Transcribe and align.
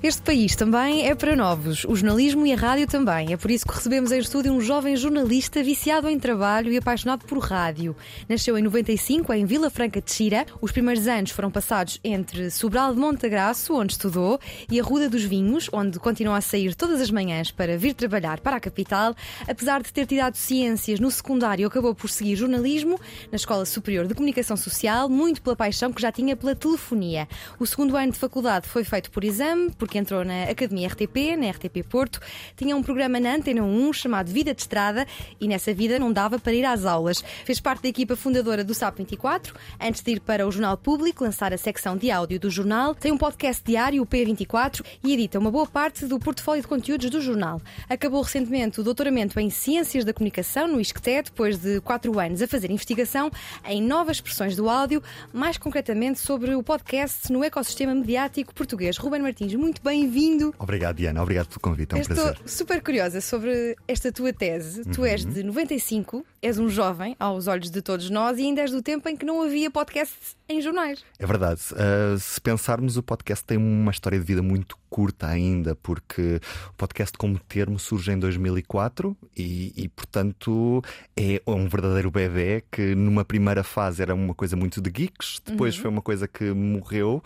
Este 0.00 0.22
país 0.22 0.54
também 0.54 1.08
é 1.08 1.14
para 1.16 1.34
novos, 1.34 1.84
o 1.84 1.96
jornalismo 1.96 2.46
e 2.46 2.52
a 2.52 2.56
rádio 2.56 2.86
também. 2.86 3.32
É 3.32 3.36
por 3.36 3.50
isso 3.50 3.66
que 3.66 3.74
recebemos 3.74 4.12
em 4.12 4.20
estúdio 4.20 4.52
um 4.52 4.60
jovem 4.60 4.94
jornalista 4.94 5.60
viciado 5.60 6.08
em 6.08 6.16
trabalho 6.20 6.72
e 6.72 6.76
apaixonado 6.76 7.24
por 7.26 7.38
rádio. 7.40 7.96
Nasceu 8.28 8.56
em 8.56 8.62
95 8.62 9.32
em 9.32 9.44
Vila 9.44 9.68
Franca 9.68 10.00
de 10.00 10.12
Xira. 10.12 10.46
Os 10.60 10.70
primeiros 10.70 11.08
anos 11.08 11.32
foram 11.32 11.50
passados 11.50 11.98
entre 12.04 12.48
Sobral 12.48 12.94
de 12.94 13.00
Montagraço, 13.00 13.74
onde 13.74 13.94
estudou, 13.94 14.38
e 14.70 14.78
a 14.78 14.84
Ruda 14.84 15.08
dos 15.08 15.24
Vinhos, 15.24 15.68
onde 15.72 15.98
continua 15.98 16.36
a 16.36 16.40
sair 16.40 16.76
todas 16.76 17.00
as 17.00 17.10
manhãs 17.10 17.50
para 17.50 17.76
vir 17.76 17.92
trabalhar 17.92 18.38
para 18.38 18.54
a 18.54 18.60
capital. 18.60 19.16
Apesar 19.48 19.82
de 19.82 19.92
ter 19.92 20.06
tirado 20.06 20.36
ciências 20.36 21.00
no 21.00 21.10
secundário, 21.10 21.66
acabou 21.66 21.92
por 21.92 22.08
seguir 22.08 22.36
jornalismo 22.36 23.00
na 23.32 23.36
Escola 23.36 23.66
Superior 23.66 24.06
de 24.06 24.14
Comunicação 24.14 24.56
Social, 24.56 25.08
muito 25.08 25.42
pela 25.42 25.56
paixão 25.56 25.92
que 25.92 26.00
já 26.00 26.12
tinha 26.12 26.36
pela 26.36 26.54
telefonia. 26.54 27.26
O 27.58 27.66
segundo 27.66 27.96
ano 27.96 28.12
de 28.12 28.18
faculdade 28.18 28.68
foi 28.68 28.84
feito 28.84 29.10
por 29.10 29.24
exame, 29.24 29.72
por 29.72 29.87
porque 29.88 29.96
entrou 29.96 30.22
na 30.22 30.44
Academia 30.44 30.86
RTP, 30.86 31.34
na 31.38 31.48
RTP 31.48 31.82
Porto, 31.88 32.20
tinha 32.54 32.76
um 32.76 32.82
programa 32.82 33.18
na 33.18 33.36
Antena 33.36 33.62
1 33.62 33.92
chamado 33.94 34.30
Vida 34.30 34.52
de 34.52 34.60
Estrada 34.60 35.06
e 35.40 35.48
nessa 35.48 35.72
vida 35.72 35.98
não 35.98 36.12
dava 36.12 36.38
para 36.38 36.52
ir 36.52 36.66
às 36.66 36.84
aulas. 36.84 37.24
Fez 37.46 37.58
parte 37.58 37.84
da 37.84 37.88
equipa 37.88 38.14
fundadora 38.14 38.62
do 38.62 38.74
SAP 38.74 38.98
24, 38.98 39.54
antes 39.80 40.02
de 40.02 40.12
ir 40.12 40.20
para 40.20 40.46
o 40.46 40.50
Jornal 40.50 40.76
Público, 40.76 41.24
lançar 41.24 41.54
a 41.54 41.56
secção 41.56 41.96
de 41.96 42.10
áudio 42.10 42.38
do 42.38 42.50
jornal, 42.50 42.94
tem 42.94 43.10
um 43.10 43.16
podcast 43.16 43.62
diário, 43.64 44.02
o 44.02 44.06
P24, 44.06 44.84
e 45.02 45.14
edita 45.14 45.38
uma 45.38 45.50
boa 45.50 45.66
parte 45.66 46.04
do 46.04 46.18
portfólio 46.18 46.60
de 46.60 46.68
conteúdos 46.68 47.08
do 47.08 47.22
jornal. 47.22 47.58
Acabou 47.88 48.20
recentemente 48.20 48.78
o 48.80 48.84
doutoramento 48.84 49.40
em 49.40 49.48
Ciências 49.48 50.04
da 50.04 50.12
Comunicação 50.12 50.68
no 50.68 50.82
ISCTE, 50.82 51.22
depois 51.22 51.56
de 51.56 51.80
quatro 51.80 52.20
anos 52.20 52.42
a 52.42 52.46
fazer 52.46 52.70
investigação 52.70 53.30
em 53.64 53.80
novas 53.80 54.18
expressões 54.18 54.54
do 54.54 54.68
áudio, 54.68 55.02
mais 55.32 55.56
concretamente 55.56 56.18
sobre 56.18 56.54
o 56.54 56.62
podcast 56.62 57.32
no 57.32 57.42
ecossistema 57.42 57.94
mediático 57.94 58.52
português. 58.52 58.98
Ruben 58.98 59.22
Martins, 59.22 59.54
muito 59.54 59.77
muito 59.78 59.82
bem-vindo. 59.82 60.54
Obrigado, 60.58 60.96
Diana. 60.96 61.22
Obrigado 61.22 61.48
pelo 61.48 61.60
convite. 61.60 61.94
É 61.94 61.98
um 61.98 62.00
Estou 62.00 62.16
prazer. 62.16 62.38
super 62.46 62.82
curiosa 62.82 63.20
sobre 63.20 63.76
esta 63.86 64.10
tua 64.12 64.32
tese. 64.32 64.80
Uhum. 64.80 64.92
Tu 64.92 65.04
és 65.04 65.24
de 65.24 65.42
95, 65.42 66.24
és 66.42 66.58
um 66.58 66.68
jovem 66.68 67.16
aos 67.18 67.46
olhos 67.46 67.70
de 67.70 67.80
todos 67.80 68.10
nós 68.10 68.38
e 68.38 68.42
ainda 68.42 68.62
és 68.62 68.70
do 68.70 68.82
tempo 68.82 69.08
em 69.08 69.16
que 69.16 69.24
não 69.24 69.42
havia 69.42 69.70
podcasts 69.70 70.36
em 70.48 70.60
jornais. 70.60 71.04
É 71.18 71.26
verdade. 71.26 71.60
Uh, 71.72 72.18
se 72.18 72.40
pensarmos, 72.40 72.96
o 72.96 73.02
podcast 73.02 73.44
tem 73.44 73.56
uma 73.56 73.90
história 73.90 74.18
de 74.18 74.24
vida 74.24 74.42
muito 74.42 74.76
curta 74.88 75.26
ainda, 75.26 75.74
porque 75.76 76.40
o 76.70 76.74
podcast 76.74 77.16
como 77.16 77.38
termo 77.38 77.78
surge 77.78 78.12
em 78.12 78.18
2004 78.18 79.16
e, 79.36 79.72
e, 79.76 79.88
portanto, 79.88 80.82
é 81.16 81.40
um 81.46 81.68
verdadeiro 81.68 82.10
bebê 82.10 82.64
que 82.70 82.94
numa 82.94 83.24
primeira 83.24 83.62
fase 83.62 84.02
era 84.02 84.14
uma 84.14 84.34
coisa 84.34 84.56
muito 84.56 84.80
de 84.80 84.90
geeks, 84.90 85.40
depois 85.44 85.76
uhum. 85.76 85.82
foi 85.82 85.90
uma 85.90 86.02
coisa 86.02 86.26
que 86.26 86.52
morreu 86.52 87.22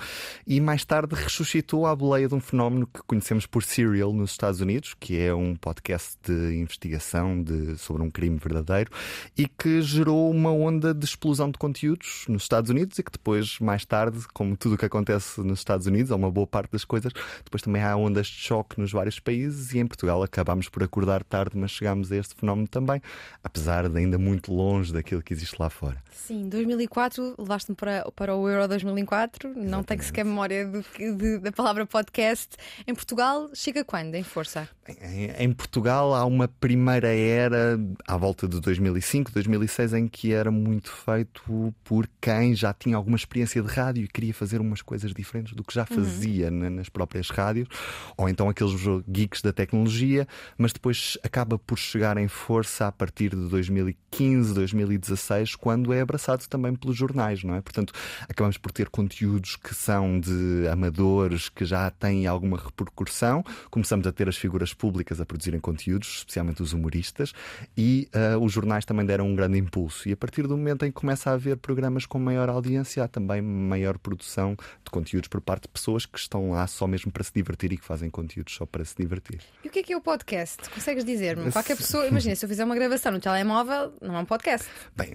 e 0.46 0.60
mais 0.60 0.84
tarde 0.84 1.14
ressuscitou 1.14 1.86
à 1.86 1.94
boleia 1.94 2.28
de 2.28 2.34
um 2.34 2.40
fenómeno 2.40 2.86
que 2.86 3.00
conhecemos 3.06 3.46
por 3.46 3.62
Serial 3.62 4.12
nos 4.12 4.32
Estados 4.32 4.60
Unidos, 4.60 4.94
que 4.98 5.18
é 5.18 5.34
um 5.34 5.54
podcast 5.54 6.16
de 6.22 6.56
investigação 6.56 7.42
de, 7.42 7.76
sobre 7.78 8.02
um 8.02 8.10
crime 8.10 8.38
verdadeiro 8.38 8.90
e 9.36 9.46
que 9.46 9.80
gerou 9.82 10.30
uma 10.30 10.50
onda 10.50 10.92
de 10.92 11.04
explosão 11.04 11.50
de 11.50 11.58
conteúdos 11.58 12.24
nos 12.28 12.42
Estados 12.42 12.70
Unidos 12.70 12.98
e 12.98 13.02
que 13.02 13.12
depois, 13.12 13.58
mais 13.60 13.84
tarde, 13.84 14.20
como 14.32 14.56
tudo 14.56 14.74
o 14.74 14.78
que 14.78 14.84
acontece 14.84 15.40
nos 15.40 15.60
Estados 15.60 15.86
Unidos, 15.86 16.10
ou 16.10 16.18
uma 16.18 16.30
boa 16.30 16.46
parte 16.46 16.72
das 16.72 16.84
coisas, 16.84 17.12
depois 17.52 17.62
também 17.62 17.82
há 17.82 17.94
ondas 17.94 18.28
de 18.28 18.38
choque 18.38 18.80
nos 18.80 18.90
vários 18.90 19.20
países 19.20 19.74
e 19.74 19.78
em 19.78 19.86
Portugal 19.86 20.22
acabámos 20.22 20.70
por 20.70 20.82
acordar 20.82 21.22
tarde, 21.22 21.52
mas 21.54 21.70
chegámos 21.70 22.10
a 22.10 22.16
este 22.16 22.34
fenómeno 22.34 22.66
também, 22.66 23.02
apesar 23.44 23.90
de 23.90 23.98
ainda 23.98 24.16
muito 24.16 24.50
longe 24.50 24.90
daquilo 24.90 25.20
que 25.20 25.34
existe 25.34 25.56
lá 25.60 25.68
fora. 25.68 26.02
Sim, 26.10 26.48
2004, 26.48 27.34
levaste-me 27.38 27.76
para, 27.76 28.10
para 28.16 28.34
o 28.34 28.48
Euro 28.48 28.66
2004, 28.66 29.48
Exatamente. 29.48 29.70
não 29.70 29.82
tenho 29.82 30.02
sequer 30.02 30.24
memória 30.24 30.66
do, 30.66 30.82
de, 31.16 31.38
da 31.40 31.52
palavra 31.52 31.84
podcast. 31.84 32.56
Em 32.86 32.94
Portugal, 32.94 33.50
chega 33.52 33.84
quando, 33.84 34.14
em 34.14 34.22
força? 34.22 34.66
Em, 35.02 35.30
em 35.38 35.52
Portugal 35.52 36.14
há 36.14 36.24
uma 36.24 36.48
primeira 36.48 37.14
era, 37.14 37.78
à 38.08 38.16
volta 38.16 38.48
de 38.48 38.60
2005, 38.60 39.30
2006, 39.30 39.92
em 39.92 40.08
que 40.08 40.32
era 40.32 40.50
muito 40.50 40.90
feito 40.90 41.74
por 41.84 42.08
quem 42.18 42.54
já 42.54 42.72
tinha 42.72 42.96
alguma 42.96 43.16
experiência 43.16 43.60
de 43.60 43.68
rádio 43.68 44.04
e 44.04 44.08
queria 44.08 44.32
fazer 44.32 44.58
umas 44.58 44.80
coisas 44.80 45.12
diferentes 45.12 45.52
do 45.52 45.62
que 45.62 45.74
já 45.74 45.86
uhum. 45.90 45.96
fazia 45.96 46.48
uhum. 46.48 46.70
nas 46.70 46.88
próprias 46.88 47.28
rádios 47.28 47.41
rádios, 47.42 47.68
ou 48.16 48.28
então 48.28 48.48
aqueles 48.48 48.72
geeks 49.08 49.42
da 49.42 49.52
tecnologia, 49.52 50.26
mas 50.56 50.72
depois 50.72 51.18
acaba 51.22 51.58
por 51.58 51.78
chegar 51.78 52.16
em 52.16 52.28
força 52.28 52.86
a 52.86 52.92
partir 52.92 53.30
de 53.30 53.48
2015, 53.48 54.54
2016, 54.54 55.56
quando 55.56 55.92
é 55.92 56.00
abraçado 56.00 56.46
também 56.48 56.74
pelos 56.74 56.96
jornais, 56.96 57.42
não 57.42 57.54
é? 57.54 57.60
Portanto, 57.60 57.92
acabamos 58.28 58.58
por 58.58 58.70
ter 58.70 58.88
conteúdos 58.88 59.56
que 59.56 59.74
são 59.74 60.20
de 60.20 60.68
amadores, 60.70 61.48
que 61.48 61.64
já 61.64 61.90
têm 61.90 62.26
alguma 62.26 62.56
repercussão, 62.56 63.44
começamos 63.70 64.06
a 64.06 64.12
ter 64.12 64.28
as 64.28 64.36
figuras 64.36 64.72
públicas 64.72 65.20
a 65.20 65.26
produzirem 65.26 65.60
conteúdos, 65.60 66.18
especialmente 66.18 66.62
os 66.62 66.72
humoristas, 66.72 67.32
e 67.76 68.08
uh, 68.14 68.38
os 68.38 68.52
jornais 68.52 68.84
também 68.84 69.04
deram 69.04 69.26
um 69.26 69.34
grande 69.34 69.58
impulso. 69.58 70.08
E 70.08 70.12
a 70.12 70.16
partir 70.16 70.46
do 70.46 70.56
momento 70.56 70.84
em 70.84 70.88
que 70.88 70.94
começa 70.94 71.30
a 71.30 71.34
haver 71.34 71.56
programas 71.56 72.06
com 72.06 72.18
maior 72.18 72.48
audiência, 72.48 73.04
há 73.04 73.08
também 73.08 73.42
maior 73.42 73.98
produção 73.98 74.56
de 74.84 74.90
conteúdos 74.90 75.28
por 75.28 75.40
parte 75.40 75.62
de 75.62 75.68
pessoas 75.68 76.06
que 76.06 76.18
estão 76.18 76.50
lá 76.50 76.66
só 76.66 76.86
mesmo 76.86 77.10
para 77.10 77.24
se 77.24 77.31
se 77.32 77.34
divertir 77.34 77.72
e 77.72 77.76
que 77.78 77.84
fazem 77.84 78.10
conteúdos 78.10 78.54
só 78.54 78.66
para 78.66 78.84
se 78.84 78.94
divertir. 78.96 79.40
E 79.64 79.68
o 79.68 79.70
que 79.70 79.78
é 79.78 79.82
que 79.82 79.92
é 79.92 79.96
o 79.96 80.00
podcast? 80.00 80.68
Consegues 80.70 81.04
dizer-me? 81.04 81.50
Qualquer 81.50 81.76
pessoa, 81.76 82.06
imagina, 82.06 82.36
se 82.36 82.44
eu 82.44 82.48
fizer 82.48 82.64
uma 82.64 82.74
gravação 82.74 83.12
no 83.12 83.20
telemóvel, 83.20 83.94
não 84.00 84.16
é 84.16 84.20
um 84.20 84.24
podcast. 84.24 84.68
Bem, 84.94 85.12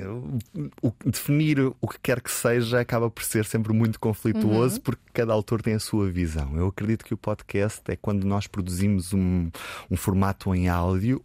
o, 0.81 0.94
definir 1.05 1.59
o 1.59 1.88
que 1.88 2.00
quer 2.01 2.22
que 2.22 2.31
seja 2.31 2.79
acaba 2.81 3.09
por 3.09 3.23
ser 3.23 3.45
sempre 3.45 3.72
muito 3.72 4.00
conflituoso 4.00 4.75
uhum. 4.78 4.81
porque 4.81 5.03
cada 5.13 5.31
autor 5.31 5.61
tem 5.61 5.75
a 5.75 5.79
sua 5.79 6.09
visão. 6.09 6.57
Eu 6.57 6.67
acredito 6.67 7.05
que 7.05 7.13
o 7.13 7.17
podcast 7.17 7.81
é 7.88 7.95
quando 7.95 8.25
nós 8.25 8.47
produzimos 8.47 9.13
um, 9.13 9.49
um 9.89 9.95
formato 9.95 10.53
em 10.55 10.67
áudio 10.67 11.23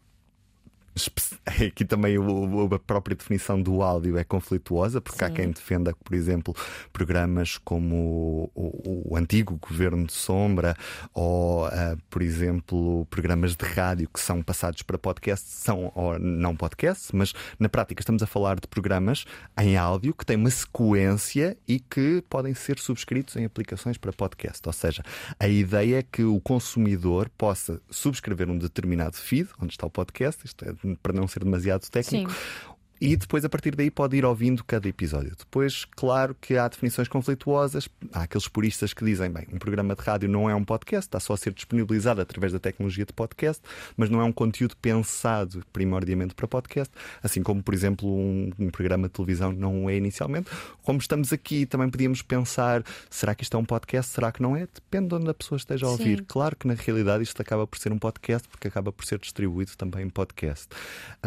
Aqui 1.46 1.84
também 1.84 2.16
a 2.16 2.78
própria 2.78 3.16
definição 3.16 3.60
do 3.60 3.82
áudio 3.82 4.18
é 4.18 4.24
conflituosa, 4.24 5.00
porque 5.00 5.18
Sim. 5.18 5.24
há 5.24 5.30
quem 5.30 5.50
defenda, 5.50 5.94
por 6.04 6.14
exemplo, 6.14 6.54
programas 6.92 7.58
como 7.58 8.50
o, 8.54 9.10
o, 9.10 9.16
antigo 9.16 9.58
Governo 9.60 10.06
de 10.06 10.12
Sombra 10.12 10.76
ou, 11.14 11.66
uh, 11.66 11.70
por 12.10 12.22
exemplo, 12.22 13.06
programas 13.06 13.56
de 13.56 13.64
rádio 13.64 14.08
que 14.12 14.20
são 14.20 14.42
passados 14.42 14.82
para 14.82 14.98
podcast, 14.98 15.46
são 15.48 15.90
ou 15.94 16.18
não 16.18 16.54
podcast, 16.54 17.14
mas 17.14 17.32
na 17.58 17.68
prática 17.68 18.02
estamos 18.02 18.22
a 18.22 18.26
falar 18.26 18.60
de 18.60 18.66
programas 18.66 19.24
em 19.58 19.76
áudio 19.76 20.14
que 20.14 20.26
têm 20.26 20.36
uma 20.36 20.50
sequência 20.50 21.56
e 21.66 21.80
que 21.80 22.22
podem 22.28 22.54
ser 22.54 22.78
subscritos 22.78 23.36
em 23.36 23.44
aplicações 23.44 23.96
para 23.96 24.12
podcast. 24.12 24.60
Ou 24.66 24.72
seja, 24.72 25.02
a 25.38 25.48
ideia 25.48 25.98
é 25.98 26.02
que 26.02 26.22
o 26.22 26.40
consumidor 26.40 27.30
possa 27.30 27.80
subscrever 27.90 28.50
um 28.50 28.58
determinado 28.58 29.16
feed, 29.16 29.48
onde 29.60 29.72
está 29.72 29.86
o 29.86 29.90
podcast, 29.90 30.44
isto 30.44 30.64
é 30.64 30.72
para 31.02 31.12
não 31.12 31.26
ser 31.28 31.44
demasiado 31.44 31.88
técnico, 31.88 32.30
Sim 32.30 32.71
e 33.04 33.16
depois 33.16 33.44
a 33.44 33.48
partir 33.48 33.74
daí 33.74 33.90
pode 33.90 34.16
ir 34.16 34.24
ouvindo 34.24 34.62
cada 34.62 34.88
episódio. 34.88 35.34
Depois, 35.36 35.84
claro 35.84 36.36
que 36.40 36.56
há 36.56 36.68
definições 36.68 37.08
conflituosas, 37.08 37.88
há 38.12 38.22
aqueles 38.22 38.46
puristas 38.46 38.94
que 38.94 39.04
dizem, 39.04 39.28
bem, 39.28 39.44
um 39.52 39.58
programa 39.58 39.96
de 39.96 40.00
rádio 40.00 40.28
não 40.28 40.48
é 40.48 40.54
um 40.54 40.62
podcast, 40.64 41.08
está 41.08 41.18
só 41.18 41.32
a 41.32 41.36
ser 41.36 41.52
disponibilizado 41.52 42.20
através 42.20 42.52
da 42.52 42.60
tecnologia 42.60 43.04
de 43.04 43.12
podcast, 43.12 43.60
mas 43.96 44.08
não 44.08 44.20
é 44.20 44.24
um 44.24 44.30
conteúdo 44.30 44.76
pensado 44.76 45.64
primordialmente 45.72 46.32
para 46.32 46.46
podcast, 46.46 46.94
assim 47.20 47.42
como, 47.42 47.60
por 47.60 47.74
exemplo, 47.74 48.08
um, 48.08 48.52
um 48.56 48.70
programa 48.70 49.08
de 49.08 49.14
televisão 49.14 49.50
não 49.50 49.90
é 49.90 49.96
inicialmente. 49.96 50.48
Como 50.80 51.00
estamos 51.00 51.32
aqui, 51.32 51.66
também 51.66 51.90
podíamos 51.90 52.22
pensar, 52.22 52.84
será 53.10 53.34
que 53.34 53.42
isto 53.42 53.56
é 53.56 53.58
um 53.58 53.64
podcast, 53.64 54.12
será 54.12 54.30
que 54.30 54.40
não 54.40 54.54
é? 54.54 54.68
Depende 54.72 55.08
de 55.08 55.14
onde 55.16 55.28
a 55.28 55.34
pessoa 55.34 55.56
esteja 55.56 55.86
a 55.86 55.90
ouvir. 55.90 56.18
Sim. 56.18 56.24
Claro 56.28 56.54
que 56.54 56.68
na 56.68 56.74
realidade 56.74 57.24
isto 57.24 57.42
acaba 57.42 57.66
por 57.66 57.80
ser 57.80 57.90
um 57.90 57.98
podcast, 57.98 58.46
porque 58.46 58.68
acaba 58.68 58.92
por 58.92 59.04
ser 59.04 59.18
distribuído 59.18 59.72
também 59.76 60.04
em 60.04 60.08
podcast. 60.08 60.68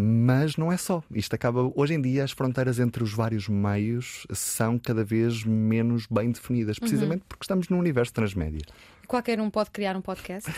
Mas 0.01 0.55
não 0.55 0.71
é 0.71 0.77
só, 0.77 1.03
isto 1.11 1.35
acaba 1.35 1.64
hoje 1.75 1.94
em 1.94 2.01
dia 2.01 2.23
as 2.23 2.31
fronteiras 2.31 2.79
entre 2.79 3.03
os 3.03 3.13
vários 3.13 3.47
meios 3.47 4.25
são 4.33 4.77
cada 4.77 5.03
vez 5.03 5.44
menos 5.44 6.07
bem 6.07 6.31
definidas, 6.31 6.77
precisamente 6.77 7.21
uhum. 7.21 7.27
porque 7.29 7.44
estamos 7.44 7.69
num 7.69 7.79
universo 7.79 8.13
transmédia. 8.13 8.62
Qualquer 9.07 9.39
um 9.39 9.50
pode 9.50 9.71
criar 9.71 9.95
um 9.95 10.01
podcast? 10.01 10.51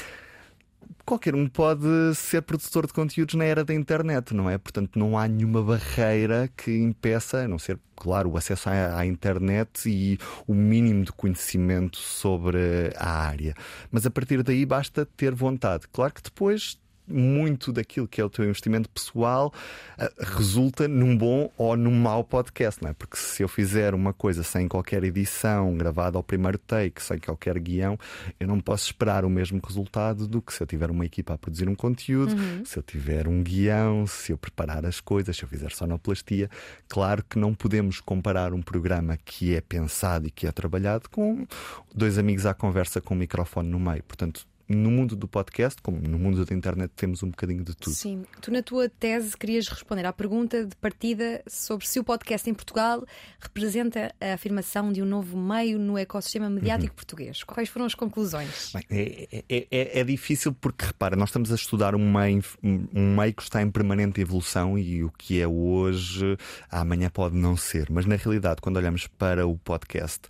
qualquer 1.05 1.33
um 1.35 1.47
pode 1.47 2.13
ser 2.15 2.41
produtor 2.41 2.85
de 2.85 2.93
conteúdos 2.93 3.35
na 3.35 3.45
era 3.45 3.63
da 3.63 3.73
internet, 3.73 4.33
não 4.33 4.49
é? 4.49 4.57
Portanto, 4.57 4.99
não 4.99 5.17
há 5.17 5.25
nenhuma 5.25 5.63
barreira 5.63 6.49
que 6.55 6.77
impeça, 6.77 7.39
a 7.39 7.47
não 7.47 7.57
ser, 7.57 7.79
claro, 7.95 8.31
o 8.31 8.37
acesso 8.37 8.69
à, 8.69 8.99
à, 8.99 9.05
internet 9.05 9.89
e 9.89 10.19
o 10.45 10.53
mínimo 10.53 11.05
de 11.05 11.13
conhecimento 11.13 11.97
sobre 11.97 12.91
a 12.97 13.09
área. 13.09 13.55
Mas 13.89 14.05
a 14.05 14.09
partir 14.09 14.43
daí 14.43 14.65
basta 14.65 15.05
ter 15.05 15.33
vontade. 15.33 15.87
Claro 15.91 16.13
que 16.13 16.21
depois 16.21 16.77
muito 17.07 17.71
daquilo 17.71 18.07
que 18.07 18.19
é 18.19 18.23
o 18.23 18.29
teu 18.29 18.45
investimento 18.45 18.89
pessoal 18.89 19.53
uh, 19.97 20.35
resulta 20.35 20.87
num 20.87 21.15
bom 21.15 21.51
ou 21.57 21.77
num 21.77 21.95
mau 21.95 22.23
podcast, 22.23 22.81
não 22.83 22.89
é? 22.89 22.93
Porque 22.93 23.17
se 23.17 23.43
eu 23.43 23.47
fizer 23.47 23.93
uma 23.93 24.13
coisa 24.13 24.43
sem 24.43 24.67
qualquer 24.67 25.03
edição, 25.03 25.75
gravada 25.77 26.17
ao 26.17 26.23
primeiro 26.23 26.57
take, 26.57 27.01
sem 27.01 27.17
qualquer 27.19 27.57
guião, 27.59 27.97
eu 28.39 28.47
não 28.47 28.59
posso 28.59 28.85
esperar 28.85 29.25
o 29.25 29.29
mesmo 29.29 29.59
resultado 29.65 30.27
do 30.27 30.41
que 30.41 30.53
se 30.53 30.61
eu 30.61 30.67
tiver 30.67 30.91
uma 30.91 31.05
equipa 31.05 31.33
a 31.33 31.37
produzir 31.37 31.69
um 31.69 31.75
conteúdo, 31.75 32.33
uhum. 32.33 32.65
se 32.65 32.77
eu 32.77 32.83
tiver 32.83 33.27
um 33.27 33.41
guião, 33.41 34.05
se 34.05 34.31
eu 34.31 34.37
preparar 34.37 34.85
as 34.85 34.99
coisas, 34.99 35.35
se 35.35 35.43
eu 35.43 35.49
fizer 35.49 35.71
sonoplastia. 35.71 36.49
Claro 36.87 37.23
que 37.23 37.39
não 37.39 37.53
podemos 37.53 38.01
comparar 38.01 38.53
um 38.53 38.61
programa 38.61 39.17
que 39.23 39.55
é 39.55 39.61
pensado 39.61 40.27
e 40.27 40.31
que 40.31 40.47
é 40.47 40.51
trabalhado 40.51 41.09
com 41.09 41.45
dois 41.93 42.17
amigos 42.17 42.45
à 42.45 42.53
conversa 42.53 42.99
com 42.99 43.13
um 43.13 43.17
microfone 43.17 43.69
no 43.69 43.79
meio. 43.79 44.03
Portanto, 44.03 44.45
no 44.67 44.91
mundo 44.91 45.15
do 45.15 45.27
podcast, 45.27 45.81
como 45.81 45.99
no 46.01 46.19
mundo 46.19 46.45
da 46.45 46.53
internet, 46.53 46.91
temos 46.95 47.23
um 47.23 47.29
bocadinho 47.29 47.63
de 47.63 47.75
tudo. 47.75 47.93
Sim. 47.95 48.23
Tu, 48.41 48.51
na 48.51 48.61
tua 48.61 48.89
tese, 48.89 49.37
querias 49.37 49.67
responder 49.67 50.05
à 50.05 50.11
pergunta 50.11 50.65
de 50.65 50.75
partida 50.75 51.41
sobre 51.47 51.87
se 51.87 51.99
o 51.99 52.03
podcast 52.03 52.49
em 52.49 52.53
Portugal 52.53 53.05
representa 53.39 54.13
a 54.19 54.33
afirmação 54.33 54.91
de 54.91 55.01
um 55.01 55.05
novo 55.05 55.37
meio 55.37 55.79
no 55.79 55.97
ecossistema 55.97 56.49
mediático 56.49 56.91
uhum. 56.91 56.95
português. 56.95 57.43
Quais 57.43 57.69
foram 57.69 57.85
as 57.85 57.95
conclusões? 57.95 58.73
Bem, 58.73 58.83
é, 58.89 59.43
é, 59.49 59.67
é, 59.71 59.99
é, 59.99 60.03
difícil 60.03 60.53
porque, 60.53 60.85
repara, 60.85 61.15
nós 61.15 61.29
estamos 61.29 61.51
a 61.51 61.55
estudar 61.55 61.95
um 61.95 62.11
meio, 62.11 62.43
um 62.63 63.15
meio 63.15 63.33
que 63.33 63.43
está 63.43 63.61
em 63.61 63.71
permanente 63.71 64.19
evolução 64.19 64.77
e 64.77 65.03
o 65.03 65.11
que 65.11 65.41
é 65.41 65.47
hoje, 65.47 66.37
amanhã 66.69 67.09
pode 67.09 67.35
não 67.37 67.55
ser. 67.55 67.87
Mas, 67.89 68.05
na 68.05 68.15
realidade, 68.15 68.59
quando 68.61 68.77
olhamos 68.77 69.07
para 69.07 69.47
o 69.47 69.57
podcast, 69.57 70.21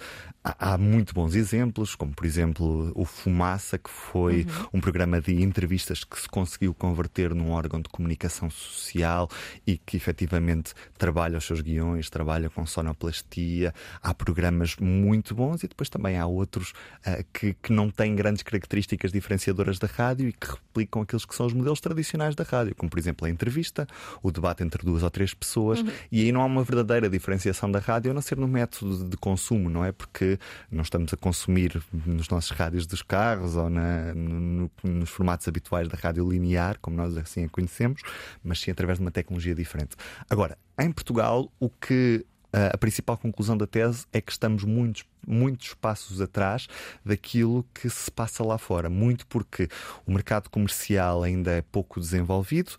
há, 0.44 0.74
há 0.74 0.78
muito 0.78 1.14
bons 1.14 1.34
exemplos, 1.34 1.96
como, 1.96 2.14
por 2.14 2.26
exemplo, 2.26 2.92
o 2.96 3.04
Fumaça, 3.04 3.78
que 3.78 3.90
foi 3.90 4.27
foi 4.28 4.42
uhum. 4.42 4.68
um 4.74 4.82
programa 4.82 5.22
de 5.22 5.42
entrevistas 5.42 6.04
que 6.04 6.20
se 6.20 6.28
conseguiu 6.28 6.74
converter 6.74 7.34
num 7.34 7.52
órgão 7.52 7.80
de 7.80 7.88
comunicação 7.88 8.50
social 8.50 9.30
e 9.66 9.78
que 9.78 9.96
efetivamente 9.96 10.74
trabalha 10.98 11.38
os 11.38 11.46
seus 11.46 11.62
guiões, 11.62 12.10
trabalha 12.10 12.50
com 12.50 12.66
sonoplastia. 12.66 13.74
Há 14.02 14.14
programas 14.14 14.76
muito 14.76 15.34
bons 15.34 15.64
e 15.64 15.68
depois 15.68 15.90
também 15.90 16.18
há 16.18 16.26
outros 16.26 16.72
uh, 17.06 17.24
que, 17.34 17.54
que 17.54 17.72
não 17.72 17.90
têm 17.90 18.16
grandes 18.16 18.44
características 18.44 19.12
diferenciadoras 19.12 19.80
da 19.80 19.88
rádio 19.88 20.28
e 20.28 20.34
que 20.34 20.48
replicam 20.48 21.02
aqueles 21.02 21.26
que 21.26 21.34
são 21.34 21.46
os 21.46 21.54
modelos 21.54 21.80
tradicionais 21.80 22.36
da 22.36 22.44
rádio, 22.44 22.76
como 22.76 22.90
por 22.90 23.00
exemplo 23.00 23.26
a 23.26 23.30
entrevista, 23.30 23.88
o 24.22 24.32
debate 24.32 24.64
entre 24.64 24.84
duas 24.86 25.04
ou 25.04 25.10
três 25.10 25.34
pessoas. 25.34 25.80
Uhum. 25.80 25.90
E 26.12 26.24
aí 26.24 26.32
não 26.32 26.42
há 26.42 26.46
uma 26.46 26.64
verdadeira 26.64 27.10
diferenciação 27.10 27.72
da 27.72 27.80
rádio, 27.80 28.12
a 28.12 28.14
não 28.14 28.22
ser 28.22 28.38
no 28.38 28.48
método 28.48 29.08
de 29.08 29.16
consumo, 29.16 29.70
não 29.70 29.86
é? 29.86 29.92
Porque 29.92 30.38
não 30.70 30.82
estamos 30.82 31.14
a 31.14 31.18
consumir 31.18 31.82
nos 32.06 32.28
nossos 32.28 32.52
rádios 32.52 32.86
dos 32.86 33.02
carros 33.02 33.56
ou 33.56 33.70
na, 33.70 34.14
no, 34.18 34.72
nos 34.84 35.10
formatos 35.10 35.48
habituais 35.48 35.88
da 35.88 35.98
rádio 35.98 36.30
linear, 36.30 36.78
como 36.82 36.98
nós 36.98 37.16
assim 37.18 37.46
a 37.46 37.50
conhecemos, 37.50 38.02
mas 38.44 38.60
sim 38.60 38.72
através 38.72 38.98
de 38.98 39.06
uma 39.06 39.12
tecnologia 39.12 39.56
diferente. 39.56 39.96
Agora, 40.30 40.58
em 40.80 40.92
Portugal, 40.92 41.52
o 41.60 41.70
que 41.70 42.26
a 42.74 42.78
principal 42.78 43.18
conclusão 43.18 43.58
da 43.58 43.68
tese 43.68 44.06
é 44.12 44.22
que 44.22 44.32
estamos 44.32 44.64
muitos, 44.64 45.04
muitos 45.26 45.74
passos 45.74 46.22
atrás 46.22 46.68
daquilo 47.06 47.66
que 47.74 47.90
se 47.90 48.10
passa 48.10 48.44
lá 48.44 48.58
fora. 48.58 48.90
Muito 48.90 49.28
porque 49.28 49.68
o 50.06 50.12
mercado 50.12 50.50
comercial 50.50 51.24
ainda 51.24 51.52
é 51.52 51.62
pouco 51.62 52.00
desenvolvido, 52.00 52.72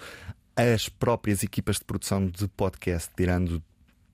as 0.57 0.89
próprias 0.89 1.43
equipas 1.45 1.77
de 1.77 1.85
produção 1.85 2.27
de 2.27 2.49
podcast, 2.49 3.11
tirando 3.17 3.63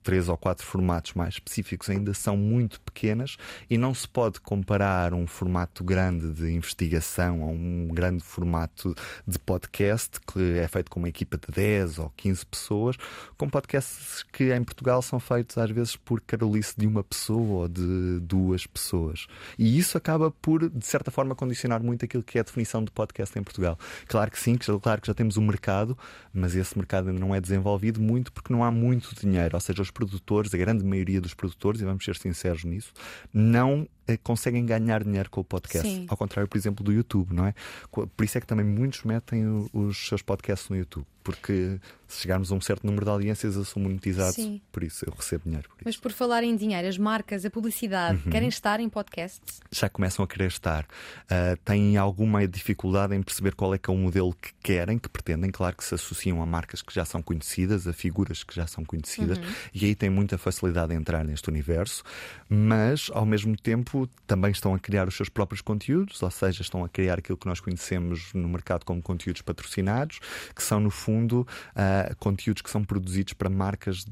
três 0.05 0.29
ou 0.29 0.37
quatro 0.37 0.63
formatos 0.63 1.13
mais 1.13 1.33
específicos 1.33 1.89
ainda 1.89 2.13
são 2.13 2.37
muito 2.37 2.79
pequenas 2.79 3.37
e 3.67 3.75
não 3.75 3.91
se 3.91 4.07
pode 4.07 4.39
comparar 4.39 5.15
um 5.15 5.25
formato 5.25 5.83
grande 5.83 6.31
de 6.31 6.51
investigação 6.51 7.41
a 7.41 7.47
um 7.47 7.87
grande 7.91 8.23
formato 8.23 8.93
de 9.27 9.39
podcast 9.39 10.19
que 10.31 10.59
é 10.59 10.67
feito 10.67 10.91
com 10.91 10.99
uma 10.99 11.09
equipa 11.09 11.37
de 11.37 11.51
10 11.51 11.97
ou 11.97 12.13
15 12.15 12.45
pessoas, 12.45 12.97
com 13.35 13.49
podcasts 13.49 14.23
que 14.31 14.53
em 14.53 14.63
Portugal 14.63 15.01
são 15.01 15.19
feitos 15.19 15.57
às 15.57 15.71
vezes 15.71 15.95
por 15.95 16.21
carolice 16.21 16.75
de 16.77 16.85
uma 16.85 17.03
pessoa 17.03 17.61
ou 17.61 17.67
de 17.67 18.19
duas 18.19 18.67
pessoas. 18.67 19.25
E 19.57 19.75
isso 19.75 19.97
acaba 19.97 20.29
por, 20.29 20.69
de 20.69 20.85
certa 20.85 21.09
forma, 21.09 21.33
condicionar 21.33 21.81
muito 21.81 22.05
aquilo 22.05 22.21
que 22.21 22.37
é 22.37 22.41
a 22.41 22.43
definição 22.43 22.83
de 22.83 22.91
podcast 22.91 23.37
em 23.39 23.41
Portugal. 23.43 23.75
Claro 24.07 24.29
que 24.29 24.39
sim, 24.39 24.55
claro 24.55 25.01
que 25.01 25.07
já 25.07 25.15
temos 25.15 25.35
um 25.35 25.41
mercado, 25.41 25.97
mas 26.31 26.55
esse 26.55 26.77
mercado 26.77 27.09
ainda 27.09 27.19
não 27.19 27.33
é 27.33 27.41
desenvolvido 27.41 27.99
muito 27.99 28.31
porque 28.31 28.53
não 28.53 28.63
há 28.63 28.69
muito 28.69 29.15
dinheiro, 29.15 29.55
ou 29.55 29.59
seja, 29.59 29.81
os 29.81 29.94
produtores, 29.95 30.53
a 30.53 30.57
grande 30.57 30.83
maioria 30.83 31.21
dos 31.21 31.33
produtores, 31.33 31.81
e 31.81 31.85
vamos 31.85 32.03
ser 32.03 32.17
sinceros 32.17 32.65
nisso, 32.65 32.91
não 33.33 33.87
conseguem 34.23 34.65
ganhar 34.65 35.03
dinheiro 35.03 35.29
com 35.29 35.41
o 35.41 35.43
podcast. 35.43 35.87
Sim. 35.87 36.05
Ao 36.07 36.17
contrário, 36.17 36.49
por 36.49 36.57
exemplo, 36.57 36.83
do 36.83 36.91
YouTube, 36.91 37.33
não 37.33 37.45
é? 37.45 37.53
Por 37.89 38.23
isso 38.23 38.37
é 38.37 38.41
que 38.41 38.47
também 38.47 38.65
muitos 38.65 39.03
metem 39.03 39.67
os 39.73 40.07
seus 40.07 40.21
podcasts 40.21 40.69
no 40.69 40.75
YouTube 40.75 41.05
porque 41.25 41.79
se 42.07 42.21
chegarmos 42.21 42.51
a 42.51 42.55
um 42.55 42.61
certo 42.61 42.85
número 42.85 43.03
de 43.03 43.09
audiências 43.09 43.55
eu 43.55 43.65
sou 43.65 43.81
monetizado, 43.81 44.33
Sim. 44.33 44.61
por 44.71 44.83
isso 44.83 45.03
eu 45.07 45.11
recebo 45.11 45.45
dinheiro. 45.45 45.67
Por 45.69 45.83
Mas 45.83 45.97
por 45.97 46.11
falar 46.11 46.43
em 46.43 46.55
dinheiro, 46.55 46.87
as 46.87 46.99
marcas, 46.99 47.43
a 47.43 47.49
publicidade, 47.49 48.21
uhum. 48.23 48.31
querem 48.31 48.47
estar 48.47 48.79
em 48.79 48.87
podcasts? 48.87 49.59
Já 49.71 49.89
começam 49.89 50.23
a 50.23 50.27
querer 50.27 50.47
estar. 50.47 50.83
Uh, 51.23 51.57
têm 51.65 51.97
alguma 51.97 52.47
dificuldade 52.47 53.15
em 53.15 53.23
perceber 53.23 53.55
qual 53.55 53.73
é 53.73 53.79
que 53.79 53.89
é 53.89 53.93
o 53.93 53.97
modelo 53.97 54.35
que 54.39 54.53
querem, 54.61 54.99
que 54.99 55.09
pretendem. 55.09 55.49
Claro 55.49 55.75
que 55.75 55.83
se 55.83 55.95
associam 55.95 56.43
a 56.43 56.45
marcas 56.45 56.83
que 56.83 56.93
já 56.93 57.03
são 57.03 57.23
conhecidas, 57.23 57.87
a 57.87 57.93
figuras 57.93 58.43
que 58.43 58.53
já 58.53 58.67
são 58.67 58.85
conhecidas, 58.85 59.39
uhum. 59.39 59.45
e 59.73 59.85
aí 59.85 59.95
têm 59.95 60.11
muita 60.11 60.37
facilidade 60.37 60.93
em 60.93 60.97
entrar 60.97 61.25
neste 61.25 61.49
universo, 61.49 62.03
mas 62.47 63.09
ao 63.11 63.25
mesmo 63.25 63.57
tempo 63.57 63.94
também 64.27 64.51
estão 64.51 64.73
a 64.73 64.79
criar 64.79 65.07
os 65.07 65.15
seus 65.15 65.29
próprios 65.29 65.61
conteúdos, 65.61 66.21
ou 66.21 66.31
seja, 66.31 66.61
estão 66.61 66.83
a 66.83 66.89
criar 66.89 67.19
aquilo 67.19 67.37
que 67.37 67.47
nós 67.47 67.59
conhecemos 67.59 68.33
no 68.33 68.47
mercado 68.47 68.85
como 68.85 69.01
conteúdos 69.01 69.41
patrocinados, 69.41 70.19
que 70.53 70.61
são 70.61 70.79
no 70.79 70.89
fundo 70.89 71.47
uh, 71.71 72.15
conteúdos 72.17 72.61
que 72.61 72.69
são 72.69 72.83
produzidos 72.83 73.33
para 73.33 73.49
marcas 73.49 74.05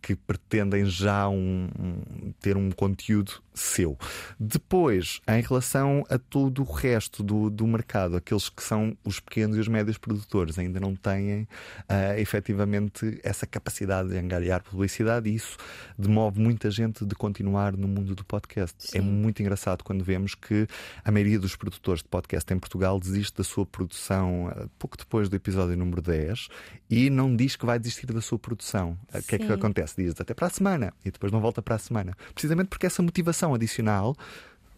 que 0.00 0.14
pretendem 0.16 0.84
já 0.84 1.28
um, 1.28 1.68
um, 1.78 2.32
ter 2.40 2.56
um 2.56 2.70
conteúdo 2.70 3.32
seu. 3.54 3.98
Depois, 4.38 5.20
em 5.28 5.42
relação 5.42 6.04
a 6.08 6.18
todo 6.18 6.62
o 6.62 6.64
resto 6.64 7.22
do, 7.22 7.50
do 7.50 7.66
mercado, 7.66 8.16
aqueles 8.16 8.48
que 8.48 8.62
são 8.62 8.96
os 9.04 9.20
pequenos 9.20 9.56
e 9.56 9.60
os 9.60 9.68
médios 9.68 9.98
produtores 9.98 10.58
ainda 10.58 10.80
não 10.80 10.94
têm 10.94 11.42
uh, 11.42 12.18
efetivamente 12.18 13.20
essa 13.22 13.46
capacidade 13.46 14.08
de 14.08 14.18
angariar 14.18 14.62
publicidade 14.62 15.28
e 15.28 15.34
isso 15.34 15.56
demove 15.98 16.40
muita 16.40 16.70
gente 16.70 17.04
de 17.04 17.14
continuar 17.14 17.76
no 17.76 17.86
mundo 17.86 18.14
do 18.14 18.24
podcast. 18.24 18.76
É 18.88 18.92
Sim. 18.92 18.98
É 18.98 19.00
muito 19.00 19.40
engraçado 19.40 19.84
quando 19.84 20.02
vemos 20.04 20.34
que 20.34 20.66
a 21.04 21.10
maioria 21.10 21.38
dos 21.38 21.56
produtores 21.56 22.02
de 22.02 22.08
podcast 22.08 22.52
em 22.52 22.58
Portugal 22.58 22.98
desiste 22.98 23.36
da 23.36 23.44
sua 23.44 23.66
produção 23.66 24.46
uh, 24.46 24.68
pouco 24.78 24.96
depois 24.96 25.28
do 25.28 25.36
episódio 25.36 25.76
número 25.76 26.00
10 26.00 26.48
e 26.88 27.10
não 27.10 27.34
diz 27.34 27.56
que 27.56 27.66
vai 27.66 27.78
desistir 27.78 28.06
da 28.06 28.20
sua 28.20 28.38
produção. 28.38 28.98
O 29.14 29.22
que 29.22 29.36
é 29.36 29.38
que 29.38 29.52
acontece? 29.52 30.02
Diz 30.02 30.20
até 30.20 30.34
para 30.34 30.46
a 30.46 30.50
semana 30.50 30.92
e 31.04 31.10
depois 31.10 31.32
não 31.32 31.40
volta 31.40 31.62
para 31.62 31.74
a 31.74 31.78
semana. 31.78 32.16
Precisamente 32.34 32.68
porque 32.68 32.86
essa 32.86 33.02
motivação 33.02 33.41
adicional 33.54 34.16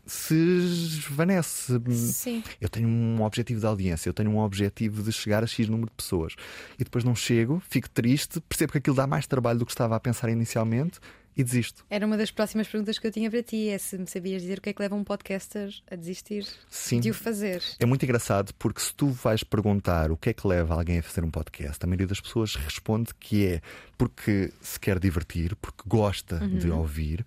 se 0.07 0.35
esvanece. 0.35 1.81
Sim. 1.91 2.43
Eu 2.61 2.69
tenho 2.69 2.89
um 2.89 3.23
objetivo 3.23 3.61
de 3.61 3.67
audiência, 3.67 4.09
eu 4.09 4.15
tenho 4.15 4.31
um 4.31 4.39
objetivo 4.39 5.03
de 5.03 5.13
chegar 5.13 5.43
a 5.43 5.47
X 5.47 5.69
número 5.69 5.89
de 5.89 5.97
pessoas 5.97 6.35
e 6.79 6.85
depois 6.85 7.05
não 7.05 7.15
chego, 7.15 7.63
fico 7.69 7.89
triste, 7.89 8.41
percebo 8.41 8.73
que 8.73 8.79
aquilo 8.79 8.97
dá 8.97 9.07
mais 9.07 9.27
trabalho 9.27 9.59
do 9.59 9.67
que 9.67 9.73
estava 9.73 9.97
a 9.97 10.01
pensar 10.01 10.29
inicialmente 10.29 11.01
e 11.37 11.43
desisto. 11.43 11.85
Era 11.91 12.07
uma 12.07 12.17
das 12.17 12.31
próximas 12.31 12.69
perguntas 12.69 12.99
que 12.99 13.07
eu 13.07 13.13
tinha 13.13 13.31
para 13.31 13.43
ti: 13.43 13.69
é 13.69 13.79
se 13.79 13.99
me 13.99 14.07
sabias 14.07 14.43
dizer 14.43 14.59
o 14.59 14.61
que 14.61 14.71
é 14.71 14.73
que 14.73 14.81
leva 14.81 14.95
um 14.95 15.05
podcaster 15.05 15.71
a 15.91 15.97
desistir 15.97 16.47
Sim. 16.69 17.01
de 17.01 17.11
o 17.11 17.15
fazer. 17.15 17.63
É 17.79 17.87
muito 17.87 18.05
engraçado 18.05 18.53
porque 18.59 18.81
se 18.81 18.95
tu 18.95 19.09
vais 19.09 19.43
perguntar 19.43 20.11
o 20.11 20.17
que 20.17 20.31
é 20.31 20.33
que 20.33 20.47
leva 20.47 20.75
alguém 20.75 20.99
a 20.99 21.03
fazer 21.03 21.25
um 21.25 21.31
podcast, 21.31 21.79
a 21.83 21.87
maioria 21.87 22.07
das 22.07 22.21
pessoas 22.21 22.55
responde 22.55 23.13
que 23.19 23.47
é 23.47 23.61
porque 23.97 24.53
se 24.61 24.79
quer 24.79 24.99
divertir, 24.99 25.57
porque 25.57 25.83
gosta 25.87 26.43
uhum. 26.43 26.59
de 26.59 26.71
ouvir 26.71 27.25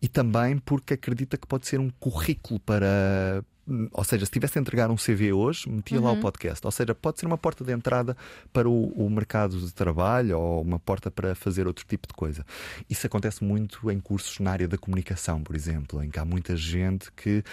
e 0.00 0.08
também 0.08 0.58
porque 0.58 0.94
acredita 0.94 1.36
que 1.36 1.46
pode 1.46 1.66
ser 1.66 1.80
um 1.80 1.90
currículo 1.90 2.60
para 2.60 3.44
ou 3.92 4.04
seja, 4.04 4.24
se 4.24 4.32
tivesse 4.32 4.58
a 4.58 4.60
entregar 4.60 4.90
um 4.90 4.96
CV 4.96 5.32
hoje, 5.32 5.68
metia 5.68 5.98
uhum. 5.98 6.04
lá 6.04 6.10
o 6.12 6.14
uhum. 6.14 6.20
podcast. 6.20 6.66
Ou 6.66 6.70
seja, 6.70 6.94
pode 6.94 7.20
ser 7.20 7.26
uma 7.26 7.38
porta 7.38 7.64
de 7.64 7.72
entrada 7.72 8.16
para 8.52 8.68
o, 8.68 8.88
o, 8.92 9.10
mercado 9.10 9.58
de 9.58 9.72
trabalho 9.72 10.38
ou 10.38 10.62
uma 10.62 10.78
porta 10.78 11.10
para 11.10 11.34
fazer 11.34 11.66
outro 11.66 11.84
tipo 11.86 12.06
de 12.06 12.14
coisa. 12.14 12.44
Isso 12.88 13.06
acontece 13.06 13.44
muito 13.44 13.90
em 13.90 14.00
cursos 14.00 14.38
na 14.38 14.52
área 14.52 14.68
da 14.68 14.78
comunicação, 14.78 15.42
por 15.42 15.54
exemplo, 15.54 16.02
em 16.02 16.10
que 16.10 16.18
há 16.18 16.24
muita 16.24 16.56
gente 16.56 17.12
que 17.12 17.44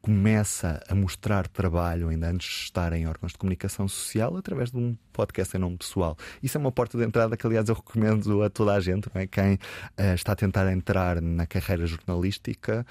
começa 0.00 0.82
a 0.88 0.94
mostrar 0.94 1.48
trabalho 1.48 2.08
ainda 2.08 2.30
antes 2.30 2.48
de 2.48 2.62
estar 2.64 2.92
em 2.92 3.06
órgãos 3.06 3.32
de 3.32 3.38
comunicação 3.38 3.88
social 3.88 4.36
através 4.36 4.70
de 4.70 4.78
um 4.78 4.96
podcast 5.12 5.56
em 5.56 5.60
nome 5.60 5.76
pessoal. 5.76 6.16
Isso 6.42 6.56
é 6.56 6.60
uma 6.60 6.72
porta 6.72 6.96
de 6.96 7.04
entrada 7.04 7.36
que, 7.36 7.46
aliás, 7.46 7.68
eu 7.68 7.74
recomendo 7.74 8.42
a 8.42 8.48
toda 8.48 8.72
a 8.72 8.80
gente, 8.80 9.10
não 9.12 9.20
é? 9.20 9.26
quem 9.26 9.54
uh, 9.54 10.14
está 10.14 10.32
a 10.32 10.36
tentar 10.36 10.70
entrar 10.72 11.20
na 11.20 11.46
carreira 11.46 11.84
jornalística 11.86 12.86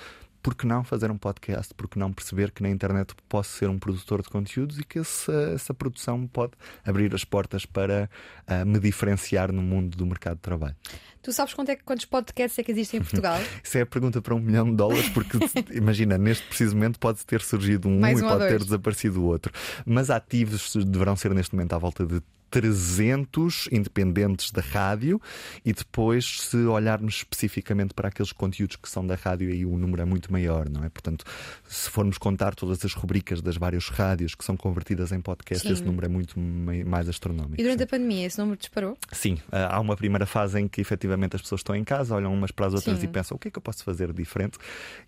por 0.47 0.55
que 0.55 0.65
não 0.65 0.81
fazer 0.81 1.11
um 1.11 1.17
podcast? 1.17 1.73
Por 1.73 1.89
que 1.89 1.99
não 1.99 2.13
perceber 2.13 2.51
que 2.51 2.63
na 2.63 2.69
internet 2.69 3.13
posso 3.27 3.49
ser 3.57 3.69
um 3.69 3.77
produtor 3.77 4.21
de 4.21 4.29
conteúdos 4.29 4.79
e 4.79 4.83
que 4.85 4.99
essa, 4.99 5.33
essa 5.53 5.73
produção 5.73 6.25
pode 6.25 6.53
abrir 6.85 7.13
as 7.13 7.25
portas 7.25 7.65
para 7.65 8.09
uh, 8.49 8.65
me 8.65 8.79
diferenciar 8.79 9.51
no 9.51 9.61
mundo 9.61 9.97
do 9.97 10.05
mercado 10.05 10.37
de 10.37 10.43
trabalho? 10.43 10.73
Tu 11.21 11.33
sabes 11.33 11.53
quanto 11.53 11.71
é, 11.71 11.75
quantos 11.75 12.05
podcasts 12.05 12.57
é 12.57 12.63
que 12.63 12.71
existem 12.71 13.01
em 13.01 13.03
Portugal? 13.03 13.37
Isso 13.61 13.77
é 13.77 13.81
a 13.81 13.85
pergunta 13.85 14.21
para 14.21 14.33
um 14.33 14.39
milhão 14.39 14.69
de 14.69 14.77
dólares, 14.77 15.09
porque 15.09 15.37
imagina, 15.75 16.17
neste 16.17 16.47
preciso 16.47 16.75
momento 16.75 16.97
pode 16.97 17.25
ter 17.25 17.41
surgido 17.41 17.89
um, 17.89 17.99
Mais 17.99 18.21
e 18.21 18.23
um 18.23 18.27
pode 18.29 18.43
ou 18.43 18.47
ter 18.47 18.57
dois. 18.59 18.63
desaparecido 18.63 19.21
o 19.21 19.25
outro. 19.25 19.51
Mas 19.85 20.09
ativos 20.09 20.73
deverão 20.77 21.17
ser 21.17 21.33
neste 21.33 21.53
momento 21.53 21.73
à 21.73 21.77
volta 21.77 22.05
de 22.05 22.21
300 22.49 23.67
independentes 23.71 24.51
da 24.51 24.61
rádio 24.61 25.21
e 25.65 25.73
depois, 25.73 26.41
se 26.41 26.57
olharmos 26.57 27.15
especificamente 27.17 27.93
para 27.93 28.07
aqueles 28.09 28.31
conteúdos 28.31 28.75
que 28.75 28.89
são 28.89 29.05
da 29.05 29.15
rádio, 29.15 29.49
aí 29.51 29.65
o 29.65 29.77
número 29.77 30.01
é 30.01 30.05
muito 30.05 30.31
maior, 30.31 30.69
não 30.69 30.83
é? 30.83 30.89
Portanto, 30.89 31.25
se 31.67 31.89
formos 31.89 32.17
contar 32.17 32.55
todas 32.55 32.83
as 32.85 32.93
rubricas 32.93 33.41
das 33.41 33.57
várias 33.57 33.89
rádios 33.89 34.35
que 34.35 34.43
são 34.45 34.55
convertidas 34.55 35.11
em 35.11 35.19
podcast, 35.21 35.67
Sim. 35.67 35.73
esse 35.73 35.83
número 35.83 36.05
é 36.05 36.09
muito 36.09 36.39
mai- 36.39 36.83
mais 36.83 37.09
astronómico. 37.09 37.55
E 37.59 37.63
durante 37.63 37.79
sim. 37.79 37.83
a 37.83 37.87
pandemia 37.87 38.25
esse 38.25 38.37
número 38.39 38.57
disparou? 38.57 38.97
Sim, 39.11 39.37
ah, 39.51 39.75
há 39.75 39.79
uma 39.79 39.95
primeira 39.97 40.25
fase 40.25 40.59
em 40.59 40.67
que 40.67 40.79
efetivamente 40.81 41.35
as 41.35 41.41
pessoas 41.41 41.59
estão 41.59 41.75
em 41.75 41.83
casa, 41.83 42.15
olham 42.15 42.33
umas 42.33 42.51
para 42.51 42.67
as 42.67 42.73
outras 42.73 42.99
Sim. 42.99 43.05
e 43.05 43.07
pensam 43.07 43.35
o 43.35 43.39
que 43.39 43.47
é 43.47 43.51
que 43.51 43.57
eu 43.57 43.61
posso 43.61 43.83
fazer 43.83 44.13
diferente 44.13 44.57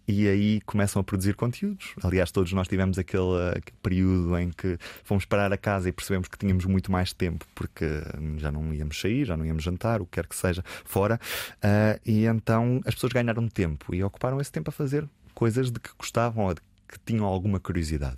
e 0.08 0.28
aí 0.28 0.62
começam 0.62 1.00
a 1.00 1.04
produzir 1.04 1.36
conteúdos. 1.36 1.94
Aliás, 2.04 2.32
todos 2.32 2.52
nós 2.54 2.68
tivemos 2.68 2.98
aquele, 2.98 3.50
aquele 3.58 3.78
período 3.82 4.38
em 4.38 4.50
que 4.50 4.78
fomos 5.04 5.26
parar 5.26 5.52
a 5.54 5.58
casa 5.58 5.90
e 5.90 5.92
percebemos 5.92 6.28
que 6.28 6.38
tínhamos 6.38 6.66
muito 6.66 6.92
mais 6.92 7.14
tempo 7.14 7.29
porque 7.56 7.86
hum, 8.18 8.38
já 8.38 8.52
não 8.52 8.74
íamos 8.74 9.00
sair, 9.00 9.26
já 9.26 9.36
não 9.36 9.46
íamos 9.46 9.64
jantar, 9.64 10.02
o 10.02 10.06
que 10.06 10.14
quer 10.14 10.28
que 10.28 10.36
seja, 10.36 10.64
fora. 10.86 11.20
Ah, 11.62 12.00
e 12.06 12.26
então 12.26 12.82
as 12.86 12.94
pessoas 12.94 13.14
ganharam 13.14 13.48
tempo 13.48 13.94
e 13.94 14.04
ocuparam 14.04 14.40
esse 14.40 14.52
tempo 14.52 14.70
a 14.70 14.74
fazer 14.74 15.08
coisas 15.34 15.72
de 15.72 15.80
que 15.80 15.90
gostavam 15.98 16.46
ou 16.46 16.54
de 16.54 16.62
que 16.90 16.98
tinham 17.06 17.26
alguma 17.26 17.60
curiosidade 17.60 18.18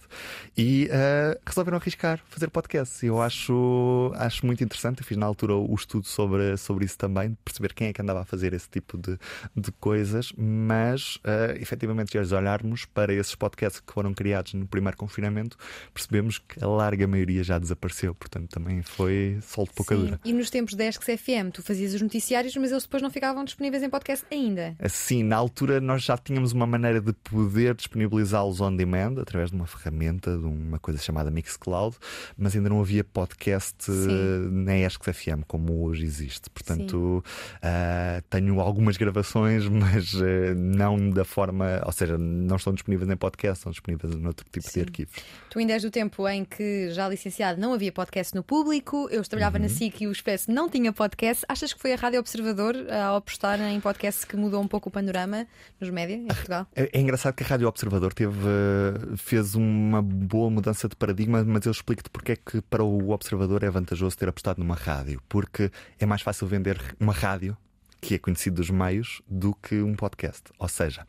e 0.58 0.90
ah, 0.92 1.38
resolveram 1.46 1.78
arriscar 1.78 2.22
fazer 2.30 2.50
podcast. 2.50 3.06
Eu 3.06 3.22
acho, 3.22 4.12
acho 4.16 4.46
muito 4.46 4.64
interessante. 4.64 5.02
Eu 5.02 5.06
fiz 5.06 5.18
na 5.18 5.26
altura 5.26 5.56
o 5.56 5.76
estudo 5.76 6.08
sobre, 6.08 6.56
sobre 6.56 6.86
isso 6.86 6.98
também, 6.98 7.32
de 7.32 7.38
perceber 7.44 7.74
quem 7.74 7.88
é 7.88 7.94
que 7.94 8.02
andava 8.02 8.22
a 8.22 8.26
fazer 8.26 8.54
esse 8.54 8.70
tipo 8.70 8.98
de, 8.98 9.18
de 9.56 9.72
coisas, 9.74 10.32
mas 10.38 11.20
ah, 11.24 11.54
efetivamente, 11.60 12.12
se 12.12 12.36
olharmos 12.36 12.86
para 12.86 13.14
esses 13.14 13.36
podcasts 13.36 13.82
que 13.82 13.94
foram 13.94 14.14
criados 14.14 14.54
no 14.54 14.66
primeiro 14.66 14.98
confinamento, 14.98 15.58
percebemos 15.94 16.40
que 16.40 16.64
a 16.64 16.68
larga 16.68 17.06
maioria 17.08 17.44
já 17.44 17.60
desapareceu. 17.60 18.16
Portanto, 18.16 18.50
também 18.50 18.82
foi 18.82 19.38
sol 19.42 19.66
de 19.66 19.74
pouca 19.74 19.96
Sim. 19.96 20.02
dura. 20.06 20.20
E 20.24 20.32
nos 20.32 20.50
tempos 20.50 20.76
da 20.76 20.86
ESC 20.86 21.18
FM, 21.18 21.52
tu 21.54 21.62
fazias 21.62 21.94
os 21.94 22.02
noticiários, 22.02 22.56
mas 22.56 22.72
eles 22.72 22.84
depois 22.84 23.04
não 23.04 23.10
ficavam 23.10 23.44
disponíveis 23.44 23.84
em 23.84 23.90
podcast 23.90 24.26
ainda. 24.32 24.76
Assim, 24.80 25.24
na 25.24 25.36
altura 25.36 25.82
nós 25.82 26.04
já 26.04 26.18
tínhamos 26.18 26.54
uma 26.54 26.66
maneira 26.66 27.02
de 27.02 27.12
poder 27.14 27.76
disponibilizá-los 27.76 28.61
on 28.62 28.76
demand 28.76 29.20
através 29.20 29.50
de 29.52 29.56
uma 29.56 29.68
ferramenta, 29.68 30.38
de 30.38 30.46
uma 30.46 30.80
coisa 30.80 31.00
chamada 31.00 31.30
Mixcloud, 31.32 31.96
mas 32.38 32.56
ainda 32.56 32.70
não 32.70 32.80
havia 32.82 33.04
podcast 33.04 33.76
Sim. 33.84 34.08
eh, 34.10 34.50
na 34.52 34.78
ESC 34.78 35.12
FM 35.14 35.44
como 35.48 35.84
hoje 35.84 36.04
existe. 36.06 36.50
Portanto, 36.50 37.24
ah, 37.62 38.22
tenho 38.30 38.60
algumas 38.60 38.98
gravações, 38.98 39.66
mas 39.70 40.14
eh, 40.16 40.54
não 40.56 41.10
da 41.10 41.26
forma, 41.26 41.82
ou 41.86 41.92
seja, 41.92 42.18
não 42.18 42.56
estão 42.56 42.74
disponíveis 42.74 43.10
em 43.10 43.16
podcast, 43.18 43.60
estão 43.60 43.72
disponíveis 43.72 44.16
noutro 44.16 44.46
tipo 44.52 44.68
Sim. 44.68 44.80
de 44.80 44.86
arquivos. 44.86 45.16
Tu 45.50 45.60
ainda 45.60 45.74
és 45.74 45.82
do 45.84 45.92
tempo 45.92 46.28
em 46.28 46.46
que, 46.46 46.90
já 46.92 47.08
licenciado, 47.10 47.60
não 47.60 47.74
havia 47.74 47.92
podcast 47.92 48.34
no 48.36 48.44
público, 48.44 49.08
eu 49.12 49.22
trabalhava 49.24 49.58
Uhum. 49.58 49.64
na 49.64 49.70
SIC 49.70 50.02
e 50.02 50.08
o 50.08 50.12
Expresso 50.12 50.52
não 50.52 50.70
tinha 50.70 50.92
podcast. 50.94 51.44
Achas 51.48 51.74
que 51.74 51.80
foi 51.80 51.94
a 51.94 51.96
Rádio 51.96 52.20
Observador 52.20 52.76
a 52.90 53.16
apostar 53.18 53.60
em 53.62 53.80
podcast 53.80 54.26
que 54.26 54.36
mudou 54.38 54.62
um 54.62 54.68
pouco 54.68 54.90
o 54.90 54.92
panorama 54.92 55.46
nos 55.80 55.90
média 55.90 56.16
em 56.16 56.26
Portugal? 56.28 56.66
É, 56.76 56.90
é 56.94 57.02
engraçado 57.02 57.34
que 57.34 57.44
a 57.44 57.48
Rádio 57.48 57.68
Observador 57.68 58.14
teve, 58.14 58.38
eh, 58.52 59.16
fez 59.18 59.56
uma 59.56 60.02
boa 60.02 60.50
mudança 60.50 60.90
de 60.90 60.96
paradigma, 60.96 61.44
mas 61.44 61.66
eu 61.66 61.72
explico-te 61.72 62.10
porque 62.10 62.34
é 62.34 62.36
que 62.36 62.62
para 62.62 62.84
o 62.84 63.12
Observador 63.12 63.64
é 63.64 63.70
vantajoso 63.70 64.18
ter 64.18 64.28
apostado 64.28 64.60
numa 64.60 64.76
rádio. 64.76 65.22
Porque 65.30 65.72
é 66.00 66.06
mais 66.06 66.22
fácil 66.22 66.48
vender 66.48 66.80
uma 67.00 67.14
rádio, 67.14 67.58
que 68.02 68.16
é 68.16 68.20
conhecido 68.20 68.58
dos 68.58 68.70
meios, 68.70 69.22
do 69.28 69.54
que 69.56 69.82
um 69.82 69.96
podcast. 69.96 70.44
Ou 70.60 70.68
seja, 70.68 71.06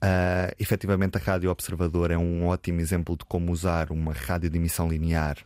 ah, 0.00 0.52
efetivamente 0.58 1.16
a 1.16 1.20
Rádio 1.20 1.50
Observador 1.50 2.10
é 2.10 2.18
um 2.18 2.46
ótimo 2.46 2.80
exemplo 2.80 3.16
de 3.16 3.24
como 3.24 3.52
usar 3.52 3.90
uma 3.90 4.12
rádio 4.12 4.50
de 4.50 4.58
emissão 4.58 4.88
linear 4.88 5.36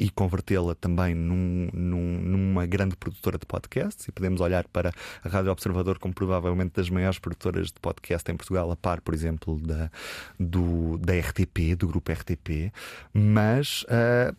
e 0.00 0.08
convertê-la 0.08 0.74
também 0.74 1.14
num- 1.14 1.68
num- 1.74 2.18
numa 2.22 2.64
grande 2.66 2.96
produtora 2.96 3.38
de 3.38 3.44
podcasts. 3.44 4.08
E 4.08 4.12
podemos 4.12 4.40
olhar 4.40 4.66
para 4.68 4.92
a 5.22 5.28
Rádio 5.28 5.52
Observador 5.52 5.98
como 5.98 6.14
provavelmente 6.14 6.72
das 6.74 6.88
maiores 6.88 7.18
produtoras 7.18 7.66
de 7.66 7.78
podcast 7.80 8.32
em 8.32 8.36
Portugal, 8.36 8.70
a 8.70 8.76
par, 8.76 9.02
por 9.02 9.12
exemplo, 9.12 9.60
da, 9.60 9.90
do, 10.38 10.96
da 10.96 11.12
RTP, 11.12 11.76
do 11.76 11.86
grupo 11.86 12.10
RTP. 12.10 12.72
Mas 13.12 13.84
ah, 13.90 14.34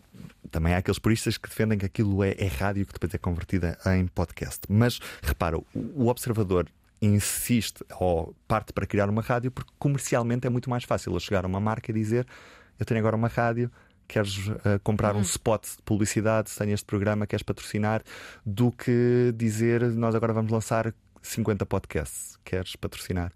também 0.50 0.74
há 0.74 0.78
aqueles 0.78 0.98
puristas 0.98 1.38
que 1.38 1.48
defendem 1.48 1.78
que 1.78 1.86
aquilo 1.86 2.24
é, 2.24 2.32
é 2.40 2.48
rádio 2.48 2.86
que 2.88 2.94
depois 2.94 3.14
é 3.14 3.20
convertida 3.20 3.78
em 3.86 4.08
podcast. 4.08 4.62
Mas 4.68 5.00
repara, 5.22 5.60
o, 5.60 5.66
o 5.76 6.08
Observador 6.08 6.68
insiste 7.00 7.84
ou 8.00 8.36
parte 8.48 8.74
para 8.74 8.86
criar 8.88 9.10
uma 9.10 9.22
rádio 9.22 9.52
porque 9.52 9.72
comercialmente 9.80 10.46
é 10.46 10.50
muito 10.50 10.70
mais 10.70 10.84
fácil 10.84 11.14
eu 11.14 11.20
chegar 11.20 11.46
a 11.46 11.48
uma 11.48 11.60
marca 11.60 11.92
e 11.92 11.94
dizer 11.96 12.28
eu 12.80 12.86
tenho 12.86 13.00
agora 13.00 13.16
uma 13.16 13.28
rádio 13.28 13.72
queres 14.12 14.48
uh, 14.48 14.80
comprar 14.84 15.16
um 15.16 15.22
spot 15.22 15.64
de 15.64 15.82
publicidade, 15.84 16.52
tenho 16.58 16.74
este 16.74 16.86
programa, 16.86 17.26
queres 17.26 17.44
patrocinar, 17.44 18.04
do 18.46 18.70
que 18.72 19.34
dizer 19.36 19.82
nós 19.92 20.14
agora 20.14 20.34
vamos 20.34 20.52
lançar 20.52 20.94
50 21.22 21.66
podcasts, 21.66 22.38
queres 22.44 22.76
patrocinar. 22.76 23.32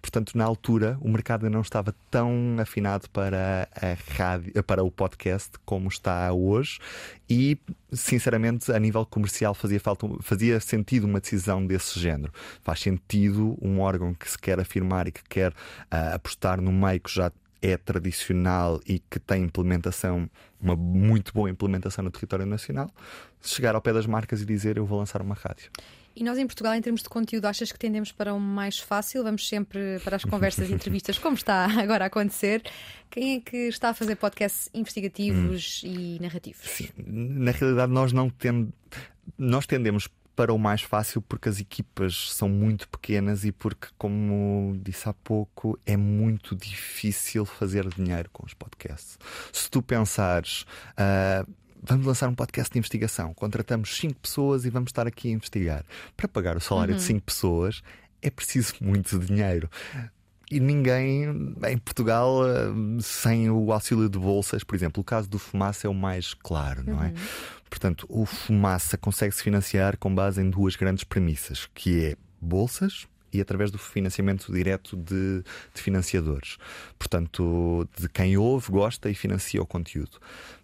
Portanto, 0.00 0.36
na 0.36 0.44
altura, 0.44 0.98
o 1.00 1.08
mercado 1.08 1.44
ainda 1.44 1.54
não 1.54 1.62
estava 1.62 1.94
tão 2.10 2.56
afinado 2.60 3.08
para 3.10 3.68
a 3.72 3.96
rádio, 4.16 4.62
para 4.64 4.82
o 4.82 4.90
podcast 4.90 5.52
como 5.64 5.88
está 5.88 6.32
hoje, 6.32 6.80
e 7.30 7.56
sinceramente, 7.92 8.72
a 8.72 8.78
nível 8.80 9.06
comercial, 9.06 9.54
fazia, 9.54 9.78
falta, 9.78 10.08
fazia 10.20 10.58
sentido 10.58 11.04
uma 11.04 11.20
decisão 11.20 11.64
desse 11.64 12.00
género. 12.00 12.32
Faz 12.62 12.80
sentido 12.80 13.56
um 13.62 13.78
órgão 13.80 14.12
que 14.12 14.28
se 14.28 14.36
quer 14.36 14.58
afirmar 14.58 15.06
e 15.06 15.12
que 15.12 15.22
quer 15.28 15.54
ah, 15.88 16.14
apostar 16.14 16.60
no 16.60 16.72
meio 16.72 17.00
que 17.00 17.14
já 17.14 17.30
é 17.62 17.76
tradicional 17.76 18.80
e 18.86 18.98
que 18.98 19.20
tem 19.20 19.44
implementação, 19.44 20.28
uma 20.60 20.74
muito 20.74 21.32
boa 21.32 21.48
implementação 21.48 22.04
no 22.04 22.10
território 22.10 22.44
nacional, 22.44 22.90
chegar 23.40 23.74
ao 23.74 23.80
pé 23.80 23.92
das 23.92 24.06
marcas 24.06 24.42
e 24.42 24.44
dizer 24.44 24.76
eu 24.76 24.84
vou 24.84 24.98
lançar 24.98 25.22
uma 25.22 25.34
rádio. 25.34 25.70
E 26.14 26.22
nós 26.22 26.36
em 26.36 26.46
Portugal, 26.46 26.74
em 26.74 26.82
termos 26.82 27.02
de 27.02 27.08
conteúdo, 27.08 27.46
achas 27.46 27.72
que 27.72 27.78
tendemos 27.78 28.12
para 28.12 28.34
o 28.34 28.40
mais 28.40 28.78
fácil? 28.78 29.22
Vamos 29.22 29.48
sempre 29.48 29.98
para 30.04 30.16
as 30.16 30.24
conversas 30.24 30.68
e 30.68 30.72
entrevistas, 30.72 31.16
como 31.16 31.36
está 31.36 31.64
agora 31.80 32.04
a 32.04 32.06
acontecer. 32.08 32.62
Quem 33.10 33.36
é 33.36 33.40
que 33.40 33.56
está 33.68 33.90
a 33.90 33.94
fazer 33.94 34.16
podcasts 34.16 34.68
investigativos 34.74 35.80
e 35.84 36.18
narrativos? 36.20 36.68
Sim, 36.68 36.88
na 36.98 37.50
realidade 37.50 37.90
nós 37.92 38.12
não 38.12 38.28
temos, 38.28 38.68
nós 39.38 39.66
tendemos 39.66 40.08
para 40.34 40.52
o 40.52 40.58
mais 40.58 40.82
fácil 40.82 41.20
porque 41.22 41.48
as 41.48 41.60
equipas 41.60 42.32
são 42.32 42.48
muito 42.48 42.88
pequenas 42.88 43.44
e 43.44 43.52
porque, 43.52 43.88
como 43.98 44.76
disse 44.82 45.08
há 45.08 45.12
pouco, 45.12 45.78
é 45.84 45.96
muito 45.96 46.56
difícil 46.56 47.44
fazer 47.44 47.88
dinheiro 47.88 48.30
com 48.32 48.44
os 48.44 48.54
podcasts. 48.54 49.18
Se 49.52 49.70
tu 49.70 49.82
pensares, 49.82 50.64
ah, 50.96 51.46
vamos 51.82 52.06
lançar 52.06 52.28
um 52.28 52.34
podcast 52.34 52.72
de 52.72 52.78
investigação, 52.78 53.34
contratamos 53.34 53.96
cinco 53.96 54.20
pessoas 54.20 54.64
e 54.64 54.70
vamos 54.70 54.88
estar 54.88 55.06
aqui 55.06 55.28
a 55.28 55.32
investigar. 55.32 55.84
Para 56.16 56.28
pagar 56.28 56.56
o 56.56 56.60
salário 56.60 56.94
de 56.94 57.02
cinco 57.02 57.22
pessoas 57.22 57.82
é 58.22 58.30
preciso 58.30 58.74
muito 58.80 59.18
dinheiro. 59.18 59.68
E 60.52 60.60
ninguém 60.60 61.24
em 61.66 61.78
Portugal, 61.78 62.46
eh, 62.46 62.66
sem 63.00 63.48
o 63.48 63.72
auxílio 63.72 64.08
de 64.08 64.18
bolsas, 64.18 64.62
por 64.62 64.74
exemplo, 64.74 65.00
o 65.00 65.04
caso 65.04 65.28
do 65.28 65.38
Fumaça 65.38 65.86
é 65.86 65.90
o 65.90 65.94
mais 65.94 66.34
claro, 66.34 66.84
não 66.84 67.02
é? 67.02 67.14
Portanto, 67.70 68.06
o 68.08 68.26
Fumaça 68.26 68.98
consegue 68.98 69.34
se 69.34 69.42
financiar 69.42 69.96
com 69.96 70.14
base 70.14 70.42
em 70.42 70.50
duas 70.50 70.76
grandes 70.76 71.04
premissas, 71.04 71.66
que 71.74 72.04
é 72.04 72.16
bolsas 72.38 73.06
e 73.32 73.40
através 73.40 73.70
do 73.70 73.78
financiamento 73.78 74.52
direto 74.52 74.94
de, 74.94 75.42
de 75.74 75.80
financiadores. 75.80 76.58
Portanto, 76.98 77.88
de 77.98 78.08
quem 78.08 78.36
ouve, 78.36 78.70
gosta 78.70 79.08
e 79.08 79.14
financia 79.14 79.62
o 79.62 79.66
conteúdo. 79.66 80.18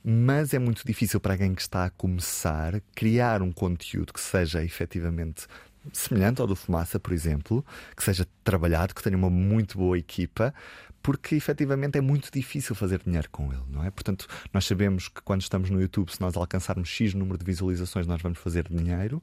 Mas 0.04 0.52
é 0.52 0.58
muito 0.58 0.82
difícil 0.84 1.18
para 1.18 1.32
alguém 1.32 1.54
que 1.54 1.62
está 1.62 1.86
a 1.86 1.90
começar 1.90 2.82
criar 2.94 3.40
um 3.40 3.50
conteúdo 3.50 4.12
que 4.12 4.20
seja 4.20 4.62
efetivamente 4.62 5.46
semelhante 5.92 6.40
ao 6.40 6.46
do 6.46 6.56
Fumaça, 6.56 6.98
por 6.98 7.12
exemplo, 7.12 7.64
que 7.96 8.02
seja 8.02 8.26
trabalhado, 8.44 8.94
que 8.94 9.02
tenha 9.02 9.16
uma 9.16 9.30
muito 9.30 9.78
boa 9.78 9.98
equipa, 9.98 10.54
porque 11.02 11.36
efetivamente 11.36 11.96
é 11.96 12.00
muito 12.00 12.30
difícil 12.30 12.74
fazer 12.74 13.00
dinheiro 13.04 13.28
com 13.30 13.52
ele, 13.52 13.62
não 13.70 13.84
é? 13.84 13.90
Portanto, 13.90 14.26
nós 14.52 14.66
sabemos 14.66 15.08
que 15.08 15.22
quando 15.22 15.40
estamos 15.40 15.70
no 15.70 15.80
YouTube, 15.80 16.12
se 16.12 16.20
nós 16.20 16.36
alcançarmos 16.36 16.88
X 16.88 17.14
número 17.14 17.38
de 17.38 17.44
visualizações, 17.44 18.06
nós 18.06 18.20
vamos 18.20 18.38
fazer 18.38 18.68
dinheiro. 18.68 19.22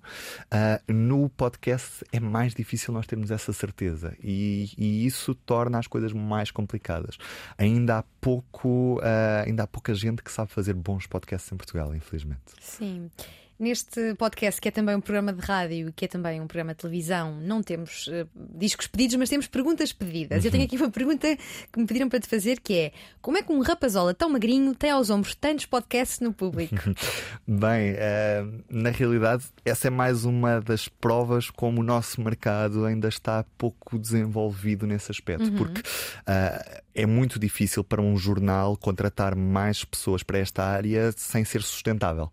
Ah, 0.49 0.81
no 0.87 1.29
podcast 1.29 2.03
é 2.11 2.19
mais 2.19 2.53
difícil 2.53 2.93
nós 2.93 3.05
termos 3.05 3.29
essa 3.29 3.53
certeza 3.53 4.15
e, 4.23 4.71
e 4.77 5.05
isso 5.05 5.35
torna 5.35 5.77
as 5.77 5.87
coisas 5.87 6.11
mais 6.13 6.49
complicadas. 6.49 7.17
Ainda 7.57 7.99
há 7.99 8.03
pouco, 8.21 8.99
ah, 9.03 9.43
ainda 9.45 9.63
há 9.63 9.67
pouca 9.67 9.93
gente 9.93 10.23
que 10.23 10.31
sabe 10.31 10.51
fazer 10.51 10.73
bons 10.73 11.05
podcasts 11.05 11.51
em 11.51 11.57
Portugal, 11.57 11.93
infelizmente. 11.93 12.41
Sim. 12.59 13.11
Neste 13.57 14.13
podcast, 14.15 14.59
que 14.59 14.67
é 14.67 14.71
também 14.71 14.95
um 14.97 14.99
programa 14.99 15.31
de 15.31 15.39
rádio 15.39 15.87
e 15.87 15.91
que 15.93 16.03
é 16.03 16.07
também 16.09 16.41
um 16.41 16.47
programa 16.47 16.73
de 16.73 16.79
televisão, 16.79 17.39
não 17.39 17.63
temos 17.63 18.05
uh, 18.07 18.27
discos 18.35 18.85
pedidos, 18.85 19.15
mas 19.15 19.29
temos 19.29 19.47
perguntas 19.47 19.93
pedidas. 19.93 20.39
Uhum. 20.39 20.47
Eu 20.47 20.51
tenho 20.51 20.63
aqui 20.65 20.75
uma 20.75 20.91
pergunta 20.91 21.37
que 21.71 21.79
me 21.79 21.85
pediram 21.85 22.09
para 22.09 22.19
te 22.19 22.27
fazer, 22.27 22.59
que 22.59 22.73
é 22.73 22.91
como 23.21 23.37
é 23.37 23.41
que 23.41 23.53
um 23.53 23.61
rapazola 23.61 24.13
tão 24.13 24.29
magrinho 24.29 24.75
tem 24.75 24.89
aos 24.89 25.09
ombros 25.09 25.35
tantos 25.35 25.65
podcasts 25.65 26.19
no 26.19 26.33
público? 26.33 26.75
Bem, 27.47 27.93
uh, 27.93 28.63
na 28.69 28.89
realidade, 28.89 29.45
essa 29.63 29.87
é 29.87 29.89
mais 29.89 30.25
uma 30.25 30.59
das 30.59 30.89
provas 30.89 31.49
como 31.49 31.79
o 31.79 31.83
nosso 31.83 32.19
mercado 32.19 32.83
ainda 32.83 33.07
está 33.07 33.45
pouco 33.57 33.97
desenvolvido 33.97 34.85
nesse 34.85 35.11
aspecto, 35.11 35.45
uhum. 35.45 35.55
porque 35.55 35.79
uh, 35.79 36.83
é 36.93 37.05
muito 37.05 37.39
difícil 37.39 37.85
para 37.85 38.01
um 38.01 38.17
jornal 38.17 38.75
contratar 38.75 39.33
mais 39.33 39.85
pessoas 39.85 40.23
para 40.23 40.39
esta 40.39 40.63
área 40.63 41.13
sem 41.15 41.45
ser 41.45 41.61
sustentável. 41.61 42.29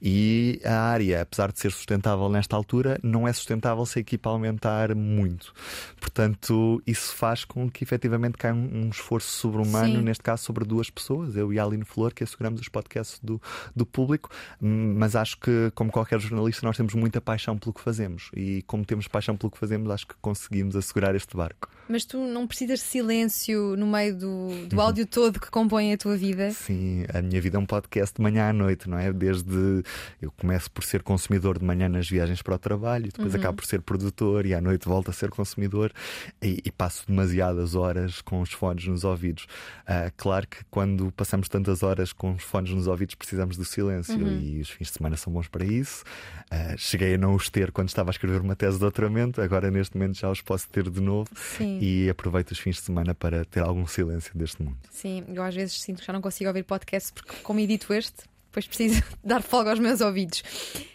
E 0.00 0.61
a 0.64 0.80
área, 0.80 1.22
apesar 1.22 1.52
de 1.52 1.58
ser 1.58 1.70
sustentável 1.70 2.28
nesta 2.28 2.56
altura, 2.56 2.98
não 3.02 3.26
é 3.26 3.32
sustentável 3.32 3.84
se 3.86 3.98
a 3.98 4.00
equipa 4.00 4.30
aumentar 4.30 4.94
muito. 4.94 5.52
Portanto, 6.00 6.82
isso 6.86 7.14
faz 7.14 7.44
com 7.44 7.70
que 7.70 7.84
efetivamente 7.84 8.36
caia 8.36 8.54
um, 8.54 8.88
esforço 8.90 9.28
sobre-humano, 9.28 10.00
neste 10.00 10.22
caso 10.22 10.44
sobre 10.44 10.64
duas 10.64 10.90
pessoas, 10.90 11.36
eu 11.36 11.52
e 11.52 11.58
a 11.58 11.64
Aline 11.64 11.84
Flor, 11.84 12.12
que 12.12 12.24
asseguramos 12.24 12.60
os 12.60 12.68
podcasts 12.68 13.18
do, 13.22 13.40
do 13.74 13.86
público. 13.86 14.30
Mas 14.60 15.16
acho 15.16 15.38
que, 15.38 15.70
como 15.74 15.90
qualquer 15.90 16.20
jornalista, 16.20 16.66
nós 16.66 16.76
temos 16.76 16.94
muita 16.94 17.20
paixão 17.20 17.56
pelo 17.56 17.72
que 17.72 17.80
fazemos. 17.80 18.30
E 18.34 18.62
como 18.62 18.84
temos 18.84 19.08
paixão 19.08 19.36
pelo 19.36 19.50
que 19.50 19.58
fazemos, 19.58 19.90
acho 19.90 20.06
que 20.06 20.14
conseguimos 20.20 20.76
assegurar 20.76 21.14
este 21.14 21.36
barco. 21.36 21.68
Mas 21.92 22.06
tu 22.06 22.16
não 22.16 22.46
precisas 22.46 22.78
de 22.78 22.86
silêncio 22.86 23.76
no 23.76 23.86
meio 23.86 24.16
do, 24.16 24.66
do 24.66 24.80
áudio 24.80 25.06
todo 25.06 25.38
que 25.38 25.50
compõe 25.50 25.92
a 25.92 25.98
tua 25.98 26.16
vida? 26.16 26.50
Sim, 26.50 27.04
a 27.12 27.20
minha 27.20 27.38
vida 27.38 27.58
é 27.58 27.60
um 27.60 27.66
podcast 27.66 28.16
de 28.16 28.22
manhã 28.22 28.48
à 28.48 28.52
noite, 28.52 28.88
não 28.88 28.96
é? 28.96 29.12
Desde 29.12 29.82
eu 30.18 30.32
começo 30.32 30.70
por 30.70 30.84
ser 30.84 31.02
consumidor 31.02 31.58
de 31.58 31.66
manhã 31.66 31.90
nas 31.90 32.08
viagens 32.08 32.40
para 32.40 32.54
o 32.54 32.58
trabalho, 32.58 33.10
depois 33.12 33.34
uhum. 33.34 33.40
acabo 33.40 33.56
por 33.58 33.66
ser 33.66 33.82
produtor 33.82 34.46
e 34.46 34.54
à 34.54 34.60
noite 34.62 34.88
volto 34.88 35.10
a 35.10 35.12
ser 35.12 35.28
consumidor 35.28 35.92
e, 36.40 36.62
e 36.64 36.72
passo 36.72 37.06
demasiadas 37.06 37.74
horas 37.74 38.22
com 38.22 38.40
os 38.40 38.52
fones 38.52 38.86
nos 38.86 39.04
ouvidos. 39.04 39.44
Uh, 39.82 40.10
claro 40.16 40.48
que 40.48 40.64
quando 40.70 41.12
passamos 41.12 41.46
tantas 41.46 41.82
horas 41.82 42.10
com 42.10 42.32
os 42.32 42.42
fones 42.42 42.70
nos 42.72 42.86
ouvidos 42.86 43.16
precisamos 43.16 43.54
do 43.58 43.66
silêncio 43.66 44.16
uhum. 44.16 44.40
e 44.40 44.60
os 44.62 44.70
fins 44.70 44.86
de 44.86 44.94
semana 44.94 45.18
são 45.18 45.30
bons 45.30 45.46
para 45.46 45.66
isso. 45.66 46.04
Uh, 46.50 46.78
cheguei 46.78 47.16
a 47.16 47.18
não 47.18 47.34
os 47.34 47.50
ter 47.50 47.70
quando 47.70 47.88
estava 47.88 48.08
a 48.08 48.12
escrever 48.12 48.40
uma 48.40 48.56
tese 48.56 48.76
de 48.76 48.80
doutoramento, 48.80 49.42
agora 49.42 49.70
neste 49.70 49.94
momento 49.94 50.16
já 50.16 50.30
os 50.30 50.40
posso 50.40 50.66
ter 50.70 50.88
de 50.88 51.00
novo. 51.02 51.28
Sim 51.36 51.81
e 51.84 52.08
aproveito 52.08 52.52
os 52.52 52.60
fins 52.60 52.76
de 52.76 52.82
semana 52.82 53.12
para 53.12 53.44
ter 53.44 53.58
algum 53.58 53.84
silêncio 53.88 54.30
deste 54.38 54.62
mundo. 54.62 54.76
Sim, 54.88 55.24
eu 55.34 55.42
às 55.42 55.52
vezes 55.52 55.82
sinto 55.82 55.98
que 55.98 56.06
já 56.06 56.12
não 56.12 56.20
consigo 56.20 56.46
ouvir 56.46 56.62
podcast 56.62 57.12
porque, 57.12 57.34
como 57.42 57.58
edito 57.58 57.92
este, 57.92 58.22
depois 58.52 58.66
preciso 58.66 59.02
dar 59.24 59.42
folga 59.42 59.70
aos 59.70 59.78
meus 59.78 60.00
ouvidos. 60.02 60.42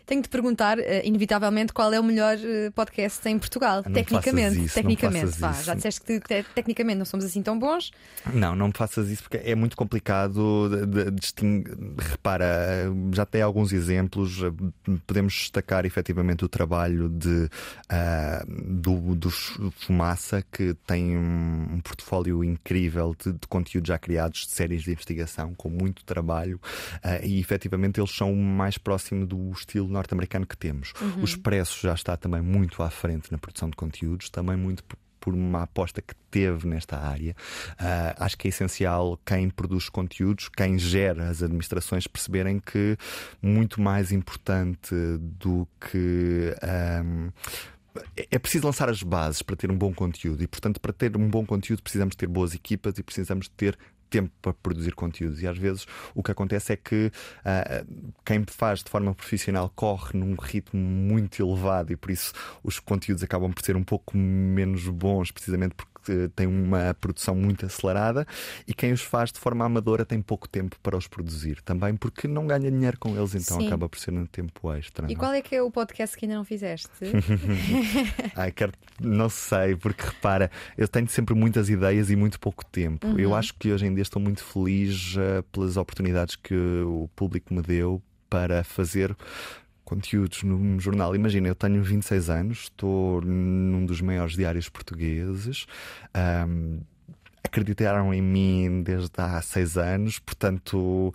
Tenho 0.06 0.22
de 0.22 0.30
perguntar, 0.30 0.80
uh, 0.80 0.84
inevitavelmente, 1.04 1.74
qual 1.74 1.92
é 1.92 2.00
o 2.00 2.04
melhor 2.04 2.38
uh, 2.38 2.72
podcast 2.72 3.28
em 3.28 3.38
Portugal, 3.38 3.84
não 3.86 3.92
tecnicamente. 3.92 4.64
Isso, 4.64 4.76
tecnicamente, 4.76 5.38
vá, 5.38 5.52
já 5.52 5.74
disseste 5.74 6.00
que 6.00 6.22
te, 6.22 6.46
tecnicamente 6.56 6.98
não 6.98 7.06
somos 7.06 7.26
assim 7.26 7.42
tão 7.42 7.60
bons. 7.60 7.92
Não, 8.34 8.56
não 8.56 8.68
me 8.68 8.74
faças 8.74 9.10
isso 9.10 9.24
porque 9.24 9.38
é 9.38 9.54
muito 9.54 9.76
complicado 9.76 10.70
de, 10.88 11.12
distinguir. 11.12 11.76
Repara, 12.00 12.90
já 13.12 13.26
tem 13.26 13.42
alguns 13.42 13.74
exemplos. 13.74 14.40
Podemos 15.06 15.34
destacar 15.34 15.86
efetivamente 15.86 16.46
o 16.46 16.48
trabalho 16.48 17.10
de, 17.10 17.50
uh, 17.92 18.46
do, 18.48 19.14
dos 19.14 19.58
Fumaça, 19.76 20.42
que 20.50 20.74
tem 20.86 21.18
um, 21.18 21.68
um 21.74 21.82
portfólio 21.82 22.46
incrível 22.46 23.14
de, 23.22 23.34
de 23.34 23.48
conteúdos 23.50 23.90
já 23.90 23.98
criados 23.98 24.46
de 24.46 24.52
séries 24.52 24.84
de 24.84 24.92
investigação, 24.92 25.54
com 25.54 25.70
muito 25.70 26.06
trabalho, 26.06 26.62
e 27.24 27.40
efetivamente 27.48 28.00
eles 28.00 28.12
são 28.12 28.36
mais 28.36 28.77
próximo 28.77 29.25
do 29.25 29.51
estilo 29.51 29.88
norte-americano 29.88 30.46
que 30.46 30.58
temos. 30.58 30.94
Uhum. 31.00 31.22
O 31.22 31.24
Expresso 31.24 31.82
já 31.82 31.94
está 31.94 32.18
também 32.18 32.42
muito 32.42 32.84
à 32.84 32.89
frente 32.89 33.32
na 33.32 33.38
produção 33.38 33.70
de 33.70 33.77
conteúdos, 33.77 34.30
também 34.30 34.58
muito 34.58 34.84
por 35.20 35.34
uma 35.34 35.63
aposta 35.63 36.01
que 36.01 36.13
teve 36.30 36.68
nesta 36.68 36.98
área. 36.98 37.36
Uh, 37.74 38.24
acho 38.24 38.38
que 38.38 38.48
é 38.48 38.50
essencial 38.50 39.20
quem 39.25 39.50
produz 39.50 39.89
conteúdos, 39.89 40.50
quem 40.50 40.77
gera 40.77 41.30
as 41.30 41.42
administrações, 41.42 42.08
perceberem 42.08 42.60
que 42.60 42.98
muito 43.42 43.82
mais 43.82 44.12
importante 44.12 44.96
do 45.20 45.68
que. 45.80 46.54
Um, 47.04 47.30
é, 48.16 48.27
é 48.32 48.39
preciso 48.39 48.66
lançar 48.66 48.89
as 48.89 49.01
bases 49.01 49.42
para 49.42 49.56
ter 49.56 49.72
um 49.72 49.77
bom 49.77 49.94
conteúdo 49.94 50.44
e, 50.44 50.48
portanto, 50.48 50.80
para 50.80 50.94
ter 50.94 51.18
um 51.18 51.30
bom 51.30 51.46
conteúdo 51.46 51.82
precisamos 51.82 52.16
ter 52.16 52.27
boas 52.27 52.54
equipas 52.54 52.98
e 52.98 53.04
precisamos 53.04 53.50
ter 53.50 53.77
tempo 54.10 54.32
para 54.42 54.54
produzir 54.54 54.94
conteúdos. 54.94 55.42
E 55.42 55.48
às 55.48 55.58
vezes 55.58 55.86
o 56.14 56.24
que 56.24 56.32
acontece 56.32 56.74
é 56.74 56.76
que 56.76 57.12
uh, 57.40 58.14
quem 58.26 58.44
faz 58.48 58.84
de 58.84 58.90
forma 58.90 59.14
profissional 59.14 59.72
corre 59.76 60.18
num 60.18 60.36
ritmo 60.36 60.80
muito 60.80 61.42
elevado 61.42 61.92
e 61.92 61.96
por 61.96 62.12
isso 62.12 62.34
os 62.64 62.80
conteúdos 62.80 63.24
acabam 63.24 63.52
por 63.52 63.63
ser 63.63 63.76
um 63.76 63.84
pouco 63.84 64.17
menos 64.17 64.88
bons, 64.88 65.32
precisamente 65.32 65.76
porque 65.76 65.97
tem 66.36 66.48
uma 66.48 66.93
produção 66.93 67.36
muito 67.36 67.65
acelerada 67.65 68.26
e 68.67 68.74
quem 68.74 68.91
os 68.91 69.02
faz 69.02 69.32
de 69.32 69.39
forma 69.39 69.65
amadora 69.65 70.06
tem 70.06 70.22
pouco 70.22 70.48
tempo 70.48 70.76
para 70.82 70.98
os 70.98 71.08
produzir 71.08 71.62
também, 71.62 71.96
porque 71.96 72.28
não 72.28 72.48
ganha 72.48 72.72
dinheiro 72.72 72.98
com 73.00 73.15
eles, 73.15 73.36
então 73.36 73.60
Sim. 73.60 73.67
acaba 73.67 73.89
por 73.89 74.00
ser 74.00 74.13
um 74.13 74.26
tempo 74.26 74.72
extra. 74.74 75.06
E 75.10 75.13
não? 75.13 75.20
qual 75.20 75.34
é 75.34 75.41
que 75.41 75.56
é 75.56 75.62
o 75.62 75.72
podcast 75.72 76.17
que 76.17 76.26
ainda 76.26 76.36
não 76.36 76.43
fizeste? 76.43 76.89
Ai, 78.36 78.52
quero... 78.52 78.74
Não 79.00 79.30
sei, 79.30 79.76
porque 79.76 80.04
repara, 80.04 80.50
eu 80.78 80.88
tenho 80.88 81.08
sempre 81.08 81.36
muitas 81.36 81.70
ideias 81.70 82.10
e 82.10 82.15
muito 82.15 82.39
pouco 82.39 82.65
tempo. 82.65 83.06
Uhum. 83.06 83.20
Eu 83.20 83.36
acho 83.36 83.54
que 83.54 83.72
hoje 83.72 83.86
em 83.86 83.93
dia 83.93 84.02
estou 84.02 84.22
muito 84.22 84.43
feliz 84.43 85.15
uh, 85.15 85.43
pelas 85.52 85.78
oportunidades 85.78 86.36
que 86.36 86.56
o 86.56 87.08
público 87.15 87.54
me 87.54 87.62
deu 87.62 88.02
para 88.30 88.63
fazer 88.63 89.15
conteúdos 89.88 90.43
num 90.43 90.78
jornal. 90.78 91.15
Imagina, 91.15 91.47
eu 91.47 91.56
tenho 91.56 91.82
26 91.82 92.30
anos, 92.30 92.58
estou 92.63 93.21
num 93.21 93.86
dos 93.86 94.02
maiores 94.02 94.36
diários 94.36 94.67
portugueses. 94.67 95.65
Um, 96.13 96.82
acreditaram 97.41 98.13
em 98.13 98.21
mim 98.21 98.84
desde 98.84 99.10
há 99.17 99.41
seis 99.41 99.78
anos, 99.78 100.19
portanto 100.19 101.13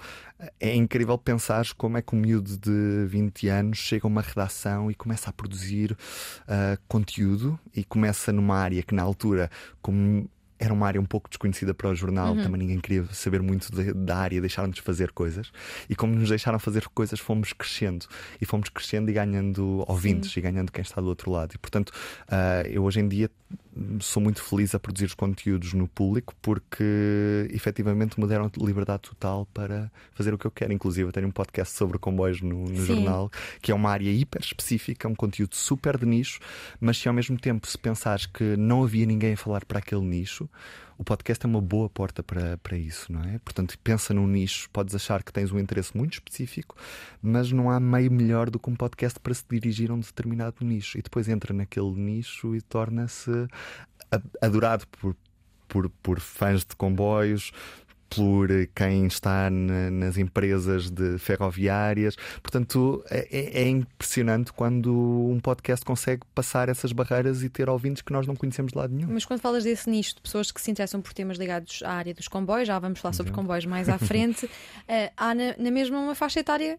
é 0.58 0.74
incrível 0.74 1.18
pensar 1.18 1.66
como 1.76 1.98
é 1.98 2.02
que 2.02 2.16
um 2.16 2.18
miúdo 2.18 2.56
de 2.56 3.06
20 3.06 3.48
anos 3.48 3.78
chega 3.78 4.06
a 4.06 4.08
uma 4.08 4.22
redação 4.22 4.90
e 4.90 4.94
começa 4.94 5.28
a 5.28 5.32
produzir 5.34 5.92
uh, 5.92 6.80
conteúdo 6.88 7.60
e 7.76 7.84
começa 7.84 8.32
numa 8.32 8.56
área 8.56 8.82
que 8.82 8.94
na 8.94 9.02
altura, 9.02 9.50
como 9.82 10.26
era 10.62 10.72
uma 10.72 10.86
área 10.86 11.00
um 11.00 11.04
pouco 11.04 11.28
desconhecida 11.28 11.74
para 11.74 11.90
o 11.90 11.94
jornal, 11.94 12.34
uhum. 12.34 12.42
também 12.42 12.60
ninguém 12.60 12.78
queria 12.78 13.04
saber 13.12 13.42
muito 13.42 13.70
de, 13.72 13.92
da 13.92 14.16
área, 14.16 14.40
deixaram-nos 14.40 14.78
fazer 14.78 15.10
coisas. 15.10 15.50
E 15.90 15.96
como 15.96 16.14
nos 16.14 16.28
deixaram 16.28 16.58
fazer 16.60 16.86
coisas, 16.94 17.18
fomos 17.18 17.52
crescendo. 17.52 18.06
E 18.40 18.46
fomos 18.46 18.68
crescendo 18.68 19.10
e 19.10 19.12
ganhando 19.12 19.84
ouvintes 19.88 20.32
Sim. 20.32 20.38
e 20.38 20.42
ganhando 20.42 20.70
quem 20.70 20.82
está 20.82 21.00
do 21.00 21.08
outro 21.08 21.32
lado. 21.32 21.54
E 21.54 21.58
portanto, 21.58 21.88
uh, 21.88 22.66
eu 22.68 22.84
hoje 22.84 23.00
em 23.00 23.08
dia 23.08 23.28
sou 24.00 24.22
muito 24.22 24.42
feliz 24.42 24.74
a 24.74 24.78
produzir 24.78 25.06
os 25.06 25.14
conteúdos 25.14 25.72
no 25.72 25.88
público 25.88 26.34
porque 26.42 27.48
efetivamente 27.50 28.20
me 28.20 28.26
deram 28.26 28.50
liberdade 28.58 29.02
total 29.02 29.46
para 29.52 29.90
fazer 30.12 30.34
o 30.34 30.38
que 30.38 30.46
eu 30.46 30.50
quero. 30.50 30.72
Inclusive, 30.72 31.08
eu 31.08 31.12
tenho 31.12 31.28
um 31.28 31.30
podcast 31.30 31.74
sobre 31.74 31.98
comboios 31.98 32.40
no, 32.42 32.64
no 32.64 32.84
jornal, 32.84 33.30
que 33.60 33.72
é 33.72 33.74
uma 33.74 33.90
área 33.90 34.10
hiper 34.10 34.42
específica, 34.42 35.08
um 35.08 35.14
conteúdo 35.14 35.54
super 35.54 35.96
de 35.96 36.06
nicho, 36.06 36.38
mas 36.80 36.98
se 36.98 37.08
ao 37.08 37.14
mesmo 37.14 37.38
tempo 37.38 37.66
se 37.66 37.78
pensares 37.78 38.26
que 38.26 38.56
não 38.56 38.84
havia 38.84 39.06
ninguém 39.06 39.32
a 39.32 39.36
falar 39.36 39.64
para 39.64 39.78
aquele 39.78 40.02
nicho, 40.02 40.48
o 40.98 41.04
podcast 41.04 41.44
é 41.44 41.48
uma 41.48 41.60
boa 41.60 41.88
porta 41.88 42.22
para, 42.22 42.58
para 42.58 42.76
isso, 42.76 43.12
não 43.12 43.22
é? 43.22 43.38
Portanto, 43.38 43.78
pensa 43.82 44.12
num 44.14 44.26
nicho, 44.26 44.68
podes 44.70 44.94
achar 44.94 45.22
que 45.22 45.32
tens 45.32 45.50
um 45.50 45.58
interesse 45.58 45.96
muito 45.96 46.14
específico, 46.14 46.76
mas 47.20 47.50
não 47.50 47.70
há 47.70 47.80
meio 47.80 48.10
melhor 48.10 48.50
do 48.50 48.58
que 48.58 48.70
um 48.70 48.76
podcast 48.76 49.18
para 49.18 49.34
se 49.34 49.44
dirigir 49.50 49.90
a 49.90 49.94
um 49.94 50.00
determinado 50.00 50.56
nicho. 50.60 50.98
E 50.98 51.02
depois 51.02 51.28
entra 51.28 51.52
naquele 51.54 51.92
nicho 51.92 52.54
e 52.54 52.60
torna-se 52.60 53.30
adorado 54.40 54.86
por, 54.88 55.16
por, 55.68 55.88
por 56.02 56.20
fãs 56.20 56.60
de 56.60 56.76
comboios, 56.76 57.50
por 58.14 58.48
quem 58.74 59.06
está 59.06 59.48
na, 59.48 59.90
nas 59.90 60.18
empresas 60.18 60.90
de 60.90 61.18
ferroviárias. 61.18 62.14
Portanto, 62.42 63.02
é, 63.10 63.28
é, 63.30 63.62
é, 63.62 63.68
impressionante 63.68 64.52
quando 64.52 64.92
um 64.92 65.40
podcast 65.40 65.84
consegue 65.84 66.22
passar 66.34 66.68
essas 66.68 66.92
barreiras 66.92 67.42
e 67.42 67.48
ter 67.48 67.68
ouvintes 67.70 68.02
que 68.02 68.12
nós 68.12 68.26
não 68.26 68.36
conhecemos 68.36 68.72
de 68.72 68.78
lado 68.78 68.94
nenhum. 68.94 69.08
Mas 69.10 69.24
quando 69.24 69.40
falas 69.40 69.64
desse 69.64 69.88
nicho 69.88 70.16
de 70.16 70.20
pessoas 70.20 70.50
que 70.52 70.60
se 70.60 70.70
interessam 70.70 71.00
por 71.00 71.14
temas 71.14 71.38
ligados 71.38 71.82
à 71.84 71.92
área 71.92 72.12
dos 72.12 72.28
comboios, 72.28 72.68
já 72.68 72.78
vamos 72.78 73.00
falar 73.00 73.14
sobre 73.14 73.32
comboios 73.32 73.64
mais 73.64 73.88
à 73.88 73.96
frente, 73.98 74.44
uh, 74.46 74.50
há 75.16 75.34
na, 75.34 75.56
na 75.56 75.70
mesma 75.70 75.98
uma 75.98 76.14
faixa 76.14 76.40
etária 76.40 76.78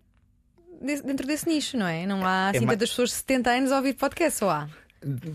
dentro 0.82 1.26
desse 1.26 1.48
nicho, 1.48 1.78
não 1.78 1.88
é? 1.88 2.06
Não 2.06 2.26
há 2.26 2.52
é 2.54 2.58
assim 2.58 2.66
é 2.66 2.70
tantas 2.70 2.90
pessoas 2.90 3.10
de 3.10 3.16
70 3.16 3.50
anos 3.50 3.72
a 3.72 3.78
ouvir 3.78 3.94
podcast, 3.94 4.44
ou 4.44 4.50
há? 4.50 4.70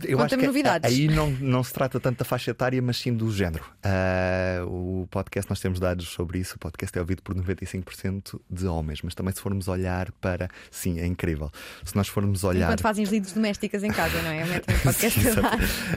Eu 0.05 0.21
acho 0.21 0.37
que 0.37 0.47
novidades. 0.47 0.91
aí 0.91 1.09
não, 1.09 1.31
não 1.31 1.63
se 1.63 1.73
trata 1.73 2.01
tanto 2.01 2.19
da 2.19 2.25
faixa 2.25 2.51
etária, 2.51 2.81
mas 2.81 2.97
sim 2.97 3.15
do 3.15 3.31
género. 3.31 3.65
Uh, 3.85 5.03
o 5.03 5.07
podcast, 5.09 5.51
nós 5.51 5.61
temos 5.61 5.79
dados 5.79 6.09
sobre 6.09 6.39
isso. 6.39 6.57
O 6.57 6.59
podcast 6.59 6.97
é 6.97 7.01
ouvido 7.01 7.23
por 7.23 7.35
95% 7.35 8.41
de 8.51 8.67
homens, 8.67 9.03
mas 9.03 9.15
também 9.15 9.35
se 9.35 9.41
formos 9.41 9.69
olhar 9.69 10.11
para. 10.13 10.49
Sim, 10.71 10.99
é 10.99 11.07
incrível. 11.07 11.51
Se 11.85 11.95
nós 11.95 12.09
formos 12.09 12.45
olhar. 12.45 12.67
Enquanto 12.67 12.83
fazem 12.83 13.05
os 13.05 13.11
lidos 13.11 13.33
domésticas 13.33 13.85
em 13.85 13.91
casa, 13.91 14.21
não 14.23 14.31
é? 14.31 14.45
Metem 14.49 14.77
um 14.77 14.81
podcast 14.81 15.21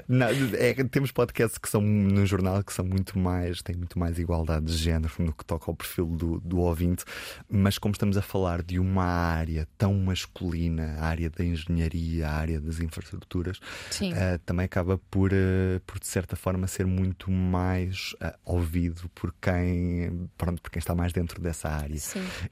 não, 0.08 0.28
é, 0.28 0.74
Temos 0.86 1.12
podcasts 1.12 1.58
que 1.58 1.70
são 1.70 1.82
no 1.82 2.26
jornal 2.26 2.64
que 2.64 2.74
são 2.74 2.86
muito 2.86 3.18
mais. 3.18 3.62
têm 3.62 3.76
muito 3.76 3.98
mais 3.98 4.20
igualdade 4.20 4.66
de 4.66 4.78
género 4.78 5.14
no 5.20 5.34
que 5.34 5.46
toca 5.46 5.70
ao 5.70 5.76
perfil 5.76 6.06
do, 6.06 6.40
do 6.40 6.60
ouvinte, 6.60 7.04
mas 7.50 7.78
como 7.78 7.94
estamos 7.94 8.18
a 8.18 8.22
falar 8.22 8.62
de 8.62 8.80
uma 8.80 9.06
área 9.06 9.68
tão 9.78 9.94
masculina, 9.94 10.96
a 11.00 11.06
área 11.06 11.30
da 11.30 11.44
engenharia, 11.44 12.28
a 12.28 12.34
área 12.34 12.60
das 12.60 12.80
infraestruturas, 12.80 13.60
uh, 14.02 14.39
também 14.45 14.65
acaba 14.65 14.97
por, 15.10 15.32
uh, 15.32 15.80
por, 15.86 16.00
de 16.00 16.08
certa 16.08 16.36
forma, 16.36 16.67
ser 16.67 16.86
muito 16.86 17.30
mais 17.32 18.13
uh, 18.13 18.34
ouvido 18.45 19.10
por 19.15 19.34
quem, 19.41 20.30
pronto, 20.38 20.62
por 20.62 20.71
quem 20.71 20.80
está 20.80 20.95
mais 20.95 21.13
dentro 21.13 21.41
dessa 21.41 21.69
área. 21.69 21.97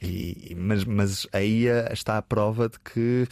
E, 0.02 0.56
mas, 0.58 0.86
mas 0.86 1.28
aí 1.34 1.66
está 1.92 2.18
a 2.18 2.22
prova 2.22 2.70
de 2.70 2.80
que 2.80 3.28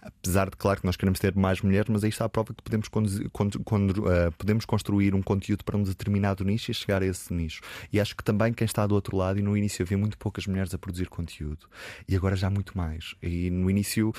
apesar 0.00 0.48
de, 0.50 0.56
claro, 0.56 0.80
que 0.80 0.86
nós 0.86 0.96
queremos 0.96 1.18
ter 1.18 1.34
mais 1.34 1.60
mulheres, 1.60 1.88
mas 1.88 2.04
aí 2.04 2.10
está 2.10 2.24
a 2.24 2.28
prova 2.28 2.54
que 2.54 2.62
podemos, 2.62 2.88
conduzir, 2.88 3.26
uh, 3.26 4.32
podemos 4.36 4.64
construir 4.64 5.14
um 5.14 5.22
conteúdo 5.22 5.64
para 5.64 5.76
um 5.76 5.82
determinado 5.82 6.44
nicho 6.44 6.70
e 6.70 6.74
chegar 6.74 7.02
a 7.02 7.06
esse 7.06 7.32
nicho. 7.32 7.60
E 7.92 8.00
acho 8.00 8.16
que 8.16 8.22
também 8.22 8.52
quem 8.52 8.64
está 8.64 8.86
do 8.86 8.94
outro 8.94 9.16
lado, 9.16 9.38
e 9.38 9.42
no 9.42 9.56
início 9.56 9.82
havia 9.82 9.98
muito 9.98 10.16
poucas 10.16 10.46
mulheres 10.46 10.72
a 10.72 10.78
produzir 10.78 11.08
conteúdo, 11.08 11.68
e 12.08 12.16
agora 12.16 12.36
já 12.36 12.48
muito 12.48 12.76
mais. 12.76 13.14
E 13.22 13.50
no 13.50 13.70
início 13.70 14.12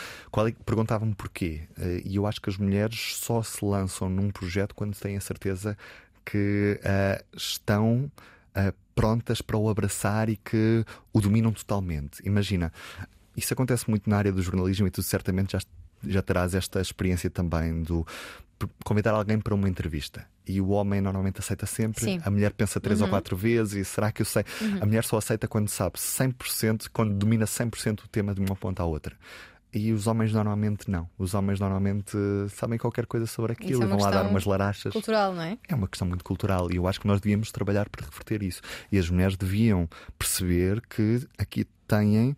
é, 0.47 0.51
perguntavam-me 0.65 1.15
porquê. 1.15 1.61
Uh, 1.77 2.01
e 2.05 2.15
eu 2.15 2.27
acho 2.27 2.41
que 2.41 2.49
as 2.49 2.57
mulheres 2.57 3.15
só 3.15 3.41
se 3.41 3.63
lançam 3.63 4.09
num 4.09 4.29
projeto 4.29 4.75
quando 4.75 4.95
têm 4.95 5.17
a 5.17 5.21
certeza 5.21 5.77
que 6.25 6.79
uh, 6.83 7.25
estão 7.35 8.11
prontas 8.93 9.41
para 9.41 9.55
o 9.55 9.69
abraçar 9.69 10.27
e 10.27 10.35
que 10.35 10.83
o 11.13 11.21
dominam 11.21 11.53
totalmente. 11.53 12.21
Imagina, 12.25 12.73
isso 13.39 13.54
acontece 13.54 13.89
muito 13.89 14.10
na 14.10 14.17
área 14.17 14.32
do 14.32 14.41
jornalismo 14.41 14.88
e 14.88 14.91
tu 14.91 15.02
certamente 15.02 15.54
já, 15.54 15.60
já 16.08 16.21
terás 16.21 16.54
esta 16.54 16.80
experiência 16.80 17.30
também 17.30 17.82
do 17.82 18.06
convidar 18.84 19.13
alguém 19.13 19.39
para 19.39 19.54
uma 19.54 19.69
entrevista 19.69 20.25
e 20.45 20.60
o 20.60 20.69
homem 20.69 20.99
normalmente 20.99 21.39
aceita 21.39 21.65
sempre, 21.65 22.04
Sim. 22.04 22.19
a 22.23 22.30
mulher 22.30 22.52
pensa 22.54 22.80
três 22.80 22.99
uhum. 22.99 23.06
ou 23.06 23.10
quatro 23.12 23.38
vezes 23.38 23.73
e 23.73 23.86
será 23.86 24.12
que 24.12 24.21
eu 24.21 24.25
sei? 24.25 24.43
Uhum. 24.60 24.80
A 24.82 24.86
mulher 24.86 25.04
só 25.04 25.17
aceita 25.17 25.47
quando 25.47 25.69
sabe 25.69 25.97
100%, 25.97 26.88
quando 26.91 27.13
domina 27.13 27.45
100% 27.45 28.06
o 28.06 28.08
tema 28.08 28.34
de 28.34 28.41
uma 28.41 28.56
ponta 28.56 28.82
à 28.82 28.86
outra. 28.86 29.15
E 29.71 29.93
os 29.93 30.08
homens 30.08 30.34
normalmente 30.34 30.89
não. 30.89 31.08
Os 31.15 31.36
homens 31.36 31.60
normalmente 31.60 32.17
sabem 32.49 32.80
qualquer 32.80 33.06
coisa 33.06 33.28
sobre 33.28 33.52
aquilo 33.52 33.84
é 33.84 33.86
e 33.86 33.88
vão 33.88 33.99
lá 33.99 34.10
dar 34.10 34.25
umas 34.25 34.43
larachas. 34.43 34.91
Cultural, 34.91 35.36
não 35.36 35.43
é? 35.43 35.60
É 35.67 35.75
uma 35.75 35.88
questão 35.88 36.08
muito 36.08 36.23
cultural 36.23 36.71
e 36.71 36.78
eu 36.78 36.88
acho 36.88 36.99
que 36.99 37.06
nós 37.06 37.21
devíamos 37.21 37.52
trabalhar 37.52 37.88
para 37.88 38.04
reverter 38.04 38.41
isso. 38.41 38.62
E 38.91 38.97
as 38.97 39.08
mulheres 39.08 39.38
deviam 39.38 39.88
perceber 40.17 40.82
que 40.89 41.28
aqui 41.38 41.67
têm 41.88 42.36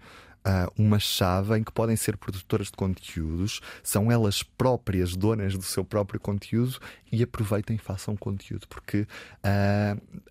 uma 0.77 0.99
chave 0.99 1.57
em 1.57 1.63
que 1.63 1.71
podem 1.71 1.95
ser 1.95 2.17
produtoras 2.17 2.67
de 2.67 2.73
conteúdos, 2.73 3.61
são 3.83 4.11
elas 4.11 4.43
próprias 4.43 5.15
donas 5.15 5.53
do 5.53 5.63
seu 5.63 5.83
próprio 5.83 6.19
conteúdo 6.19 6.79
e 7.11 7.21
aproveitem 7.21 7.75
e 7.75 7.79
façam 7.79 8.15
conteúdo, 8.15 8.67
porque 8.67 9.01
uh, 9.01 10.21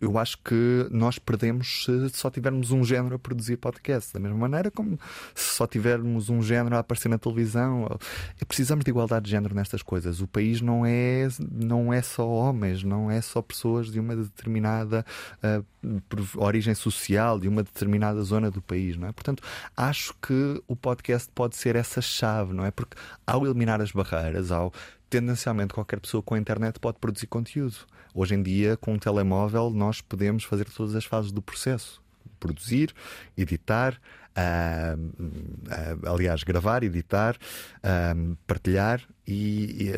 eu 0.00 0.18
acho 0.18 0.38
que 0.38 0.86
nós 0.90 1.18
perdemos 1.18 1.84
se 1.84 2.08
só 2.10 2.30
tivermos 2.30 2.70
um 2.70 2.84
género 2.84 3.16
a 3.16 3.18
produzir 3.18 3.56
podcast. 3.56 4.12
Da 4.12 4.20
mesma 4.20 4.38
maneira 4.38 4.70
como 4.70 4.98
se 5.34 5.54
só 5.54 5.66
tivermos 5.66 6.28
um 6.28 6.42
género 6.42 6.76
a 6.76 6.78
aparecer 6.80 7.08
na 7.08 7.18
televisão. 7.18 7.98
Precisamos 8.46 8.84
de 8.84 8.90
igualdade 8.90 9.26
de 9.26 9.30
género 9.30 9.54
nestas 9.54 9.82
coisas. 9.82 10.20
O 10.20 10.26
país 10.26 10.60
não 10.60 10.84
é, 10.86 11.28
não 11.50 11.92
é 11.92 12.02
só 12.02 12.28
homens, 12.28 12.82
não 12.82 13.10
é 13.10 13.20
só 13.20 13.42
pessoas 13.42 13.90
de 13.90 14.00
uma 14.00 14.16
determinada 14.16 15.04
uh, 15.42 15.64
origem 16.36 16.74
social, 16.74 17.38
de 17.38 17.48
uma 17.48 17.62
determinada 17.62 18.22
zona 18.22 18.50
do 18.50 18.62
país. 18.62 18.96
Não 18.96 19.08
é? 19.08 19.12
Portanto, 19.12 19.42
acho 19.76 20.14
que 20.20 20.62
o 20.66 20.76
podcast 20.76 21.30
pode 21.34 21.56
ser 21.56 21.76
essa 21.76 22.00
chave, 22.00 22.52
não 22.52 22.64
é? 22.64 22.70
Porque 22.70 22.96
ao 23.26 23.44
eliminar 23.44 23.80
as 23.80 23.92
barreiras, 23.92 24.50
ao 24.50 24.72
tendencialmente 25.12 25.74
qualquer 25.74 26.00
pessoa 26.00 26.22
com 26.22 26.34
a 26.34 26.38
internet 26.38 26.80
pode 26.80 26.98
produzir 26.98 27.26
conteúdo. 27.26 27.76
Hoje 28.14 28.34
em 28.34 28.42
dia, 28.42 28.78
com 28.78 28.94
um 28.94 28.98
telemóvel, 28.98 29.68
nós 29.68 30.00
podemos 30.00 30.42
fazer 30.44 30.64
todas 30.64 30.94
as 30.94 31.04
fases 31.04 31.30
do 31.30 31.42
processo: 31.42 32.02
produzir, 32.40 32.94
editar, 33.36 34.00
uh, 34.34 34.98
uh, 34.98 36.08
aliás, 36.08 36.42
gravar, 36.42 36.82
editar, 36.82 37.36
uh, 37.36 38.36
partilhar 38.46 39.02
e, 39.28 39.90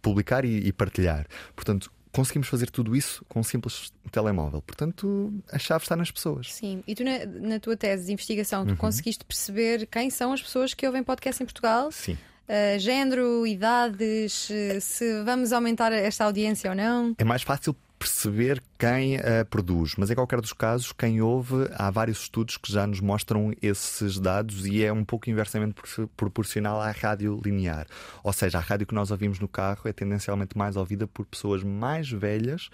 publicar 0.00 0.44
e, 0.44 0.68
e 0.68 0.72
partilhar. 0.72 1.26
Portanto, 1.56 1.92
conseguimos 2.12 2.46
fazer 2.46 2.70
tudo 2.70 2.94
isso 2.94 3.24
com 3.28 3.40
um 3.40 3.44
simples 3.44 3.92
telemóvel. 4.12 4.62
Portanto, 4.62 5.32
a 5.50 5.58
chave 5.58 5.82
está 5.82 5.96
nas 5.96 6.12
pessoas. 6.12 6.52
Sim, 6.52 6.84
e 6.86 6.94
tu 6.94 7.02
na, 7.02 7.26
na 7.26 7.58
tua 7.58 7.76
tese 7.76 8.06
de 8.06 8.12
investigação, 8.12 8.64
tu 8.64 8.70
uhum. 8.70 8.76
conseguiste 8.76 9.24
perceber 9.24 9.86
quem 9.86 10.10
são 10.10 10.32
as 10.32 10.40
pessoas 10.40 10.74
que 10.74 10.86
ouvem 10.86 11.02
podcast 11.02 11.42
em 11.42 11.46
Portugal? 11.46 11.90
Sim 11.90 12.16
uh, 12.50 12.78
género, 12.78 13.46
idades, 13.46 14.50
se 14.80 15.22
vamos 15.22 15.52
aumentar 15.52 15.92
esta 15.92 16.24
audiência 16.24 16.70
ou 16.70 16.76
não? 16.76 17.14
É 17.16 17.24
mais 17.24 17.42
fácil 17.42 17.74
perceber 18.00 18.62
quem 18.78 19.16
uh, 19.16 19.44
produz, 19.50 19.94
mas 19.98 20.10
em 20.10 20.14
qualquer 20.14 20.40
dos 20.40 20.54
casos, 20.54 20.90
quem 20.90 21.20
ouve, 21.20 21.68
há 21.74 21.90
vários 21.90 22.22
estudos 22.22 22.56
que 22.56 22.72
já 22.72 22.86
nos 22.86 22.98
mostram 22.98 23.52
esses 23.60 24.18
dados 24.18 24.66
e 24.66 24.82
é 24.82 24.90
um 24.90 25.04
pouco 25.04 25.28
inversamente 25.28 25.74
proporcional 26.16 26.80
à 26.80 26.90
rádio 26.90 27.38
linear. 27.44 27.86
Ou 28.24 28.32
seja, 28.32 28.56
a 28.56 28.60
rádio 28.62 28.86
que 28.86 28.94
nós 28.94 29.10
ouvimos 29.10 29.38
no 29.38 29.46
carro 29.46 29.82
é 29.84 29.92
tendencialmente 29.92 30.56
mais 30.56 30.76
ouvida 30.76 31.06
por 31.06 31.26
pessoas 31.26 31.62
mais 31.62 32.10
velhas 32.10 32.70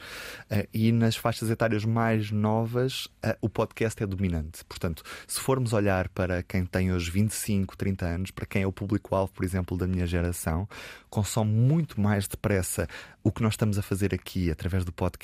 uh, 0.48 0.64
e 0.72 0.92
nas 0.92 1.16
faixas 1.16 1.50
etárias 1.50 1.84
mais 1.84 2.30
novas 2.30 3.06
uh, 3.06 3.36
o 3.40 3.48
podcast 3.48 4.00
é 4.00 4.06
dominante. 4.06 4.64
Portanto, 4.66 5.02
se 5.26 5.40
formos 5.40 5.72
olhar 5.72 6.08
para 6.10 6.44
quem 6.44 6.64
tem 6.64 6.92
hoje 6.92 7.10
25, 7.10 7.76
30 7.76 8.06
anos, 8.06 8.30
para 8.30 8.46
quem 8.46 8.62
é 8.62 8.66
o 8.66 8.70
público-alvo, 8.70 9.32
por 9.32 9.44
exemplo, 9.44 9.76
da 9.76 9.88
minha 9.88 10.06
geração, 10.06 10.68
consome 11.10 11.50
muito 11.50 12.00
mais 12.00 12.28
depressa 12.28 12.86
o 13.24 13.32
que 13.32 13.42
nós 13.42 13.54
estamos 13.54 13.76
a 13.76 13.82
fazer 13.82 14.14
aqui 14.14 14.52
através 14.52 14.84
do 14.84 14.92
podcast 14.92 15.15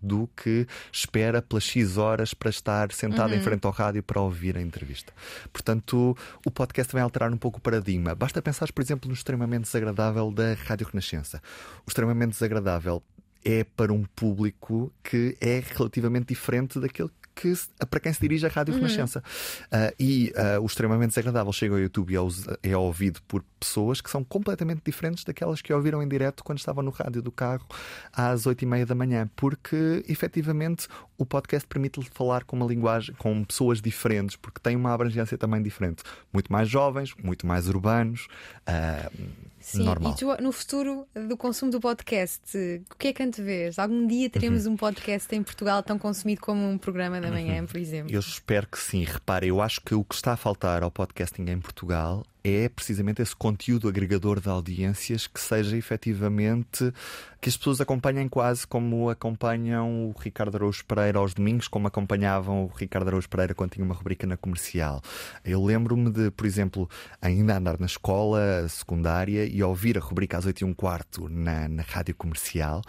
do 0.00 0.28
que 0.36 0.66
espera 0.92 1.40
pelas 1.40 1.64
X 1.64 1.96
horas 1.96 2.34
para 2.34 2.50
estar 2.50 2.92
sentado 2.92 3.32
uhum. 3.32 3.38
em 3.38 3.42
frente 3.42 3.64
ao 3.66 3.72
rádio 3.72 4.02
para 4.02 4.20
ouvir 4.20 4.56
a 4.56 4.60
entrevista. 4.60 5.12
Portanto, 5.52 6.16
o 6.44 6.50
podcast 6.50 6.92
vai 6.92 7.02
alterar 7.02 7.32
um 7.32 7.36
pouco 7.36 7.58
o 7.58 7.60
paradigma. 7.60 8.14
Basta 8.14 8.42
pensar, 8.42 8.72
por 8.72 8.82
exemplo, 8.82 9.08
no 9.08 9.14
extremamente 9.14 9.62
desagradável 9.62 10.30
da 10.30 10.54
Rádio 10.54 10.86
Renascença. 10.86 11.42
O 11.86 11.88
extremamente 11.88 12.32
desagradável 12.32 13.02
é 13.44 13.64
para 13.64 13.92
um 13.92 14.04
público 14.04 14.92
que 15.02 15.36
é 15.40 15.62
relativamente 15.74 16.26
diferente 16.28 16.78
daquele 16.80 17.10
que, 17.40 17.52
para 17.88 18.00
quem 18.00 18.12
se 18.12 18.20
dirige 18.20 18.46
a 18.46 18.48
Rádio 18.48 18.74
uhum. 18.74 18.80
Renascença. 18.80 19.22
Uh, 19.66 19.94
e 19.98 20.32
uh, 20.36 20.60
o 20.60 20.66
extremamente 20.66 21.10
desagradável 21.10 21.52
chega 21.52 21.74
ao 21.74 21.80
YouTube 21.80 22.12
e 22.12 22.68
é 22.68 22.76
ouvido 22.76 23.20
por 23.28 23.44
pessoas 23.60 24.00
que 24.00 24.10
são 24.10 24.24
completamente 24.24 24.82
diferentes 24.84 25.24
daquelas 25.24 25.62
que 25.62 25.72
ouviram 25.72 26.02
em 26.02 26.08
direto 26.08 26.42
quando 26.42 26.58
estavam 26.58 26.82
no 26.82 26.90
rádio 26.90 27.22
do 27.22 27.30
carro 27.30 27.66
às 28.12 28.46
oito 28.46 28.62
e 28.62 28.66
meia 28.66 28.84
da 28.84 28.94
manhã, 28.94 29.28
porque 29.36 30.04
efetivamente 30.08 30.88
o 31.16 31.26
podcast 31.26 31.66
permite-lhe 31.66 32.08
falar 32.12 32.44
com 32.44 32.56
uma 32.56 32.66
linguagem, 32.66 33.14
com 33.16 33.44
pessoas 33.44 33.80
diferentes, 33.80 34.36
porque 34.36 34.60
tem 34.60 34.76
uma 34.76 34.92
abrangência 34.92 35.36
também 35.36 35.62
diferente. 35.62 36.02
Muito 36.32 36.52
mais 36.52 36.68
jovens, 36.68 37.14
muito 37.22 37.46
mais 37.46 37.68
urbanos. 37.68 38.26
Uh, 38.68 39.48
Sim, 39.68 39.84
normal. 39.84 40.12
e 40.12 40.16
tu, 40.16 40.42
no 40.42 40.50
futuro 40.50 41.06
do 41.14 41.36
consumo 41.36 41.70
do 41.70 41.78
podcast, 41.78 42.56
o 42.90 42.96
que 42.96 43.08
é 43.08 43.12
que 43.12 43.22
antevês? 43.22 43.78
Algum 43.78 44.06
dia 44.06 44.30
teremos 44.30 44.64
uhum. 44.64 44.72
um 44.72 44.76
podcast 44.76 45.34
em 45.34 45.42
Portugal 45.42 45.82
tão 45.82 45.98
consumido 45.98 46.40
como 46.40 46.66
um 46.66 46.78
programa 46.78 47.20
da 47.20 47.30
manhã, 47.30 47.60
uhum. 47.60 47.66
por 47.66 47.76
exemplo? 47.76 48.10
Eu 48.10 48.20
espero 48.20 48.66
que 48.66 48.78
sim. 48.78 49.04
Repare, 49.04 49.48
eu 49.48 49.60
acho 49.60 49.82
que 49.82 49.94
o 49.94 50.02
que 50.02 50.14
está 50.14 50.32
a 50.32 50.36
faltar 50.36 50.82
ao 50.82 50.90
podcasting 50.90 51.44
em 51.50 51.60
Portugal 51.60 52.24
é 52.48 52.68
precisamente 52.68 53.22
esse 53.22 53.34
conteúdo 53.34 53.88
agregador 53.88 54.40
de 54.40 54.48
audiências 54.48 55.26
que 55.26 55.40
seja 55.40 55.76
efetivamente 55.76 56.92
que 57.40 57.48
as 57.48 57.56
pessoas 57.56 57.80
acompanhem 57.80 58.28
quase 58.28 58.66
como 58.66 59.08
acompanham 59.08 60.08
o 60.08 60.14
Ricardo 60.18 60.56
Araújo 60.56 60.84
Pereira 60.84 61.18
aos 61.18 61.34
domingos, 61.34 61.68
como 61.68 61.86
acompanhavam 61.86 62.64
o 62.64 62.66
Ricardo 62.66 63.08
Araújo 63.08 63.28
Pereira 63.28 63.54
quando 63.54 63.72
tinha 63.72 63.84
uma 63.84 63.94
rubrica 63.94 64.26
na 64.26 64.36
comercial. 64.36 65.00
Eu 65.44 65.64
lembro-me 65.64 66.10
de, 66.10 66.30
por 66.32 66.46
exemplo, 66.46 66.88
ainda 67.22 67.56
andar 67.56 67.78
na 67.78 67.86
escola 67.86 68.66
secundária 68.68 69.44
e 69.44 69.62
ouvir 69.62 69.96
a 69.96 70.00
rubrica 70.00 70.36
às 70.36 70.46
8 70.46 70.62
e 70.62 70.64
um 70.64 70.74
quarto 70.74 71.28
na, 71.28 71.68
na 71.68 71.82
rádio 71.82 72.14
comercial 72.14 72.82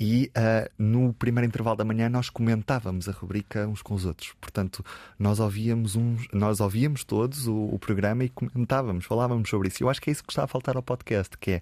e 0.00 0.30
uh, 0.36 0.70
no 0.78 1.12
primeiro 1.12 1.46
intervalo 1.48 1.76
da 1.76 1.84
manhã 1.84 2.08
nós 2.08 2.30
comentávamos 2.30 3.08
a 3.08 3.12
rubrica 3.12 3.66
uns 3.66 3.82
com 3.82 3.94
os 3.94 4.04
outros. 4.04 4.32
Portanto, 4.40 4.84
nós 5.18 5.40
ouvíamos 5.40 5.96
uns, 5.96 6.28
nós 6.32 6.60
ouvíamos 6.60 7.02
todos 7.02 7.48
o, 7.48 7.54
o 7.54 7.78
programa 7.78 8.24
e 8.24 8.28
comentávamos, 8.28 8.97
falávamos 9.04 9.48
sobre 9.48 9.68
isso. 9.68 9.82
Eu 9.82 9.88
acho 9.88 10.00
que 10.00 10.10
é 10.10 10.12
isso 10.12 10.22
que 10.22 10.32
está 10.32 10.44
a 10.44 10.46
faltar 10.46 10.76
ao 10.76 10.82
podcast, 10.82 11.36
que 11.38 11.52
é 11.52 11.60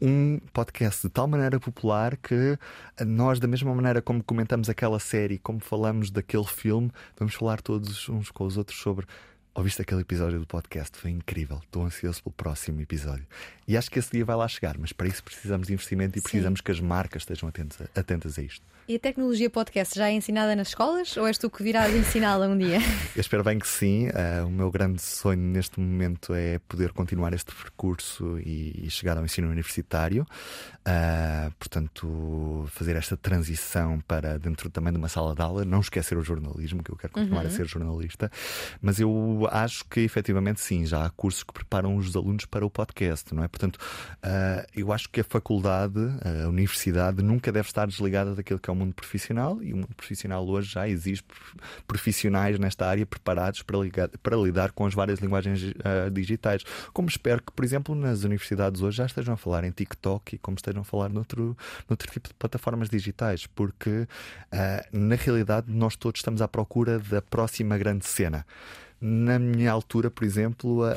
um 0.00 0.38
podcast 0.52 1.06
de 1.06 1.12
tal 1.12 1.26
maneira 1.26 1.58
popular 1.60 2.16
que 2.16 2.58
nós, 3.06 3.38
da 3.38 3.46
mesma 3.46 3.74
maneira 3.74 4.00
como 4.02 4.22
comentamos 4.22 4.68
aquela 4.68 4.98
série, 4.98 5.38
como 5.38 5.60
falamos 5.60 6.10
daquele 6.10 6.46
filme, 6.46 6.90
vamos 7.18 7.34
falar 7.34 7.60
todos 7.60 8.08
uns 8.08 8.30
com 8.30 8.44
os 8.44 8.56
outros 8.56 8.78
sobre 8.78 9.06
Ouviste 9.54 9.82
aquele 9.82 10.00
episódio 10.00 10.40
do 10.40 10.46
podcast? 10.46 10.96
Foi 10.96 11.10
incrível. 11.10 11.60
Estou 11.62 11.84
ansioso 11.84 12.22
pelo 12.22 12.32
próximo 12.32 12.80
episódio. 12.80 13.26
E 13.68 13.76
acho 13.76 13.90
que 13.90 13.98
esse 13.98 14.10
dia 14.10 14.24
vai 14.24 14.34
lá 14.34 14.48
chegar, 14.48 14.78
mas 14.78 14.94
para 14.94 15.06
isso 15.06 15.22
precisamos 15.22 15.66
de 15.66 15.74
investimento 15.74 16.18
e 16.18 16.22
precisamos 16.22 16.60
Sim. 16.60 16.64
que 16.64 16.72
as 16.72 16.80
marcas 16.80 17.20
estejam 17.20 17.50
atentas 17.50 17.78
a, 17.82 18.00
atentas 18.00 18.38
a 18.38 18.42
isto. 18.42 18.64
E 18.92 18.96
a 18.96 18.98
tecnologia 18.98 19.48
podcast 19.48 19.98
já 19.98 20.10
é 20.10 20.12
ensinada 20.12 20.54
nas 20.54 20.68
escolas 20.68 21.16
ou 21.16 21.26
és 21.26 21.38
tu 21.38 21.48
que 21.48 21.62
virás 21.62 21.94
ensiná-la 21.94 22.46
um 22.46 22.58
dia? 22.58 22.76
Eu 23.16 23.22
espero 23.22 23.42
bem 23.42 23.58
que 23.58 23.66
sim. 23.66 24.08
Uh, 24.08 24.46
o 24.46 24.50
meu 24.50 24.70
grande 24.70 25.00
sonho 25.00 25.40
neste 25.40 25.80
momento 25.80 26.34
é 26.34 26.58
poder 26.68 26.92
continuar 26.92 27.32
este 27.32 27.54
percurso 27.54 28.38
e, 28.38 28.84
e 28.84 28.90
chegar 28.90 29.16
ao 29.16 29.24
ensino 29.24 29.48
universitário. 29.48 30.26
Uh, 30.80 31.50
portanto, 31.58 32.66
fazer 32.68 32.94
esta 32.94 33.16
transição 33.16 33.98
para 34.06 34.38
dentro 34.38 34.68
também 34.68 34.92
de 34.92 34.98
uma 34.98 35.08
sala 35.08 35.34
de 35.34 35.40
aula, 35.40 35.64
não 35.64 35.80
esquecer 35.80 36.18
o 36.18 36.22
jornalismo, 36.22 36.82
que 36.82 36.90
eu 36.90 36.96
quero 36.96 37.14
continuar 37.14 37.44
uhum. 37.44 37.48
a 37.48 37.50
ser 37.50 37.66
jornalista. 37.66 38.30
Mas 38.82 39.00
eu 39.00 39.48
acho 39.50 39.86
que 39.86 40.00
efetivamente 40.00 40.60
sim, 40.60 40.84
já 40.84 41.06
há 41.06 41.08
cursos 41.08 41.42
que 41.42 41.52
preparam 41.54 41.96
os 41.96 42.14
alunos 42.14 42.44
para 42.44 42.66
o 42.66 42.68
podcast, 42.68 43.34
não 43.34 43.42
é? 43.42 43.48
Portanto, 43.48 43.76
uh, 43.76 44.66
eu 44.76 44.92
acho 44.92 45.08
que 45.08 45.22
a 45.22 45.24
faculdade, 45.24 45.98
a 46.44 46.46
universidade, 46.46 47.22
nunca 47.22 47.50
deve 47.50 47.68
estar 47.68 47.86
desligada 47.86 48.34
daquilo 48.34 48.58
que 48.58 48.68
é 48.68 48.72
o 48.72 48.81
mundo 48.82 48.94
profissional 48.94 49.62
e 49.62 49.72
o 49.72 49.76
mundo 49.76 49.94
profissional 49.96 50.46
hoje 50.46 50.72
já 50.72 50.88
existe 50.88 51.24
profissionais 51.86 52.58
nesta 52.58 52.86
área 52.86 53.06
preparados 53.06 53.62
para, 53.62 53.78
ligar, 53.78 54.08
para 54.22 54.36
lidar 54.36 54.72
com 54.72 54.86
as 54.86 54.94
várias 54.94 55.20
linguagens 55.20 55.62
uh, 55.62 56.10
digitais. 56.10 56.62
Como 56.92 57.08
espero 57.08 57.42
que, 57.42 57.52
por 57.52 57.64
exemplo, 57.64 57.94
nas 57.94 58.24
universidades 58.24 58.82
hoje 58.82 58.98
já 58.98 59.06
estejam 59.06 59.34
a 59.34 59.36
falar 59.36 59.64
em 59.64 59.70
TikTok 59.70 60.34
e 60.34 60.38
como 60.38 60.56
estejam 60.56 60.82
a 60.82 60.84
falar 60.84 61.08
noutro, 61.08 61.56
noutro 61.88 62.10
tipo 62.10 62.28
de 62.28 62.34
plataformas 62.34 62.88
digitais, 62.88 63.46
porque 63.46 63.90
uh, 63.90 64.06
na 64.92 65.14
realidade 65.16 65.70
nós 65.72 65.96
todos 65.96 66.20
estamos 66.20 66.42
à 66.42 66.48
procura 66.48 66.98
da 66.98 67.22
próxima 67.22 67.78
grande 67.78 68.06
cena 68.06 68.44
na 69.04 69.36
minha 69.36 69.72
altura, 69.72 70.10
por 70.10 70.22
exemplo, 70.24 70.82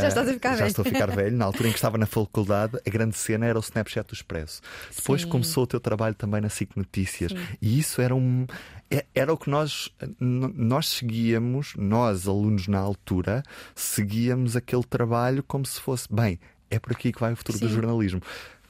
já 0.00 0.08
estás 0.08 0.28
a 0.28 0.32
ficar 0.32 0.56
já 0.56 0.66
estou 0.66 0.82
a 0.82 0.86
ficar 0.86 1.06
velho. 1.06 1.36
Na 1.36 1.44
altura 1.44 1.68
em 1.68 1.70
que 1.72 1.78
estava 1.78 1.96
na 1.96 2.06
faculdade, 2.06 2.76
a 2.84 2.90
grande 2.90 3.16
cena 3.16 3.46
era 3.46 3.56
o 3.56 3.60
Snapchat 3.60 4.08
do 4.08 4.14
Expresso. 4.14 4.60
Depois 4.94 5.22
Sim. 5.22 5.28
começou 5.28 5.62
o 5.62 5.66
teu 5.66 5.78
trabalho 5.78 6.16
também 6.16 6.40
na 6.40 6.48
SIC 6.48 6.76
Notícias. 6.76 7.30
Sim. 7.30 7.38
E 7.62 7.78
isso 7.78 8.02
era 8.02 8.14
um. 8.14 8.44
É, 8.90 9.06
era 9.14 9.32
o 9.32 9.36
que 9.36 9.48
nós, 9.48 9.88
nós 10.20 10.88
seguíamos, 10.88 11.74
nós, 11.76 12.26
alunos 12.26 12.66
na 12.66 12.78
altura, 12.78 13.42
seguíamos 13.74 14.56
aquele 14.56 14.84
trabalho 14.84 15.42
como 15.42 15.64
se 15.64 15.80
fosse, 15.80 16.06
bem, 16.12 16.38
é 16.70 16.78
por 16.78 16.92
aqui 16.92 17.12
que 17.12 17.20
vai 17.20 17.32
o 17.32 17.36
futuro 17.36 17.58
Sim. 17.58 17.66
do 17.66 17.72
jornalismo. 17.72 18.20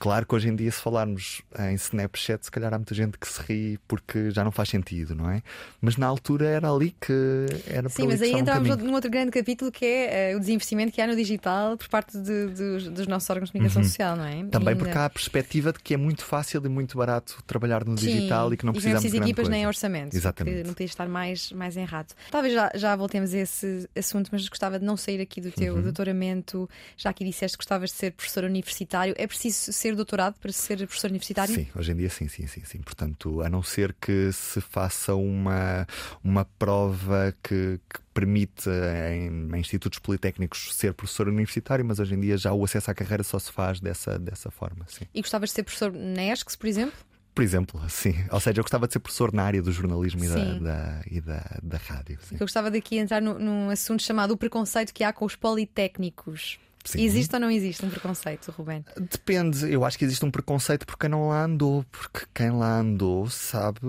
Claro 0.04 0.26
que 0.26 0.34
hoje 0.34 0.50
em 0.50 0.54
dia, 0.54 0.70
se 0.70 0.82
falarmos 0.82 1.40
em 1.58 1.74
Snapchat, 1.76 2.44
se 2.44 2.50
calhar 2.50 2.74
há 2.74 2.76
muita 2.76 2.94
gente 2.94 3.16
que 3.16 3.26
se 3.26 3.40
ri 3.40 3.80
porque 3.88 4.30
já 4.30 4.44
não 4.44 4.52
faz 4.52 4.68
sentido, 4.68 5.14
não 5.14 5.30
é? 5.30 5.42
Mas 5.80 5.96
na 5.96 6.06
altura 6.06 6.46
era 6.46 6.70
ali 6.70 6.94
que 7.00 7.46
era 7.66 7.88
Sim, 7.88 8.08
mas 8.08 8.20
aí 8.20 8.32
entramos 8.32 8.68
um 8.68 8.76
num 8.84 8.92
outro 8.92 9.10
grande 9.10 9.30
capítulo 9.30 9.72
que 9.72 9.86
é 9.86 10.32
uh, 10.34 10.36
o 10.36 10.40
desinvestimento 10.40 10.92
que 10.92 11.00
há 11.00 11.06
no 11.06 11.16
digital 11.16 11.78
por 11.78 11.88
parte 11.88 12.18
de, 12.18 12.48
de, 12.48 12.90
dos 12.90 13.06
nossos 13.06 13.30
órgãos 13.30 13.48
de 13.48 13.52
comunicação 13.52 13.80
uhum. 13.80 13.88
social, 13.88 14.14
não 14.14 14.26
é? 14.26 14.44
Também 14.50 14.76
porque 14.76 14.92
há 14.92 15.06
a 15.06 15.08
perspectiva 15.08 15.72
de 15.72 15.78
que 15.78 15.94
é 15.94 15.96
muito 15.96 16.22
fácil 16.22 16.60
e 16.62 16.68
muito 16.68 16.98
barato 16.98 17.42
trabalhar 17.46 17.82
no 17.82 17.96
Sim, 17.96 18.04
digital 18.04 18.52
e 18.52 18.58
que 18.58 18.66
não 18.66 18.74
precisamos 18.74 19.06
e 19.06 19.10
de 19.10 19.16
equipas 19.16 19.44
coisa. 19.44 19.50
nem 19.52 19.66
orçamento. 19.66 20.14
Exatamente. 20.14 20.58
Que 20.58 20.64
não 20.64 20.74
podia 20.74 20.84
estar 20.84 21.08
mais, 21.08 21.50
mais 21.50 21.78
errado. 21.78 22.12
Talvez 22.30 22.52
já, 22.52 22.70
já 22.74 22.94
voltemos 22.94 23.32
a 23.32 23.38
esse 23.38 23.88
assunto, 23.96 24.28
mas 24.30 24.46
gostava 24.50 24.78
de 24.78 24.84
não 24.84 24.98
sair 24.98 25.22
aqui 25.22 25.40
do 25.40 25.50
teu 25.50 25.76
uhum. 25.76 25.80
doutoramento. 25.80 26.68
Já 26.94 27.08
aqui 27.08 27.24
disseste 27.24 27.56
que 27.56 27.62
gostavas 27.62 27.88
de 27.88 27.96
ser 27.96 28.10
professor 28.10 28.44
universitário. 28.44 29.14
É 29.16 29.26
preciso 29.26 29.72
ser 29.72 29.93
doutorado 29.94 30.34
para 30.40 30.52
ser 30.52 30.78
professor 30.78 31.10
universitário? 31.10 31.54
Sim, 31.54 31.66
hoje 31.74 31.92
em 31.92 31.96
dia 31.96 32.10
sim, 32.10 32.28
sim, 32.28 32.46
sim, 32.46 32.62
sim. 32.64 32.78
Portanto, 32.78 33.42
a 33.42 33.48
não 33.48 33.62
ser 33.62 33.94
que 34.00 34.30
se 34.32 34.60
faça 34.60 35.14
uma, 35.14 35.86
uma 36.22 36.44
prova 36.44 37.34
que, 37.42 37.80
que 37.88 38.00
permite 38.12 38.68
em, 38.68 39.50
em, 39.54 39.60
institutos 39.60 39.98
politécnicos 39.98 40.74
ser 40.74 40.94
professor 40.94 41.28
universitário, 41.28 41.84
mas 41.84 41.98
hoje 41.98 42.14
em 42.14 42.20
dia 42.20 42.36
já 42.36 42.52
o 42.52 42.64
acesso 42.64 42.90
à 42.90 42.94
carreira 42.94 43.22
só 43.22 43.38
se 43.38 43.50
faz 43.50 43.80
dessa, 43.80 44.18
dessa 44.18 44.50
forma. 44.50 44.86
Sim. 44.88 45.04
E 45.14 45.20
gostavas 45.20 45.50
de 45.50 45.54
ser 45.56 45.62
professor 45.62 45.92
na 45.92 46.24
ESCS, 46.24 46.56
por 46.56 46.66
exemplo? 46.66 46.96
Por 47.34 47.42
exemplo, 47.42 47.80
sim. 47.88 48.14
Ou 48.30 48.38
seja, 48.38 48.60
eu 48.60 48.62
gostava 48.62 48.86
de 48.86 48.92
ser 48.92 49.00
professor 49.00 49.32
na 49.32 49.42
área 49.42 49.60
do 49.60 49.72
jornalismo 49.72 50.24
e, 50.24 50.28
da, 50.28 50.54
da, 50.54 51.02
e 51.10 51.20
da, 51.20 51.58
da 51.60 51.78
rádio. 51.78 52.16
Sim. 52.22 52.36
Eu 52.36 52.40
gostava 52.40 52.70
daqui 52.70 52.96
entrar 52.96 53.20
no, 53.20 53.36
num 53.40 53.70
assunto 53.70 54.02
chamado 54.04 54.30
o 54.30 54.36
preconceito 54.36 54.94
que 54.94 55.02
há 55.02 55.12
com 55.12 55.24
os 55.24 55.34
politécnicos. 55.34 56.60
Sim. 56.84 57.02
Existe 57.02 57.34
ou 57.34 57.40
não 57.40 57.50
existe 57.50 57.84
um 57.84 57.88
preconceito, 57.88 58.50
Rubén? 58.50 58.84
Depende. 59.10 59.72
Eu 59.72 59.84
acho 59.84 59.98
que 59.98 60.04
existe 60.04 60.24
um 60.24 60.30
preconceito 60.30 60.86
por 60.86 60.98
quem 60.98 61.08
não 61.08 61.28
lá 61.28 61.44
andou, 61.44 61.84
porque 61.90 62.26
quem 62.34 62.50
lá 62.50 62.78
andou 62.78 63.28
sabe 63.30 63.80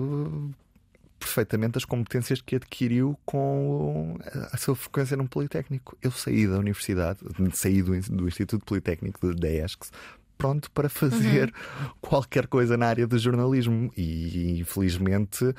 perfeitamente 1.18 1.76
as 1.76 1.84
competências 1.84 2.40
que 2.40 2.56
adquiriu 2.56 3.18
com 3.24 4.16
a 4.52 4.56
sua 4.56 4.74
frequência 4.74 5.16
num 5.16 5.26
Politécnico. 5.26 5.96
Eu 6.00 6.10
saí 6.10 6.46
da 6.46 6.58
universidade, 6.58 7.20
saí 7.52 7.82
do, 7.82 8.00
do 8.00 8.28
Instituto 8.28 8.64
Politécnico 8.64 9.34
da 9.34 9.50
ESCS 9.50 9.90
pronto 10.38 10.70
para 10.70 10.88
fazer 10.88 11.46
uhum. 11.46 11.90
qualquer 12.00 12.46
coisa 12.46 12.76
na 12.76 12.86
área 12.86 13.06
do 13.06 13.18
jornalismo 13.18 13.90
e 13.96 14.60
infelizmente 14.60 15.54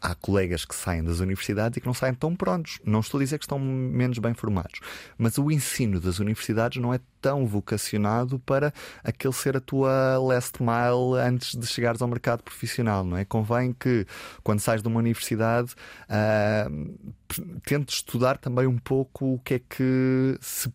há 0.00 0.14
colegas 0.14 0.64
que 0.64 0.74
saem 0.74 1.02
das 1.02 1.20
universidades 1.20 1.76
e 1.76 1.80
que 1.80 1.86
não 1.86 1.94
saem 1.94 2.14
tão 2.14 2.34
prontos. 2.34 2.78
Não 2.84 3.00
estou 3.00 3.18
a 3.18 3.22
dizer 3.24 3.38
que 3.38 3.44
estão 3.44 3.58
menos 3.58 4.18
bem 4.18 4.34
formados, 4.34 4.80
mas 5.16 5.38
o 5.38 5.50
ensino 5.50 6.00
das 6.00 6.18
universidades 6.18 6.80
não 6.80 6.92
é 6.92 7.00
tão 7.20 7.46
vocacionado 7.46 8.38
para 8.38 8.72
aquele 9.02 9.34
ser 9.34 9.56
a 9.56 9.60
tua 9.60 10.18
last 10.18 10.62
mile 10.62 11.20
antes 11.20 11.54
de 11.54 11.66
chegares 11.66 12.02
ao 12.02 12.08
mercado 12.08 12.42
profissional, 12.42 13.04
não 13.04 13.16
é? 13.16 13.24
Convém 13.24 13.72
que 13.72 14.06
quando 14.42 14.60
sais 14.60 14.82
de 14.82 14.88
uma 14.88 14.98
universidade 14.98 15.74
uh, 16.08 16.98
tentes 17.64 17.96
estudar 17.96 18.38
também 18.38 18.66
um 18.66 18.78
pouco 18.78 19.34
o 19.34 19.38
que 19.38 19.54
é 19.54 19.58
que 19.58 20.38
se 20.40 20.70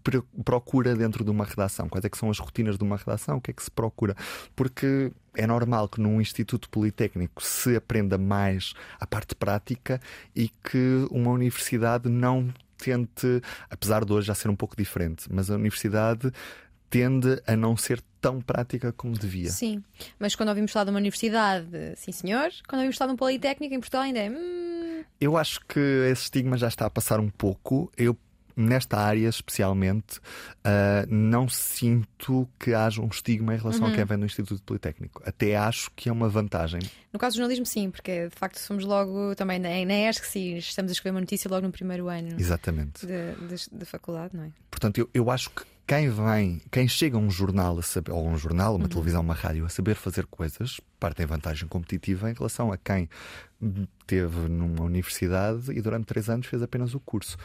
procura 0.45 0.95
dentro 0.95 1.23
de 1.23 1.31
uma 1.31 1.45
redação, 1.45 1.89
quais 1.89 2.05
é 2.05 2.09
que 2.09 2.17
são 2.17 2.29
as 2.29 2.39
rotinas 2.39 2.77
de 2.77 2.83
uma 2.83 2.97
redação, 2.97 3.37
o 3.37 3.41
que 3.41 3.51
é 3.51 3.53
que 3.53 3.63
se 3.63 3.71
procura, 3.71 4.15
porque 4.55 5.11
é 5.35 5.47
normal 5.47 5.89
que 5.89 5.99
num 5.99 6.21
instituto 6.21 6.69
politécnico 6.69 7.43
se 7.43 7.75
aprenda 7.75 8.17
mais 8.17 8.73
a 8.99 9.07
parte 9.07 9.35
prática 9.35 9.99
e 10.35 10.49
que 10.49 11.07
uma 11.09 11.31
universidade 11.31 12.07
não 12.07 12.53
tente, 12.77 13.41
apesar 13.69 14.05
de 14.05 14.13
hoje 14.13 14.27
já 14.27 14.35
ser 14.35 14.49
um 14.49 14.55
pouco 14.55 14.75
diferente, 14.75 15.27
mas 15.31 15.49
a 15.49 15.55
universidade 15.55 16.31
tende 16.89 17.41
a 17.47 17.55
não 17.55 17.75
ser 17.75 18.01
tão 18.21 18.39
prática 18.39 18.93
como 18.93 19.17
devia. 19.17 19.49
Sim, 19.49 19.83
mas 20.19 20.35
quando 20.35 20.49
ouvimos 20.49 20.71
falar 20.71 20.85
de 20.85 20.91
uma 20.91 20.99
universidade, 20.99 21.67
sim 21.95 22.11
senhor, 22.11 22.49
quando 22.67 22.81
ouvimos 22.81 22.97
falar 22.97 23.09
de 23.09 23.13
um 23.15 23.17
politécnico 23.17 23.73
em 23.73 23.79
Portugal 23.79 24.03
ainda 24.03 24.19
é. 24.19 24.29
Hum... 24.29 25.03
Eu 25.19 25.35
acho 25.35 25.59
que 25.65 25.79
esse 26.11 26.23
estigma 26.23 26.55
já 26.57 26.67
está 26.67 26.85
a 26.85 26.89
passar 26.89 27.19
um 27.19 27.29
pouco. 27.29 27.91
Eu 27.97 28.17
nesta 28.55 28.97
área 28.97 29.27
especialmente, 29.27 30.17
uh, 30.17 31.07
não 31.07 31.47
sinto 31.47 32.47
que 32.59 32.73
haja 32.73 33.01
um 33.01 33.07
estigma 33.07 33.53
em 33.55 33.57
relação 33.57 33.85
uhum. 33.85 33.93
a 33.93 33.95
quem 33.95 34.05
vem 34.05 34.19
do 34.19 34.25
Instituto 34.25 34.61
Politécnico. 34.63 35.21
Até 35.25 35.55
acho 35.55 35.91
que 35.95 36.09
é 36.09 36.11
uma 36.11 36.29
vantagem. 36.29 36.81
No 37.11 37.19
caso 37.19 37.35
do 37.35 37.37
jornalismo, 37.37 37.65
sim, 37.65 37.89
porque 37.89 38.29
de 38.29 38.35
facto 38.35 38.57
somos 38.57 38.85
logo 38.85 39.35
também 39.35 39.59
na, 39.59 39.69
na 39.85 40.09
ESC, 40.09 40.25
sim, 40.25 40.57
estamos 40.57 40.91
a 40.91 40.93
escrever 40.93 41.15
uma 41.15 41.21
notícia 41.21 41.49
logo 41.49 41.65
no 41.65 41.71
primeiro 41.71 42.07
ano 42.07 42.35
Exatamente. 42.39 43.05
De 43.05 43.85
faculdade, 43.85 44.35
não 44.35 44.43
é? 44.43 44.51
Portanto, 44.69 44.97
eu, 44.97 45.09
eu 45.13 45.29
acho 45.29 45.49
que 45.49 45.63
quem 45.85 46.09
vem, 46.09 46.61
quem 46.71 46.87
chega 46.87 47.17
a 47.17 47.19
um 47.19 47.29
jornal, 47.29 47.77
a 47.77 47.81
saber, 47.81 48.11
ou 48.11 48.25
um 48.25 48.37
jornal, 48.37 48.75
uma 48.75 48.83
uhum. 48.83 48.89
televisão, 48.89 49.21
uma 49.21 49.33
rádio, 49.33 49.65
a 49.65 49.69
saber 49.69 49.95
fazer 49.95 50.25
coisas, 50.27 50.79
parte 50.97 51.21
em 51.21 51.25
vantagem 51.25 51.67
competitiva 51.67 52.31
em 52.31 52.33
relação 52.33 52.71
a 52.71 52.77
quem 52.77 53.09
teve 54.07 54.49
numa 54.49 54.83
universidade 54.83 55.71
e 55.71 55.81
durante 55.81 56.05
três 56.05 56.29
anos 56.29 56.47
fez 56.47 56.61
apenas 56.61 56.93
o 56.93 56.99
curso. 56.99 57.37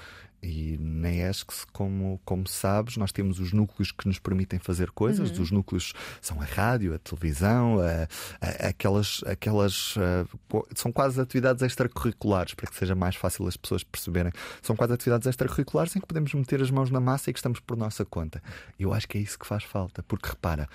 E 0.43 0.77
na 0.79 1.11
ESCS, 1.11 1.65
como, 1.73 2.21
como 2.25 2.47
sabes, 2.47 2.97
nós 2.97 3.11
temos 3.11 3.41
os 3.41 3.53
núcleos 3.53 3.91
que 3.91 4.07
nos 4.07 4.19
permitem 4.19 4.59
fazer 4.59 4.91
coisas. 4.91 5.31
Uhum. 5.31 5.43
Os 5.43 5.51
núcleos 5.51 5.93
são 6.21 6.41
a 6.41 6.45
rádio, 6.45 6.95
a 6.95 6.99
televisão, 6.99 7.79
a, 7.81 8.09
a, 8.41 8.69
aquelas. 8.69 9.23
aquelas 9.27 9.97
uh, 9.97 10.67
são 10.75 10.93
quase 10.93 11.21
atividades 11.21 11.63
extracurriculares, 11.63 12.55
para 12.55 12.71
que 12.71 12.77
seja 12.77 12.95
mais 12.95 13.17
fácil 13.17 13.47
as 13.49 13.57
pessoas 13.57 13.83
perceberem. 13.83 14.33
São 14.63 14.77
quase 14.77 14.93
atividades 14.93 15.27
extracurriculares 15.27 15.95
em 15.97 16.01
que 16.01 16.07
podemos 16.07 16.33
meter 16.35 16.63
as 16.63 16.71
mãos 16.71 16.91
na 16.91 17.01
massa 17.01 17.31
e 17.31 17.33
que 17.33 17.39
estamos 17.39 17.61
por 17.61 17.77
nossa 17.77 18.05
conta. 18.05 18.43
Eu 18.79 18.93
acho 18.93 19.09
que 19.09 19.19
é 19.19 19.21
isso 19.21 19.39
que 19.39 19.47
faz 19.47 19.65
falta, 19.65 20.03
porque 20.05 20.29
repara, 20.29 20.69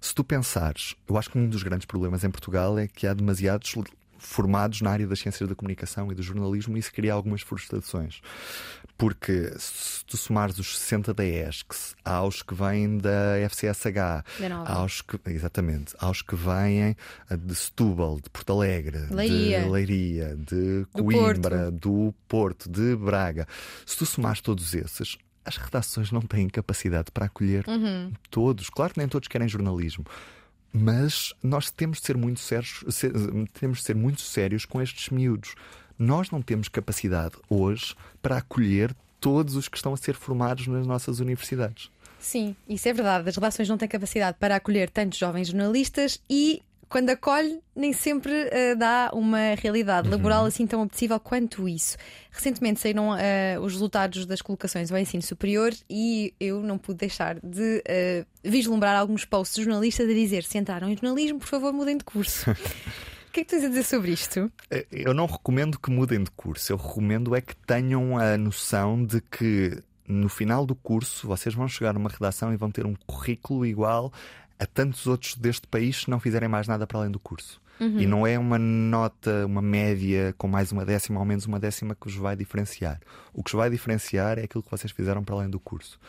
se 0.00 0.14
tu 0.14 0.24
pensares, 0.24 0.94
eu 1.08 1.18
acho 1.18 1.30
que 1.30 1.38
um 1.38 1.48
dos 1.48 1.62
grandes 1.62 1.86
problemas 1.86 2.24
em 2.24 2.30
Portugal 2.30 2.78
é 2.78 2.88
que 2.88 3.06
há 3.06 3.12
demasiados 3.12 3.74
formados 4.20 4.80
na 4.82 4.90
área 4.90 5.06
das 5.06 5.18
ciências 5.18 5.48
da 5.48 5.54
comunicação 5.54 6.12
e 6.12 6.14
do 6.14 6.22
jornalismo, 6.22 6.76
e 6.76 6.80
isso 6.80 6.92
cria 6.92 7.12
algumas 7.12 7.40
frustrações. 7.42 8.20
Porque 9.00 9.54
se 9.56 10.04
tu 10.04 10.16
somares 10.18 10.58
os 10.58 10.78
60 10.78 11.14
da 11.14 11.24
ESCS 11.24 11.96
aos 12.04 12.42
que 12.42 12.54
vêm 12.54 12.98
da 12.98 13.36
FCSH, 13.48 14.24
aos 14.66 15.00
que, 15.00 15.18
exatamente, 15.26 15.94
aos 15.98 16.20
que 16.20 16.36
vêm 16.36 16.94
eh, 17.30 17.36
de 17.36 17.54
Setúbal, 17.54 18.20
de 18.20 18.28
Porto 18.28 18.52
Alegre, 18.52 19.06
Leiria. 19.10 19.62
de 19.62 19.68
Leiria, 19.70 20.36
de 20.36 20.86
Coimbra, 20.92 21.70
do 21.70 21.78
Porto. 21.80 21.80
do 21.80 22.14
Porto, 22.28 22.70
de 22.70 22.94
Braga, 22.94 23.48
se 23.86 23.96
tu 23.96 24.04
somares 24.04 24.42
todos 24.42 24.74
esses, 24.74 25.16
as 25.46 25.56
redações 25.56 26.12
não 26.12 26.20
têm 26.20 26.46
capacidade 26.48 27.10
para 27.10 27.24
acolher 27.24 27.66
uhum. 27.66 28.12
todos. 28.30 28.68
Claro 28.68 28.92
que 28.92 28.98
nem 29.00 29.08
todos 29.08 29.28
querem 29.28 29.48
jornalismo 29.48 30.04
mas 30.72 31.34
nós 31.42 31.70
temos 31.70 31.98
de 31.98 32.06
ser 32.06 32.16
muito 32.16 32.38
sérios, 32.40 32.84
ser, 32.90 33.12
temos 33.58 33.78
de 33.78 33.84
ser 33.84 33.96
muito 33.96 34.20
sérios 34.20 34.64
com 34.64 34.80
estes 34.80 35.08
miúdos. 35.10 35.54
Nós 36.00 36.30
não 36.30 36.40
temos 36.40 36.66
capacidade 36.66 37.34
hoje 37.46 37.94
para 38.22 38.38
acolher 38.38 38.96
todos 39.20 39.54
os 39.54 39.68
que 39.68 39.76
estão 39.76 39.92
a 39.92 39.98
ser 39.98 40.14
formados 40.14 40.66
nas 40.66 40.86
nossas 40.86 41.20
universidades. 41.20 41.90
Sim, 42.18 42.56
isso 42.66 42.88
é 42.88 42.92
verdade. 42.94 43.28
As 43.28 43.36
redações 43.36 43.68
não 43.68 43.76
têm 43.76 43.86
capacidade 43.86 44.38
para 44.40 44.56
acolher 44.56 44.88
tantos 44.88 45.18
jovens 45.18 45.48
jornalistas 45.48 46.18
e 46.28 46.62
quando 46.88 47.10
acolhe, 47.10 47.60
nem 47.76 47.92
sempre 47.92 48.32
uh, 48.32 48.76
dá 48.78 49.10
uma 49.12 49.54
realidade 49.54 50.08
uhum. 50.08 50.14
laboral 50.14 50.46
assim 50.46 50.66
tão 50.66 50.80
apetecível 50.80 51.20
quanto 51.20 51.68
isso. 51.68 51.98
Recentemente 52.30 52.80
saíram 52.80 53.10
uh, 53.10 53.60
os 53.62 53.74
resultados 53.74 54.24
das 54.24 54.40
colocações 54.40 54.90
ao 54.90 54.98
ensino 54.98 55.22
superior 55.22 55.72
e 55.88 56.32
eu 56.40 56.62
não 56.62 56.78
pude 56.78 56.98
deixar 56.98 57.38
de 57.40 57.84
uh, 57.86 58.26
vislumbrar 58.42 58.96
alguns 58.96 59.26
posts 59.26 59.56
de 59.56 59.64
jornalistas 59.64 60.08
a 60.08 60.12
dizer: 60.14 60.44
se 60.44 60.56
entraram 60.56 60.88
em 60.88 60.96
jornalismo, 60.96 61.38
por 61.38 61.46
favor, 61.46 61.74
mudem 61.74 61.98
de 61.98 62.04
curso. 62.04 62.46
O 63.30 63.32
que 63.32 63.40
é 63.40 63.44
que 63.44 63.50
tens 63.50 63.64
a 63.64 63.68
dizer 63.68 63.84
sobre 63.84 64.10
isto? 64.10 64.50
Eu 64.90 65.14
não 65.14 65.26
recomendo 65.26 65.78
que 65.78 65.88
mudem 65.88 66.24
de 66.24 66.32
curso, 66.32 66.72
eu 66.72 66.76
recomendo 66.76 67.36
é 67.36 67.40
que 67.40 67.54
tenham 67.54 68.18
a 68.18 68.36
noção 68.36 69.04
de 69.04 69.20
que 69.20 69.80
no 70.08 70.28
final 70.28 70.66
do 70.66 70.74
curso 70.74 71.28
vocês 71.28 71.54
vão 71.54 71.68
chegar 71.68 71.94
a 71.94 71.98
uma 71.98 72.10
redação 72.10 72.52
e 72.52 72.56
vão 72.56 72.72
ter 72.72 72.84
um 72.84 72.96
currículo 73.06 73.64
igual 73.64 74.12
a 74.58 74.66
tantos 74.66 75.06
outros 75.06 75.36
deste 75.36 75.68
país 75.68 75.98
se 75.98 76.10
não 76.10 76.18
fizerem 76.18 76.48
mais 76.48 76.66
nada 76.66 76.88
para 76.88 76.98
além 76.98 77.10
do 77.12 77.20
curso. 77.20 77.62
Uhum. 77.78 78.00
E 78.00 78.06
não 78.06 78.26
é 78.26 78.36
uma 78.36 78.58
nota, 78.58 79.46
uma 79.46 79.62
média 79.62 80.34
com 80.36 80.48
mais 80.48 80.72
uma 80.72 80.84
décima 80.84 81.20
ou 81.20 81.24
menos 81.24 81.46
uma 81.46 81.60
décima 81.60 81.94
que 81.94 82.08
vos 82.08 82.16
vai 82.16 82.34
diferenciar. 82.34 82.98
O 83.32 83.44
que 83.44 83.52
vos 83.52 83.58
vai 83.58 83.70
diferenciar 83.70 84.40
é 84.40 84.42
aquilo 84.42 84.64
que 84.64 84.70
vocês 84.72 84.90
fizeram 84.90 85.22
para 85.22 85.36
além 85.36 85.48
do 85.48 85.60
curso. 85.60 86.00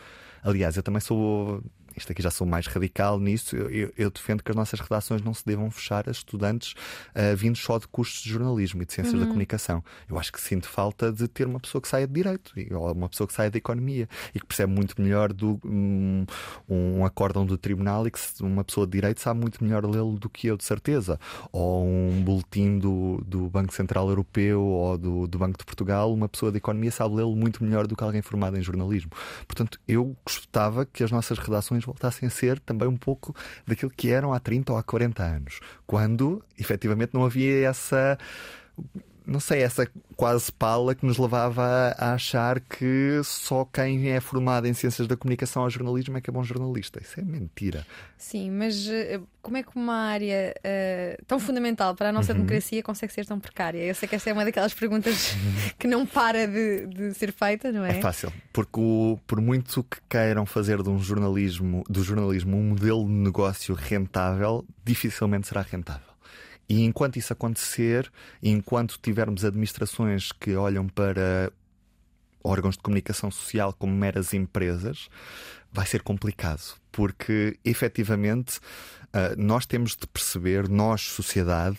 Aliás, 0.42 0.76
eu 0.76 0.82
também 0.82 1.00
sou 1.00 1.62
isto 1.96 2.12
aqui 2.12 2.22
já 2.22 2.30
sou 2.30 2.46
mais 2.46 2.66
radical 2.66 3.18
nisso, 3.18 3.56
eu, 3.56 3.92
eu, 3.96 4.10
defendo 4.10 4.42
que 4.42 4.50
as 4.50 4.56
nossas 4.56 4.80
redações 4.80 5.22
não 5.22 5.34
se 5.34 5.44
devam 5.44 5.70
fechar 5.70 6.08
a 6.08 6.10
estudantes 6.10 6.74
uh, 7.14 7.36
vindos 7.36 7.60
só 7.60 7.78
de 7.78 7.86
cursos 7.88 8.22
de 8.22 8.30
jornalismo 8.30 8.82
e 8.82 8.86
de 8.86 8.92
ciências 8.92 9.14
uhum. 9.14 9.20
da 9.20 9.26
comunicação. 9.26 9.82
Eu 10.08 10.18
acho 10.18 10.32
que 10.32 10.40
sinto 10.40 10.68
falta 10.68 11.12
de 11.12 11.28
ter 11.28 11.46
uma 11.46 11.60
pessoa 11.60 11.80
que 11.80 11.88
saia 11.88 12.06
de 12.06 12.12
direito 12.12 12.52
ou 12.72 12.92
uma 12.92 13.08
pessoa 13.08 13.26
que 13.26 13.34
saia 13.34 13.50
da 13.50 13.58
economia 13.58 14.08
e 14.34 14.40
que 14.40 14.46
percebe 14.46 14.72
muito 14.72 15.00
melhor 15.00 15.32
do 15.32 15.60
um, 15.64 16.24
um 16.68 17.04
acórdão 17.04 17.44
do 17.44 17.56
tribunal 17.56 18.06
e 18.06 18.10
que 18.10 18.18
uma 18.40 18.64
pessoa 18.64 18.86
de 18.86 18.92
direito 18.92 19.20
sabe 19.20 19.40
muito 19.40 19.62
melhor 19.62 19.84
lê-lo 19.84 20.18
do 20.18 20.28
que 20.28 20.46
eu, 20.46 20.56
de 20.56 20.64
certeza. 20.64 21.18
Ou 21.50 21.86
um 21.86 22.22
boletim 22.22 22.78
do, 22.78 23.22
do 23.26 23.48
Banco 23.48 23.72
Central 23.74 24.08
Europeu 24.08 24.62
ou 24.62 24.98
do, 24.98 25.26
do 25.26 25.38
Banco 25.38 25.58
de 25.58 25.64
Portugal, 25.64 26.12
uma 26.12 26.28
pessoa 26.28 26.50
de 26.50 26.58
economia 26.58 26.90
sabe 26.90 27.14
lê-lo 27.14 27.34
muito 27.36 27.62
melhor 27.62 27.86
do 27.86 27.96
que 27.96 28.04
alguém 28.04 28.22
formado 28.22 28.58
em 28.58 28.62
jornalismo. 28.62 29.10
Portanto, 29.46 29.78
eu 29.86 30.16
gostava 30.24 30.86
que 30.86 31.02
as 31.02 31.10
nossas 31.10 31.38
redações 31.38 31.81
voltassem 31.84 32.26
a 32.26 32.30
ser 32.30 32.58
também 32.60 32.88
um 32.88 32.96
pouco 32.96 33.34
daquilo 33.66 33.90
que 33.90 34.10
eram 34.10 34.32
há 34.32 34.40
30 34.40 34.72
ou 34.72 34.78
há 34.78 34.82
40 34.82 35.22
anos, 35.22 35.60
quando 35.86 36.42
efetivamente 36.58 37.14
não 37.14 37.24
havia 37.24 37.68
essa 37.68 38.18
não 39.26 39.40
sei, 39.40 39.62
essa 39.62 39.88
quase 40.16 40.52
pala 40.52 40.94
que 40.94 41.06
nos 41.06 41.18
levava 41.18 41.94
a, 41.96 42.12
achar 42.14 42.60
que 42.60 43.20
só 43.24 43.64
quem 43.64 44.10
é 44.10 44.20
formado 44.20 44.66
em 44.66 44.74
ciências 44.74 45.06
da 45.06 45.16
comunicação 45.16 45.62
ou 45.62 45.70
jornalismo 45.70 46.16
é 46.16 46.20
que 46.20 46.30
é 46.30 46.32
bom 46.32 46.42
jornalista. 46.42 47.00
Isso 47.02 47.18
é 47.20 47.22
mentira. 47.22 47.86
Sim, 48.18 48.50
mas 48.50 48.86
eh, 48.88 49.20
como 49.40 49.56
é 49.56 49.62
que 49.62 49.70
uma 49.74 49.94
área 49.94 50.54
uh, 50.56 51.24
tão 51.26 51.40
fundamental 51.40 51.94
para 51.94 52.10
a 52.10 52.12
nossa 52.12 52.32
uhum. 52.32 52.38
democracia 52.38 52.82
consegue 52.82 53.12
ser 53.12 53.26
tão 53.26 53.40
precária? 53.40 53.82
Eu 53.82 53.94
sei 53.94 54.08
que 54.08 54.14
esta 54.14 54.30
é 54.30 54.32
uma 54.32 54.44
daquelas 54.44 54.74
perguntas 54.74 55.34
que 55.78 55.88
não 55.88 56.06
para 56.06 56.46
de, 56.46 56.86
de 56.86 57.14
ser 57.14 57.32
feita, 57.32 57.72
não 57.72 57.84
é? 57.84 57.98
É 57.98 58.00
fácil, 58.00 58.32
porque 58.52 58.78
o, 58.78 59.18
por 59.26 59.40
muito 59.40 59.82
que 59.84 59.98
queiram 60.08 60.46
fazer 60.46 60.82
de 60.82 60.88
um 60.88 60.98
jornalismo, 60.98 61.82
do 61.88 62.02
jornalismo 62.02 62.56
um 62.56 62.70
modelo 62.70 63.04
de 63.04 63.12
negócio 63.12 63.74
rentável, 63.74 64.64
dificilmente 64.84 65.48
será 65.48 65.62
rentável. 65.62 66.11
E 66.72 66.84
enquanto 66.84 67.18
isso 67.18 67.34
acontecer, 67.34 68.10
enquanto 68.42 68.98
tivermos 68.98 69.44
administrações 69.44 70.32
que 70.32 70.56
olham 70.56 70.88
para 70.88 71.52
órgãos 72.42 72.78
de 72.78 72.82
comunicação 72.82 73.30
social 73.30 73.74
como 73.74 73.92
meras 73.94 74.32
empresas, 74.32 75.10
vai 75.70 75.84
ser 75.84 76.00
complicado, 76.00 76.62
porque 76.90 77.58
efetivamente 77.62 78.58
ah, 79.12 79.34
nós 79.36 79.66
temos 79.66 79.94
de 79.94 80.06
perceber, 80.06 80.66
nós, 80.66 81.02
sociedade, 81.02 81.76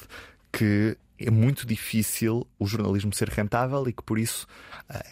que 0.51 0.95
é 1.17 1.31
muito 1.31 1.65
difícil 1.65 2.45
o 2.59 2.67
jornalismo 2.67 3.15
ser 3.15 3.29
rentável 3.29 3.89
e 3.89 3.93
que 3.93 4.03
por 4.03 4.19
isso 4.19 4.45
ah, 4.87 5.03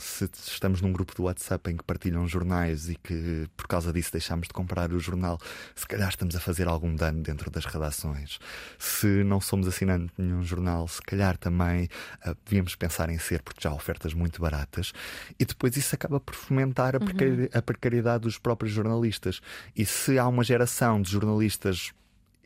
se 0.00 0.28
estamos 0.48 0.80
num 0.80 0.92
grupo 0.92 1.14
do 1.14 1.24
WhatsApp 1.24 1.70
em 1.70 1.76
que 1.76 1.84
partilham 1.84 2.26
jornais 2.26 2.88
e 2.88 2.96
que 2.96 3.46
por 3.56 3.68
causa 3.68 3.92
disso 3.92 4.10
deixamos 4.12 4.48
de 4.48 4.54
comprar 4.54 4.92
o 4.92 4.98
jornal, 4.98 5.38
se 5.74 5.86
calhar 5.86 6.08
estamos 6.08 6.34
a 6.34 6.40
fazer 6.40 6.66
algum 6.66 6.94
dano 6.94 7.22
dentro 7.22 7.50
das 7.50 7.64
redações. 7.64 8.38
Se 8.78 9.22
não 9.22 9.40
somos 9.40 9.68
assinantes 9.68 10.16
de 10.16 10.24
nenhum 10.24 10.42
jornal, 10.42 10.88
se 10.88 11.02
calhar 11.02 11.36
também 11.36 11.88
uh, 12.26 12.34
devíamos 12.44 12.74
pensar 12.74 13.10
em 13.10 13.18
ser, 13.18 13.42
porque 13.42 13.60
já 13.62 13.70
há 13.70 13.74
ofertas 13.74 14.14
muito 14.14 14.40
baratas. 14.40 14.92
E 15.38 15.44
depois 15.44 15.76
isso 15.76 15.94
acaba 15.94 16.18
por 16.18 16.34
fomentar 16.34 16.96
a, 16.96 16.98
uhum. 16.98 17.48
a 17.52 17.62
precariedade 17.62 18.22
dos 18.22 18.38
próprios 18.38 18.72
jornalistas. 18.72 19.40
E 19.76 19.84
se 19.84 20.18
há 20.18 20.26
uma 20.26 20.42
geração 20.42 21.00
de 21.02 21.10
jornalistas 21.10 21.92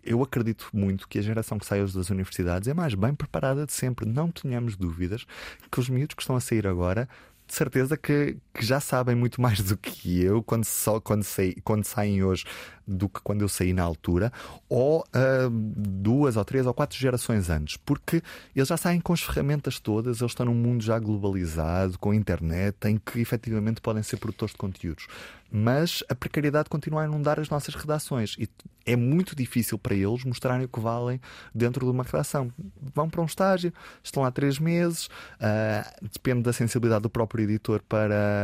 eu 0.05 0.23
acredito 0.23 0.69
muito 0.73 1.09
que 1.09 1.19
a 1.19 1.23
geração 1.23 1.59
que 1.59 1.65
sai 1.65 1.83
hoje 1.83 1.97
das 1.97 2.11
universidades 2.11 2.69
é 2.69 2.75
mais 2.75 2.95
bem 2.95 3.15
preparada 3.15 3.65
de 3.65 3.73
sempre. 3.73 4.07
Não 4.07 4.31
tenhamos 4.31 4.77
dúvidas 4.77 5.25
que 5.71 5.81
os 5.81 5.89
miúdos 5.89 6.15
que 6.15 6.23
estão 6.23 6.37
a 6.37 6.41
sair 6.41 6.67
agora 6.67 7.09
certeza 7.55 7.97
que, 7.97 8.41
que, 8.55 8.65
já 8.65 8.81
sabem 8.81 9.15
muito 9.15 9.41
mais 9.41 9.61
do 9.61 9.77
que 9.77 10.23
eu 10.23 10.43
quando, 10.43 10.65
só, 10.65 11.01
quando, 11.01 11.23
sei, 11.23 11.57
quando 11.65 11.85
saem 11.85 12.23
hoje 12.23 12.45
do 12.87 13.09
que 13.09 13.21
quando 13.21 13.43
eu 13.43 13.49
saí 13.49 13.73
na 13.73 13.83
altura, 13.83 14.33
ou 14.69 15.01
uh, 15.01 15.51
duas 15.51 16.37
ou 16.37 16.45
três 16.45 16.67
ou 16.67 16.75
quatro 16.75 16.99
gerações 16.99 17.49
antes, 17.49 17.77
porque 17.79 18.23
eles 18.55 18.69
já 18.69 18.77
saem 18.77 19.01
com 19.01 19.13
as 19.13 19.23
ferramentas 19.23 19.79
todas, 19.81 20.21
eles 20.21 20.31
estão 20.31 20.47
num 20.47 20.55
mundo 20.55 20.83
já 20.83 20.99
globalizado, 20.99 21.99
com 21.99 22.13
internet, 22.13 22.77
em 22.87 22.99
que 22.99 23.21
efetivamente 23.21 23.81
podem 23.81 24.03
ser 24.03 24.19
produtores 24.19 24.53
de 24.53 24.59
conteúdos. 24.59 25.07
Mas 25.51 26.03
a 26.09 26.15
precariedade 26.15 26.69
continua 26.69 27.03
a 27.03 27.05
inundar 27.05 27.39
as 27.39 27.49
nossas 27.49 27.75
redações 27.75 28.35
e 28.39 28.49
é 28.85 28.97
muito 28.97 29.37
difícil 29.37 29.79
para 29.79 29.95
eles 29.95 30.25
mostrarem 30.25 30.67
o 30.67 30.69
que 30.69 30.81
valem 30.81 31.21
dentro 31.55 31.87
de 31.87 31.93
uma 31.93 32.03
redação. 32.03 32.53
Vão 32.93 33.09
para 33.09 33.23
um 33.23 33.25
estágio, 33.25 33.73
estão 34.03 34.25
lá 34.25 34.31
três 34.31 34.59
meses, 34.59 35.07
uh, 35.07 36.09
depende 36.13 36.43
da 36.43 36.53
sensibilidade 36.53 37.03
do 37.03 37.11
próprio 37.11 37.45
editor 37.45 37.83
para 37.89 38.44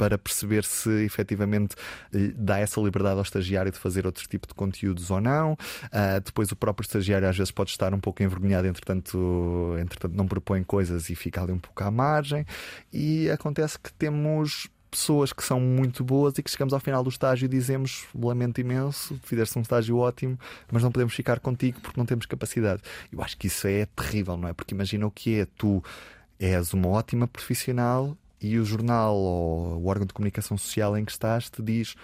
para 0.00 0.16
perceber 0.16 0.64
se 0.64 1.04
efetivamente 1.04 1.76
eh, 2.14 2.32
dá 2.34 2.58
essa 2.58 2.80
liberdade 2.80 3.16
ao 3.16 3.22
estagiário 3.22 3.70
de 3.70 3.78
fazer 3.78 4.06
outro 4.06 4.26
tipo 4.26 4.48
de 4.48 4.54
conteúdos 4.54 5.10
ou 5.10 5.20
não. 5.20 5.52
Uh, 5.52 6.18
depois 6.24 6.50
o 6.50 6.56
próprio 6.56 6.86
estagiário 6.86 7.28
às 7.28 7.36
vezes 7.36 7.50
pode 7.50 7.68
estar 7.68 7.92
um 7.92 8.00
pouco 8.00 8.22
envergonhado, 8.22 8.66
entretanto, 8.66 9.76
entretanto 9.78 10.16
não 10.16 10.26
propõe 10.26 10.62
coisas 10.64 11.10
e 11.10 11.14
fica 11.14 11.42
ali 11.42 11.52
um 11.52 11.58
pouco 11.58 11.84
à 11.84 11.90
margem. 11.90 12.46
E 12.90 13.28
acontece 13.28 13.78
que 13.78 13.92
temos 13.92 14.70
pessoas 14.90 15.34
que 15.34 15.44
são 15.44 15.60
muito 15.60 16.02
boas 16.02 16.38
e 16.38 16.42
que 16.42 16.50
chegamos 16.50 16.72
ao 16.72 16.80
final 16.80 17.04
do 17.04 17.10
estágio 17.10 17.44
e 17.44 17.48
dizemos 17.48 18.06
lamento 18.14 18.58
imenso, 18.58 19.20
fizeste 19.22 19.58
um 19.58 19.62
estágio 19.62 19.98
ótimo, 19.98 20.38
mas 20.72 20.82
não 20.82 20.90
podemos 20.90 21.12
ficar 21.12 21.40
contigo 21.40 21.78
porque 21.78 22.00
não 22.00 22.06
temos 22.06 22.24
capacidade. 22.24 22.80
Eu 23.12 23.22
acho 23.22 23.36
que 23.36 23.48
isso 23.48 23.66
é 23.66 23.84
terrível, 23.84 24.38
não 24.38 24.48
é? 24.48 24.54
Porque 24.54 24.74
imagina 24.74 25.06
o 25.06 25.10
que 25.10 25.40
é, 25.40 25.46
tu 25.58 25.84
és 26.38 26.72
uma 26.72 26.88
ótima 26.88 27.28
profissional 27.28 28.16
e 28.40 28.58
o 28.58 28.64
jornal 28.64 29.16
ou 29.16 29.78
o 29.78 29.86
órgão 29.86 30.06
de 30.06 30.12
comunicação 30.12 30.56
social 30.56 30.96
em 30.96 31.04
que 31.04 31.12
estás 31.12 31.50
te 31.50 31.62
diz 31.62 31.94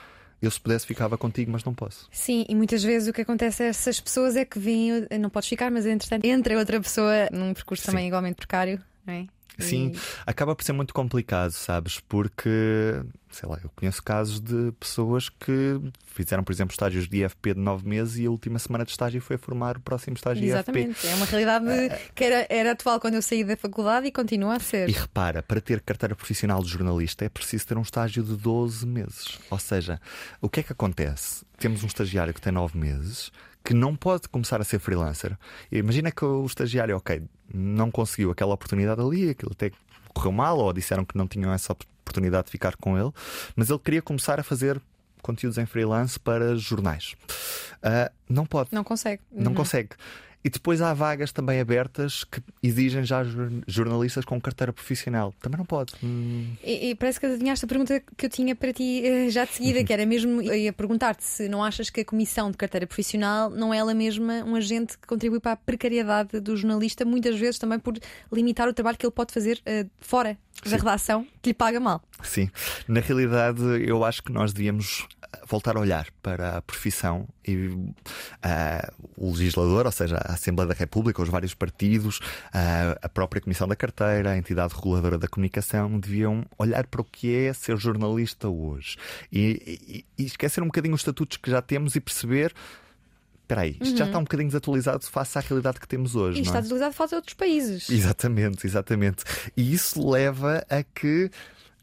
eu 0.40 0.50
se 0.50 0.60
pudesse 0.60 0.86
ficava 0.86 1.16
contigo, 1.16 1.50
mas 1.50 1.64
não 1.64 1.74
posso. 1.74 2.08
Sim, 2.12 2.44
e 2.48 2.54
muitas 2.54 2.82
vezes 2.82 3.08
o 3.08 3.12
que 3.12 3.22
acontece 3.22 3.62
é 3.62 3.68
essas 3.68 3.98
pessoas 3.98 4.36
é 4.36 4.44
que 4.44 4.58
vêm, 4.58 5.06
não 5.18 5.30
podes 5.30 5.48
ficar, 5.48 5.70
mas 5.70 5.86
entretanto 5.86 6.24
entra 6.24 6.58
outra 6.58 6.80
pessoa 6.80 7.28
num 7.32 7.54
percurso 7.54 7.84
Sim. 7.84 7.92
também 7.92 8.06
igualmente 8.06 8.36
precário, 8.36 8.80
não 9.06 9.14
é? 9.14 9.26
Sim, 9.58 9.92
e... 9.94 9.98
acaba 10.26 10.54
por 10.54 10.64
ser 10.64 10.72
muito 10.72 10.92
complicado, 10.92 11.50
sabes? 11.50 12.00
Porque, 12.00 13.00
sei 13.30 13.48
lá, 13.48 13.58
eu 13.62 13.70
conheço 13.74 14.02
casos 14.02 14.40
de 14.40 14.72
pessoas 14.78 15.28
que 15.28 15.80
fizeram, 16.06 16.44
por 16.44 16.52
exemplo, 16.52 16.72
estágios 16.72 17.08
de 17.08 17.24
IFP 17.24 17.54
de 17.54 17.60
nove 17.60 17.88
meses 17.88 18.18
e 18.18 18.26
a 18.26 18.30
última 18.30 18.58
semana 18.58 18.84
de 18.84 18.90
estágio 18.90 19.20
foi 19.20 19.36
a 19.36 19.38
formar 19.38 19.76
o 19.76 19.80
próximo 19.80 20.16
estágio 20.16 20.44
Exatamente. 20.44 20.90
IFP. 20.90 21.06
É 21.08 21.14
uma 21.14 21.26
realidade 21.26 21.64
uh, 21.66 22.12
que 22.14 22.24
era, 22.24 22.46
era 22.48 22.72
atual 22.72 23.00
quando 23.00 23.14
eu 23.14 23.22
saí 23.22 23.44
da 23.44 23.56
faculdade 23.56 24.06
e 24.06 24.12
continua 24.12 24.56
a 24.56 24.60
ser. 24.60 24.88
E 24.88 24.92
repara, 24.92 25.42
para 25.42 25.60
ter 25.60 25.80
carteira 25.80 26.14
profissional 26.14 26.62
de 26.62 26.68
jornalista 26.68 27.24
é 27.24 27.28
preciso 27.28 27.66
ter 27.66 27.76
um 27.78 27.82
estágio 27.82 28.22
de 28.22 28.36
12 28.36 28.86
meses. 28.86 29.38
Ou 29.50 29.58
seja, 29.58 30.00
o 30.40 30.48
que 30.48 30.60
é 30.60 30.62
que 30.62 30.72
acontece? 30.72 31.44
Temos 31.58 31.82
um 31.82 31.86
estagiário 31.86 32.34
que 32.34 32.40
tem 32.40 32.52
nove 32.52 32.78
meses 32.78 33.32
que 33.66 33.74
não 33.74 33.96
pode 33.96 34.28
começar 34.28 34.60
a 34.60 34.64
ser 34.64 34.78
freelancer. 34.78 35.36
Imagina 35.72 36.12
que 36.12 36.24
o 36.24 36.46
estagiário, 36.46 36.96
ok, 36.96 37.20
não 37.52 37.90
conseguiu 37.90 38.30
aquela 38.30 38.54
oportunidade 38.54 39.00
ali, 39.00 39.30
aquilo 39.30 39.50
até 39.50 39.72
correu 40.14 40.30
mal, 40.30 40.56
ou 40.58 40.72
disseram 40.72 41.04
que 41.04 41.18
não 41.18 41.26
tinham 41.26 41.52
essa 41.52 41.72
oportunidade 41.72 42.44
de 42.44 42.52
ficar 42.52 42.76
com 42.76 42.96
ele, 42.96 43.10
mas 43.56 43.68
ele 43.68 43.80
queria 43.80 44.00
começar 44.00 44.38
a 44.38 44.44
fazer 44.44 44.80
conteúdos 45.20 45.58
em 45.58 45.66
freelance 45.66 46.18
para 46.18 46.54
jornais. 46.54 47.16
Uh, 47.78 48.08
não 48.28 48.46
pode. 48.46 48.68
Não 48.70 48.84
consegue. 48.84 49.20
Não 49.32 49.50
uhum. 49.50 49.56
consegue. 49.56 49.90
E 50.46 50.48
depois 50.48 50.80
há 50.80 50.94
vagas 50.94 51.32
também 51.32 51.58
abertas 51.58 52.22
que 52.22 52.40
exigem 52.62 53.02
já 53.02 53.20
jornalistas 53.66 54.24
com 54.24 54.40
carteira 54.40 54.72
profissional. 54.72 55.34
Também 55.42 55.58
não 55.58 55.66
pode. 55.66 55.94
Hum. 56.04 56.52
E, 56.62 56.90
e, 56.90 56.94
parece 56.94 57.18
que 57.18 57.26
adivinhaste 57.26 57.64
a 57.64 57.68
pergunta 57.68 58.00
que 58.16 58.26
eu 58.26 58.30
tinha 58.30 58.54
para 58.54 58.72
ti 58.72 59.04
eh, 59.04 59.28
já 59.28 59.44
de 59.44 59.54
seguida, 59.54 59.82
que 59.82 59.92
era 59.92 60.06
mesmo 60.06 60.40
ia 60.40 60.72
perguntar-te 60.72 61.24
se 61.24 61.48
não 61.48 61.64
achas 61.64 61.90
que 61.90 62.02
a 62.02 62.04
comissão 62.04 62.48
de 62.48 62.56
carteira 62.56 62.86
profissional 62.86 63.50
não 63.50 63.74
é 63.74 63.78
ela 63.78 63.92
mesma 63.92 64.44
um 64.44 64.54
agente 64.54 64.96
que 64.96 65.08
contribui 65.08 65.40
para 65.40 65.50
a 65.50 65.56
precariedade 65.56 66.38
do 66.38 66.56
jornalista, 66.56 67.04
muitas 67.04 67.36
vezes 67.36 67.58
também 67.58 67.80
por 67.80 67.98
limitar 68.32 68.68
o 68.68 68.72
trabalho 68.72 68.96
que 68.96 69.04
ele 69.04 69.12
pode 69.12 69.34
fazer 69.34 69.60
uh, 69.66 69.90
fora 69.98 70.38
Sim. 70.62 70.70
da 70.70 70.76
redação, 70.76 71.26
que 71.42 71.50
lhe 71.50 71.54
paga 71.54 71.78
mal. 71.80 72.02
Sim, 72.22 72.50
na 72.88 73.00
realidade 73.00 73.62
eu 73.86 74.04
acho 74.04 74.22
que 74.22 74.32
nós 74.32 74.52
devíamos 74.52 75.06
voltar 75.48 75.76
a 75.76 75.80
olhar 75.80 76.06
para 76.22 76.58
a 76.58 76.62
profissão 76.62 77.28
e 77.46 77.56
uh, 77.66 77.92
o 79.16 79.32
legislador, 79.32 79.86
ou 79.86 79.92
seja, 79.92 80.16
a 80.16 80.32
Assembleia 80.32 80.68
da 80.68 80.74
República, 80.74 81.22
os 81.22 81.28
vários 81.28 81.54
partidos, 81.54 82.18
uh, 82.18 82.98
a 83.02 83.08
própria 83.08 83.40
Comissão 83.40 83.68
da 83.68 83.76
Carteira, 83.76 84.30
a 84.30 84.38
entidade 84.38 84.74
reguladora 84.74 85.18
da 85.18 85.28
comunicação, 85.28 85.98
deviam 85.98 86.44
olhar 86.58 86.86
para 86.86 87.00
o 87.00 87.04
que 87.04 87.34
é 87.34 87.52
ser 87.52 87.76
jornalista 87.76 88.48
hoje 88.48 88.96
e, 89.30 90.04
e, 90.18 90.22
e 90.22 90.26
esquecer 90.26 90.62
um 90.62 90.66
bocadinho 90.66 90.94
os 90.94 91.00
estatutos 91.00 91.36
que 91.36 91.50
já 91.50 91.62
temos 91.62 91.94
e 91.94 92.00
perceber 92.00 92.52
espera 93.46 93.60
aí, 93.60 93.76
isto 93.80 93.92
uhum. 93.92 93.96
já 93.96 94.06
está 94.06 94.18
um 94.18 94.24
bocadinho 94.24 94.48
desatualizado 94.48 95.04
face 95.04 95.38
à 95.38 95.40
realidade 95.40 95.78
que 95.78 95.86
temos 95.86 96.16
hoje. 96.16 96.38
E 96.38 96.42
está 96.42 96.58
é? 96.58 96.60
desatualizado 96.60 96.94
face 96.94 97.14
a 97.14 97.18
outros 97.18 97.34
países. 97.34 97.88
Exatamente, 97.88 98.66
exatamente. 98.66 99.24
E 99.56 99.72
isso 99.72 100.08
leva 100.08 100.66
a 100.68 100.82
que 100.82 101.30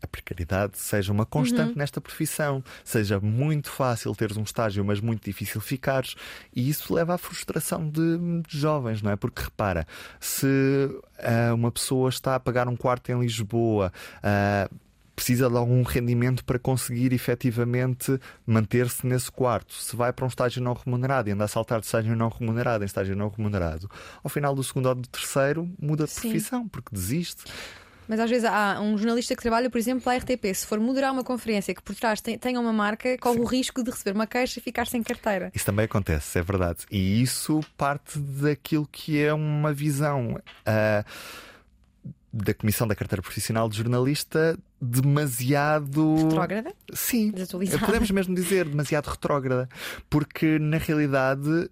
a 0.02 0.08
precariedade 0.08 0.78
seja 0.78 1.14
uma 1.14 1.26
constante 1.26 1.70
uhum. 1.70 1.78
nesta 1.78 2.02
profissão. 2.02 2.62
Seja 2.84 3.22
muito 3.22 3.70
fácil 3.70 4.14
teres 4.14 4.36
um 4.36 4.44
estágio, 4.44 4.84
mas 4.84 5.00
muito 5.00 5.24
difícil 5.24 5.62
ficares. 5.62 6.16
E 6.54 6.70
isso 6.70 6.94
leva 6.94 7.14
à 7.14 7.18
frustração 7.18 7.90
de, 7.90 8.18
de 8.46 8.58
jovens, 8.58 9.02
não 9.02 9.12
é? 9.12 9.16
Porque 9.16 9.42
repara, 9.42 9.88
se 10.20 10.46
uh, 10.46 11.56
uma 11.56 11.72
pessoa 11.72 12.10
está 12.10 12.36
a 12.36 12.40
pagar 12.40 12.68
um 12.68 12.76
quarto 12.76 13.10
em 13.10 13.20
Lisboa. 13.22 13.94
Uh, 14.18 14.84
precisa 15.16 15.50
de 15.50 15.56
algum 15.56 15.84
rendimento 15.84 16.44
para 16.44 16.58
conseguir 16.58 17.14
efetivamente 17.14 18.20
manter-se 18.46 19.06
nesse 19.06 19.32
quarto. 19.32 19.74
Se 19.74 19.96
vai 19.96 20.12
para 20.12 20.26
um 20.26 20.28
estágio 20.28 20.62
não 20.62 20.74
remunerado 20.74 21.30
e 21.30 21.32
anda 21.32 21.44
a 21.44 21.48
saltar 21.48 21.80
de 21.80 21.86
estágio 21.86 22.16
não 22.16 22.30
remunerado 22.30 22.84
em 22.84 22.88
estágio 22.88 23.16
não 23.16 23.30
remunerado, 23.30 23.90
ao 24.24 24.30
final 24.30 24.56
do 24.56 24.64
segundo 24.64 24.88
ou 24.88 24.96
do 24.96 25.08
terceiro 25.08 25.70
muda 25.80 26.06
de 26.06 26.12
Sim. 26.12 26.30
profissão 26.30 26.68
porque 26.68 26.90
desiste. 26.92 27.44
Mas 28.08 28.20
às 28.20 28.30
vezes 28.30 28.46
há 28.46 28.82
um 28.82 28.98
jornalista 28.98 29.36
que 29.36 29.42
trabalha, 29.42 29.70
por 29.70 29.78
exemplo, 29.78 30.10
à 30.12 30.16
RTP. 30.18 30.54
Se 30.54 30.68
for 30.68 30.80
moderar 30.80 31.14
uma 31.14 31.24
conferência 31.24 31.74
que 31.74 31.82
por 31.82 31.96
trás 31.96 32.22
tenha 32.22 32.60
uma 32.60 32.74
marca, 32.74 33.18
corre 33.18 33.38
Sim. 33.38 33.42
o 33.42 33.46
risco 33.46 33.84
de 33.84 33.92
receber 33.92 34.14
uma 34.14 34.28
queixa 34.28 34.60
e 34.60 34.62
ficar 34.62 34.88
sem 34.88 35.02
carteira. 35.02 35.52
Isso 35.54 35.66
também 35.66 35.86
acontece, 35.86 36.38
é 36.38 36.42
verdade. 36.42 36.80
E 36.92 37.22
isso 37.22 37.62
parte 37.78 38.20
daquilo 38.20 38.88
que 38.92 39.22
é 39.22 39.34
uma 39.34 39.72
visão. 39.72 40.34
Uh, 40.68 41.04
da 42.34 42.52
Comissão 42.52 42.88
da 42.88 42.96
Carteira 42.96 43.22
Profissional 43.22 43.70
de 43.70 43.78
Jornalista 43.78 44.58
demasiado. 44.84 46.16
Retrógrada? 46.28 46.74
Sim. 46.94 47.34
Podemos 47.86 48.12
mesmo 48.12 48.36
dizer 48.36 48.68
demasiado 48.68 49.08
retrógrada. 49.08 49.70
Porque, 50.10 50.60
na 50.60 50.78
realidade, 50.78 51.70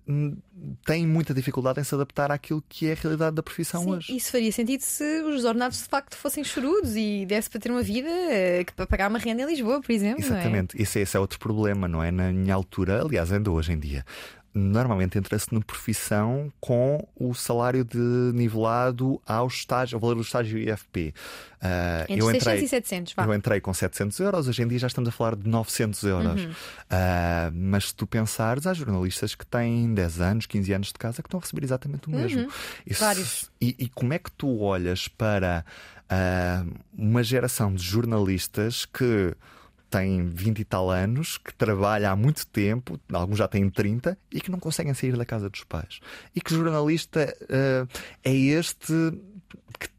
tem 0.86 1.06
muita 1.06 1.34
dificuldade 1.34 1.80
em 1.80 1.84
se 1.84 1.94
adaptar 1.94 2.32
àquilo 2.32 2.64
que 2.70 2.88
é 2.88 2.94
a 2.94 2.96
realidade 2.96 3.36
da 3.36 3.44
profissão 3.44 3.84
Sim, 3.84 3.92
hoje. 3.92 4.16
Isso 4.16 4.32
faria 4.32 4.52
sentido 4.52 4.82
se 4.82 5.22
os 5.22 5.44
ordenados 5.44 5.80
de 5.80 5.86
facto 5.86 6.16
fossem 6.16 6.44
chorudos 6.44 6.96
e 6.96 7.26
desse 7.26 7.50
para 7.50 7.60
ter 7.60 7.72
uma 7.72 7.84
vida 7.84 8.10
eh, 8.10 8.64
para 8.76 8.88
pagar 8.88 9.10
uma 9.10 9.20
renda 9.20 9.44
em 9.44 9.46
Lisboa, 9.46 9.82
por 9.82 9.92
exemplo. 9.92 10.24
É? 10.24 10.28
Exatamente. 10.28 10.78
É? 10.78 10.82
Esse, 10.82 11.00
esse 11.00 11.18
é 11.18 11.20
outro 11.20 11.40
problema, 11.40 11.88
não 11.88 12.02
é? 12.04 12.12
Na 12.12 12.32
minha 12.32 12.54
altura, 12.54 13.02
aliás, 13.02 13.32
ainda 13.32 13.52
hoje 13.52 13.74
em 13.74 13.80
dia 13.80 14.06
normalmente 14.54 15.18
entra-se 15.18 15.54
na 15.54 15.62
profissão 15.62 16.52
com 16.60 17.08
o 17.16 17.34
salário 17.34 17.86
de 17.86 17.98
nivelado 18.34 19.22
ao 19.26 19.48
estágio, 19.48 19.96
ao 19.96 20.00
valor 20.00 20.16
do 20.16 20.22
estágio 20.22 20.58
IFP. 20.58 21.10
Uh, 21.10 21.62
ah, 21.62 22.06
Entre 22.10 22.22
eu 22.22 22.32
entrei, 22.32 22.64
e 22.64 22.68
700, 22.68 23.14
vá. 23.14 23.24
Eu 23.24 23.34
entrei 23.34 23.62
com 23.62 23.74
700 23.74 24.20
euros, 24.20 24.48
hoje 24.48 24.62
em 24.62 24.68
dia 24.68 24.80
já 24.80 24.88
estamos 24.88 25.08
a 25.08 25.12
falar 25.12 25.36
de 25.36 25.48
900 25.48 26.04
euros. 26.04 26.42
Uhum. 26.42 26.52
Uh, 26.52 27.52
mas 27.54 27.88
se 27.90 27.96
tu 27.96 28.06
pensares, 28.06 28.68
há 28.68 28.74
jornalistas 28.74 29.36
que 29.36 29.46
têm 29.46 29.94
10 29.94 30.22
anos, 30.22 30.46
15 30.46 30.74
anos 30.74 30.88
de 30.88 30.94
casa 30.96 31.22
que 31.22 31.28
estão 31.28 31.40
a 31.40 31.42
receber 31.42 31.64
exatamente 31.64 32.08
o 32.08 32.12
mesmo. 32.12 32.42
Uhum. 32.42 32.50
Isso, 32.86 33.00
Vários. 33.00 33.52
E, 33.62 33.76
e, 33.80 33.90
como 33.90 34.14
é 34.14 34.20
que 34.20 34.32
tu 34.32 34.60
olhas 34.60 35.08
para 35.08 35.64
uh, 36.12 36.74
uma 36.98 37.24
geração 37.24 37.74
de 37.74 37.84
jornalistas 37.84 38.86
que 38.86 39.34
tem 39.92 40.26
20 40.30 40.60
e 40.60 40.64
tal 40.64 40.90
anos, 40.90 41.38
que 41.38 41.54
trabalha 41.54 42.10
há 42.10 42.16
muito 42.16 42.48
tempo, 42.48 42.98
alguns 43.12 43.38
já 43.38 43.48
têm 43.48 43.70
30, 43.70 44.18
e 44.32 44.40
que 44.40 44.50
não 44.50 44.58
conseguem 44.58 44.94
sair 44.94 45.18
da 45.18 45.26
casa 45.26 45.50
dos 45.50 45.66
pais. 45.66 46.00
E 46.34 46.40
que 46.40 46.56
jornalista 46.56 47.36
uh, 47.44 48.00
é 48.24 48.34
este 48.34 48.94
que 49.78 49.90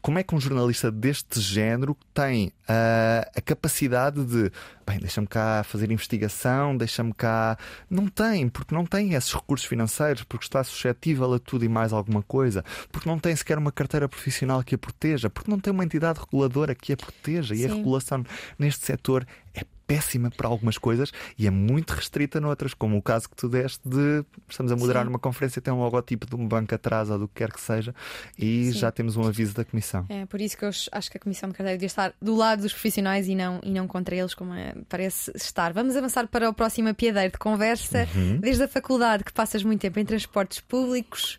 como 0.00 0.18
é 0.18 0.22
que 0.22 0.34
um 0.34 0.40
jornalista 0.40 0.90
deste 0.90 1.40
género 1.40 1.96
tem 2.14 2.48
uh, 2.48 3.28
a 3.34 3.40
capacidade 3.40 4.24
de, 4.24 4.52
bem, 4.86 4.98
deixa-me 5.00 5.26
cá 5.26 5.64
fazer 5.64 5.90
investigação, 5.90 6.76
deixa-me 6.76 7.12
cá. 7.12 7.58
Não 7.90 8.06
tem, 8.06 8.48
porque 8.48 8.74
não 8.74 8.86
tem 8.86 9.14
esses 9.14 9.32
recursos 9.32 9.66
financeiros, 9.66 10.22
porque 10.22 10.44
está 10.44 10.62
suscetível 10.62 11.34
a 11.34 11.38
tudo 11.38 11.64
e 11.64 11.68
mais 11.68 11.92
alguma 11.92 12.22
coisa, 12.22 12.64
porque 12.92 13.08
não 13.08 13.18
tem 13.18 13.34
sequer 13.34 13.58
uma 13.58 13.72
carteira 13.72 14.08
profissional 14.08 14.62
que 14.62 14.74
a 14.74 14.78
proteja, 14.78 15.28
porque 15.28 15.50
não 15.50 15.58
tem 15.58 15.72
uma 15.72 15.84
entidade 15.84 16.20
reguladora 16.20 16.74
que 16.74 16.92
a 16.92 16.96
proteja 16.96 17.54
Sim. 17.54 17.62
e 17.62 17.64
a 17.66 17.74
regulação 17.74 18.24
neste 18.58 18.86
setor 18.86 19.26
é 19.54 19.64
péssima 19.86 20.30
para 20.30 20.48
algumas 20.48 20.78
coisas 20.78 21.12
e 21.38 21.46
é 21.46 21.50
muito 21.50 21.90
restrita 21.92 22.40
noutras, 22.40 22.74
como 22.74 22.96
o 22.96 23.02
caso 23.02 23.28
que 23.28 23.36
tu 23.36 23.48
deste 23.48 23.88
de 23.88 24.24
estamos 24.48 24.72
a 24.72 24.76
moderar 24.76 25.04
Sim. 25.04 25.10
uma 25.10 25.18
conferência, 25.18 25.62
tem 25.62 25.72
um 25.72 25.80
logotipo 25.80 26.26
de 26.26 26.34
um 26.34 26.46
banco 26.46 26.74
atrás 26.74 27.10
ou 27.10 27.18
do 27.18 27.28
que 27.28 27.34
quer 27.34 27.52
que 27.52 27.60
seja 27.60 27.94
e 28.38 28.66
Sim. 28.66 28.72
já 28.72 28.90
temos 28.90 29.16
um 29.16 29.26
aviso 29.26 29.54
da 29.54 29.64
Comissão. 29.64 30.04
É 30.08 30.26
por 30.26 30.40
isso 30.40 30.56
que 30.56 30.64
eu 30.64 30.68
acho 30.68 31.10
que 31.10 31.16
a 31.16 31.20
Comissão 31.20 31.48
de 31.48 31.54
Carteira 31.54 31.76
devia 31.76 31.86
estar 31.86 32.12
do 32.20 32.34
lado 32.34 32.62
dos 32.62 32.72
profissionais 32.72 33.28
e 33.28 33.34
não, 33.34 33.60
e 33.62 33.70
não 33.70 33.86
contra 33.86 34.14
eles, 34.14 34.34
como 34.34 34.52
é, 34.54 34.74
parece 34.88 35.30
estar. 35.34 35.72
Vamos 35.72 35.96
avançar 35.96 36.26
para 36.26 36.48
o 36.48 36.54
próximo 36.54 36.88
apiadeiro 36.88 37.32
de 37.32 37.38
conversa. 37.38 38.08
Uhum. 38.14 38.38
Desde 38.38 38.62
a 38.64 38.68
faculdade, 38.68 39.24
que 39.24 39.32
passas 39.32 39.62
muito 39.62 39.80
tempo 39.80 39.98
em 39.98 40.04
transportes 40.04 40.60
públicos. 40.60 41.38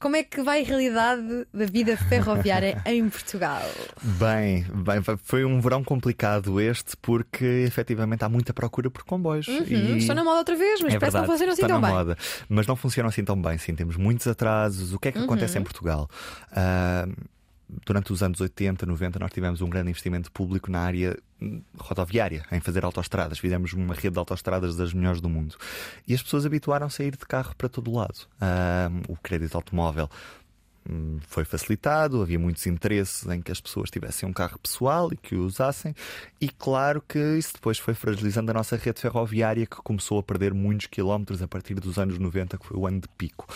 Como 0.00 0.16
é 0.16 0.24
que 0.24 0.40
vai 0.42 0.62
a 0.62 0.64
realidade 0.64 1.46
da 1.52 1.66
vida 1.66 1.94
ferroviária 1.94 2.80
em 2.86 3.06
Portugal? 3.10 3.62
Bem, 4.02 4.64
bem, 4.74 5.02
foi 5.22 5.44
um 5.44 5.60
verão 5.60 5.84
complicado 5.84 6.58
este, 6.58 6.96
porque 6.96 7.44
efetivamente 7.66 8.24
há 8.24 8.28
muita 8.28 8.54
procura 8.54 8.90
por 8.90 9.04
comboios. 9.04 9.46
Uhum, 9.46 9.62
e... 9.68 9.98
Estão 9.98 10.16
na 10.16 10.24
moda 10.24 10.38
outra 10.38 10.56
vez, 10.56 10.80
mas 10.80 10.94
é 10.94 10.98
parece 10.98 11.18
verdade, 11.18 11.26
que 11.26 11.28
não 11.28 11.36
funcionam 11.36 11.52
assim 11.52 11.66
tão 11.66 11.80
bem. 11.82 11.90
Moda, 11.90 12.18
mas 12.48 12.66
não 12.66 12.76
funcionam 12.76 13.08
assim 13.10 13.24
tão 13.24 13.42
bem, 13.42 13.58
sim. 13.58 13.74
Temos 13.74 13.96
muitos 13.98 14.26
atrasos. 14.26 14.94
O 14.94 14.98
que 14.98 15.08
é 15.08 15.12
que 15.12 15.18
uhum. 15.18 15.24
acontece 15.24 15.58
em 15.58 15.62
Portugal? 15.62 16.08
Uh, 16.50 17.12
durante 17.84 18.12
os 18.12 18.22
anos 18.22 18.40
80, 18.40 18.86
90, 18.86 19.18
nós 19.18 19.32
tivemos 19.32 19.60
um 19.60 19.68
grande 19.68 19.90
investimento 19.90 20.30
público 20.30 20.70
na 20.70 20.80
área 20.80 21.16
rodoviária, 21.78 22.44
em 22.52 22.60
fazer 22.60 22.84
autoestradas. 22.84 23.38
Fizemos 23.38 23.72
uma 23.72 23.94
rede 23.94 24.10
de 24.10 24.18
autoestradas 24.18 24.76
das 24.76 24.92
melhores 24.92 25.20
do 25.20 25.28
mundo. 25.28 25.56
E 26.06 26.14
as 26.14 26.22
pessoas 26.22 26.44
habituaram-se 26.44 27.02
a 27.02 27.06
ir 27.06 27.12
de 27.12 27.26
carro 27.26 27.54
para 27.56 27.68
todo 27.68 27.92
lado. 27.92 28.28
o 29.08 29.16
crédito 29.16 29.54
automóvel 29.54 30.08
hum, 30.88 31.18
foi 31.22 31.44
facilitado, 31.44 32.22
havia 32.22 32.38
muitos 32.38 32.66
interesses 32.66 33.26
em 33.26 33.40
que 33.40 33.52
as 33.52 33.60
pessoas 33.60 33.90
tivessem 33.90 34.28
um 34.28 34.32
carro 34.32 34.58
pessoal 34.58 35.12
e 35.12 35.16
que 35.16 35.34
o 35.34 35.44
usassem, 35.44 35.94
e 36.40 36.48
claro 36.48 37.02
que 37.06 37.18
isso 37.38 37.54
depois 37.54 37.78
foi 37.78 37.94
fragilizando 37.94 38.50
a 38.50 38.54
nossa 38.54 38.76
rede 38.76 39.00
ferroviária, 39.00 39.66
que 39.66 39.76
começou 39.76 40.18
a 40.18 40.22
perder 40.22 40.52
muitos 40.52 40.86
quilómetros 40.86 41.42
a 41.42 41.48
partir 41.48 41.74
dos 41.74 41.98
anos 41.98 42.18
90, 42.18 42.58
que 42.58 42.66
foi 42.66 42.76
o 42.76 42.86
ano 42.86 43.00
de 43.00 43.08
pico. 43.16 43.46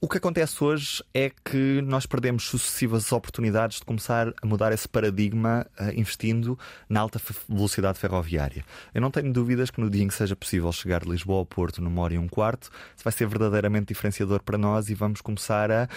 O 0.00 0.08
que 0.08 0.18
acontece 0.18 0.62
hoje 0.62 1.02
é 1.12 1.28
que 1.44 1.82
nós 1.82 2.06
perdemos 2.06 2.44
sucessivas 2.44 3.10
oportunidades 3.10 3.78
de 3.80 3.84
começar 3.84 4.32
a 4.40 4.46
mudar 4.46 4.70
esse 4.70 4.88
paradigma 4.88 5.66
uh, 5.78 5.98
investindo 5.98 6.56
na 6.88 7.00
alta 7.00 7.20
velocidade 7.48 7.98
ferroviária. 7.98 8.64
Eu 8.94 9.00
não 9.00 9.10
tenho 9.10 9.32
dúvidas 9.32 9.70
que 9.70 9.80
no 9.80 9.90
dia 9.90 10.04
em 10.04 10.08
que 10.08 10.14
seja 10.14 10.36
possível 10.36 10.70
chegar 10.70 11.00
de 11.00 11.10
Lisboa 11.10 11.40
ao 11.40 11.46
Porto 11.46 11.82
numa 11.82 12.00
hora 12.00 12.14
e 12.14 12.18
um 12.18 12.28
quarto, 12.28 12.70
isso 12.94 13.02
vai 13.02 13.12
ser 13.12 13.26
verdadeiramente 13.26 13.86
diferenciador 13.86 14.40
para 14.40 14.56
nós 14.56 14.88
e 14.88 14.94
vamos 14.94 15.20
começar 15.20 15.68
a 15.72 15.88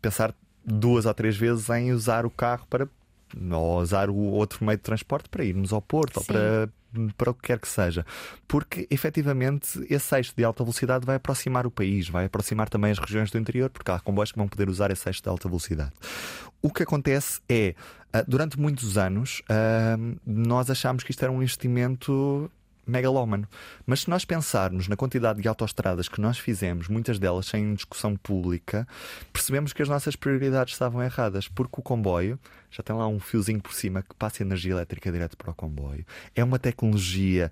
pensar 0.00 0.34
duas 0.64 1.04
ou 1.04 1.12
três 1.12 1.36
vezes 1.36 1.68
em 1.68 1.92
usar 1.92 2.24
o 2.24 2.30
carro 2.30 2.66
para 2.70 2.88
ou 3.52 3.80
usar 3.80 4.08
o 4.08 4.16
outro 4.16 4.64
meio 4.64 4.78
de 4.78 4.82
transporte 4.82 5.28
para 5.28 5.44
irmos 5.44 5.70
ao 5.72 5.82
Porto 5.82 6.14
Sim. 6.14 6.20
ou 6.20 6.24
para 6.24 6.68
para 7.16 7.30
o 7.30 7.34
que 7.34 7.42
quer 7.42 7.58
que 7.58 7.68
seja, 7.68 8.04
porque 8.48 8.86
efetivamente 8.90 9.84
esse 9.88 10.14
eixo 10.16 10.32
de 10.36 10.44
alta 10.44 10.64
velocidade 10.64 11.06
vai 11.06 11.16
aproximar 11.16 11.66
o 11.66 11.70
país, 11.70 12.08
vai 12.08 12.24
aproximar 12.24 12.68
também 12.68 12.90
as 12.90 12.98
regiões 12.98 13.30
do 13.30 13.38
interior, 13.38 13.70
porque 13.70 13.90
há 13.90 13.98
comboios 14.00 14.32
que 14.32 14.38
vão 14.38 14.48
poder 14.48 14.68
usar 14.68 14.90
esse 14.90 15.08
eixo 15.08 15.22
de 15.22 15.28
alta 15.28 15.48
velocidade. 15.48 15.92
O 16.62 16.70
que 16.70 16.82
acontece 16.82 17.40
é, 17.48 17.74
ah, 18.12 18.24
durante 18.26 18.58
muitos 18.58 18.98
anos, 18.98 19.42
ah, 19.48 19.96
nós 20.26 20.70
achámos 20.70 21.02
que 21.02 21.10
isto 21.10 21.22
era 21.22 21.32
um 21.32 21.42
investimento 21.42 22.50
megalómano. 22.90 23.48
Mas 23.86 24.00
se 24.00 24.10
nós 24.10 24.24
pensarmos 24.24 24.88
na 24.88 24.96
quantidade 24.96 25.40
de 25.40 25.48
autoestradas 25.48 26.08
que 26.08 26.20
nós 26.20 26.38
fizemos, 26.38 26.88
muitas 26.88 27.18
delas 27.18 27.46
sem 27.46 27.74
discussão 27.74 28.16
pública, 28.16 28.86
percebemos 29.32 29.72
que 29.72 29.82
as 29.82 29.88
nossas 29.88 30.16
prioridades 30.16 30.74
estavam 30.74 31.02
erradas, 31.02 31.48
porque 31.48 31.80
o 31.80 31.82
comboio 31.82 32.38
já 32.70 32.82
tem 32.82 32.94
lá 32.94 33.06
um 33.08 33.18
fiozinho 33.18 33.60
por 33.60 33.72
cima 33.72 34.02
que 34.02 34.14
passa 34.14 34.42
energia 34.42 34.72
elétrica 34.72 35.10
direto 35.10 35.36
para 35.36 35.50
o 35.50 35.54
comboio. 35.54 36.04
É 36.34 36.44
uma 36.44 36.58
tecnologia 36.58 37.50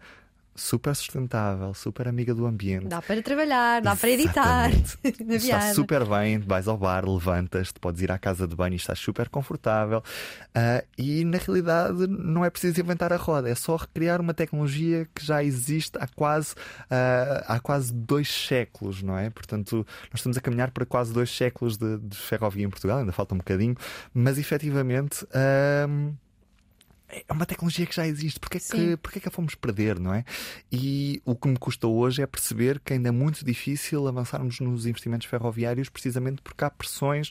super 0.58 0.94
sustentável, 0.94 1.72
super 1.72 2.08
amiga 2.08 2.34
do 2.34 2.46
ambiente. 2.46 2.86
Dá 2.86 3.00
para 3.00 3.22
trabalhar, 3.22 3.80
dá 3.80 3.94
para 3.96 4.10
editar. 4.10 4.70
na 5.24 5.34
está 5.36 5.72
super 5.72 6.04
bem, 6.04 6.38
vais 6.38 6.66
ao 6.68 6.76
bar, 6.76 7.08
levantas-te, 7.08 7.78
podes 7.78 8.02
ir 8.02 8.10
à 8.10 8.18
casa 8.18 8.46
de 8.46 8.54
banho 8.54 8.74
e 8.74 8.76
estás 8.76 8.98
super 8.98 9.28
confortável. 9.28 10.02
Uh, 10.48 10.84
e 10.96 11.24
na 11.24 11.38
realidade 11.38 12.06
não 12.06 12.44
é 12.44 12.50
preciso 12.50 12.80
inventar 12.80 13.12
a 13.12 13.16
roda, 13.16 13.48
é 13.48 13.54
só 13.54 13.76
recriar 13.76 14.20
uma 14.20 14.34
tecnologia 14.34 15.08
que 15.14 15.24
já 15.24 15.42
existe 15.42 15.96
há 15.98 16.06
quase, 16.06 16.52
uh, 16.54 17.44
há 17.46 17.60
quase 17.60 17.92
dois 17.92 18.28
séculos, 18.28 19.02
não 19.02 19.16
é? 19.16 19.30
Portanto, 19.30 19.86
nós 20.10 20.20
estamos 20.20 20.36
a 20.36 20.40
caminhar 20.40 20.70
para 20.70 20.84
quase 20.84 21.12
dois 21.12 21.30
séculos 21.30 21.76
de, 21.76 21.98
de 21.98 22.16
ferrovia 22.16 22.66
em 22.66 22.70
Portugal, 22.70 22.98
ainda 22.98 23.12
falta 23.12 23.34
um 23.34 23.38
bocadinho, 23.38 23.76
mas 24.12 24.38
efetivamente. 24.38 25.24
Uh, 25.24 26.14
é 27.08 27.32
uma 27.32 27.46
tecnologia 27.46 27.86
que 27.86 27.94
já 27.94 28.06
existe, 28.06 28.38
porque 28.38 28.58
é, 28.58 28.60
que, 28.60 28.96
porque 28.98 29.18
é 29.18 29.20
que 29.22 29.28
a 29.28 29.30
fomos 29.30 29.54
perder, 29.54 29.98
não 29.98 30.12
é? 30.12 30.24
E 30.70 31.22
o 31.24 31.34
que 31.34 31.48
me 31.48 31.56
custa 31.56 31.86
hoje 31.86 32.22
é 32.22 32.26
perceber 32.26 32.80
que 32.80 32.92
ainda 32.92 33.08
é 33.08 33.12
muito 33.12 33.44
difícil 33.44 34.06
avançarmos 34.06 34.60
nos 34.60 34.84
investimentos 34.86 35.26
ferroviários, 35.26 35.88
precisamente 35.88 36.42
porque 36.42 36.64
há 36.64 36.70
pressões 36.70 37.30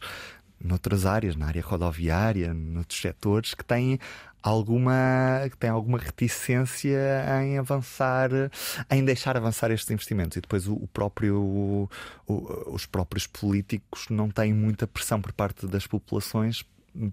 noutras 0.59 1.05
áreas, 1.05 1.35
na 1.35 1.47
área 1.47 1.61
rodoviária, 1.61 2.53
noutros 2.53 2.99
setores, 2.99 3.53
que 3.53 3.63
têm 3.63 3.99
alguma, 4.41 5.47
que 5.49 5.57
têm 5.57 5.69
alguma 5.69 5.97
reticência 5.97 6.99
em 7.43 7.57
avançar, 7.59 8.29
em 8.89 9.05
deixar 9.05 9.37
avançar 9.37 9.71
estes 9.71 9.91
investimentos. 9.91 10.37
E 10.37 10.41
depois 10.41 10.67
o, 10.67 10.73
o 10.73 10.87
próprio, 10.87 11.39
o, 11.39 11.89
os 12.67 12.85
próprios 12.85 13.27
políticos 13.27 14.07
não 14.09 14.29
têm 14.29 14.53
muita 14.53 14.87
pressão 14.87 15.21
por 15.21 15.31
parte 15.31 15.67
das 15.67 15.85
populações 15.85 16.65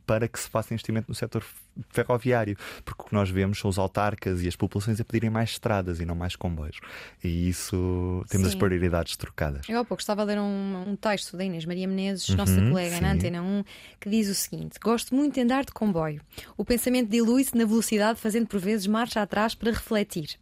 para 0.07 0.27
que 0.27 0.41
se 0.41 0.49
faça 0.49 0.73
investimento 0.73 1.09
no 1.09 1.15
setor 1.15 1.45
ferroviário, 1.91 2.57
porque 2.85 3.03
o 3.03 3.05
que 3.07 3.15
nós 3.15 3.31
vemos 3.31 3.59
são 3.59 3.69
os 3.69 3.79
autarcas 3.79 4.43
e 4.43 4.49
as 4.49 4.57
populações 4.57 5.01
a 5.01 5.05
pedirem 5.05 5.31
mais 5.31 5.51
estradas 5.51 6.01
e 6.01 6.05
não 6.05 6.15
mais 6.15 6.37
comboios. 6.37 6.79
E 7.23 7.49
isso 7.49 8.25
temos 8.29 8.49
sim. 8.49 8.55
as 8.55 8.59
prioridades 8.59 9.17
trocadas. 9.17 9.69
Eu 9.69 9.81
há 9.81 9.85
pouco 9.85 10.01
estava 10.01 10.23
a 10.23 10.25
ler 10.25 10.39
um, 10.39 10.85
um 10.89 10.97
texto 10.97 11.37
da 11.37 11.45
Inês 11.45 11.65
Maria 11.65 11.87
Menezes, 11.87 12.29
uhum, 12.29 12.37
nossa 12.37 12.57
colega 12.57 12.97
sim. 12.97 13.03
na 13.03 13.13
Antena 13.13 13.43
1, 13.43 13.65
que 14.01 14.09
diz 14.09 14.29
o 14.29 14.35
seguinte: 14.35 14.79
Gosto 14.83 15.15
muito 15.15 15.35
de 15.35 15.41
andar 15.41 15.65
de 15.65 15.73
comboio. 15.73 16.21
O 16.57 16.65
pensamento 16.65 17.11
dilui-se 17.11 17.57
na 17.57 17.65
velocidade, 17.65 18.21
fazendo 18.21 18.47
por 18.47 18.61
vezes 18.61 18.87
marcha 18.87 19.23
atrás 19.23 19.55
para 19.55 19.71
refletir. 19.71 20.39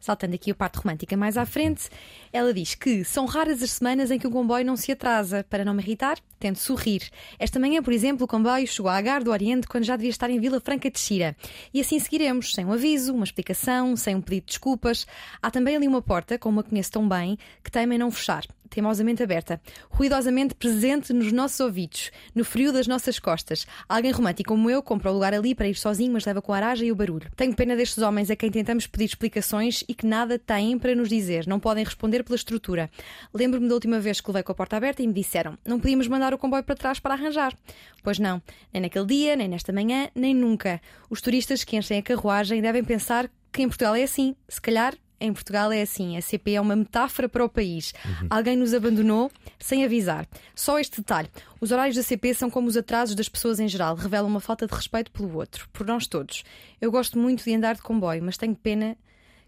Saltando 0.00 0.34
aqui 0.34 0.50
a 0.50 0.54
parte 0.54 0.76
romântica 0.76 1.16
mais 1.16 1.36
à 1.36 1.44
frente, 1.44 1.88
ela 2.32 2.54
diz 2.54 2.74
que 2.74 3.04
são 3.04 3.26
raras 3.26 3.62
as 3.62 3.72
semanas 3.72 4.10
em 4.10 4.18
que 4.18 4.26
o 4.26 4.30
comboio 4.30 4.64
não 4.64 4.76
se 4.76 4.92
atrasa. 4.92 5.44
Para 5.48 5.64
não 5.64 5.74
me 5.74 5.82
irritar, 5.82 6.18
tento 6.38 6.58
sorrir. 6.58 7.02
Esta 7.38 7.58
manhã, 7.58 7.82
por 7.82 7.92
exemplo, 7.92 8.24
o 8.24 8.28
comboio 8.28 8.66
chegou 8.66 8.90
à 8.90 8.96
Agar 8.96 9.24
do 9.24 9.30
Oriente 9.30 9.66
quando 9.66 9.84
já 9.84 9.96
devia 9.96 10.10
estar 10.10 10.30
em 10.30 10.40
Vila 10.40 10.60
Franca 10.68 10.90
de 10.90 10.98
Xira. 10.98 11.34
E 11.72 11.80
assim 11.80 11.98
seguiremos, 11.98 12.52
sem 12.52 12.66
um 12.66 12.72
aviso, 12.74 13.14
uma 13.14 13.24
explicação, 13.24 13.96
sem 13.96 14.14
um 14.14 14.20
pedido 14.20 14.44
de 14.44 14.48
desculpas. 14.48 15.06
Há 15.40 15.50
também 15.50 15.74
ali 15.74 15.88
uma 15.88 16.02
porta, 16.02 16.38
como 16.38 16.60
a 16.60 16.62
conheço 16.62 16.92
tão 16.92 17.08
bem, 17.08 17.38
que 17.64 17.70
temem 17.70 17.96
não 17.96 18.10
fechar 18.10 18.44
teimosamente 18.68 19.22
aberta, 19.22 19.60
ruidosamente 19.90 20.54
presente 20.54 21.12
nos 21.12 21.32
nossos 21.32 21.60
ouvidos, 21.60 22.10
no 22.34 22.44
frio 22.44 22.72
das 22.72 22.86
nossas 22.86 23.18
costas. 23.18 23.66
Alguém 23.88 24.10
romântico 24.10 24.48
como 24.48 24.70
eu 24.70 24.82
compra 24.82 25.10
o 25.10 25.14
lugar 25.14 25.34
ali 25.34 25.54
para 25.54 25.68
ir 25.68 25.74
sozinho, 25.74 26.12
mas 26.12 26.24
leva 26.24 26.40
com 26.40 26.52
a 26.52 26.56
aragem 26.56 26.88
e 26.88 26.92
o 26.92 26.96
barulho. 26.96 27.30
Tenho 27.36 27.54
pena 27.54 27.76
destes 27.76 28.02
homens 28.02 28.30
a 28.30 28.36
quem 28.36 28.50
tentamos 28.50 28.86
pedir 28.86 29.04
explicações 29.04 29.84
e 29.86 29.94
que 29.94 30.06
nada 30.06 30.38
têm 30.38 30.78
para 30.78 30.94
nos 30.94 31.08
dizer, 31.08 31.46
não 31.46 31.60
podem 31.60 31.84
responder 31.84 32.24
pela 32.24 32.36
estrutura. 32.36 32.90
Lembro-me 33.32 33.68
da 33.68 33.74
última 33.74 34.00
vez 34.00 34.20
que 34.20 34.28
levei 34.30 34.42
com 34.42 34.52
a 34.52 34.54
porta 34.54 34.76
aberta 34.76 35.02
e 35.02 35.06
me 35.06 35.12
disseram: 35.12 35.58
não 35.66 35.78
podíamos 35.78 36.08
mandar 36.08 36.32
o 36.32 36.38
comboio 36.38 36.64
para 36.64 36.74
trás 36.74 36.98
para 36.98 37.14
arranjar. 37.14 37.56
Pois 38.02 38.18
não, 38.18 38.42
nem 38.72 38.82
naquele 38.82 39.06
dia, 39.06 39.36
nem 39.36 39.48
nesta 39.48 39.72
manhã, 39.72 40.08
nem 40.14 40.34
nunca. 40.34 40.80
Os 41.10 41.20
turistas 41.20 41.62
que 41.62 41.76
enchem 41.76 41.98
a 41.98 42.02
carruagem 42.02 42.62
devem 42.62 42.82
pensar 42.82 43.30
que 43.52 43.62
em 43.62 43.68
Portugal 43.68 43.94
é 43.94 44.02
assim. 44.02 44.34
Se 44.48 44.60
calhar 44.60 44.94
em 45.20 45.32
Portugal 45.32 45.72
é 45.72 45.82
assim: 45.82 46.16
a 46.16 46.22
CP 46.22 46.52
é 46.52 46.60
uma 46.60 46.76
metáfora 46.76 47.28
para 47.28 47.44
o 47.44 47.48
país. 47.48 47.92
Uhum. 48.04 48.26
Alguém 48.30 48.56
nos 48.56 48.74
abandonou 48.74 49.30
sem 49.58 49.84
avisar. 49.84 50.26
Só 50.54 50.78
este 50.78 50.98
detalhe: 51.00 51.28
os 51.60 51.72
horários 51.72 51.96
da 51.96 52.02
CP 52.02 52.34
são 52.34 52.50
como 52.50 52.68
os 52.68 52.76
atrasos 52.76 53.14
das 53.14 53.28
pessoas 53.28 53.60
em 53.60 53.68
geral, 53.68 53.94
revelam 53.94 54.28
uma 54.28 54.40
falta 54.40 54.66
de 54.66 54.74
respeito 54.74 55.10
pelo 55.10 55.34
outro, 55.36 55.68
por 55.72 55.86
nós 55.86 56.06
todos. 56.06 56.44
Eu 56.80 56.90
gosto 56.90 57.18
muito 57.18 57.44
de 57.44 57.54
andar 57.54 57.74
de 57.74 57.82
comboio, 57.82 58.22
mas 58.22 58.36
tenho 58.36 58.54
pena 58.54 58.96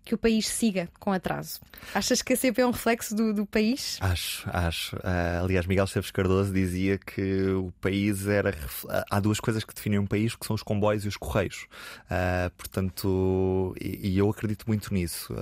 que 0.05 0.15
o 0.15 0.19
país 0.19 0.49
siga 0.49 0.89
com 0.99 1.13
atraso. 1.13 1.61
Achas 1.95 2.23
que 2.23 2.33
a 2.33 2.37
CP 2.37 2.61
é 2.63 2.67
um 2.67 2.71
reflexo 2.71 3.15
do, 3.15 3.33
do 3.33 3.47
país? 3.47 3.99
Acho, 4.01 4.49
acho. 4.53 4.97
Uh, 4.97 5.45
aliás, 5.45 5.67
Miguel 5.67 5.85
Esteves 5.85 6.11
Cardoso 6.11 6.53
dizia 6.53 6.99
que 6.99 7.47
o 7.51 7.73
país 7.81 8.27
era. 8.27 8.55
Há 9.11 9.21
duas 9.21 9.41
coisas 9.41 9.65
que 9.65 9.75
definem 9.75 9.99
um 9.99 10.07
país, 10.07 10.35
que 10.35 10.47
são 10.47 10.55
os 10.55 10.63
comboios 10.63 11.05
e 11.05 11.09
os 11.09 11.17
correios. 11.17 11.67
Uh, 12.07 12.51
portanto, 12.57 13.75
e, 13.81 14.11
e, 14.11 14.19
eu 14.19 14.29
acredito 14.29 14.65
muito 14.67 14.93
nisso. 14.93 15.35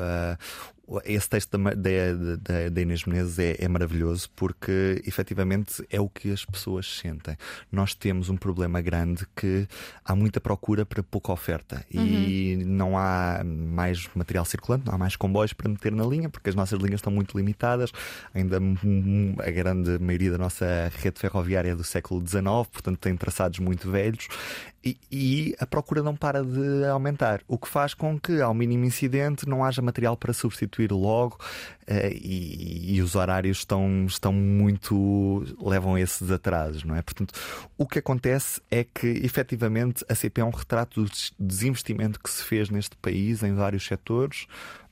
Esse 1.05 1.29
texto 1.29 1.59
da, 1.59 1.71
da, 1.75 2.69
da 2.71 2.81
Inês 2.81 3.05
Menezes 3.05 3.39
é, 3.39 3.57
é, 3.59 3.69
maravilhoso 3.69 4.29
porque 4.35 5.03
efetivamente 5.07 5.85
é 5.91 6.01
o 6.01 6.09
que 6.09 6.31
as 6.33 6.45
pessoas 6.45 6.99
sentem. 6.99 7.37
Nós 7.71 7.95
temos 7.95 8.29
um 8.29 8.37
problema 8.37 8.81
grande 8.81 9.27
que 9.37 9.69
há 10.05 10.15
muita 10.15 10.41
procura 10.41 10.87
para 10.87 11.03
pouca 11.03 11.33
oferta 11.33 11.85
uhum. 11.93 12.05
e 12.05 12.57
não 12.65 12.97
há 12.97 13.43
mais 13.45 14.09
material 14.15 14.45
circulante, 14.45 14.87
não 14.87 14.95
há 14.95 14.99
mais 14.99 15.15
comboios 15.17 15.53
para 15.53 15.69
meter 15.69 15.93
na 15.93 16.05
linha 16.05 16.29
porque 16.29 16.49
as 16.49 16.55
nossas 16.55 16.79
linhas 16.79 17.01
estão 17.01 17.13
muito 17.13 17.37
limitadas. 17.37 17.93
Ainda 18.35 18.59
a 18.59 19.51
grande 19.51 19.99
maioria 19.99 20.31
da 20.31 20.39
nossa 20.39 20.91
rede 20.97 21.21
ferroviária 21.21 21.71
é 21.71 21.77
do 21.77 21.85
século 21.85 22.27
XIX, 22.27 22.43
portanto 22.73 22.99
tem 22.99 23.17
traçados 23.17 23.59
muito 23.59 23.91
velhos 23.91 24.29
e, 24.85 25.57
a 25.59 25.67
procura 25.67 26.03
não 26.03 26.15
para 26.15 26.43
de 26.45 26.85
aumentar, 26.87 27.41
o 27.49 27.59
que 27.59 27.69
faz 27.69 27.95
com 27.95 28.19
que, 28.19 28.41
ao 28.41 28.55
mínimo 28.55 28.85
incidente, 28.85 29.49
não 29.49 29.65
haja 29.65 29.83
material 29.83 30.17
para 30.17 30.33
substituir 30.33 30.93
logo 30.93 31.37
uh, 31.83 32.09
e, 32.13 32.95
e, 32.97 33.03
os 33.03 33.17
horários 33.17 33.59
estão, 33.59 34.05
estão 34.07 34.33
muito. 34.33 35.45
levam 35.61 35.99
esses 35.99 36.31
atrasos, 36.31 36.85
não 36.85 36.95
é? 36.95 37.03
Portanto, 37.03 37.35
o 37.77 37.87
que 37.87 37.99
acontece 37.99 38.61
é 38.71 38.85
que, 38.85 39.07
efetivamente, 39.07 40.05
a 40.09 40.15
CP 40.15 40.41
é 40.41 40.45
um 40.45 40.51
retrato 40.51 41.03
do 41.03 41.11
desinvestimento 41.39 42.21
que 42.21 42.31
se 42.31 42.45
fez 42.45 42.71
neste 42.71 42.97
país 42.97 43.43
em 43.43 43.55
vários 43.55 43.85
setores 43.85 44.47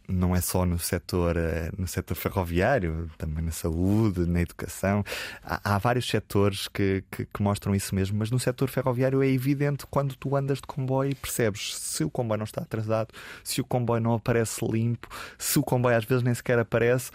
não 0.09 0.35
é 0.35 0.41
só 0.41 0.65
no 0.65 0.79
setor, 0.79 1.37
eh, 1.37 1.71
no 1.77 1.87
setor 1.87 2.15
ferroviário, 2.15 3.11
também 3.19 3.45
na 3.45 3.51
saúde, 3.51 4.27
na 4.27 4.41
educação. 4.41 5.05
Há, 5.43 5.75
há 5.75 5.79
vários 5.79 6.09
setores 6.09 6.69
que, 6.69 7.05
que, 7.11 7.27
que, 7.27 7.43
mostram 7.43 7.75
isso 7.75 7.95
mesmo, 7.95 8.19
mas 8.19 8.31
no 8.31 8.39
setor 8.39 8.69
ferroviário 8.69 9.23
é 9.23 9.29
evidente 9.29 9.87
quando 9.89 10.15
tu 10.17 10.37
andas 10.37 10.59
de 10.59 10.67
comboio 10.67 11.11
e 11.11 11.15
percebes 11.15 11.77
se 11.77 12.05
o 12.05 12.11
comboio 12.11 12.39
não 12.39 12.45
está 12.45 12.63
atrasado, 12.63 13.13
se 13.43 13.61
o 13.61 13.65
comboio 13.65 14.01
não 14.01 14.15
aparece 14.15 14.65
limpo, 14.65 15.09
se 15.39 15.59
o 15.59 15.63
comboio 15.63 15.97
às 15.97 16.05
vezes 16.05 16.23
nem 16.23 16.35
sequer 16.35 16.59
aparece. 16.59 17.11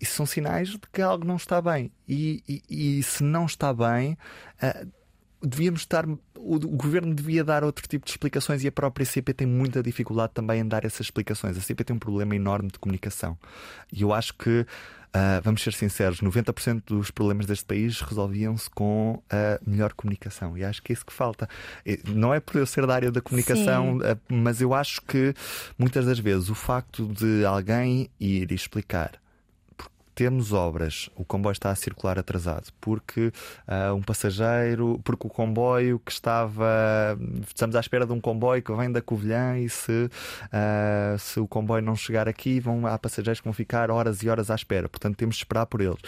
Isso 0.00 0.14
são 0.14 0.26
sinais 0.26 0.70
de 0.70 0.80
que 0.92 1.02
algo 1.02 1.24
não 1.24 1.36
está 1.36 1.60
bem. 1.60 1.90
E, 2.08 2.42
e, 2.48 2.98
e 2.98 3.02
se 3.02 3.22
não 3.22 3.46
está 3.46 3.72
bem. 3.72 4.16
Uh, 4.62 5.03
devíamos 5.44 5.80
estar. 5.80 6.06
O, 6.06 6.58
governo 6.58 7.14
devia 7.14 7.42
dar 7.42 7.64
outro 7.64 7.86
tipo 7.88 8.04
de 8.04 8.10
explicações 8.10 8.62
e 8.64 8.68
a 8.68 8.72
própria 8.72 9.06
CP 9.06 9.32
tem 9.32 9.46
muita 9.46 9.82
dificuldade 9.82 10.32
também 10.34 10.60
em 10.60 10.68
dar 10.68 10.84
essas 10.84 11.06
explicações. 11.06 11.56
A 11.56 11.60
CP 11.60 11.84
tem 11.84 11.96
um 11.96 11.98
problema 11.98 12.34
enorme 12.34 12.70
de 12.70 12.78
comunicação. 12.78 13.38
E 13.92 14.02
eu 14.02 14.12
acho 14.12 14.34
que. 14.34 14.66
Uh, 15.16 15.38
vamos 15.44 15.62
ser 15.62 15.72
sinceros, 15.72 16.20
90% 16.20 16.82
dos 16.86 17.12
problemas 17.12 17.46
deste 17.46 17.64
país 17.64 18.00
resolviam-se 18.00 18.68
com 18.68 19.22
a 19.30 19.60
melhor 19.64 19.92
comunicação. 19.92 20.58
E 20.58 20.64
acho 20.64 20.82
que 20.82 20.90
é 20.90 20.94
isso 20.94 21.06
que 21.06 21.12
falta. 21.12 21.48
Não 22.08 22.34
é 22.34 22.40
por 22.40 22.56
eu 22.56 22.66
ser 22.66 22.84
da 22.84 22.96
área 22.96 23.12
da 23.12 23.20
comunicação, 23.20 23.98
uh, 23.98 24.18
mas 24.28 24.60
eu 24.60 24.74
acho 24.74 25.00
que 25.02 25.32
muitas 25.78 26.04
das 26.04 26.18
vezes 26.18 26.50
o 26.50 26.54
facto 26.56 27.06
de 27.06 27.44
alguém 27.44 28.10
ir 28.18 28.50
explicar 28.50 29.12
temos 30.14 30.52
obras, 30.52 31.10
o 31.16 31.24
comboio 31.24 31.52
está 31.52 31.70
a 31.70 31.74
circular 31.74 32.18
atrasado, 32.18 32.72
porque 32.80 33.32
uh, 33.66 33.94
um 33.94 34.02
passageiro, 34.02 35.00
porque 35.04 35.26
o 35.26 35.30
comboio 35.30 35.98
que 35.98 36.12
estava. 36.12 37.18
Estamos 37.46 37.74
à 37.76 37.80
espera 37.80 38.06
de 38.06 38.12
um 38.12 38.20
comboio 38.20 38.62
que 38.62 38.72
vem 38.72 38.90
da 38.90 39.02
Covilhã 39.02 39.58
e 39.58 39.68
se, 39.68 39.92
uh, 39.92 41.18
se 41.18 41.40
o 41.40 41.46
comboio 41.46 41.82
não 41.82 41.96
chegar 41.96 42.28
aqui, 42.28 42.60
vão, 42.60 42.86
há 42.86 42.98
passageiros 42.98 43.40
que 43.40 43.44
vão 43.44 43.52
ficar 43.52 43.90
horas 43.90 44.22
e 44.22 44.28
horas 44.28 44.50
à 44.50 44.54
espera, 44.54 44.88
portanto 44.88 45.16
temos 45.16 45.36
de 45.36 45.42
esperar 45.42 45.66
por 45.66 45.80
eles. 45.80 45.98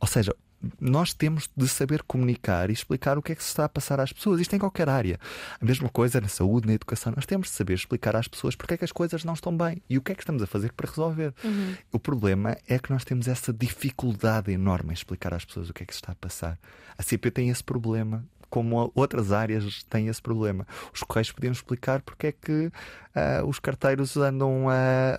Ou 0.00 0.06
seja, 0.06 0.34
nós 0.80 1.12
temos 1.12 1.48
de 1.56 1.68
saber 1.68 2.02
comunicar 2.02 2.70
e 2.70 2.72
explicar 2.72 3.18
o 3.18 3.22
que 3.22 3.32
é 3.32 3.34
que 3.34 3.42
se 3.42 3.48
está 3.48 3.64
a 3.64 3.68
passar 3.68 4.00
às 4.00 4.12
pessoas. 4.12 4.40
Isto 4.40 4.54
em 4.56 4.58
qualquer 4.58 4.88
área. 4.88 5.18
A 5.60 5.64
mesma 5.64 5.88
coisa 5.88 6.20
na 6.20 6.28
saúde, 6.28 6.66
na 6.66 6.74
educação. 6.74 7.12
Nós 7.14 7.26
temos 7.26 7.48
de 7.48 7.54
saber 7.54 7.74
explicar 7.74 8.16
às 8.16 8.28
pessoas 8.28 8.54
porque 8.54 8.74
é 8.74 8.76
que 8.76 8.84
as 8.84 8.92
coisas 8.92 9.24
não 9.24 9.34
estão 9.34 9.56
bem 9.56 9.82
e 9.88 9.98
o 9.98 10.02
que 10.02 10.12
é 10.12 10.14
que 10.14 10.22
estamos 10.22 10.42
a 10.42 10.46
fazer 10.46 10.72
para 10.72 10.88
resolver. 10.88 11.34
Uhum. 11.42 11.74
O 11.92 11.98
problema 11.98 12.56
é 12.68 12.78
que 12.78 12.90
nós 12.90 13.04
temos 13.04 13.28
essa 13.28 13.52
dificuldade 13.52 14.52
enorme 14.52 14.90
em 14.90 14.94
explicar 14.94 15.34
às 15.34 15.44
pessoas 15.44 15.68
o 15.68 15.74
que 15.74 15.82
é 15.82 15.86
que 15.86 15.92
se 15.92 16.00
está 16.00 16.12
a 16.12 16.16
passar. 16.16 16.58
A 16.96 17.02
CP 17.02 17.30
tem 17.30 17.48
esse 17.48 17.64
problema 17.64 18.24
como 18.52 18.92
outras 18.94 19.32
áreas 19.32 19.82
têm 19.84 20.08
esse 20.08 20.20
problema. 20.20 20.66
Os 20.92 21.02
Correios 21.02 21.32
podiam 21.32 21.52
explicar 21.52 22.02
porque 22.02 22.26
é 22.26 22.32
que 22.32 22.66
uh, 22.66 23.46
os 23.48 23.58
carteiros 23.58 24.14
andam 24.18 24.68
a, 24.68 25.18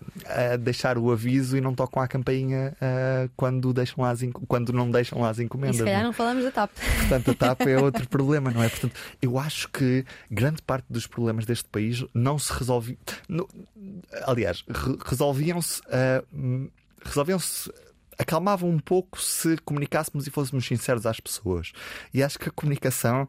a, 0.54 0.56
deixar 0.56 1.00
o 1.00 1.12
aviso 1.12 1.58
e 1.58 1.62
não 1.62 1.74
tocam 1.74 2.04
a 2.04 2.08
campainha 2.08 2.78
uh, 2.78 3.32
quando, 3.36 3.74
deixam 3.74 4.04
lá 4.04 4.12
as, 4.12 4.20
quando 4.48 4.72
não 4.72 4.92
deixam 4.92 5.20
lá 5.20 5.30
as 5.30 5.40
encomendas. 5.40 5.78
E 5.78 5.80
se 5.80 5.84
calhar 5.84 6.02
não, 6.02 6.10
não 6.10 6.14
falamos 6.14 6.44
da 6.44 6.52
TAP. 6.52 6.70
Portanto, 7.00 7.32
a 7.32 7.34
TAP 7.34 7.62
é 7.62 7.78
outro 7.80 8.06
problema, 8.08 8.52
não 8.52 8.62
é? 8.62 8.70
Portanto, 8.70 8.94
eu 9.20 9.40
acho 9.40 9.68
que 9.70 10.06
grande 10.30 10.62
parte 10.62 10.86
dos 10.88 11.08
problemas 11.08 11.44
deste 11.44 11.68
país 11.70 12.06
não 12.14 12.38
se 12.38 12.54
resolviam. 12.54 13.00
Aliás, 14.28 14.64
re 14.70 14.96
resolviam-se. 15.04 15.82
Uh, 15.82 16.70
resolviam-se 17.04 17.72
acalmava 18.18 18.66
um 18.66 18.80
pouco 18.80 19.22
se 19.22 19.57
comunicássemos 19.57 20.28
e 20.28 20.30
fôssemos 20.32 20.66
sinceros 20.66 21.05
às 21.05 21.20
pessoas. 21.20 21.72
E 22.14 22.24
acho 22.24 22.39
que 22.39 22.49
a 22.49 22.51
comunicação 22.51 23.28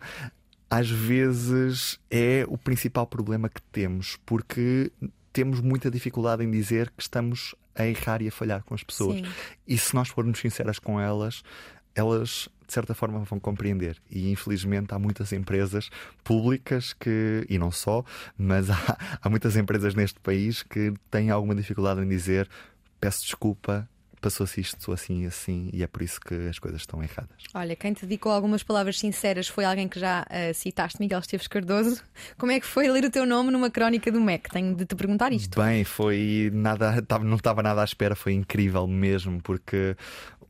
às 0.70 0.91
vezes 0.91 2.01
é 2.11 2.45
o 2.49 2.59
principal 2.59 3.07
problema 3.07 3.49
que 3.49 3.62
temos, 3.62 4.18
porque 4.26 4.91
temos 5.32 5.61
muita 5.61 5.91
dificuldade 5.91 6.43
em 6.43 6.51
dizer 6.51 6.91
que 6.97 7.03
estamos 7.03 7.55
a 7.74 7.87
errar 7.87 8.22
e 8.22 8.28
a 8.28 8.32
falhar 8.32 8.62
com 8.64 8.74
as 8.74 8.82
pessoas. 8.82 9.16
Sim. 9.16 9.24
E 9.66 9.76
se 9.76 9.95
nós 9.95 10.09
formos 10.09 10.39
sinceras 10.39 10.78
com 10.78 11.01
elas, 11.01 11.43
elas 11.95 12.49
de 12.66 12.72
certa 12.72 12.95
forma 12.95 13.20
vão 13.20 13.39
compreender. 13.39 14.01
E 14.11 14.30
infelizmente 14.30 14.95
há 14.95 14.99
muitas 14.99 15.32
empresas 15.32 15.91
públicas 16.22 16.93
que, 16.93 17.47
e 17.49 17.59
não 17.59 17.70
só, 17.70 18.05
mas 18.39 18.70
há, 18.70 19.18
há 19.22 19.28
muitas 19.28 19.57
empresas 19.57 19.95
neste 19.95 20.18
país 20.20 20.62
que 20.62 20.95
têm 21.11 21.30
alguma 21.30 21.55
dificuldade 21.55 22.01
em 22.01 22.09
dizer 22.09 22.49
peço 23.01 23.22
desculpa, 23.22 23.89
passou-se 24.25 24.59
isto 24.59 24.91
assim 24.91 25.25
e 25.25 25.27
assim, 25.27 25.68
e 25.70 25.83
é 25.83 25.87
por 25.87 26.01
isso 26.01 26.18
que 26.18 26.35
as 26.49 26.59
coisas 26.59 26.81
estão 26.81 27.03
erradas. 27.03 27.37
Olha, 27.53 27.77
quem 27.77 27.93
te 27.93 28.07
dedicou 28.07 28.33
algumas 28.33 28.62
palavras 28.62 28.99
sinceras 28.99 29.49
foi 29.49 29.66
alguém 29.66 29.87
que 29.87 30.01
já 30.01 30.22
uh, 30.22 30.55
citaste, 30.55 30.99
Miguel 30.99 31.18
Esteves 31.18 31.47
Cardoso. 31.47 32.03
Como 32.39 32.51
é 32.51 32.59
que 32.59 32.64
foi 32.64 32.89
ler 32.89 33.05
o 33.05 33.11
teu 33.11 33.27
nome 33.27 33.51
numa 33.51 33.68
crónica 33.68 34.11
do 34.11 34.18
MEC? 34.22 34.49
Tenho 34.49 34.75
de 34.75 34.87
te 34.87 34.95
perguntar 34.95 35.31
isto. 35.31 35.61
Bem, 35.61 35.85
foi 35.85 36.51
nada, 36.55 37.05
não 37.22 37.37
estava 37.37 37.62
nada 37.62 37.83
à 37.83 37.85
espera, 37.85 38.16
foi 38.16 38.33
incrível 38.33 38.87
mesmo, 38.87 39.43
porque 39.43 39.95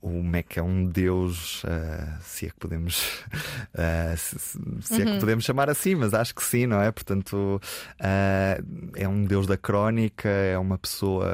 o 0.01 0.23
Mac 0.23 0.57
é 0.57 0.63
um 0.63 0.87
deus, 0.87 1.65
uh, 1.65 2.21
se 2.21 2.47
é 2.47 2.51
que 2.51 2.57
podemos, 2.57 3.25
uh, 3.75 4.17
se, 4.17 4.39
se, 4.39 5.03
é 5.03 5.05
que 5.05 5.11
uhum. 5.11 5.19
podemos 5.19 5.45
chamar 5.45 5.69
assim, 5.69 5.97
mas 5.97 6.15
acho 6.15 6.33
que 6.33 6.45
sim, 6.45 6.67
não 6.67 6.81
é? 6.81 6.93
Portanto, 6.93 7.61
uh, 8.01 8.93
é 8.95 9.09
um 9.09 9.25
deus 9.25 9.49
da 9.49 9.57
crónica, 9.57 10.29
é 10.29 10.57
uma 10.57 10.79
pessoa 10.79 11.27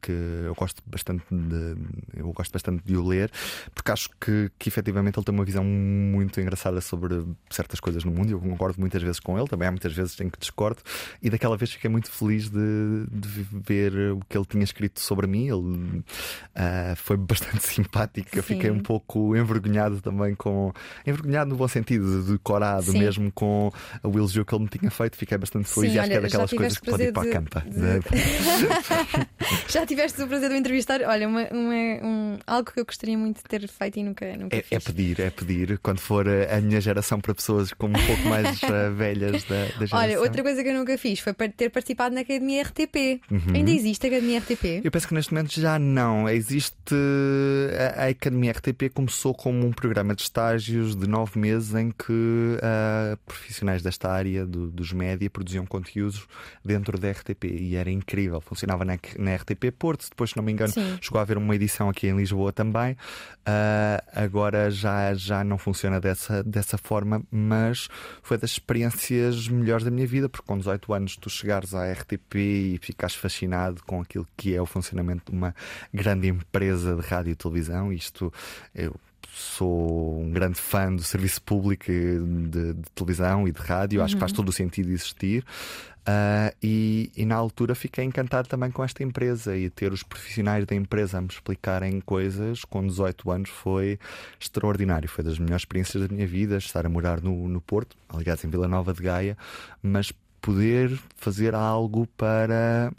que 0.00 0.12
eu 0.12 0.54
gosto 0.54 0.82
bastante 0.86 1.24
de 1.30 1.76
eu 2.14 2.32
gosto 2.32 2.52
bastante 2.52 2.84
de 2.84 2.96
o 2.96 3.06
ler 3.06 3.30
porque 3.74 3.90
acho 3.90 4.08
que, 4.20 4.50
que 4.58 4.68
efetivamente 4.68 5.18
ele 5.18 5.24
tem 5.24 5.34
uma 5.34 5.44
visão 5.44 5.64
muito 5.64 6.40
engraçada 6.40 6.80
sobre 6.80 7.24
certas 7.50 7.80
coisas 7.80 8.04
no 8.04 8.12
mundo 8.12 8.30
eu 8.30 8.38
concordo 8.38 8.78
muitas 8.78 9.02
vezes 9.02 9.18
com 9.18 9.38
ele 9.38 9.48
também 9.48 9.66
há 9.66 9.70
muitas 9.70 9.92
vezes 9.92 10.20
em 10.20 10.28
que 10.28 10.38
discordo 10.38 10.80
e 11.22 11.30
daquela 11.30 11.56
vez 11.56 11.72
fiquei 11.72 11.90
muito 11.90 12.10
feliz 12.10 12.48
de, 12.48 13.06
de 13.10 13.28
ver 13.52 14.12
o 14.12 14.20
que 14.28 14.36
ele 14.36 14.46
tinha 14.46 14.64
escrito 14.64 15.00
sobre 15.00 15.26
mim 15.26 15.46
ele 15.46 15.98
uh, 15.98 16.96
foi 16.96 17.16
bastante 17.16 17.64
simpático 17.66 18.30
Sim. 18.30 18.36
eu 18.36 18.42
fiquei 18.42 18.70
um 18.70 18.80
pouco 18.80 19.36
envergonhado 19.36 20.00
também 20.00 20.34
com 20.34 20.72
envergonhado 21.06 21.50
no 21.50 21.56
bom 21.56 21.68
sentido 21.68 22.22
decorado 22.24 22.92
Sim. 22.92 22.98
mesmo 22.98 23.32
com 23.32 23.72
a 24.02 24.08
Will 24.08 24.28
Joe 24.28 24.44
que 24.44 24.54
ele 24.54 24.64
me 24.64 24.68
tinha 24.68 24.90
feito 24.90 25.16
fiquei 25.16 25.38
bastante 25.38 25.68
feliz 25.68 25.90
Sim, 25.90 25.96
e 25.96 25.98
acho 25.98 26.10
olha, 26.10 26.20
que 26.20 26.26
é 26.26 26.28
daquelas 26.28 26.50
coisas 26.52 26.78
que 26.78 26.90
pode 26.90 27.02
ir 27.04 27.12
para 27.12 27.28
a 27.28 27.32
campa 27.32 27.60
de... 27.60 28.04
Já 29.68 29.86
tiveste 29.86 30.22
o 30.22 30.26
prazer 30.26 30.50
de 30.50 30.56
entrevistar? 30.56 31.00
Olha, 31.02 31.28
uma, 31.28 31.42
uma, 31.50 31.74
um, 31.74 32.38
algo 32.46 32.70
que 32.70 32.80
eu 32.80 32.84
gostaria 32.84 33.16
muito 33.16 33.38
de 33.38 33.44
ter 33.44 33.66
feito 33.68 33.98
e 33.98 34.02
nunca, 34.02 34.36
nunca 34.36 34.56
é, 34.56 34.62
fiz. 34.62 34.72
É 34.72 34.80
pedir, 34.80 35.20
é 35.20 35.30
pedir. 35.30 35.78
Quando 35.78 35.98
for 36.00 36.26
a, 36.28 36.56
a 36.56 36.60
minha 36.60 36.80
geração 36.80 37.20
para 37.20 37.34
pessoas 37.34 37.72
como 37.72 37.98
um 37.98 38.06
pouco 38.06 38.22
mais 38.28 38.62
uh, 38.62 38.92
velhas 38.94 39.44
da, 39.44 39.64
da, 39.64 39.86
geração. 39.86 39.98
Olha, 39.98 40.20
outra 40.20 40.42
coisa 40.42 40.62
que 40.62 40.68
eu 40.68 40.74
nunca 40.74 40.96
fiz 40.98 41.20
foi 41.20 41.32
ter 41.32 41.70
participado 41.70 42.14
na 42.14 42.22
Academia 42.22 42.62
RTP. 42.62 43.20
Uhum. 43.30 43.54
Ainda 43.54 43.70
existe 43.70 44.06
a 44.06 44.08
Academia 44.08 44.38
RTP? 44.38 44.84
Eu 44.84 44.90
penso 44.90 45.08
que 45.08 45.14
neste 45.14 45.32
momento 45.32 45.60
já 45.60 45.78
não. 45.78 46.28
Existe. 46.28 46.74
A, 47.96 48.04
a 48.04 48.08
Academia 48.08 48.52
RTP 48.52 48.90
começou 48.92 49.34
como 49.34 49.66
um 49.66 49.72
programa 49.72 50.14
de 50.14 50.22
estágios 50.22 50.96
de 50.96 51.06
nove 51.06 51.38
meses 51.38 51.74
em 51.74 51.90
que 51.90 52.12
uh, 52.12 53.16
profissionais 53.26 53.82
desta 53.82 54.10
área 54.10 54.46
do, 54.46 54.70
dos 54.70 54.92
média 54.92 55.28
produziam 55.30 55.66
conteúdos 55.66 56.26
dentro 56.64 56.98
da 56.98 57.10
RTP 57.10 57.44
e 57.44 57.76
era 57.76 57.90
incrível. 57.90 58.40
Funcionava 58.40 58.73
na, 58.82 58.98
na 59.18 59.34
RTP 59.36 59.70
Porto, 59.78 60.08
depois, 60.08 60.30
se 60.30 60.36
não 60.36 60.42
me 60.42 60.52
engano, 60.52 60.72
Sim. 60.72 60.96
chegou 61.02 61.18
a 61.18 61.22
haver 61.22 61.36
uma 61.36 61.54
edição 61.54 61.90
aqui 61.90 62.06
em 62.06 62.16
Lisboa 62.16 62.50
também. 62.50 62.92
Uh, 62.92 64.00
agora 64.14 64.70
já, 64.70 65.12
já 65.12 65.44
não 65.44 65.58
funciona 65.58 66.00
dessa, 66.00 66.42
dessa 66.42 66.78
forma, 66.78 67.22
mas 67.30 67.88
foi 68.22 68.38
das 68.38 68.52
experiências 68.52 69.46
melhores 69.48 69.84
da 69.84 69.90
minha 69.90 70.06
vida, 70.06 70.30
porque 70.30 70.46
com 70.46 70.56
18 70.56 70.94
anos 70.94 71.16
tu 71.16 71.28
chegares 71.28 71.74
à 71.74 71.92
RTP 71.92 72.36
e 72.36 72.78
ficas 72.80 73.14
fascinado 73.14 73.82
com 73.84 74.00
aquilo 74.00 74.26
que 74.34 74.54
é 74.54 74.62
o 74.62 74.66
funcionamento 74.66 75.30
de 75.30 75.36
uma 75.36 75.54
grande 75.92 76.28
empresa 76.28 76.96
de 76.96 77.06
rádio 77.06 77.32
e 77.32 77.34
televisão. 77.34 77.92
Isto 77.92 78.32
eu 78.74 78.94
sou 79.34 80.20
um 80.20 80.30
grande 80.30 80.60
fã 80.60 80.94
do 80.94 81.02
serviço 81.02 81.42
público 81.42 81.86
de, 81.86 82.72
de 82.74 82.90
televisão 82.94 83.48
e 83.48 83.52
de 83.52 83.60
rádio, 83.60 83.98
uhum. 83.98 84.04
acho 84.04 84.14
que 84.14 84.20
faz 84.20 84.32
uhum. 84.32 84.36
todo 84.36 84.48
o 84.48 84.52
sentido 84.52 84.90
existir. 84.90 85.44
Uh, 86.06 86.54
e, 86.62 87.10
e, 87.16 87.24
na 87.24 87.34
altura 87.34 87.74
fiquei 87.74 88.04
encantado 88.04 88.46
também 88.46 88.70
com 88.70 88.84
esta 88.84 89.02
empresa 89.02 89.56
e 89.56 89.70
ter 89.70 89.90
os 89.90 90.02
profissionais 90.02 90.66
da 90.66 90.74
empresa 90.74 91.16
a 91.16 91.20
me 91.22 91.28
explicarem 91.28 91.98
coisas 92.02 92.62
com 92.62 92.86
18 92.86 93.30
anos 93.30 93.48
foi 93.48 93.98
extraordinário. 94.38 95.08
Foi 95.08 95.24
das 95.24 95.38
melhores 95.38 95.62
experiências 95.62 96.06
da 96.06 96.14
minha 96.14 96.26
vida 96.26 96.58
estar 96.58 96.84
a 96.84 96.90
morar 96.90 97.22
no, 97.22 97.48
no 97.48 97.58
Porto, 97.58 97.96
aliás, 98.10 98.44
em 98.44 98.50
Vila 98.50 98.68
Nova 98.68 98.92
de 98.92 99.02
Gaia, 99.02 99.34
mas 99.82 100.12
poder 100.42 100.98
fazer 101.16 101.54
algo 101.54 102.06
para 102.18 102.92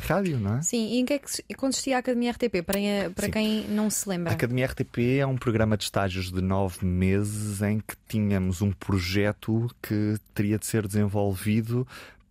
rádio, 0.00 0.38
não 0.38 0.56
é? 0.56 0.62
Sim, 0.62 0.88
e 0.88 0.98
em 0.98 1.04
que 1.04 1.12
é 1.12 1.18
que 1.18 1.54
consistia 1.54 1.96
a 1.96 1.98
Academia 2.00 2.32
RTP, 2.32 2.62
para, 2.64 2.80
para 3.14 3.28
quem 3.28 3.68
não 3.68 3.90
se 3.90 4.08
lembra? 4.08 4.32
A 4.32 4.34
Academia 4.34 4.66
RTP 4.66 4.98
é 5.20 5.26
um 5.26 5.36
programa 5.36 5.76
de 5.76 5.84
estágios 5.84 6.32
de 6.32 6.40
nove 6.40 6.84
meses 6.84 7.62
em 7.62 7.78
que 7.78 7.94
tínhamos 8.08 8.62
um 8.62 8.72
projeto 8.72 9.68
que 9.82 10.16
teria 10.34 10.58
de 10.58 10.66
ser 10.66 10.86
desenvolvido 10.86 11.86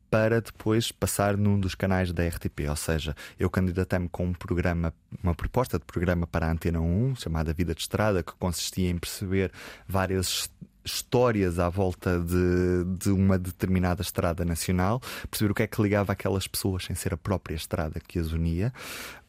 para 0.10 0.42
depois 0.42 0.92
passar 0.92 1.38
num 1.38 1.60
dos 1.60 1.76
canais 1.76 2.12
da 2.12 2.28
RTP. 2.28 2.68
Ou 2.70 2.76
seja, 2.76 3.16
eu 3.38 3.50
candidatei-me 3.50 4.10
com 4.10 4.26
um 4.26 4.34
programa, 4.34 4.94
uma 5.24 5.36
proposta 5.36 5.78
de 5.78 5.86
programa 5.86 6.26
para 6.26 6.48
a 6.48 6.52
Antena 6.52 6.80
1, 6.80 7.16
chamada 7.16 7.54
Vida 7.54 7.74
de 7.76 7.82
Estrada, 7.82 8.24
que 8.24 8.34
consistia 8.34 8.90
em 8.90 8.98
perceber 8.98 9.52
várias 9.88 10.50
histórias 10.88 11.60
à 11.60 11.70
volta 11.70 12.18
de, 12.20 12.86
de 12.98 13.10
uma 13.10 13.38
determinada 13.38 14.02
estrada 14.02 14.46
nacional, 14.46 15.02
perceber 15.30 15.52
o 15.52 15.56
que 15.56 15.64
é 15.64 15.68
que 15.68 15.82
ligava 15.82 16.14
aquelas 16.14 16.48
pessoas 16.48 16.86
sem 16.86 16.96
ser 16.96 17.14
a 17.14 17.18
própria 17.18 17.56
estrada 17.56 18.00
que 18.00 18.18
as 18.18 18.32
unia. 18.32 18.74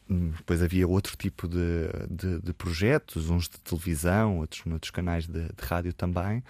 Depois 0.09 0.63
havia 0.63 0.87
outro 0.87 1.15
tipo 1.15 1.47
de, 1.47 1.87
de, 2.09 2.41
de, 2.41 2.51
projetos, 2.51 3.29
uns 3.29 3.47
de 3.47 3.59
televisão, 3.59 4.39
outros 4.39 4.65
noutros 4.65 4.89
canais 4.89 5.27
de, 5.27 5.43
de 5.43 5.63
rádio 5.63 5.93
também, 5.93 6.43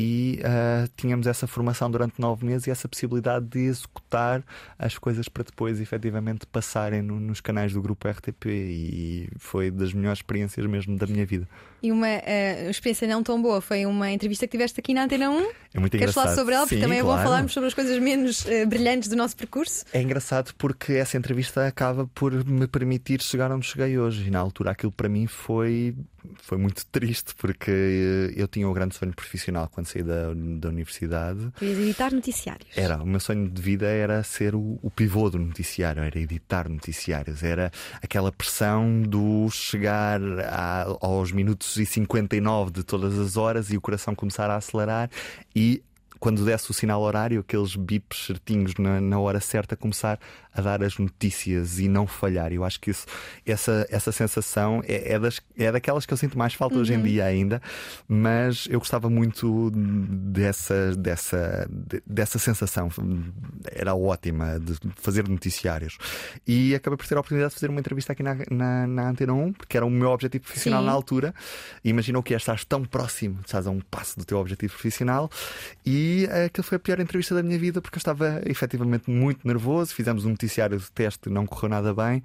e 0.00 0.38
uh, 0.44 0.88
tínhamos 0.96 1.26
essa 1.26 1.48
formação 1.48 1.90
durante 1.90 2.20
nove 2.20 2.46
meses 2.46 2.68
e 2.68 2.70
essa 2.70 2.86
possibilidade 2.86 3.46
de 3.46 3.58
executar 3.58 4.44
as 4.78 4.96
coisas 4.96 5.28
para 5.28 5.42
depois 5.42 5.80
efetivamente 5.80 6.46
passarem 6.46 7.02
no, 7.02 7.18
nos 7.18 7.40
canais 7.40 7.72
do 7.72 7.82
grupo 7.82 8.06
RTP, 8.06 8.46
e 8.46 9.28
foi 9.38 9.72
das 9.72 9.92
melhores 9.92 10.20
experiências 10.20 10.64
mesmo 10.66 10.96
da 10.96 11.04
minha 11.04 11.26
vida. 11.26 11.48
E 11.82 11.90
uma 11.90 12.06
uh, 12.06 12.70
experiência 12.70 13.08
não 13.08 13.24
tão 13.24 13.42
boa 13.42 13.60
foi 13.60 13.86
uma 13.86 14.10
entrevista 14.10 14.46
que 14.46 14.52
tiveste 14.52 14.78
aqui 14.78 14.94
na 14.94 15.04
Antena 15.04 15.30
1. 15.30 15.50
É 15.74 15.80
muito 15.80 15.98
Queres 15.98 16.14
falar 16.14 16.34
sobre 16.34 16.54
ela? 16.54 16.64
Porque 16.64 16.76
Sim, 16.76 16.80
também 16.82 16.98
é 16.98 17.02
claro. 17.02 17.18
bom 17.18 17.24
falarmos 17.24 17.52
sobre 17.52 17.66
as 17.66 17.74
coisas 17.74 17.98
menos 17.98 18.44
uh, 18.44 18.66
brilhantes 18.68 19.08
do 19.08 19.16
nosso 19.16 19.36
percurso. 19.36 19.84
É 19.92 20.00
engraçado 20.00 20.52
porque 20.56 20.92
essa 20.92 21.16
entrevista 21.16 21.66
acaba 21.66 22.06
por 22.14 22.44
me 22.44 22.68
permitir 22.68 23.20
chegar 23.20 23.50
onde 23.50 23.66
cheguei 23.66 23.98
hoje. 23.98 24.28
E 24.28 24.30
na 24.30 24.38
altura 24.38 24.70
aquilo 24.70 24.92
para 24.92 25.08
mim 25.08 25.26
foi, 25.26 25.94
foi 26.42 26.58
muito 26.58 26.86
triste 26.86 27.34
porque 27.36 28.32
eu 28.36 28.46
tinha 28.46 28.68
um 28.68 28.72
grande 28.72 28.94
sonho 28.94 29.12
profissional 29.12 29.68
quando 29.68 29.87
saí 29.88 30.02
da, 30.02 30.32
da 30.34 30.68
universidade. 30.68 31.50
Querias 31.58 31.78
editar 31.78 32.12
noticiários. 32.12 32.68
Era, 32.76 33.02
o 33.02 33.06
meu 33.06 33.20
sonho 33.20 33.48
de 33.48 33.60
vida 33.60 33.86
era 33.86 34.22
ser 34.22 34.54
o, 34.54 34.78
o 34.82 34.90
pivô 34.90 35.30
do 35.30 35.38
noticiário, 35.38 36.02
era 36.02 36.18
editar 36.18 36.68
noticiários, 36.68 37.42
era 37.42 37.70
aquela 38.02 38.30
pressão 38.30 39.02
do 39.02 39.48
chegar 39.50 40.20
a, 40.40 40.84
aos 41.00 41.32
minutos 41.32 41.76
e 41.76 41.86
59 41.86 42.70
de 42.70 42.82
todas 42.84 43.18
as 43.18 43.36
horas 43.36 43.70
e 43.70 43.76
o 43.76 43.80
coração 43.80 44.14
começar 44.14 44.50
a 44.50 44.56
acelerar 44.56 45.10
e 45.54 45.82
quando 46.18 46.44
desse 46.44 46.70
o 46.70 46.74
sinal 46.74 47.00
horário, 47.02 47.40
aqueles 47.40 47.76
bips 47.76 48.26
certinhos 48.26 48.74
na, 48.78 49.00
na 49.00 49.18
hora 49.18 49.40
certa, 49.40 49.76
começar 49.76 50.18
a 50.58 50.62
dar 50.62 50.82
as 50.82 50.98
notícias 50.98 51.78
e 51.78 51.88
não 51.88 52.06
falhar. 52.06 52.52
Eu 52.52 52.64
acho 52.64 52.80
que 52.80 52.90
isso, 52.90 53.06
essa, 53.46 53.86
essa 53.90 54.12
sensação 54.12 54.82
é, 54.86 55.14
é, 55.14 55.18
das, 55.18 55.40
é 55.56 55.70
daquelas 55.70 56.04
que 56.04 56.12
eu 56.12 56.16
sinto 56.16 56.36
mais 56.36 56.54
falta 56.54 56.74
uhum. 56.74 56.80
hoje 56.82 56.94
em 56.94 56.96
uhum. 56.96 57.02
dia 57.02 57.24
ainda, 57.24 57.62
mas 58.08 58.66
eu 58.70 58.78
gostava 58.78 59.08
muito 59.08 59.70
dessa, 59.74 60.94
dessa, 60.96 61.68
dessa 62.06 62.38
sensação. 62.38 62.90
Era 63.70 63.94
ótima 63.94 64.58
de 64.58 64.76
fazer 64.96 65.28
noticiários. 65.28 65.98
E 66.46 66.74
acabei 66.74 66.96
por 66.96 67.06
ter 67.06 67.16
a 67.16 67.20
oportunidade 67.20 67.50
de 67.50 67.60
fazer 67.60 67.70
uma 67.70 67.80
entrevista 67.80 68.12
aqui 68.12 68.22
na, 68.22 68.36
na, 68.50 68.86
na 68.86 69.10
Antena 69.10 69.32
1, 69.32 69.52
porque 69.52 69.76
era 69.76 69.86
o 69.86 69.90
meu 69.90 70.10
objetivo 70.10 70.44
profissional 70.44 70.80
Sim. 70.80 70.86
na 70.86 70.92
altura. 70.92 71.34
Imagina 71.84 72.18
o 72.18 72.22
que 72.22 72.34
é 72.34 72.36
estar 72.36 72.62
tão 72.64 72.84
próximo, 72.84 73.40
estás 73.44 73.66
a 73.66 73.70
um 73.70 73.80
passo 73.80 74.18
do 74.18 74.24
teu 74.24 74.38
objetivo 74.38 74.72
profissional. 74.72 75.30
E 75.84 76.28
uh, 76.30 76.46
aquilo 76.46 76.64
foi 76.64 76.76
a 76.76 76.78
pior 76.78 77.00
entrevista 77.00 77.34
da 77.34 77.42
minha 77.42 77.58
vida, 77.58 77.80
porque 77.80 77.96
eu 77.96 78.00
estava 78.00 78.40
efetivamente 78.46 79.10
muito 79.10 79.46
nervoso. 79.46 79.94
Fizemos 79.94 80.24
um 80.24 80.30
noticiário 80.30 80.47
de 80.48 80.90
teste, 80.92 81.28
não 81.28 81.46
correu 81.46 81.70
nada 81.70 81.94
bem. 81.94 82.22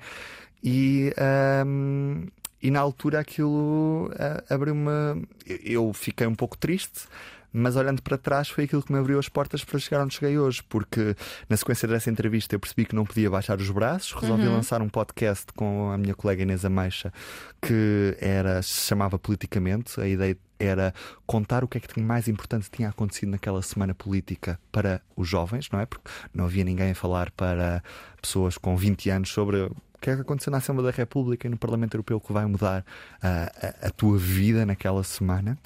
E. 0.63 1.13
Um, 1.65 2.27
e 2.63 2.71
na 2.71 2.79
altura 2.79 3.19
aquilo 3.19 4.09
uh, 4.13 4.53
abriu-me. 4.53 5.27
Eu 5.45 5.91
fiquei 5.91 6.25
um 6.25 6.33
pouco 6.33 6.57
triste, 6.57 7.09
mas 7.51 7.75
olhando 7.75 8.01
para 8.01 8.17
trás 8.17 8.47
foi 8.47 8.63
aquilo 8.63 8.81
que 8.81 8.91
me 8.91 8.97
abriu 8.97 9.19
as 9.19 9.27
portas 9.27 9.65
para 9.65 9.77
chegar 9.77 10.01
onde 10.01 10.15
cheguei 10.15 10.39
hoje, 10.39 10.63
porque 10.69 11.13
na 11.49 11.57
sequência 11.57 11.85
dessa 11.89 12.09
entrevista 12.09 12.55
eu 12.55 12.59
percebi 12.61 12.85
que 12.85 12.95
não 12.95 13.05
podia 13.05 13.29
baixar 13.29 13.59
os 13.59 13.69
braços, 13.69 14.13
resolvi 14.13 14.47
uhum. 14.47 14.53
lançar 14.53 14.81
um 14.81 14.87
podcast 14.87 15.47
com 15.53 15.91
a 15.91 15.97
minha 15.97 16.15
colega 16.15 16.41
Inês 16.41 16.63
Ameixa 16.63 17.11
que 17.61 18.17
era, 18.19 18.61
se 18.61 18.87
chamava 18.87 19.19
Politicamente, 19.19 19.99
a 19.99 20.07
ideia 20.07 20.37
era 20.63 20.93
contar 21.25 21.63
o 21.63 21.67
que 21.67 21.77
é 21.77 21.81
que 21.81 21.99
mais 21.99 22.27
importante 22.27 22.69
tinha 22.71 22.89
acontecido 22.89 23.29
naquela 23.29 23.61
semana 23.61 23.93
política 23.93 24.59
para 24.71 25.01
os 25.15 25.27
jovens, 25.27 25.69
não 25.71 25.79
é? 25.79 25.85
Porque 25.85 26.09
não 26.33 26.45
havia 26.45 26.63
ninguém 26.63 26.91
a 26.91 26.95
falar 26.95 27.31
para 27.31 27.83
pessoas 28.21 28.57
com 28.57 28.75
20 28.75 29.09
anos 29.09 29.29
sobre 29.29 29.63
o 29.63 29.75
que 30.01 30.09
é 30.09 30.15
que 30.15 30.21
aconteceu 30.21 30.51
na 30.51 30.57
Assembleia 30.57 30.91
da 30.91 30.97
República 30.97 31.47
e 31.47 31.49
no 31.49 31.57
Parlamento 31.57 31.95
Europeu 31.95 32.19
que 32.19 32.33
vai 32.33 32.45
mudar 32.45 32.85
a, 33.21 33.43
a, 33.83 33.87
a 33.87 33.89
tua 33.91 34.17
vida 34.17 34.65
naquela 34.65 35.03
semana. 35.03 35.57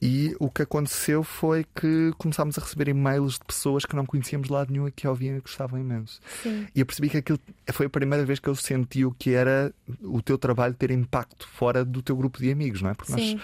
E 0.00 0.36
o 0.38 0.48
que 0.48 0.62
aconteceu 0.62 1.24
foi 1.24 1.66
que 1.74 2.12
começámos 2.18 2.56
a 2.56 2.60
receber 2.60 2.88
e-mails 2.88 3.34
de 3.34 3.44
pessoas 3.44 3.84
que 3.84 3.96
não 3.96 4.06
conhecíamos 4.06 4.46
de 4.46 4.52
lado 4.52 4.72
nenhum 4.72 4.86
e 4.86 4.92
que 4.92 5.08
ouviam 5.08 5.36
e 5.36 5.40
gostavam 5.40 5.78
imenso. 5.78 6.20
Sim. 6.40 6.68
E 6.72 6.80
eu 6.80 6.86
percebi 6.86 7.10
que 7.10 7.16
aquilo 7.16 7.38
foi 7.72 7.86
a 7.86 7.90
primeira 7.90 8.24
vez 8.24 8.38
que 8.38 8.48
eu 8.48 8.54
senti 8.54 9.04
o 9.04 9.10
que 9.10 9.32
era 9.34 9.72
o 10.00 10.22
teu 10.22 10.38
trabalho 10.38 10.74
ter 10.74 10.92
impacto 10.92 11.48
fora 11.48 11.84
do 11.84 12.00
teu 12.00 12.16
grupo 12.16 12.38
de 12.38 12.52
amigos, 12.52 12.80
não 12.80 12.90
é? 12.90 12.94
Porque 12.94 13.12
Sim. 13.12 13.34
nós 13.34 13.42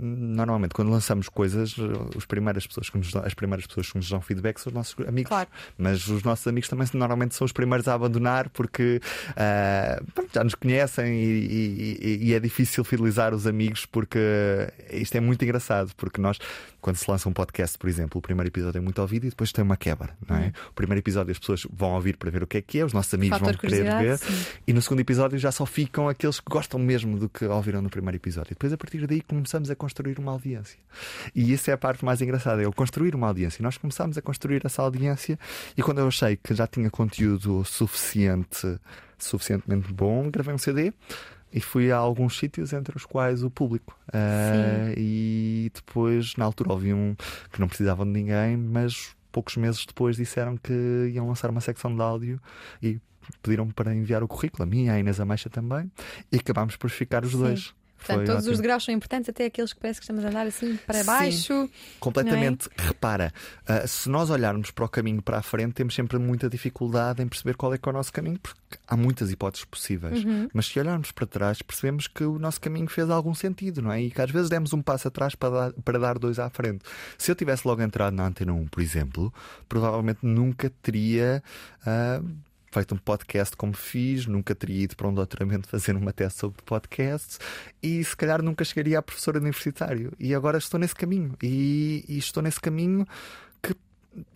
normalmente 0.00 0.72
quando 0.72 0.90
lançamos 0.90 1.28
coisas, 1.28 1.76
as 2.16 2.24
primeiras 2.24 2.66
pessoas 2.66 2.88
que 2.88 2.98
nos 2.98 3.12
dão, 3.12 3.22
as 3.24 3.34
primeiras 3.34 3.66
pessoas 3.66 3.90
que 3.90 3.96
nos 3.98 4.08
dão 4.08 4.20
feedback 4.20 4.58
são 4.58 4.70
os 4.70 4.74
nossos 4.74 5.06
amigos. 5.06 5.28
Claro. 5.28 5.48
Mas 5.76 6.06
os 6.08 6.22
nossos 6.22 6.46
amigos 6.46 6.68
também 6.68 6.86
normalmente 6.94 7.34
são 7.34 7.44
os 7.44 7.52
primeiros 7.52 7.86
a 7.86 7.94
abandonar 7.94 8.48
porque 8.50 9.00
uh, 9.30 10.24
já 10.32 10.42
nos 10.42 10.54
conhecem 10.54 11.22
e, 11.22 11.98
e, 12.00 12.18
e, 12.28 12.34
é 12.34 12.40
difícil 12.40 12.82
fidelizar 12.84 13.34
os 13.34 13.46
amigos 13.46 13.84
porque 13.86 14.18
isto 14.90 15.14
é 15.16 15.20
muito 15.20 15.44
engraçado, 15.44 15.92
porque 15.96 16.20
nós 16.20 16.38
quando 16.80 16.96
se 16.96 17.10
lança 17.10 17.28
um 17.28 17.32
podcast, 17.32 17.78
por 17.78 17.88
exemplo, 17.88 18.18
o 18.18 18.22
primeiro 18.22 18.48
episódio 18.48 18.78
é 18.78 18.80
muito 18.80 19.00
ouvido 19.00 19.26
e 19.26 19.30
depois 19.30 19.52
tem 19.52 19.62
uma 19.62 19.76
quebra, 19.76 20.16
não 20.26 20.36
é? 20.36 20.40
Uhum. 20.46 20.52
O 20.70 20.74
primeiro 20.74 21.00
episódio 21.00 21.30
as 21.30 21.38
pessoas 21.38 21.66
vão 21.72 21.90
ouvir 21.92 22.16
para 22.16 22.30
ver 22.30 22.42
o 22.42 22.46
que 22.46 22.58
é 22.58 22.62
que 22.62 22.78
é, 22.78 22.84
os 22.84 22.92
nossos 22.92 23.12
amigos 23.14 23.38
Fator 23.38 23.52
vão 23.52 23.60
querer 23.60 23.98
ver, 23.98 24.18
sim. 24.18 24.46
e 24.66 24.72
no 24.72 24.80
segundo 24.80 25.00
episódio 25.00 25.38
já 25.38 25.52
só 25.52 25.66
ficam 25.66 26.08
aqueles 26.08 26.40
que 26.40 26.50
gostam 26.50 26.80
mesmo 26.80 27.18
do 27.18 27.28
que 27.28 27.44
ouviram 27.44 27.82
no 27.82 27.90
primeiro 27.90 28.16
episódio. 28.16 28.52
E 28.52 28.54
depois, 28.54 28.72
a 28.72 28.76
partir 28.76 29.06
daí, 29.06 29.20
começamos 29.20 29.70
a 29.70 29.76
construir 29.76 30.18
uma 30.18 30.32
audiência. 30.32 30.78
E 31.34 31.52
isso 31.52 31.70
é 31.70 31.72
a 31.72 31.78
parte 31.78 32.04
mais 32.04 32.20
engraçada, 32.20 32.62
é 32.62 32.66
o 32.66 32.72
construir 32.72 33.14
uma 33.14 33.28
audiência. 33.28 33.62
Nós 33.62 33.76
começámos 33.76 34.16
a 34.16 34.22
construir 34.22 34.62
essa 34.64 34.82
audiência 34.82 35.38
e 35.76 35.82
quando 35.82 35.98
eu 35.98 36.08
achei 36.08 36.36
que 36.36 36.54
já 36.54 36.66
tinha 36.66 36.90
conteúdo 36.90 37.64
suficiente, 37.64 38.78
suficientemente 39.18 39.92
bom, 39.92 40.30
gravei 40.30 40.54
um 40.54 40.58
CD 40.58 40.92
e 41.52 41.60
fui 41.60 41.90
a 41.90 41.96
alguns 41.96 42.38
sítios, 42.38 42.72
entre 42.72 42.96
os 42.96 43.04
quais 43.04 43.42
o 43.42 43.50
público. 43.50 43.98
Uh, 44.08 44.94
e 44.96 45.70
depois, 45.74 46.36
na 46.36 46.44
altura, 46.44 46.72
ouvi 46.72 46.94
um 46.94 47.14
que 47.52 47.60
não 47.60 47.68
precisavam 47.68 48.06
de 48.06 48.12
ninguém, 48.12 48.56
mas 48.56 49.14
poucos 49.32 49.56
meses 49.56 49.84
depois 49.86 50.16
disseram 50.16 50.56
que 50.56 51.10
iam 51.12 51.26
lançar 51.26 51.50
uma 51.50 51.60
secção 51.60 51.94
de 51.94 52.02
áudio 52.02 52.40
e 52.82 53.00
pediram-me 53.42 53.72
para 53.72 53.94
enviar 53.94 54.22
o 54.22 54.28
currículo, 54.28 54.64
a 54.64 54.66
mim 54.66 54.86
e 54.86 54.90
a 54.90 54.98
Inês 54.98 55.20
Ameixa 55.20 55.48
também, 55.48 55.90
e 56.32 56.36
acabámos 56.36 56.76
por 56.76 56.90
ficar 56.90 57.24
os 57.24 57.32
Sim. 57.32 57.38
dois. 57.38 57.74
Portanto, 58.00 58.26
todos 58.26 58.42
ótimo. 58.42 58.52
os 58.52 58.58
degraus 58.58 58.84
são 58.84 58.94
importantes, 58.94 59.28
até 59.28 59.44
aqueles 59.44 59.72
que 59.72 59.80
parece 59.80 60.00
que 60.00 60.04
estamos 60.04 60.24
a 60.24 60.28
andar 60.28 60.46
assim 60.46 60.76
para 60.86 61.04
baixo. 61.04 61.66
Sim, 61.66 61.70
completamente. 62.00 62.68
É? 62.78 62.82
Repara, 62.82 63.32
uh, 63.68 63.86
se 63.86 64.08
nós 64.08 64.30
olharmos 64.30 64.70
para 64.70 64.84
o 64.84 64.88
caminho 64.88 65.20
para 65.20 65.38
a 65.38 65.42
frente, 65.42 65.74
temos 65.74 65.94
sempre 65.94 66.18
muita 66.18 66.48
dificuldade 66.48 67.22
em 67.22 67.28
perceber 67.28 67.56
qual 67.56 67.74
é 67.74 67.78
que 67.78 67.88
é 67.88 67.90
o 67.90 67.92
nosso 67.92 68.12
caminho, 68.12 68.38
porque 68.38 68.58
há 68.88 68.96
muitas 68.96 69.30
hipóteses 69.30 69.64
possíveis. 69.64 70.24
Uhum. 70.24 70.48
Mas 70.52 70.66
se 70.66 70.80
olharmos 70.80 71.12
para 71.12 71.26
trás, 71.26 71.60
percebemos 71.60 72.08
que 72.08 72.24
o 72.24 72.38
nosso 72.38 72.60
caminho 72.60 72.88
fez 72.88 73.10
algum 73.10 73.34
sentido, 73.34 73.82
não 73.82 73.92
é? 73.92 74.00
E 74.00 74.10
que 74.10 74.20
às 74.20 74.30
vezes 74.30 74.48
demos 74.48 74.72
um 74.72 74.80
passo 74.80 75.08
atrás 75.08 75.34
para 75.34 75.50
dar, 75.50 75.72
para 75.84 75.98
dar 75.98 76.18
dois 76.18 76.38
à 76.38 76.48
frente. 76.48 76.84
Se 77.18 77.30
eu 77.30 77.34
tivesse 77.34 77.66
logo 77.66 77.82
entrado 77.82 78.14
na 78.14 78.26
Antena 78.26 78.52
1, 78.52 78.68
por 78.68 78.82
exemplo, 78.82 79.32
provavelmente 79.68 80.20
nunca 80.22 80.72
teria. 80.82 81.42
Uh, 81.82 82.49
feito 82.70 82.94
um 82.94 82.98
podcast 82.98 83.56
como 83.56 83.72
fiz, 83.72 84.26
nunca 84.26 84.54
teria 84.54 84.84
ido 84.84 84.96
para 84.96 85.08
um 85.08 85.14
doutoramento 85.14 85.68
fazer 85.70 85.96
uma 85.96 86.12
tese 86.12 86.36
sobre 86.36 86.62
podcasts 86.62 87.38
e 87.82 88.02
se 88.04 88.16
calhar 88.16 88.42
nunca 88.42 88.64
chegaria 88.64 88.98
a 88.98 89.02
professor 89.02 89.36
universitário. 89.36 90.12
E 90.18 90.34
agora 90.34 90.58
estou 90.58 90.78
nesse 90.78 90.94
caminho. 90.94 91.34
E, 91.42 92.04
e 92.08 92.18
estou 92.18 92.42
nesse 92.42 92.60
caminho 92.60 93.06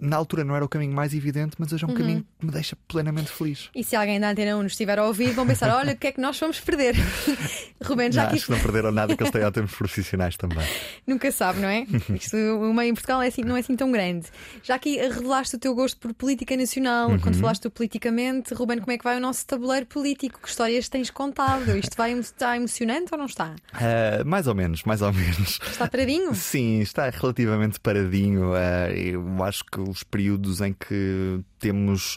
na 0.00 0.16
altura 0.16 0.44
não 0.44 0.54
era 0.54 0.64
o 0.64 0.68
caminho 0.68 0.92
mais 0.92 1.12
evidente, 1.14 1.56
mas 1.58 1.72
hoje 1.72 1.84
é 1.84 1.86
um 1.86 1.90
uhum. 1.90 1.96
caminho 1.96 2.26
que 2.38 2.46
me 2.46 2.52
deixa 2.52 2.76
plenamente 2.86 3.30
feliz. 3.30 3.70
E 3.74 3.82
se 3.82 3.96
alguém 3.96 4.20
da 4.20 4.30
Antena 4.30 4.56
1 4.56 4.62
nos 4.62 4.72
estiver 4.72 4.98
a 4.98 5.04
ouvir, 5.04 5.32
vão 5.32 5.46
pensar: 5.46 5.74
olha, 5.74 5.94
o 5.94 5.96
que 5.96 6.08
é 6.08 6.12
que 6.12 6.20
nós 6.20 6.38
fomos 6.38 6.60
perder? 6.60 6.94
Rubén, 7.82 8.10
já 8.12 8.22
não, 8.22 8.28
aqui... 8.28 8.36
Acho 8.36 8.46
que 8.46 8.52
não 8.52 8.60
perderam 8.60 8.92
nada, 8.92 9.16
que 9.16 9.22
eles 9.22 9.32
têm 9.32 9.42
ótimos 9.44 9.72
profissionais 9.74 10.36
também. 10.36 10.66
Nunca 11.06 11.30
sabe, 11.32 11.60
não 11.60 11.68
é? 11.68 11.86
Isto, 12.14 12.36
o 12.36 12.72
meio 12.72 12.90
em 12.90 12.94
Portugal 12.94 13.20
é 13.22 13.28
assim, 13.28 13.42
não 13.42 13.56
é 13.56 13.60
assim 13.60 13.74
tão 13.76 13.90
grande. 13.90 14.26
Já 14.62 14.76
aqui 14.76 14.96
revelaste 14.96 15.56
o 15.56 15.58
teu 15.58 15.74
gosto 15.74 15.98
por 15.98 16.14
política 16.14 16.56
nacional, 16.56 17.10
uhum. 17.10 17.18
quando 17.18 17.36
falaste 17.38 17.68
politicamente, 17.68 18.54
Rubén, 18.54 18.78
como 18.78 18.92
é 18.92 18.98
que 18.98 19.04
vai 19.04 19.16
o 19.16 19.20
nosso 19.20 19.46
tabuleiro 19.46 19.86
político? 19.86 20.40
Que 20.40 20.48
histórias 20.48 20.88
tens 20.88 21.10
contado? 21.10 21.76
Isto 21.76 21.96
vai, 21.96 22.12
está 22.12 22.56
emocionante 22.56 23.08
ou 23.12 23.18
não 23.18 23.26
está? 23.26 23.54
Uh, 23.74 24.24
mais 24.24 24.46
ou 24.46 24.54
menos, 24.54 24.84
mais 24.84 25.02
ou 25.02 25.12
menos. 25.12 25.58
Está 25.66 25.88
paradinho? 25.88 26.34
Sim, 26.34 26.80
está 26.80 27.10
relativamente 27.10 27.80
paradinho. 27.80 28.52
Uh, 28.52 28.92
eu 28.94 29.44
acho 29.44 29.63
que 29.70 29.80
os 29.80 30.02
períodos 30.02 30.60
em 30.60 30.72
que 30.72 31.40
temos 31.58 32.16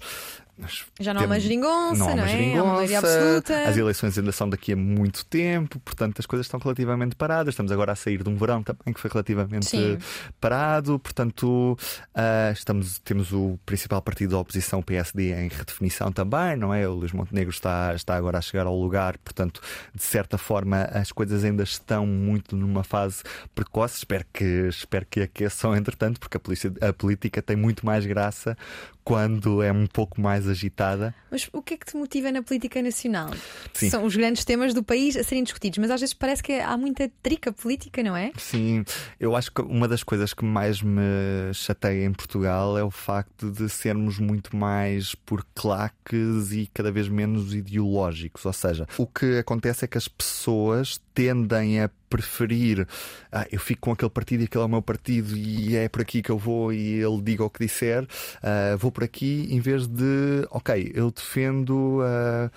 já 1.00 1.14
não 1.14 1.22
há 1.22 1.26
uma 1.26 1.40
geringonça, 1.40 2.00
não, 2.00 2.10
há 2.10 2.14
uma 2.14 2.16
não 2.16 2.26
é? 2.26 2.58
Há 2.58 2.64
uma 2.64 2.82
absoluta. 2.84 3.64
As 3.68 3.78
eleições 3.78 4.18
ainda 4.18 4.32
são 4.32 4.50
daqui 4.50 4.74
a 4.74 4.76
muito 4.76 5.26
tempo, 5.26 5.80
portanto 5.80 6.20
as 6.20 6.26
coisas 6.26 6.46
estão 6.46 6.60
relativamente 6.60 7.16
paradas. 7.16 7.54
Estamos 7.54 7.72
agora 7.72 7.92
a 7.92 7.96
sair 7.96 8.24
de 8.24 8.30
um 8.30 8.36
verão 8.36 8.64
também 8.64 8.94
que 8.94 9.00
foi 9.00 9.10
relativamente 9.12 9.68
Sim. 9.68 9.98
parado, 10.42 10.98
portanto 11.00 11.78
uh, 12.16 12.52
estamos, 12.52 13.00
temos 13.00 13.32
o 13.32 13.60
principal 13.66 14.02
partido 14.02 14.32
da 14.32 14.40
oposição, 14.40 14.80
o 14.80 14.84
PSD, 14.84 15.34
em 15.34 15.48
redefinição 15.48 16.12
também, 16.12 16.56
não 16.56 16.74
é? 16.74 16.88
O 16.88 16.94
Luís 16.94 17.12
Montenegro 17.12 17.52
está, 17.52 17.94
está 17.94 18.16
agora 18.16 18.38
a 18.38 18.42
chegar 18.42 18.66
ao 18.66 18.76
lugar, 18.76 19.18
portanto, 19.20 19.62
de 19.94 20.04
certa 20.04 20.38
forma, 20.38 20.84
as 20.86 21.12
coisas 21.12 21.44
ainda 21.44 21.64
estão 21.64 22.06
muito 22.06 22.56
numa 22.56 22.84
fase 22.84 23.24
precoce. 23.54 23.98
Espero 23.98 24.26
que, 24.34 24.44
espero 24.44 25.06
que 25.10 25.22
aqueçam, 25.22 25.76
entretanto, 25.76 26.20
porque 26.20 26.38
a, 26.38 26.40
polícia, 26.40 26.72
a 26.82 26.94
política 26.94 27.42
tem 27.42 27.56
muito 27.56 27.86
mais 27.86 28.06
graça 28.06 28.58
quando 29.04 29.64
é 29.64 29.72
um 29.72 29.88
pouco 29.88 30.20
mais 30.20 30.47
agitada. 30.48 31.14
Mas 31.30 31.50
o 31.52 31.62
que 31.62 31.74
é 31.74 31.78
que 31.78 31.86
te 31.86 31.96
motiva 31.96 32.32
na 32.32 32.42
política 32.42 32.82
nacional? 32.82 33.32
Sim. 33.74 33.90
São 33.90 34.04
os 34.04 34.16
grandes 34.16 34.44
temas 34.46 34.74
do 34.74 34.84
país 34.84 35.16
a 35.16 35.24
serem 35.24 35.44
discutidos, 35.44 35.78
mas 35.80 35.92
às 35.92 36.00
vezes 36.00 36.14
parece 36.14 36.42
que 36.42 36.54
há 36.54 36.78
muita 36.78 37.10
trica 37.22 37.52
política, 37.52 38.02
não 38.04 38.16
é? 38.16 38.32
Sim, 38.38 38.84
eu 39.20 39.36
acho 39.36 39.52
que 39.52 39.62
uma 39.62 39.88
das 39.88 40.04
coisas 40.04 40.34
que 40.34 40.46
mais 40.46 40.82
me 40.82 41.54
chateia 41.54 42.06
em 42.06 42.14
Portugal 42.14 42.78
é 42.78 42.84
o 42.84 42.92
facto 42.92 43.52
de 43.52 43.70
sermos 43.70 44.20
muito 44.20 44.56
mais 44.56 45.16
por 45.16 45.46
claques 45.56 46.52
e 46.52 46.70
cada 46.74 46.92
vez 46.92 47.08
menos 47.08 47.54
ideológicos. 47.54 48.46
Ou 48.46 48.54
seja, 48.54 48.88
o 48.98 49.06
que 49.06 49.38
acontece 49.38 49.86
é 49.86 49.88
que 49.88 49.98
as 49.98 50.08
pessoas 50.08 51.00
tendem 51.18 51.82
a 51.82 51.90
preferir 52.12 52.88
ah, 53.32 53.48
eu 53.52 53.60
fico 53.60 53.82
com 53.82 53.92
aquele 53.92 54.12
partido 54.12 54.42
e 54.42 54.46
aquele 54.46 54.64
é 54.64 54.68
o 54.68 54.70
meu 54.70 54.84
partido 54.84 55.36
e 55.36 55.76
é 55.76 55.90
por 55.90 56.04
aqui 56.04 56.22
que 56.22 56.30
eu 56.30 56.38
vou 56.38 56.72
e 56.72 57.02
ele 57.02 57.20
diga 57.24 57.44
o 57.44 57.50
que 57.50 57.66
disser, 57.66 58.04
uh, 58.04 58.78
vou 58.78 58.92
por 58.92 59.04
aqui 59.04 59.48
em 59.50 59.60
vez 59.60 59.88
de 59.88 60.48
ok, 60.52 60.92
eu 60.94 61.10
defendo 61.10 62.02
uh, 62.02 62.52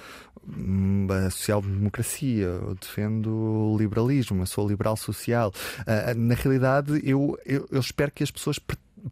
a 1.11 1.31
social-democracia, 1.31 2.45
eu 2.45 2.75
defendo 2.75 3.31
o 3.31 3.79
liberalismo, 3.79 4.43
eu 4.43 4.47
sou 4.47 4.69
liberal 4.69 4.95
social. 4.95 5.51
Uh, 5.81 6.19
na 6.19 6.35
realidade, 6.35 7.01
eu, 7.03 7.39
eu, 7.47 7.67
eu, 7.71 7.81
espero 7.81 8.13
que 8.13 8.23
as 8.23 8.31
pessoas 8.31 8.59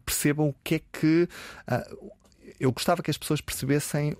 percebam 0.05 0.49
o 0.49 0.55
que 0.63 0.75
é 0.75 0.81
que. 0.91 1.27
eu 2.59 2.71
gostava 2.71 3.01
que 3.01 3.09
as 3.09 3.17
pessoas 3.17 3.41
percebessem 3.41 4.15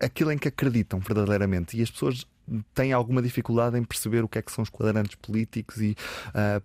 aquilo 0.00 0.32
em 0.32 0.38
que 0.38 0.48
acreditam 0.48 0.98
verdadeiramente 0.98 1.76
e 1.76 1.82
as 1.82 1.90
pessoas 1.90 2.26
têm 2.74 2.92
alguma 2.92 3.22
dificuldade 3.22 3.78
em 3.78 3.84
perceber 3.84 4.22
o 4.22 4.28
que 4.28 4.38
é 4.38 4.42
que 4.42 4.52
são 4.52 4.62
os 4.62 4.70
quadrantes 4.70 5.16
políticos 5.16 5.80
e 5.80 5.96
uh, 6.30 6.62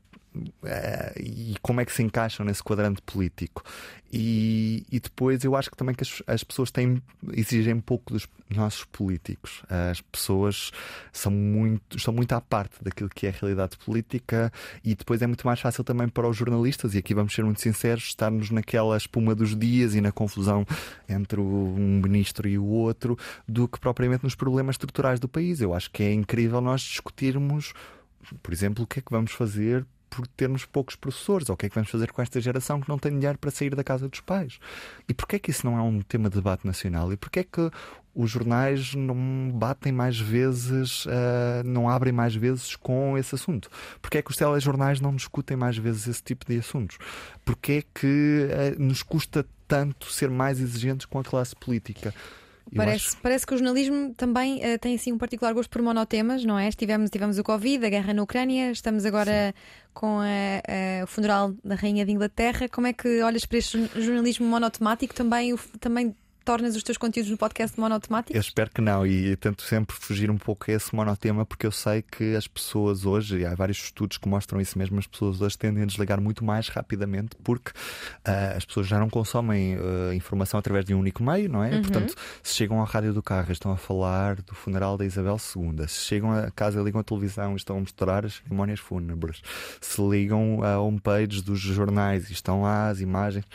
e 1.17 1.55
como 1.61 1.82
é 1.82 1.86
que 1.86 1.91
se 1.91 2.03
encaixam 2.03 2.45
nesse 2.45 2.63
quadrante 2.63 3.01
político. 3.01 3.63
E, 4.11 4.86
e 4.91 4.99
depois 4.99 5.43
eu 5.43 5.55
acho 5.55 5.69
que 5.69 5.77
também 5.77 5.93
que 5.93 6.03
as, 6.03 6.23
as, 6.25 6.43
pessoas 6.43 6.71
têm, 6.71 7.01
exigem 7.34 7.80
pouco 7.80 8.13
dos 8.13 8.27
nossos 8.49 8.84
políticos. 8.86 9.61
As 9.69 10.01
pessoas 10.01 10.71
são 11.11 11.32
muito, 11.32 11.97
estão 11.97 12.13
muito 12.13 12.32
à 12.34 12.41
parte 12.41 12.84
daquilo 12.84 13.09
que 13.09 13.27
é 13.27 13.30
a 13.30 13.34
realidade 13.34 13.77
política 13.77 14.51
e 14.84 14.95
depois 14.95 15.21
é 15.21 15.27
muito 15.27 15.45
mais 15.45 15.59
fácil 15.59 15.84
também 15.84 16.09
para 16.09 16.27
os 16.27 16.36
jornalistas, 16.36 16.95
e 16.95 16.97
aqui 16.97 17.13
vamos 17.13 17.34
ser 17.34 17.43
muito 17.43 17.61
sinceros, 17.61 18.05
estarmos 18.05 18.49
naquela 18.49 18.97
espuma 18.97 19.36
dos 19.36 19.55
dias 19.55 19.93
e 19.93 20.01
na 20.01 20.11
confusão 20.11 20.65
entre 21.07 21.39
um 21.39 22.01
ministro 22.03 22.47
e 22.47 22.57
o 22.57 22.65
outro, 22.65 23.17
do 23.47 23.67
que 23.67 23.80
propriamente 23.80 24.23
nos 24.23 24.34
problemas 24.34 24.73
estruturais 24.73 25.19
do 25.19 25.27
país. 25.27 25.61
Eu 25.61 25.73
acho 25.73 25.91
que 25.91 26.01
é 26.01 26.11
incrível 26.11 26.61
nós 26.61 26.82
discutirmos, 26.82 27.73
por 28.41 28.51
exemplo, 28.51 28.84
o 28.84 28.88
que 28.88 28.99
é 28.99 29.01
que 29.03 29.11
vamos 29.11 29.34
fazer 29.34 29.86
por 30.10 30.28
termos 30.28 30.66
poucos 30.66 30.95
professores? 30.95 31.49
Ou 31.49 31.53
o 31.53 31.57
que 31.57 31.66
é 31.66 31.70
que 31.70 31.76
vamos 31.76 31.89
fazer 31.89 32.12
com 32.12 32.22
esta 32.22 32.41
geração 32.41 32.82
que 32.82 32.89
não 32.89 32.97
tem 32.97 33.12
dinheiro 33.12 33.38
para 33.38 33.51
sair 33.51 33.76
da 33.76 33.84
casa 33.84 34.07
dos 34.07 34.20
pais? 34.20 34.60
E 35.07 35.14
porquê 35.14 35.36
é 35.36 35.39
que 35.39 35.51
isso 35.51 35.66
não 35.66 35.78
é 35.78 35.82
um 35.82 36.01
tema 36.01 36.30
de 36.30 36.36
debate 36.36 36.66
nacional? 36.66 37.12
E 37.14 37.18
porquê 37.18 37.39
é 37.41 37.43
que 37.43 37.70
os 38.14 38.30
jornais 38.32 38.95
não 38.95 39.51
batem 39.53 39.91
mais 39.91 40.20
vezes, 40.20 41.05
uh, 41.05 41.64
não 41.64 41.88
abrem 41.88 42.12
mais 42.12 42.36
vezes 42.36 42.76
com 42.76 43.18
esse 43.18 43.36
assunto? 43.36 43.70
Porquê 44.01 44.18
é 44.18 44.22
que 44.22 44.32
os 44.32 44.38
telejornais 44.38 44.99
não 44.99 45.16
discutem 45.16 45.55
mais 45.55 45.78
vezes 45.78 46.07
esse 46.07 46.24
tipo 46.24 46.45
de 46.45 46.57
assuntos? 46.57 46.97
Porquê 47.45 47.84
é 47.84 47.99
que 47.99 48.47
uh, 48.78 48.82
nos 48.82 49.03
custa 49.03 49.45
tanto 49.68 50.12
ser 50.12 50.30
mais 50.30 50.60
exigentes 50.60 51.05
com 51.05 51.20
a 51.20 51.24
classe 51.24 51.55
política? 51.55 52.14
Parece, 52.76 53.07
acho... 53.07 53.17
parece 53.17 53.47
que 53.47 53.53
o 53.53 53.57
jornalismo 53.57 54.13
também 54.15 54.57
uh, 54.57 54.80
tem 54.80 54.95
assim 54.95 55.11
um 55.11 55.17
particular 55.17 55.53
gosto 55.53 55.70
por 55.70 55.82
monotemas, 55.82 56.43
não 56.45 56.57
é? 56.57 56.67
Estivemos, 56.67 57.09
tivemos 57.09 57.38
o 57.38 57.43
Covid, 57.43 57.86
a 57.86 57.89
guerra 57.89 58.13
na 58.13 58.24
Ucrânia, 58.24 58.72
estamos 58.72 59.05
agora 59.05 59.53
Sim. 59.55 59.61
com 59.93 60.20
a, 60.20 61.01
a, 61.01 61.03
o 61.03 61.07
funeral 61.07 61.53
da 61.63 61.76
Rainha 61.76 62.05
de 62.05 62.11
Inglaterra. 62.11 62.67
Como 62.70 62.88
é 62.88 62.93
que 62.93 63.22
olhas 63.22 63.45
para 63.45 63.57
este 63.57 63.89
jornalismo 63.95 64.45
monotemático? 64.47 65.13
Também, 65.13 65.53
o, 65.53 65.59
também 65.80 66.15
tornas 66.49 66.75
os 66.75 66.81
teus 66.81 66.97
conteúdos 66.97 67.29
no 67.29 67.37
podcast 67.37 67.79
monotemático? 67.79 68.35
Eu 68.35 68.41
espero 68.41 68.71
que 68.71 68.81
não 68.81 69.05
e 69.05 69.35
tento 69.35 69.61
sempre 69.61 69.95
fugir 69.95 70.31
um 70.31 70.37
pouco 70.37 70.71
a 70.71 70.73
esse 70.73 70.95
monotema 70.95 71.45
porque 71.45 71.67
eu 71.67 71.71
sei 71.71 72.01
que 72.01 72.35
as 72.35 72.47
pessoas 72.47 73.05
hoje, 73.05 73.37
e 73.37 73.45
há 73.45 73.53
vários 73.53 73.77
estudos 73.77 74.17
que 74.17 74.27
mostram 74.27 74.59
isso 74.59 74.75
mesmo, 74.75 74.97
as 74.97 75.05
pessoas 75.05 75.39
hoje 75.43 75.55
tendem 75.55 75.83
a 75.83 75.85
desligar 75.85 76.19
muito 76.19 76.43
mais 76.43 76.67
rapidamente 76.67 77.35
porque 77.43 77.69
uh, 77.69 78.57
as 78.57 78.65
pessoas 78.65 78.87
já 78.87 78.97
não 78.97 79.11
consomem 79.11 79.77
uh, 79.77 80.11
informação 80.11 80.59
através 80.59 80.85
de 80.85 80.95
um 80.95 80.99
único 80.99 81.21
meio, 81.21 81.47
não 81.47 81.63
é? 81.63 81.69
Uhum. 81.69 81.81
Portanto, 81.83 82.15
se 82.41 82.55
chegam 82.55 82.81
à 82.81 82.83
rádio 82.83 83.13
do 83.13 83.21
carro 83.21 83.49
e 83.49 83.51
estão 83.51 83.71
a 83.71 83.77
falar 83.77 84.41
do 84.41 84.55
funeral 84.55 84.97
da 84.97 85.05
Isabel 85.05 85.37
II, 85.55 85.87
se 85.87 86.01
chegam 86.01 86.31
a 86.31 86.49
casa 86.49 86.81
e 86.81 86.83
ligam 86.83 86.99
a 86.99 87.03
televisão 87.03 87.53
e 87.53 87.57
estão 87.57 87.77
a 87.77 87.79
mostrar 87.79 88.25
as 88.25 88.37
cerimónias 88.37 88.79
fúnebres, 88.79 89.43
se 89.79 90.01
ligam 90.01 90.63
a 90.63 90.79
homepages 90.79 91.43
dos 91.43 91.59
jornais 91.59 92.27
e 92.31 92.33
estão 92.33 92.63
lá 92.63 92.89
as 92.89 93.01
imagens 93.01 93.45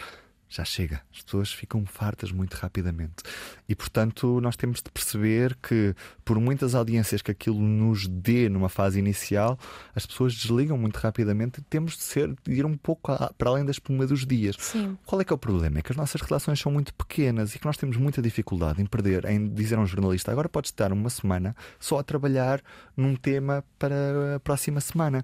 já 0.57 0.65
chega. 0.65 1.03
As 1.13 1.23
pessoas 1.23 1.53
ficam 1.53 1.85
fartas 1.87 2.31
muito 2.31 2.55
rapidamente. 2.55 3.23
E, 3.69 3.75
portanto, 3.75 4.41
nós 4.41 4.57
temos 4.57 4.83
de 4.83 4.91
perceber 4.91 5.57
que, 5.63 5.95
por 6.25 6.39
muitas 6.39 6.75
audiências 6.75 7.23
que 7.23 7.31
aquilo 7.31 7.59
nos 7.61 8.07
dê 8.07 8.49
numa 8.49 8.69
fase 8.69 8.99
inicial, 8.99 9.59
as 9.95 10.07
pessoas 10.07 10.35
desligam 10.35 10.77
muito 10.79 10.97
rapidamente 10.97 11.61
e 11.61 11.65
temos 11.65 11.97
de, 11.97 12.03
ser, 12.03 12.35
de 12.45 12.53
ir 12.53 12.65
um 12.65 12.77
pouco 12.77 13.11
a, 13.11 13.33
para 13.37 13.51
além 13.51 13.65
da 13.65 13.71
espuma 13.71 14.07
dos 14.07 14.27
dias. 14.27 14.57
Sim. 14.59 14.97
Qual 15.05 15.21
é 15.21 15.25
que 15.25 15.33
é 15.33 15.37
o 15.37 15.39
problema? 15.39 15.79
É 15.79 15.83
que 15.83 15.93
as 15.93 15.97
nossas 15.97 16.21
relações 16.21 16.61
são 16.61 16.71
muito 16.71 16.95
pequenas 16.95 17.55
e 17.55 17.59
que 17.59 17.67
nós 17.67 17.77
temos 17.77 17.97
muita 17.97 18.23
dificuldade 18.23 18.81
em 18.81 18.87
perder, 18.87 19.25
em 19.25 19.49
dizer 19.49 19.77
a 19.77 19.81
um 19.81 19.87
jornalista 19.87 20.31
agora 20.31 20.49
podes 20.49 20.71
estar 20.71 20.93
uma 20.93 21.11
semana 21.11 21.57
só 21.79 21.99
a 21.99 22.03
trabalhar 22.03 22.63
num 22.97 23.17
tema 23.17 23.65
para 23.79 24.37
a 24.37 24.41
próxima 24.41 24.81
semana. 24.81 25.23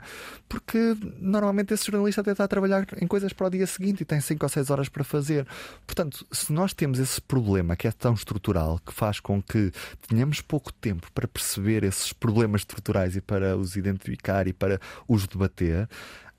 Porque 0.49 0.97
normalmente 1.19 1.75
esse 1.75 1.87
jornalista 1.87 2.21
até 2.21 2.33
está 2.33 2.45
a 2.45 2.49
trabalhar 2.49 2.87
em 3.01 3.07
coisas 3.07 3.33
para 3.33 3.47
o 3.47 3.51
dia 3.51 3.67
seguinte 3.67 4.01
e 4.01 4.05
tem 4.05 4.21
5 4.21 4.45
ou 4.45 4.49
6 4.49 4.71
horas 4.71 4.89
para 4.89 5.05
fazer. 5.05 5.20
Portanto, 5.87 6.27
se 6.31 6.53
nós 6.53 6.73
temos 6.73 6.99
esse 6.99 7.21
problema 7.21 7.77
que 7.77 7.87
é 7.87 7.93
tão 7.93 8.15
estrutural, 8.15 8.81
que 8.85 8.93
faz 8.93 9.21
com 9.21 9.43
que 9.43 9.73
tenhamos 10.09 10.41
pouco 10.41 10.73
tempo 10.73 11.11
para 11.13 11.29
perceber 11.29 11.85
esses 11.85 12.13
problemas 12.13 12.63
estruturais 12.63 13.17
e 13.17 13.21
para 13.21 13.57
os 13.57 13.77
identificar 13.77 14.47
e 14.47 14.53
para 14.53 14.81
os 15.09 15.27
debater, 15.27 15.89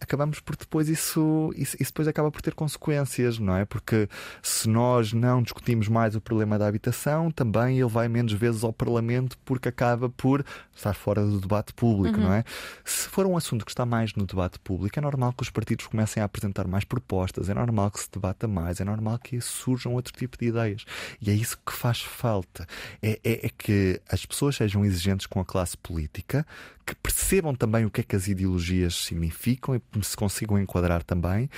acabamos 0.01 0.39
por 0.39 0.55
depois 0.55 0.89
isso, 0.89 1.53
isso, 1.55 1.77
isso, 1.79 1.91
depois 1.91 2.07
acaba 2.07 2.31
por 2.31 2.41
ter 2.41 2.55
consequências, 2.55 3.37
não 3.37 3.55
é? 3.55 3.65
Porque 3.65 4.09
se 4.41 4.67
nós 4.67 5.13
não 5.13 5.43
discutimos 5.43 5.87
mais 5.87 6.15
o 6.15 6.21
problema 6.21 6.57
da 6.57 6.67
habitação, 6.67 7.29
também 7.29 7.79
ele 7.79 7.89
vai 7.89 8.07
menos 8.07 8.33
vezes 8.33 8.63
ao 8.63 8.73
Parlamento 8.73 9.37
porque 9.45 9.69
acaba 9.69 10.09
por 10.09 10.43
estar 10.75 10.93
fora 10.95 11.23
do 11.23 11.39
debate 11.39 11.73
público, 11.73 12.17
uhum. 12.17 12.25
não 12.25 12.33
é? 12.33 12.43
Se 12.83 13.07
for 13.07 13.27
um 13.27 13.37
assunto 13.37 13.63
que 13.63 13.71
está 13.71 13.85
mais 13.85 14.13
no 14.15 14.25
debate 14.25 14.59
público, 14.59 14.97
é 14.97 15.01
normal 15.01 15.33
que 15.33 15.43
os 15.43 15.49
partidos 15.51 15.85
comecem 15.85 16.21
a 16.21 16.25
apresentar 16.25 16.67
mais 16.67 16.83
propostas, 16.83 17.47
é 17.47 17.53
normal 17.53 17.91
que 17.91 17.99
se 17.99 18.09
debata 18.11 18.47
mais, 18.47 18.79
é 18.81 18.83
normal 18.83 19.19
que 19.19 19.39
surjam 19.39 19.93
outro 19.93 20.11
tipo 20.13 20.37
de 20.37 20.47
ideias. 20.47 20.83
E 21.21 21.29
é 21.29 21.33
isso 21.33 21.57
que 21.63 21.73
faz 21.73 22.01
falta. 22.01 22.65
É, 23.01 23.19
é, 23.23 23.45
é 23.45 23.49
que 23.55 24.01
as 24.09 24.25
pessoas 24.25 24.55
sejam 24.55 24.83
exigentes 24.83 25.27
com 25.27 25.39
a 25.39 25.45
classe 25.45 25.77
política, 25.77 26.45
que 26.85 26.95
percebam 26.95 27.53
também 27.53 27.85
o 27.85 27.91
que 27.91 28.01
é 28.01 28.03
que 28.03 28.15
as 28.15 28.27
ideologias 28.27 28.95
significam 28.95 29.75
e 29.75 29.79
se 30.01 30.15
consigam 30.15 30.57
enquadrar 30.57 31.03
também 31.03 31.49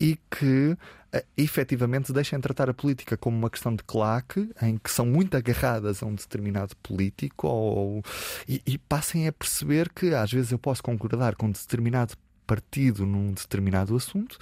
e 0.00 0.18
que 0.30 0.76
uh, 1.14 1.24
efetivamente 1.36 2.12
deixem 2.12 2.40
tratar 2.40 2.68
a 2.68 2.74
política 2.74 3.16
como 3.16 3.36
uma 3.36 3.50
questão 3.50 3.74
de 3.74 3.84
claque, 3.84 4.50
em 4.62 4.76
que 4.78 4.90
são 4.90 5.06
muito 5.06 5.36
agarradas 5.36 6.02
a 6.02 6.06
um 6.06 6.14
determinado 6.14 6.74
político, 6.76 7.46
ou, 7.46 8.02
e, 8.48 8.60
e 8.66 8.78
passem 8.78 9.28
a 9.28 9.32
perceber 9.32 9.90
que 9.90 10.14
às 10.14 10.32
vezes 10.32 10.50
eu 10.50 10.58
posso 10.58 10.82
concordar 10.82 11.36
com 11.36 11.50
determinado 11.50 12.14
partido 12.52 13.06
num 13.06 13.32
determinado 13.32 13.96
assunto 13.96 14.36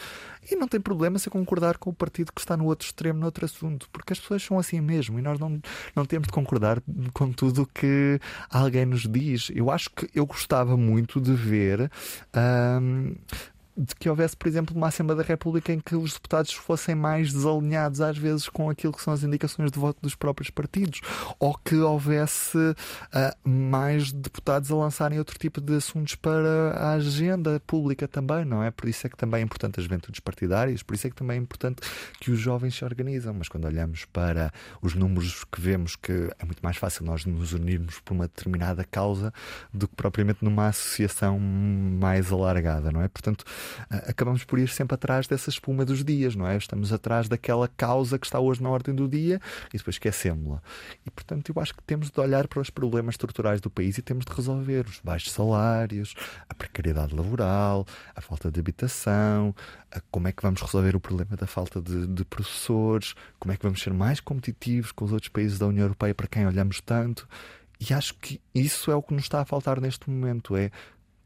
e 0.51 0.57
não 0.57 0.67
tem 0.67 0.81
problema 0.81 1.17
se 1.17 1.31
concordar 1.31 1.79
com 1.79 1.91
o 1.91 1.93
partido 1.93 2.33
que 2.33 2.41
está 2.41 2.57
no 2.57 2.65
outro 2.65 2.85
extremo, 2.85 3.21
no 3.21 3.27
outro 3.27 3.45
assunto, 3.45 3.89
porque 3.93 4.13
as 4.13 4.19
pessoas 4.19 4.43
são 4.43 4.59
assim 4.59 4.81
mesmo 4.81 5.17
e 5.17 5.23
nós 5.23 5.39
não, 5.39 5.61
não 5.95 6.05
temos 6.05 6.27
de 6.27 6.33
concordar 6.33 6.83
com 7.13 7.31
tudo 7.31 7.63
o 7.63 7.67
que 7.67 8.19
alguém 8.51 8.85
nos 8.85 9.03
diz. 9.03 9.53
Eu 9.55 9.71
acho 9.71 9.91
que 9.91 10.11
eu 10.13 10.27
gostava 10.27 10.77
muito 10.77 11.21
de 11.21 11.33
ver. 11.33 11.89
Hum, 12.35 13.15
de 13.77 13.95
que 13.95 14.09
houvesse, 14.09 14.37
por 14.37 14.49
exemplo, 14.49 14.77
uma 14.77 14.89
Assembleia 14.89 15.23
da 15.23 15.27
República 15.27 15.73
em 15.73 15.81
que 15.81 15.95
os 15.95 16.15
deputados 16.15 16.53
fossem 16.53 16.95
mais 16.95 17.33
desalinhados, 17.33 18.01
às 18.01 18.17
vezes, 18.17 18.49
com 18.49 18.69
aquilo 18.69 18.93
que 18.93 19.03
são 19.03 19.13
as 19.13 19.23
indicações 19.23 19.71
de 19.71 19.79
voto 19.79 19.99
dos 20.03 20.15
próprios 20.15 20.51
partidos, 20.51 21.01
ou 21.39 21.57
que 21.57 21.77
houvesse 21.77 22.59
uh, 22.59 23.49
mais 23.49 24.13
deputados 24.13 24.71
a 24.71 24.77
lançarem 24.77 25.19
outro 25.19 25.39
tipo 25.39 25.61
de 25.61 25.77
assuntos 25.77 26.15
para 26.15 26.73
a 26.77 26.93
agenda 26.93 27.61
pública 27.67 28.07
também, 28.07 28.45
não 28.45 28.63
é? 28.63 28.71
Por 28.71 28.89
isso 28.89 29.07
é 29.07 29.11
que 29.11 29.17
também 29.17 29.41
é 29.41 29.45
importante 29.45 29.79
as 29.79 29.85
juventudes 29.85 30.21
partidárias, 30.21 30.83
por 30.83 30.95
isso 30.95 31.07
é 31.07 31.11
que 31.11 31.17
também 31.17 31.39
é 31.39 31.41
importante 31.41 31.81
que 32.21 32.31
os 32.31 32.39
jovens 32.39 32.75
se 32.75 32.85
organizam. 32.85 33.35
Mas 33.35 33.49
quando 33.49 33.65
olhamos 33.65 34.05
para 34.07 34.53
os 34.83 34.95
números 34.95 35.45
que 35.45 35.61
vemos, 35.61 35.97
que 35.97 36.13
é 36.39 36.45
muito 36.45 36.61
mais 36.63 36.77
fácil 36.77 37.05
nós 37.05 37.25
nos 37.25 37.53
unirmos 37.53 38.01
por 38.01 38.15
uma 38.15 38.27
determinada 38.27 38.85
causa 38.85 39.33
do 39.73 39.89
que 39.89 39.95
propriamente 39.95 40.45
numa 40.45 40.69
associação 40.69 41.39
mais 41.39 42.31
alargada, 42.31 42.91
não 42.91 43.03
é? 43.03 43.09
Portanto, 43.09 43.45
acabamos 43.89 44.45
por 44.45 44.59
ir 44.59 44.69
sempre 44.69 44.95
atrás 44.95 45.27
dessa 45.27 45.51
espuma 45.51 45.85
dos 45.85 46.05
dias, 46.05 46.35
não 46.35 46.47
é? 46.47 46.57
Estamos 46.57 46.93
atrás 46.93 47.29
daquela 47.29 47.69
causa 47.69 48.19
que 48.19 48.27
está 48.27 48.39
hoje 48.39 48.63
na 48.63 48.71
ordem 48.71 48.95
do 48.95 49.09
dia 49.09 49.41
e 49.73 49.77
depois 49.77 49.97
esquecemos-la. 49.97 50.63
E 51.07 51.11
portanto, 51.11 51.53
eu 51.55 51.63
acho 51.63 51.75
que 51.75 51.83
temos 51.83 52.11
de 52.11 52.21
olhar 52.21 52.47
para 52.49 52.61
os 52.61 52.71
problemas 52.71 53.15
estruturais 53.15 53.61
do 53.61 53.71
país 53.71 53.99
e 53.99 54.03
temos 54.03 54.25
de 54.25 54.33
resolver 54.33 54.87
os 54.87 55.01
baixos 55.01 55.33
salários, 55.33 56.15
a 56.49 56.55
precariedade 56.55 57.15
laboral, 57.15 57.87
a 58.15 58.21
falta 58.21 58.51
de 58.51 58.61
habitação, 58.61 59.55
como 60.11 60.29
é 60.29 60.33
que 60.33 60.43
vamos 60.43 60.61
resolver 60.61 60.95
o 60.95 61.01
problema 61.01 61.37
da 61.37 61.47
falta 61.47 61.81
de, 61.81 62.07
de 62.07 62.25
professores, 62.25 63.15
como 63.39 63.53
é 63.53 63.57
que 63.57 63.63
vamos 63.63 63.83
ser 63.83 63.93
mais 63.93 64.21
competitivos 64.21 64.93
com 64.93 65.05
os 65.05 65.13
outros 65.13 65.29
países 65.29 65.59
da 65.59 65.67
União 65.67 65.85
Europeia 65.85 66.15
para 66.15 66.27
quem 66.27 66.47
olhamos 66.47 66.81
tanto. 66.81 67.29
E 67.81 67.95
acho 67.95 68.15
que 68.15 68.41
isso 68.55 68.91
é 68.91 68.95
o 68.95 69.03
que 69.03 69.15
nos 69.15 69.23
está 69.23 69.41
a 69.41 69.45
faltar 69.45 69.81
neste 69.81 70.11
momento: 70.11 70.55
é 70.55 70.71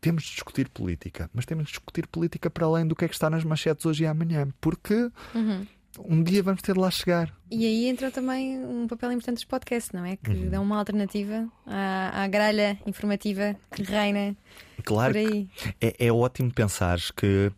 temos 0.05 0.25
de 0.25 0.33
discutir 0.33 0.69
política, 0.69 1.31
mas 1.33 1.47
temos 1.47 1.65
de 1.65 1.71
discutir 1.71 2.07
política 2.07 2.51
para 2.51 2.67
além 2.67 2.87
do 2.87 2.95
que 2.95 3.07
é 3.07 3.09
que 3.09 3.15
está 3.15 3.31
nas 3.31 3.43
manchetes 3.43 3.87
hoje 3.87 4.05
e 4.05 4.07
amanhã, 4.07 4.47
porque 4.61 5.11
uhum. 5.35 5.67
um 5.99 6.23
dia 6.23 6.43
vamos 6.43 6.61
ter 6.61 6.75
de 6.75 6.79
lá 6.79 6.91
chegar. 6.91 7.35
E 7.51 7.65
aí 7.65 7.89
entra 7.89 8.11
também 8.11 8.59
um 8.67 8.87
papel 8.87 9.13
importante 9.13 9.37
dos 9.37 9.47
podcasts, 9.47 9.93
não 9.93 10.05
é? 10.05 10.17
Que 10.17 10.31
uhum. 10.31 10.51
dão 10.51 10.63
uma 10.63 10.77
alternativa 10.77 11.49
à, 11.67 12.23
à 12.23 12.29
gralha 12.29 12.79
informativa 12.87 13.57
que 13.71 13.83
reina 13.83 14.37
claro 14.85 15.15
por 15.15 15.19
aí. 15.21 15.49
É, 15.81 16.07
é 16.07 16.13
ótimo 16.13 16.53
pensar 16.53 16.99
que 17.17 17.51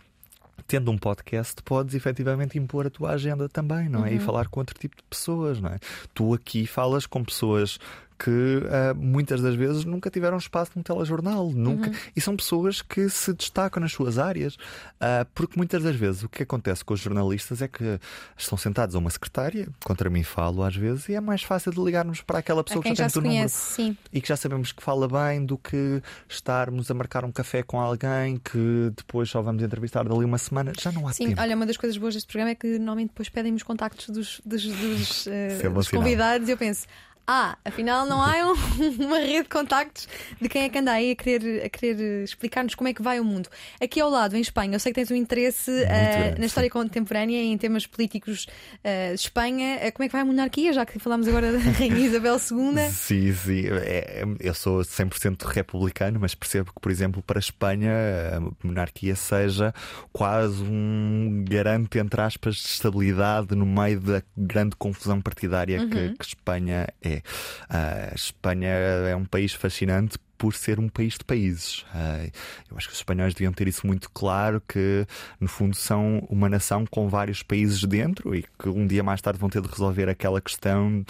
tendo 0.69 0.91
um 0.91 0.99
podcast, 0.99 1.61
podes 1.65 1.97
efetivamente 1.97 2.59
impor 2.59 2.87
a 2.87 2.91
tua 2.91 3.11
agenda 3.11 3.49
também, 3.49 3.89
não 3.89 4.07
é? 4.07 4.11
Uhum. 4.11 4.17
E 4.17 4.21
falar 4.21 4.49
com 4.49 4.61
outro 4.61 4.79
tipo 4.79 4.97
de 4.97 5.03
pessoas, 5.03 5.61
não 5.61 5.71
é? 5.71 5.79
Tu 6.15 6.33
aqui 6.33 6.65
falas 6.65 7.07
com 7.07 7.25
pessoas 7.25 7.79
que 8.19 8.31
uh, 8.31 8.95
muitas 8.97 9.41
das 9.41 9.55
vezes 9.55 9.85
nunca 9.85 10.11
tiveram 10.11 10.37
espaço 10.37 10.73
no 10.77 10.83
telejornal, 10.83 11.51
nunca. 11.51 11.91
Uhum. 11.91 11.97
E 12.15 12.21
são 12.21 12.37
pessoas 12.37 12.83
que 12.83 13.09
se 13.09 13.33
destacam 13.33 13.81
nas 13.81 13.93
suas 13.93 14.19
áreas, 14.19 14.55
uh, 14.55 15.27
porque 15.35 15.57
muitas 15.57 15.83
das 15.83 15.95
vezes 15.95 16.23
o 16.23 16.29
que 16.29 16.43
acontece 16.43 16.85
com 16.85 16.95
os 16.95 17.01
jornalistas 17.01 17.63
é 17.63 17.69
que 17.69 17.99
estão 18.37 18.57
sentados 18.57 18.95
a 18.95 18.99
uma 18.99 19.11
secretária, 19.11 19.69
contra 19.85 20.09
mim 20.09 20.23
falo 20.23 20.63
às 20.63 20.75
vezes, 20.75 21.09
e 21.09 21.15
é 21.15 21.21
mais 21.21 21.43
fácil 21.43 21.73
de 21.73 21.81
ligarmos 21.81 22.23
para 22.23 22.39
aquela 22.39 22.65
pessoa 22.65 22.83
que 22.83 22.95
já, 22.95 23.09
já 23.09 23.11
tem 23.11 23.23
o 23.23 23.25
número 23.25 23.49
sim. 23.49 23.97
e 24.13 24.21
que 24.21 24.29
já 24.29 24.37
sabemos 24.37 24.73
que 24.73 24.83
fala 24.83 25.09
bem 25.09 25.45
do 25.45 25.59
que 25.59 26.03
estarmos 26.29 26.91
a 26.91 26.95
marcar 26.95 27.25
um 27.25 27.33
café 27.33 27.63
com 27.63 27.81
alguém 27.81 28.39
que 28.39 28.93
depois 28.97 29.29
só 29.29 29.43
vamos 29.43 29.63
entrevistar 29.63 30.05
dali 30.05 30.25
uma 30.25 30.39
semana. 30.39 30.73
Já 30.79 30.91
não 30.93 31.07
há 31.07 31.13
sim, 31.13 31.29
tempo. 31.29 31.41
olha, 31.41 31.57
uma 31.57 31.67
das 31.67 31.77
coisas 31.77 31.97
boas 31.97 32.15
deste 32.15 32.29
programa 32.29 32.51
é 32.51 32.55
que 32.55 32.79
normalmente 32.79 33.09
depois 33.09 33.29
pedem 33.29 33.55
os 33.55 33.63
contactos 33.63 34.09
dos, 34.11 34.41
dos, 34.45 34.65
dos, 34.65 35.27
uh, 35.27 35.71
dos 35.73 35.89
convidados 35.89 36.49
e 36.49 36.53
eu 36.53 36.57
penso, 36.57 36.87
ah, 37.27 37.59
afinal 37.65 38.07
não 38.07 38.23
há 38.23 38.53
um, 38.53 38.55
uma 39.05 39.19
rede 39.19 39.43
de 39.43 39.49
contactos 39.49 40.09
de 40.41 40.49
quem 40.49 40.63
é 40.63 40.69
que 40.69 40.79
anda 40.79 40.93
aí 40.93 41.11
a 41.11 41.17
querer, 41.17 41.65
a 41.65 41.69
querer 41.69 42.23
explicar-nos 42.23 42.75
como 42.75 42.89
é 42.89 42.95
que 42.95 43.03
vai 43.03 43.19
o 43.19 43.25
mundo. 43.25 43.49
Aqui 43.81 44.01
ao 44.01 44.09
lado, 44.09 44.37
em 44.37 44.41
Espanha, 44.41 44.77
eu 44.77 44.81
sei 44.81 44.93
que 44.93 45.01
tens 45.01 45.11
um 45.11 45.17
interesse 45.17 45.71
uh, 45.71 46.39
na 46.39 46.47
história 46.47 46.71
contemporânea 46.71 47.43
e 47.43 47.47
em 47.47 47.59
temas 47.59 47.85
políticos 47.87 48.47
uh, 48.79 49.15
de 49.15 49.21
Espanha. 49.21 49.79
Uh, 49.79 49.93
como 49.93 50.05
é 50.05 50.09
que 50.09 50.13
vai 50.13 50.23
a 50.23 50.25
monarquia, 50.25 50.73
já 50.73 50.87
que 50.87 50.99
falámos 51.01 51.27
agora 51.27 51.53
da 51.53 51.59
Rainha 51.73 51.99
Isabel 51.99 52.37
II? 52.37 52.91
Sim, 52.91 53.35
sim. 53.35 53.67
É, 53.67 54.23
é 54.23 54.25
eu 54.39 54.55
sou 54.55 54.81
100% 54.81 55.43
republicano, 55.47 56.21
mas 56.21 56.35
percebo 56.35 56.73
que, 56.73 56.81
por 56.81 56.93
exemplo, 56.93 57.23
para 57.23 57.39
a 57.39 57.41
Espanha 57.41 57.93
a 58.37 58.67
monarquia 58.67 59.17
seja 59.17 59.75
quase 60.13 60.63
um 60.63 61.45
garante, 61.49 61.99
entre 61.99 62.21
aspas, 62.21 62.57
de 62.57 62.69
estabilidade 62.69 63.55
no 63.57 63.67
meio 63.67 64.01
da 64.01 64.23
grande 64.37 64.77
confusão 64.77 65.21
partidária 65.21 65.81
uhum. 65.81 65.91
que, 65.91 66.15
que 66.15 66.25
Espanha 66.25 66.87
é. 67.03 67.16
A 67.69 68.15
Espanha 68.15 68.69
é 68.69 69.17
um 69.17 69.25
país 69.25 69.53
fascinante 69.53 70.19
por 70.39 70.55
ser 70.55 70.79
um 70.79 70.89
país 70.89 71.15
de 71.15 71.25
países. 71.25 71.85
Eu 72.71 72.77
acho 72.77 72.89
que 72.89 72.93
os 72.93 73.01
espanhóis 73.01 73.35
deviam 73.35 73.53
ter 73.53 73.69
isso 73.69 73.87
muito 73.87 74.11
claro, 74.11 74.63
que 74.67 75.07
no 75.41 75.49
fundo 75.49 75.75
são 75.75 76.27
uma 76.29 76.49
nação 76.49 76.85
com 76.87 77.09
vários 77.09 77.43
países 77.43 77.83
dentro 77.85 78.35
e 78.35 78.45
que 78.59 78.69
um 78.69 78.87
dia 78.87 79.03
mais 79.03 79.21
tarde 79.21 79.39
vão 79.39 79.49
ter 79.49 79.63
de 79.63 79.69
resolver 79.69 80.09
aquela 80.09 80.41
questão. 80.41 81.05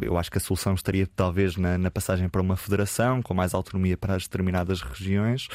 Eu 0.00 0.16
acho 0.16 0.30
que 0.30 0.38
a 0.38 0.40
solução 0.40 0.74
estaria 0.74 1.06
talvez 1.06 1.56
na, 1.56 1.76
na 1.76 1.90
passagem 1.90 2.28
para 2.28 2.40
uma 2.40 2.56
federação 2.56 3.20
com 3.20 3.34
mais 3.34 3.52
autonomia 3.52 3.96
para 3.96 4.14
as 4.14 4.22
determinadas 4.22 4.80
regiões, 4.80 5.48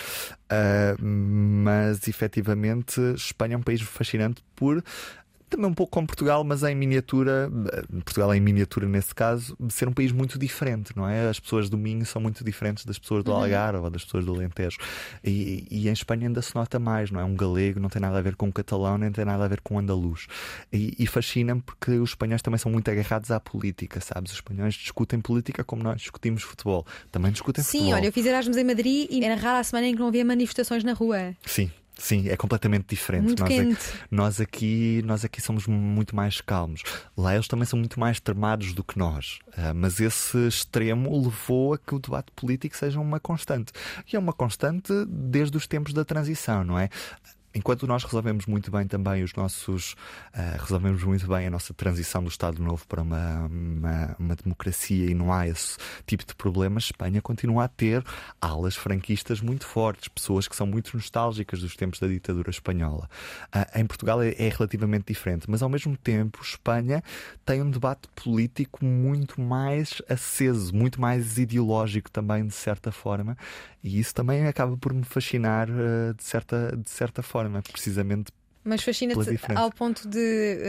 uh, 0.51 1.03
mas 1.03 2.07
efetivamente 2.07 3.01
Espanha 3.15 3.55
é 3.55 3.57
um 3.57 3.63
país 3.63 3.81
fascinante 3.81 4.43
por 4.55 4.83
também 5.49 5.69
um 5.69 5.73
pouco 5.73 5.91
como 5.91 6.07
Portugal, 6.07 6.43
mas 6.43 6.63
em 6.63 6.75
miniatura, 6.75 7.49
eh, 7.71 7.83
Portugal 8.03 8.33
em 8.33 8.39
miniatura 8.39 8.87
nesse 8.87 9.13
caso, 9.13 9.57
ser 9.69 9.87
um 9.87 9.93
país 9.93 10.11
muito 10.11 10.37
diferente, 10.37 10.95
não 10.95 11.07
é? 11.07 11.29
As 11.29 11.39
pessoas 11.39 11.69
do 11.69 11.77
Minho 11.77 12.05
são 12.05 12.21
muito 12.21 12.43
diferentes 12.43 12.85
das 12.85 12.99
pessoas 12.99 13.23
do 13.23 13.31
uhum. 13.31 13.37
Algarve 13.37 13.77
uhum. 13.77 13.85
ou 13.85 13.89
das 13.89 14.03
pessoas 14.03 14.25
do 14.25 14.33
Alentejo. 14.33 14.77
E, 15.23 15.65
e, 15.69 15.87
em 15.87 15.91
Espanha 15.91 16.27
ainda 16.27 16.41
se 16.41 16.53
nota 16.55 16.79
mais, 16.79 17.11
não 17.11 17.19
é? 17.19 17.23
Um 17.23 17.35
galego 17.35 17.79
não 17.79 17.89
tem 17.89 18.01
nada 18.01 18.17
a 18.17 18.21
ver 18.21 18.35
com 18.35 18.47
um 18.47 18.51
catalão, 18.51 18.97
nem 18.97 19.11
tem 19.11 19.25
nada 19.25 19.45
a 19.45 19.47
ver 19.47 19.61
com 19.61 19.75
um 19.75 19.79
andaluz. 19.79 20.27
E, 20.71 20.95
e 20.99 21.07
fascina-me 21.07 21.61
porque 21.61 21.91
os 21.91 22.09
espanhóis 22.11 22.41
também 22.41 22.57
são 22.57 22.71
muito 22.71 22.89
agarrados 22.89 23.31
à 23.31 23.39
política, 23.39 24.01
sabes? 24.01 24.31
Os 24.31 24.37
espanhóis 24.37 24.73
discutem 24.73 25.19
política 25.19 25.63
como 25.63 25.83
nós 25.83 26.01
discutimos 26.01 26.43
futebol. 26.43 26.85
Também 27.11 27.31
discutem 27.31 27.63
Sim, 27.63 27.69
futebol. 27.69 27.87
Sim, 27.87 27.93
olha, 27.93 28.05
eu 28.05 28.13
fiz 28.13 28.25
Erasmus 28.25 28.57
em 28.57 28.63
Madrid 28.63 29.07
e 29.09 29.23
era 29.23 29.35
rara 29.35 29.59
a 29.59 29.63
semana 29.63 29.87
em 29.87 29.93
que 29.93 29.99
não 29.99 30.07
havia 30.07 30.25
manifestações 30.25 30.83
na 30.83 30.93
rua. 30.93 31.35
Sim, 31.45 31.71
Sim, 31.97 32.29
é 32.29 32.37
completamente 32.37 32.85
diferente. 32.87 33.25
Muito 33.25 33.39
nós, 33.39 33.49
quente. 33.49 33.73
Aqui, 33.73 33.97
nós, 34.11 34.41
aqui, 34.41 35.01
nós 35.03 35.25
aqui 35.25 35.41
somos 35.41 35.65
muito 35.65 36.15
mais 36.15 36.39
calmos. 36.41 36.83
Lá 37.17 37.33
eles 37.33 37.47
também 37.47 37.65
são 37.65 37.79
muito 37.79 37.99
mais 37.99 38.19
tramados 38.19 38.73
do 38.73 38.83
que 38.83 38.97
nós. 38.99 39.39
Uh, 39.47 39.73
mas 39.75 39.99
esse 39.99 40.47
extremo 40.47 41.09
levou 41.21 41.73
a 41.73 41.77
que 41.77 41.95
o 41.95 41.99
debate 41.99 42.31
político 42.35 42.77
seja 42.77 42.99
uma 42.99 43.19
constante. 43.19 43.71
E 44.11 44.15
é 44.15 44.19
uma 44.19 44.33
constante 44.33 44.93
desde 45.07 45.57
os 45.57 45.65
tempos 45.65 45.91
da 45.91 46.05
transição, 46.05 46.63
não 46.63 46.77
é? 46.77 46.89
Enquanto 47.57 47.87
nós 47.87 48.03
resolvemos 48.03 48.45
muito 48.45 48.69
bem 48.69 48.87
também 48.87 49.23
os 49.23 49.33
nossos. 49.33 49.93
Uh, 50.33 50.61
resolvemos 50.61 51.03
muito 51.03 51.27
bem 51.27 51.47
a 51.47 51.49
nossa 51.49 51.73
transição 51.73 52.23
do 52.23 52.29
Estado 52.29 52.61
Novo 52.61 52.85
para 52.87 53.01
uma, 53.01 53.47
uma, 53.47 54.15
uma, 54.19 54.35
democracia 54.35 55.09
e 55.09 55.13
não 55.13 55.33
há 55.33 55.47
esse 55.47 55.77
tipo 56.05 56.23
de 56.25 56.35
problemas, 56.35 56.85
Espanha 56.85 57.21
continua 57.21 57.63
a 57.63 57.67
ter 57.67 58.03
alas 58.39 58.75
franquistas 58.75 59.41
muito 59.41 59.65
fortes, 59.65 60.07
pessoas 60.07 60.47
que 60.47 60.55
são 60.55 60.67
muito 60.67 60.95
nostálgicas 60.95 61.61
dos 61.61 61.75
tempos 61.75 61.99
da 61.99 62.07
ditadura 62.07 62.51
espanhola. 62.51 63.09
Uh, 63.53 63.79
em 63.79 63.85
Portugal 63.85 64.21
é, 64.21 64.35
é 64.37 64.49
relativamente 64.49 65.05
diferente, 65.07 65.49
mas 65.49 65.63
ao 65.63 65.69
mesmo 65.69 65.97
tempo 65.97 66.39
Espanha 66.41 67.03
tem 67.45 67.61
um 67.61 67.71
debate 67.71 68.07
político 68.15 68.85
muito 68.85 69.41
mais 69.41 70.01
aceso, 70.07 70.73
muito 70.75 71.01
mais 71.01 71.37
ideológico 71.37 72.11
também, 72.11 72.45
de 72.45 72.53
certa 72.53 72.91
forma, 72.91 73.35
e 73.83 73.99
isso 73.99 74.13
também 74.13 74.45
acaba 74.47 74.75
por 74.75 74.93
me 74.93 75.03
fascinar 75.03 75.69
uh, 75.69 76.13
de, 76.13 76.23
certa, 76.23 76.75
de 76.75 76.89
certa 76.89 77.23
forma, 77.23 77.46
precisamente 77.71 78.31
mas 78.67 78.83
fascina-te 78.83 79.39
ao 79.55 79.71
ponto 79.71 80.05
de 80.09 80.17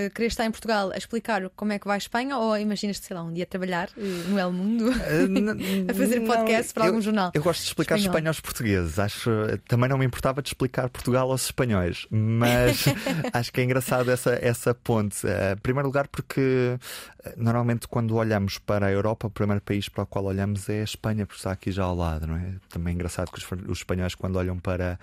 uh, 0.07 0.15
querer 0.15 0.29
estar 0.29 0.45
em 0.45 0.53
Portugal 0.53 0.93
a 0.93 0.97
explicar 0.97 1.51
como 1.57 1.73
é 1.73 1.81
que 1.81 1.87
vai 1.87 1.97
a 1.97 1.99
Espanha 1.99 2.37
ou 2.37 2.57
imaginas-te, 2.57 3.07
sei 3.07 3.17
lá, 3.17 3.25
um 3.25 3.33
dia 3.33 3.45
trabalhar 3.45 3.89
uh, 3.97 4.29
no 4.29 4.39
El 4.39 4.53
Mundo 4.53 4.87
uh, 4.95 5.91
a 5.91 5.95
fazer 5.95 6.21
podcast 6.21 6.73
para 6.73 6.85
eu, 6.85 6.91
algum 6.91 7.01
jornal? 7.01 7.33
Eu 7.35 7.43
gosto 7.43 7.63
de 7.63 7.67
explicar 7.67 7.97
espanhol. 7.97 8.15
Espanha 8.15 8.31
aos 8.31 8.41
portugueses. 8.41 9.01
Acho, 9.01 9.31
também 9.67 9.89
não 9.89 9.99
me 9.99 10.07
importava 10.07 10.41
de 10.41 10.49
explicar 10.51 10.89
Portugal 10.89 11.29
aos 11.29 11.47
espanhóis, 11.47 12.07
mas 12.09 12.85
acho 13.35 13.53
que 13.53 13.61
é 13.61 13.65
engraçado 13.65 14.13
essa, 14.13 14.39
essa 14.41 14.73
ponte. 14.73 15.27
em 15.27 15.57
primeiro 15.61 15.89
lugar, 15.89 16.07
porque 16.07 16.79
normalmente 17.37 17.87
quando 17.89 18.17
olhamos 18.17 18.59
para 18.59 18.87
a 18.87 18.91
Europa, 18.91 19.27
o 19.27 19.31
primeiro 19.31 19.61
país 19.61 19.89
para 19.89 20.05
o 20.05 20.07
qual 20.07 20.25
olhamos 20.25 20.69
é 20.69 20.81
a 20.81 20.85
Espanha, 20.85 21.27
porque 21.27 21.39
está 21.39 21.53
aqui 21.53 21.71
já 21.71 21.85
ao 21.85 21.95
lado, 21.95 22.27
não 22.27 22.37
é? 22.37 22.55
Também 22.69 22.93
é 22.93 22.95
engraçado 22.95 23.31
que 23.31 23.39
os, 23.39 23.47
os 23.69 23.79
espanhóis, 23.79 24.15
quando 24.15 24.37
olham 24.37 24.59
para, 24.59 24.99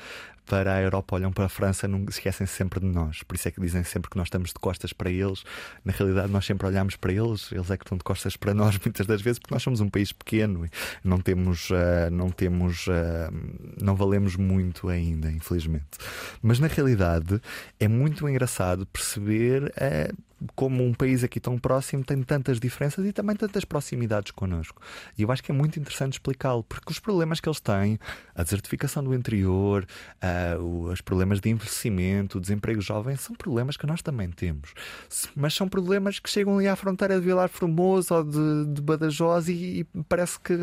para 0.46 0.76
a 0.76 0.82
Europa, 0.82 1.16
olham 1.16 1.32
para 1.32 1.46
a 1.46 1.50
França, 1.50 1.88
não 1.88 2.06
esquecem 2.08 2.46
sempre 2.46 2.80
de 2.80 2.86
nós. 2.86 3.24
Por 3.24 3.36
isso 3.36 3.48
é 3.48 3.52
que 3.52 3.60
dizem 3.60 3.84
sempre 3.84 4.10
que 4.10 4.18
nós 4.18 4.28
estamos 4.28 4.50
de 4.50 4.56
costas 4.56 4.94
para 4.94 5.10
eles. 5.10 5.44
Na 5.84 5.92
realidade, 5.92 6.32
nós 6.32 6.46
sempre 6.46 6.68
olhamos 6.68 6.96
para 6.96 7.12
eles, 7.12 7.52
eles 7.52 7.70
é 7.72 7.78
que 7.78 7.84
estão 7.84 7.98
de 7.98 8.04
costas 8.04 8.38
para 8.38 8.54
nós 8.54 8.78
muitas 8.84 9.08
das 9.08 9.22
vezes, 9.22 9.40
porque 9.40 9.54
nós 9.54 9.64
somos 9.64 9.82
um 9.82 9.90
país 9.90 10.12
pequeno 10.12 10.66
e 10.66 10.70
não 11.04 11.20
temos, 11.20 11.70
uh, 11.72 12.12
não 12.12 12.30
temos, 12.30 12.88
uh, 12.88 12.92
não 13.82 13.96
valemos 13.96 14.36
muito 14.36 14.88
ainda, 14.88 15.32
infelizmente. 15.32 15.98
Mas 16.42 16.60
na 16.60 16.68
realidade 16.68 17.42
é 17.80 17.88
muito 17.88 18.28
engraçado 18.30 18.86
perceber 18.86 19.64
uh, 19.64 20.16
como 20.56 20.84
um 20.84 20.94
país 20.94 21.24
aqui 21.24 21.40
tão 21.40 21.58
próximo 21.58 22.04
tem 22.04 22.22
tantas 22.24 22.60
diferenças 22.60 23.06
e 23.06 23.12
também 23.12 23.36
tantas 23.36 23.66
proximidades 23.66 24.32
connosco. 24.32 24.82
E 25.18 25.24
eu 25.24 25.32
acho 25.32 25.44
que 25.44 25.52
é 25.52 25.56
muito 25.56 25.80
interessante 25.80 26.14
explicá-lo, 26.14 26.64
porque 26.64 26.92
os 26.92 27.00
problemas 27.00 27.40
que 27.40 27.48
eles 27.48 27.60
têm, 27.60 28.00
a 28.36 28.44
desertificação 28.44 29.04
do 29.04 29.14
interior, 29.14 29.86
uh, 30.22 30.90
os 30.90 31.02
problemas 31.02 31.40
de 31.40 31.50
envelhecimento, 31.50 32.38
o 32.38 32.42
desemprego 32.42 32.82
jovem, 32.82 33.16
são 33.16 33.36
problemas 33.36 33.78
que 33.78 33.88
nós 33.88 34.02
também 34.02 34.30
temos. 34.30 34.74
Mas 35.36 35.54
são 35.54 35.68
problemas 35.68 36.20
que 36.20 36.30
chegam 36.30 36.58
ali 36.58 36.68
à 36.68 36.76
fronteira 36.76 37.20
de 37.20 37.26
Vilar 37.26 37.50
Formoso 37.50 38.14
ou 38.14 38.24
de, 38.24 38.74
de 38.74 38.82
Badajoz 38.82 39.48
e, 39.48 39.80
e 39.80 39.84
parece 40.04 40.40
que, 40.40 40.58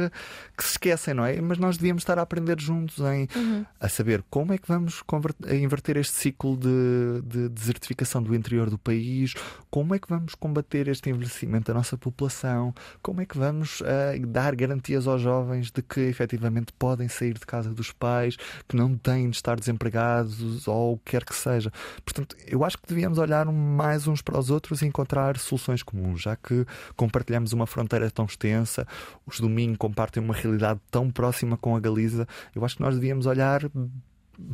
que, 0.56 0.64
se 0.64 0.72
esquecem, 0.72 1.14
não 1.14 1.24
é? 1.24 1.40
Mas 1.40 1.58
nós 1.58 1.76
devíamos 1.76 2.02
estar 2.02 2.18
a 2.18 2.22
aprender 2.22 2.60
juntos 2.60 2.98
em 2.98 3.28
uhum. 3.34 3.64
a 3.80 3.88
saber 3.88 4.22
como 4.30 4.52
é 4.52 4.58
que 4.58 4.68
vamos 4.68 5.02
inverter 5.50 5.96
este 5.96 6.14
ciclo 6.14 6.56
de, 6.56 7.22
de 7.24 7.48
desertificação 7.48 8.22
do 8.22 8.34
interior 8.34 8.70
do 8.70 8.78
país 8.78 9.34
como 9.72 9.94
é 9.94 9.98
que 9.98 10.06
vamos 10.06 10.34
combater 10.34 10.86
este 10.86 11.08
envelhecimento 11.08 11.72
da 11.72 11.78
nossa 11.78 11.96
população? 11.96 12.74
Como 13.00 13.22
é 13.22 13.24
que 13.24 13.38
vamos 13.38 13.80
uh, 13.80 14.26
dar 14.28 14.54
garantias 14.54 15.06
aos 15.08 15.22
jovens 15.22 15.70
de 15.70 15.80
que 15.80 16.00
efetivamente 16.00 16.74
podem 16.78 17.08
sair 17.08 17.32
de 17.32 17.46
casa 17.46 17.70
dos 17.70 17.90
pais, 17.90 18.36
que 18.68 18.76
não 18.76 18.98
têm 18.98 19.30
de 19.30 19.36
estar 19.36 19.58
desempregados 19.58 20.68
ou 20.68 20.92
o 20.92 20.98
que 20.98 21.12
quer 21.12 21.24
que 21.24 21.34
seja? 21.34 21.72
Portanto, 22.04 22.36
eu 22.46 22.62
acho 22.62 22.76
que 22.76 22.86
devíamos 22.86 23.16
olhar 23.16 23.46
mais 23.46 24.06
uns 24.06 24.20
para 24.20 24.38
os 24.38 24.50
outros 24.50 24.82
e 24.82 24.86
encontrar 24.86 25.38
soluções 25.38 25.82
comuns, 25.82 26.20
já 26.20 26.36
que 26.36 26.66
compartilhamos 26.94 27.54
uma 27.54 27.66
fronteira 27.66 28.10
tão 28.10 28.26
extensa, 28.26 28.86
os 29.24 29.40
domingos 29.40 29.78
compartem 29.78 30.22
uma 30.22 30.34
realidade 30.34 30.80
tão 30.90 31.10
próxima 31.10 31.56
com 31.56 31.74
a 31.74 31.80
Galiza. 31.80 32.28
Eu 32.54 32.62
acho 32.62 32.76
que 32.76 32.82
nós 32.82 32.94
devíamos 32.94 33.24
olhar 33.24 33.62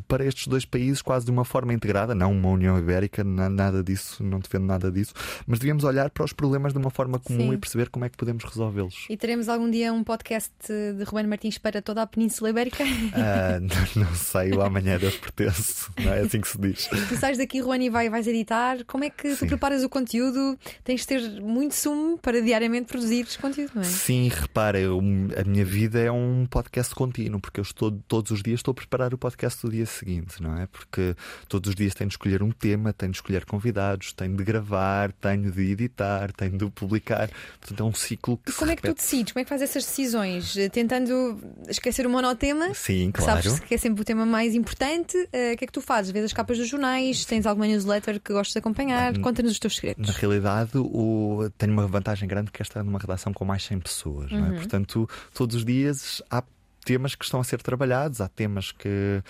para 0.06 0.24
estes 0.24 0.46
dois 0.46 0.64
países 0.64 1.02
quase 1.02 1.24
de 1.24 1.30
uma 1.30 1.44
forma 1.44 1.72
integrada, 1.72 2.14
não 2.14 2.32
uma 2.32 2.48
União 2.48 2.78
Ibérica, 2.78 3.24
nada 3.24 3.82
disso, 3.82 4.22
não 4.22 4.38
defendo 4.38 4.66
nada 4.66 4.90
disso, 4.90 5.14
mas 5.46 5.58
devíamos 5.58 5.84
olhar 5.84 6.10
para 6.10 6.24
os 6.24 6.32
problemas 6.32 6.72
de 6.72 6.78
uma 6.78 6.90
forma 6.90 7.18
comum 7.18 7.50
Sim. 7.50 7.52
e 7.54 7.58
perceber 7.58 7.88
como 7.88 8.04
é 8.04 8.08
que 8.08 8.16
podemos 8.16 8.44
resolvê-los. 8.44 9.06
E 9.08 9.16
teremos 9.16 9.48
algum 9.48 9.70
dia 9.70 9.92
um 9.92 10.04
podcast 10.04 10.52
de 10.68 11.04
Ruben 11.04 11.26
Martins 11.26 11.58
para 11.58 11.80
toda 11.80 12.02
a 12.02 12.06
Península 12.06 12.50
Ibérica? 12.50 12.84
Não, 12.84 14.04
não, 14.04 14.14
sei, 14.14 14.52
o 14.52 14.62
amanhã 14.62 14.98
Deus 14.98 15.16
pertence, 15.16 15.90
não 16.02 16.12
é 16.12 16.20
assim 16.20 16.40
que 16.40 16.48
se 16.48 16.58
diz. 16.58 16.88
Tu 17.08 17.16
sais 17.16 17.38
daqui, 17.38 17.60
Ruben, 17.60 17.86
e 17.86 17.90
vai, 17.90 18.08
vais 18.10 18.26
editar. 18.26 18.84
Como 18.86 19.04
é 19.04 19.10
que 19.10 19.34
Sim. 19.34 19.46
tu 19.46 19.48
preparas 19.48 19.82
o 19.84 19.88
conteúdo? 19.88 20.58
Tens 20.84 21.00
de 21.02 21.06
ter 21.06 21.40
muito 21.40 21.74
sumo 21.74 22.18
para 22.18 22.40
diariamente 22.42 22.86
produzir 22.86 23.26
conteúdo, 23.40 23.72
não 23.74 23.82
é? 23.82 23.84
Sim, 23.84 24.28
repara, 24.28 24.78
eu, 24.78 24.98
a 24.98 25.44
minha 25.44 25.64
vida 25.64 25.98
é 25.98 26.10
um 26.10 26.46
podcast 26.46 26.94
contínuo, 26.94 27.40
porque 27.40 27.60
eu 27.60 27.62
estou 27.62 27.90
todos 28.06 28.30
os 28.30 28.42
dias 28.42 28.60
estou 28.60 28.72
a 28.72 28.74
preparar 28.74 29.12
o 29.14 29.18
podcast 29.18 29.64
do 29.66 29.67
dia 29.70 29.86
seguinte, 29.86 30.42
não 30.42 30.56
é? 30.56 30.66
Porque 30.66 31.14
todos 31.48 31.70
os 31.70 31.74
dias 31.74 31.94
tenho 31.94 32.08
de 32.08 32.14
escolher 32.14 32.42
um 32.42 32.50
tema, 32.50 32.92
tenho 32.92 33.12
de 33.12 33.18
escolher 33.18 33.44
convidados, 33.44 34.12
tenho 34.12 34.36
de 34.36 34.44
gravar, 34.44 35.12
tenho 35.12 35.50
de 35.50 35.72
editar, 35.72 36.32
tenho 36.32 36.56
de 36.56 36.70
publicar. 36.70 37.30
Portanto, 37.60 37.82
é 37.82 37.84
um 37.84 37.92
ciclo 37.92 38.38
que 38.38 38.50
e 38.50 38.54
como 38.54 38.70
é 38.70 38.76
que 38.76 38.82
tu 38.82 38.94
decides? 38.94 39.32
Como 39.32 39.40
é 39.40 39.44
que 39.44 39.48
fazes 39.48 39.70
essas 39.70 39.84
decisões? 39.84 40.54
Tentando 40.72 41.38
esquecer 41.68 42.06
o 42.06 42.10
monotema? 42.10 42.72
Sim, 42.74 43.10
claro. 43.12 43.42
Sabes 43.42 43.60
que 43.60 43.74
é 43.74 43.78
sempre 43.78 44.02
o 44.02 44.04
tema 44.04 44.24
mais 44.24 44.54
importante. 44.54 45.16
Uh, 45.16 45.54
o 45.54 45.56
que 45.56 45.64
é 45.64 45.66
que 45.66 45.72
tu 45.72 45.80
fazes? 45.80 46.10
Vês 46.10 46.24
as 46.24 46.32
capas 46.32 46.58
dos 46.58 46.68
jornais? 46.68 47.24
Tens 47.24 47.46
alguma 47.46 47.66
newsletter 47.66 48.20
que 48.20 48.32
gostas 48.32 48.52
de 48.54 48.58
acompanhar? 48.58 49.18
Conta-nos 49.18 49.52
os 49.52 49.58
teus 49.58 49.76
segredos. 49.76 50.06
Na 50.06 50.12
realidade, 50.12 50.72
o... 50.76 51.50
tenho 51.56 51.72
uma 51.72 51.86
vantagem 51.86 52.28
grande 52.28 52.50
que 52.50 52.62
é 52.62 52.64
estar 52.64 52.82
numa 52.82 52.98
redação 52.98 53.32
com 53.32 53.44
mais 53.44 53.64
100 53.64 53.80
pessoas. 53.80 54.32
Uhum. 54.32 54.54
É? 54.54 54.56
Portanto, 54.56 55.08
todos 55.34 55.56
os 55.56 55.64
dias 55.64 56.22
há 56.30 56.42
temas 56.88 57.14
que 57.14 57.24
estão 57.24 57.38
a 57.38 57.44
ser 57.44 57.60
trabalhados, 57.60 58.22
há 58.22 58.28
temas 58.28 58.72
que 58.72 59.22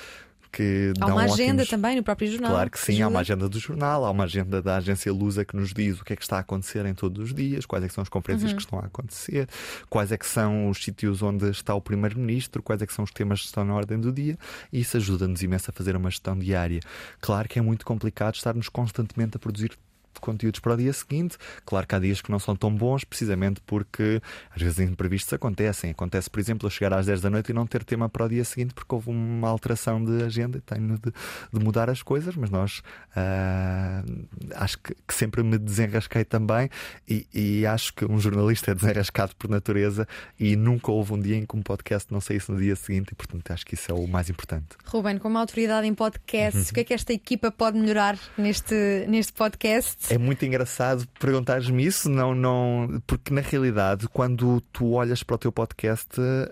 que 0.51 0.95
há 0.99 1.07
uma 1.07 1.25
agenda 1.25 1.63
ótimos... 1.63 1.69
também 1.69 1.97
no 1.97 2.03
próprio 2.03 2.31
jornal. 2.31 2.53
Claro 2.53 2.71
que 2.71 2.79
sim, 2.79 2.93
ajuda. 2.93 3.05
há 3.05 3.09
uma 3.09 3.21
agenda 3.21 3.49
do 3.51 3.59
jornal, 3.59 4.05
há 4.07 4.11
uma 4.11 4.25
agenda 4.25 4.63
da 4.63 4.77
agência 4.77 5.13
Lusa 5.13 5.45
que 5.45 5.55
nos 5.55 5.75
diz 5.75 6.01
o 6.01 6.05
que 6.05 6.15
é 6.15 6.17
que 6.17 6.23
está 6.23 6.37
a 6.37 6.41
acontecer 6.41 6.87
em 6.87 6.95
todos 6.95 7.23
os 7.23 7.35
dias, 7.35 7.67
quais 7.67 7.85
é 7.85 7.89
que 7.89 7.93
são 7.93 8.01
as 8.01 8.09
conferências 8.09 8.51
uhum. 8.51 8.57
que 8.57 8.63
estão 8.63 8.79
a 8.79 8.87
acontecer, 8.87 9.47
quais 9.91 10.11
é 10.11 10.17
que 10.17 10.27
são 10.27 10.71
os 10.71 10.83
sítios 10.83 11.21
onde 11.21 11.51
está 11.51 11.75
o 11.75 11.83
primeiro-ministro, 11.83 12.63
quais 12.63 12.81
é 12.81 12.87
que 12.87 12.95
são 12.95 13.05
os 13.05 13.11
temas 13.11 13.41
que 13.41 13.47
estão 13.47 13.63
na 13.63 13.75
ordem 13.75 14.01
do 14.01 14.11
dia, 14.11 14.39
e 14.73 14.81
isso 14.81 14.97
ajuda-nos 14.97 15.43
imenso 15.43 15.71
a 15.71 15.73
fazer 15.75 15.95
uma 15.95 16.09
gestão 16.09 16.39
diária. 16.39 16.81
Claro 17.21 17.47
que 17.47 17.59
é 17.59 17.63
muito 17.63 17.85
complicado 17.85 18.37
estarmos 18.37 18.71
constantemente 18.71 19.37
a 19.37 19.39
produzir 19.39 19.73
conteúdos 20.19 20.61
para 20.61 20.75
o 20.75 20.77
dia 20.77 20.93
seguinte. 20.93 21.37
Claro 21.65 21.87
que 21.87 21.95
há 21.95 21.99
dias 21.99 22.21
que 22.21 22.31
não 22.31 22.39
são 22.39 22.55
tão 22.55 22.75
bons, 22.75 23.05
precisamente 23.05 23.61
porque 23.67 24.21
às 24.55 24.61
vezes 24.61 24.79
imprevistos 24.81 25.33
acontecem. 25.33 25.91
Acontece, 25.91 26.29
por 26.31 26.41
exemplo, 26.41 26.67
eu 26.67 26.71
chegar 26.71 26.93
às 26.93 27.07
10 27.07 27.21
da 27.21 27.31
noite 27.31 27.51
e 27.51 27.53
não 27.53 27.67
ter 27.67 27.85
tema 27.85 28.09
para 28.09 28.27
o 28.27 28.29
dia 28.29 28.45
seguinte 28.45 28.75
porque 28.75 28.95
houve 28.95 29.11
uma 29.11 29.49
alteração 29.49 30.03
de 30.03 30.23
agenda 30.25 30.59
e 30.59 30.61
tenho 30.61 30.99
de, 30.99 31.13
de 31.53 31.65
mudar 31.65 31.91
as 31.91 32.03
coisas, 32.03 32.37
mas 32.37 32.51
nós 32.51 32.79
uh, 33.17 34.27
acho 34.55 34.79
que, 34.79 34.95
que, 35.07 35.15
sempre 35.15 35.43
me 35.43 35.59
desenrasquei 35.59 36.25
também 36.25 36.71
e, 37.09 37.27
e, 37.35 37.67
acho 37.67 37.93
que 37.95 38.05
um 38.05 38.19
jornalista 38.19 38.71
é 38.71 38.75
desenrascado 38.75 39.35
por 39.37 39.51
natureza 39.51 40.07
e 40.39 40.57
nunca 40.57 40.91
houve 40.91 41.15
um 41.15 41.21
dia 41.21 41.37
em 41.37 41.45
que 41.45 41.57
um 41.57 41.63
podcast 41.63 42.13
não 42.13 42.21
saísse 42.21 42.51
no 42.51 42.59
dia 42.59 42.77
seguinte 42.77 43.13
e, 43.13 43.15
portanto, 43.15 43.51
acho 43.51 43.67
que 43.67 43.75
isso 43.75 43.91
é 43.91 43.95
o 43.95 44.07
mais 44.07 44.31
importante. 44.31 44.69
Ruben, 44.85 45.19
como 45.19 45.39
autoridade 45.39 45.87
em 45.87 45.95
podcasts, 45.95 46.67
uhum. 46.67 46.71
o 46.71 46.75
que 46.75 46.81
é 46.81 46.85
que 46.85 46.95
esta 46.95 47.13
equipa 47.13 47.51
pode 47.51 47.79
melhorar 47.79 48.19
neste, 48.37 49.05
neste 49.09 49.33
podcast? 49.33 50.08
É 50.11 50.17
muito 50.17 50.45
engraçado 50.45 51.07
perguntares-me 51.21 51.85
isso, 51.85 52.09
não, 52.09 52.35
não, 52.35 53.03
porque 53.07 53.33
na 53.33 53.43
realidade, 53.43 54.09
quando 54.09 54.61
tu 54.73 54.93
olhas 54.93 55.23
para 55.23 55.35
o 55.35 55.39
teu 55.39 55.53
podcast, 55.53 56.09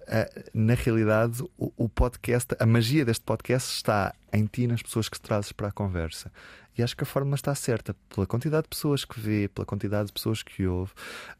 eh, 0.06 0.44
na 0.52 0.74
realidade, 0.74 1.42
o, 1.56 1.72
o 1.76 1.88
podcast, 1.88 2.54
a 2.58 2.66
magia 2.66 3.04
deste 3.04 3.24
podcast 3.24 3.72
está 3.72 4.14
em 4.30 4.44
ti, 4.44 4.66
nas 4.66 4.82
pessoas 4.82 5.08
que 5.08 5.18
trazes 5.18 5.52
para 5.52 5.68
a 5.68 5.72
conversa. 5.72 6.30
E 6.76 6.82
acho 6.82 6.96
que 6.96 7.04
a 7.04 7.06
forma 7.06 7.34
está 7.34 7.54
certa, 7.54 7.96
pela 8.08 8.26
quantidade 8.26 8.64
de 8.64 8.68
pessoas 8.68 9.04
que 9.04 9.18
vê, 9.18 9.48
pela 9.48 9.64
quantidade 9.64 10.08
de 10.08 10.12
pessoas 10.12 10.42
que 10.42 10.66
ouve. 10.66 10.92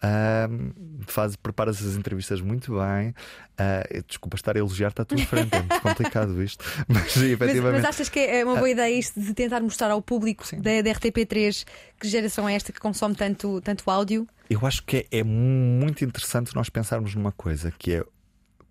Um, 0.03 1.03
faz, 1.07 1.37
preparas 1.37 1.85
as 1.85 1.95
entrevistas 1.97 2.41
muito 2.41 2.73
bem. 2.73 3.11
Uh, 3.11 4.03
desculpa 4.07 4.37
estar 4.37 4.57
a 4.57 4.59
elogiar-te 4.59 5.03
à 5.03 5.05
tua 5.05 5.19
frente, 5.19 5.55
é 5.55 5.61
muito 5.61 5.81
complicado 5.83 6.43
isto. 6.43 6.65
Mas, 6.89 7.17
efetivamente... 7.17 7.63
mas, 7.63 7.73
mas 7.75 7.85
achas 7.85 8.09
que 8.09 8.21
é 8.21 8.45
uma 8.45 8.57
boa 8.57 8.71
ideia 8.71 8.99
isto 8.99 9.21
de 9.21 9.35
tentar 9.35 9.61
mostrar 9.61 9.91
ao 9.91 10.01
público 10.01 10.45
da, 10.57 10.83
da 10.83 10.91
RTP3 10.91 11.65
que 11.99 12.09
geração 12.09 12.49
é 12.49 12.55
esta 12.55 12.73
que 12.73 12.81
consome 12.81 13.15
tanto, 13.15 13.61
tanto 13.61 13.91
áudio? 13.91 14.27
Eu 14.49 14.65
acho 14.65 14.85
que 14.85 14.99
é, 15.11 15.19
é 15.19 15.23
muito 15.25 16.05
interessante 16.05 16.55
nós 16.55 16.69
pensarmos 16.69 17.15
numa 17.15 17.33
coisa 17.33 17.73
que 17.77 17.95
é 17.95 18.05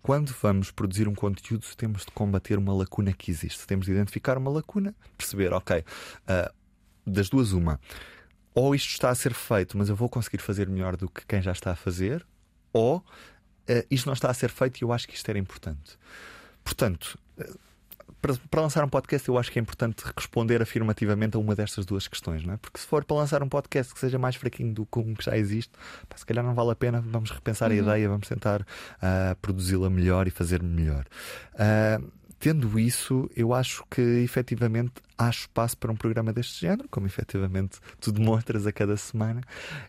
quando 0.06 0.32
vamos 0.40 0.70
produzir 0.70 1.08
um 1.08 1.14
conteúdo, 1.16 1.66
temos 1.76 2.04
de 2.04 2.12
combater 2.12 2.56
uma 2.56 2.72
lacuna 2.72 3.12
que 3.12 3.28
existe. 3.28 3.66
Temos 3.66 3.86
de 3.86 3.92
identificar 3.92 4.38
uma 4.38 4.52
lacuna, 4.52 4.94
perceber, 5.18 5.52
ok, 5.52 5.80
uh, 5.80 6.54
das 7.04 7.28
duas, 7.28 7.50
uma. 7.50 7.80
Ou 8.54 8.72
isto 8.72 8.88
está 8.90 9.10
a 9.10 9.14
ser 9.16 9.34
feito, 9.34 9.76
mas 9.76 9.88
eu 9.88 9.96
vou 9.96 10.08
conseguir 10.08 10.38
fazer 10.38 10.68
melhor 10.68 10.96
do 10.96 11.08
que 11.08 11.26
quem 11.26 11.42
já 11.42 11.50
está 11.50 11.72
a 11.72 11.74
fazer, 11.74 12.24
ou 12.72 12.98
uh, 12.98 13.04
isto 13.90 14.06
não 14.06 14.12
está 14.12 14.30
a 14.30 14.34
ser 14.34 14.48
feito 14.48 14.78
e 14.80 14.84
eu 14.84 14.92
acho 14.92 15.08
que 15.08 15.16
isto 15.16 15.28
era 15.28 15.40
importante. 15.40 15.98
Portanto, 16.62 17.18
uh, 17.38 17.58
para, 18.20 18.34
para, 18.50 18.60
lançar 18.60 18.84
um 18.84 18.88
podcast, 18.88 19.28
eu 19.28 19.38
acho 19.38 19.50
que 19.50 19.58
é 19.58 19.62
importante 19.62 20.04
responder 20.16 20.62
afirmativamente 20.62 21.36
a 21.36 21.40
uma 21.40 21.54
destas 21.54 21.84
duas 21.84 22.08
questões, 22.08 22.44
não 22.44 22.54
é? 22.54 22.56
Porque 22.56 22.78
se 22.78 22.86
for 22.86 23.04
para 23.04 23.16
lançar 23.16 23.42
um 23.42 23.48
podcast 23.48 23.92
que 23.92 24.00
seja 24.00 24.18
mais 24.18 24.36
fraquinho 24.36 24.72
do 24.72 24.86
que 24.86 24.98
um 24.98 25.14
que 25.14 25.24
já 25.24 25.36
existe, 25.36 25.72
pá, 26.08 26.16
se 26.16 26.26
calhar 26.26 26.44
não 26.44 26.54
vale 26.54 26.72
a 26.72 26.76
pena, 26.76 27.00
vamos 27.00 27.30
repensar 27.30 27.70
uhum. 27.70 27.76
a 27.76 27.80
ideia, 27.80 28.08
vamos 28.08 28.28
tentar 28.28 28.62
uh, 28.62 29.36
produzi-la 29.40 29.90
melhor 29.90 30.26
e 30.26 30.30
fazer 30.30 30.62
melhor. 30.62 31.04
Uh, 31.54 32.10
tendo 32.38 32.78
isso, 32.78 33.30
eu 33.36 33.54
acho 33.54 33.84
que 33.90 34.00
efetivamente 34.00 34.94
há 35.18 35.30
espaço 35.30 35.76
para 35.78 35.90
um 35.90 35.96
programa 35.96 36.32
deste 36.32 36.60
género, 36.60 36.88
como 36.90 37.06
efetivamente 37.06 37.78
tu 38.00 38.12
demonstras 38.12 38.66
a 38.66 38.72
cada 38.72 38.96
semana, 38.96 39.40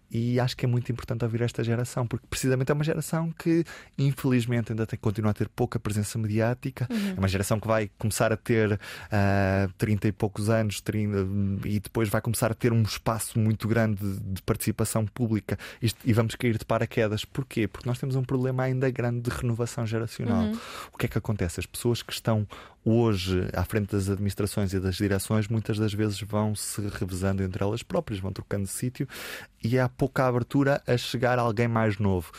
e 0.10 0.40
acho 0.40 0.56
que 0.56 0.66
é 0.66 0.68
muito 0.68 0.92
importante 0.92 1.24
ouvir 1.24 1.42
esta 1.42 1.64
geração, 1.64 2.08
porque 2.08 2.26
precisamente 2.28 2.72
é 2.72 2.74
uma 2.74 2.84
geração 2.84 3.32
que, 3.32 3.66
infelizmente, 3.98 4.72
ainda 4.72 4.86
tem 4.86 4.98
que 4.98 5.04
continuar 5.04 5.32
a 5.32 5.34
ter 5.34 5.50
pouca 5.50 5.80
presença 5.80 6.18
mediática. 6.18 6.88
Uhum. 6.90 7.14
É 7.16 7.20
uma 7.20 7.28
geração 7.28 7.60
que 7.60 7.68
vai 7.68 7.90
começar 7.98 8.32
a 8.32 8.38
ter 8.38 8.74
uh, 8.74 8.80
ah, 9.12 9.70
30 9.78 10.08
e 10.08 10.12
poucos 10.12 10.50
anos 10.50 10.80
30, 10.82 11.18
e 11.66 11.80
depois 11.80 12.10
vai 12.10 12.22
começar 12.22 12.52
a 12.52 12.56
ter 12.56 12.72
um 12.72 12.82
espaço 12.82 13.40
muito 13.40 13.68
grande 13.68 14.02
de, 14.02 14.20
de 14.20 14.42
participação 14.42 15.06
pública 15.06 15.58
e, 15.82 15.92
e, 16.06 16.14
vamos 16.14 16.36
cair 16.36 16.58
de 16.58 16.66
paraquedas. 16.66 17.26
Porquê? 17.26 17.68
Porque 17.68 17.88
nós 17.88 18.00
temos 18.00 18.16
um 18.16 18.24
problema 18.24 18.64
ainda 18.64 18.90
grande 18.90 19.22
de 19.22 19.30
renovação 19.30 19.86
geracional. 19.86 20.44
Uhum. 20.44 20.60
O 20.94 20.98
que 20.98 21.06
é 21.06 21.10
que 21.10 21.18
acontece? 21.18 21.60
As 21.60 21.66
pessoas 21.66 22.02
que 22.02 22.14
estão 22.14 22.48
hoje 22.90 23.50
à 23.52 23.66
frente 23.66 23.92
das 23.92 24.10
administrações 24.10 24.72
e 24.72 24.80
das 24.80 24.96
direções 24.96 25.50
muitas 25.50 25.78
das 25.78 25.94
vezes 25.94 26.22
vão 26.22 26.56
se 26.56 26.80
revezando 26.88 27.44
entre 27.44 27.62
elas 27.62 27.84
próprias, 27.84 28.22
vão 28.22 28.32
trocando 28.32 28.64
de 28.64 28.70
sítio 28.70 29.06
e 29.62 29.78
há 29.78 29.90
pouca 29.90 30.26
abertura 30.26 30.82
a 30.88 30.96
chegar 30.96 31.38
alguém 31.38 31.68
mais 31.68 31.98
novo. 31.98 32.32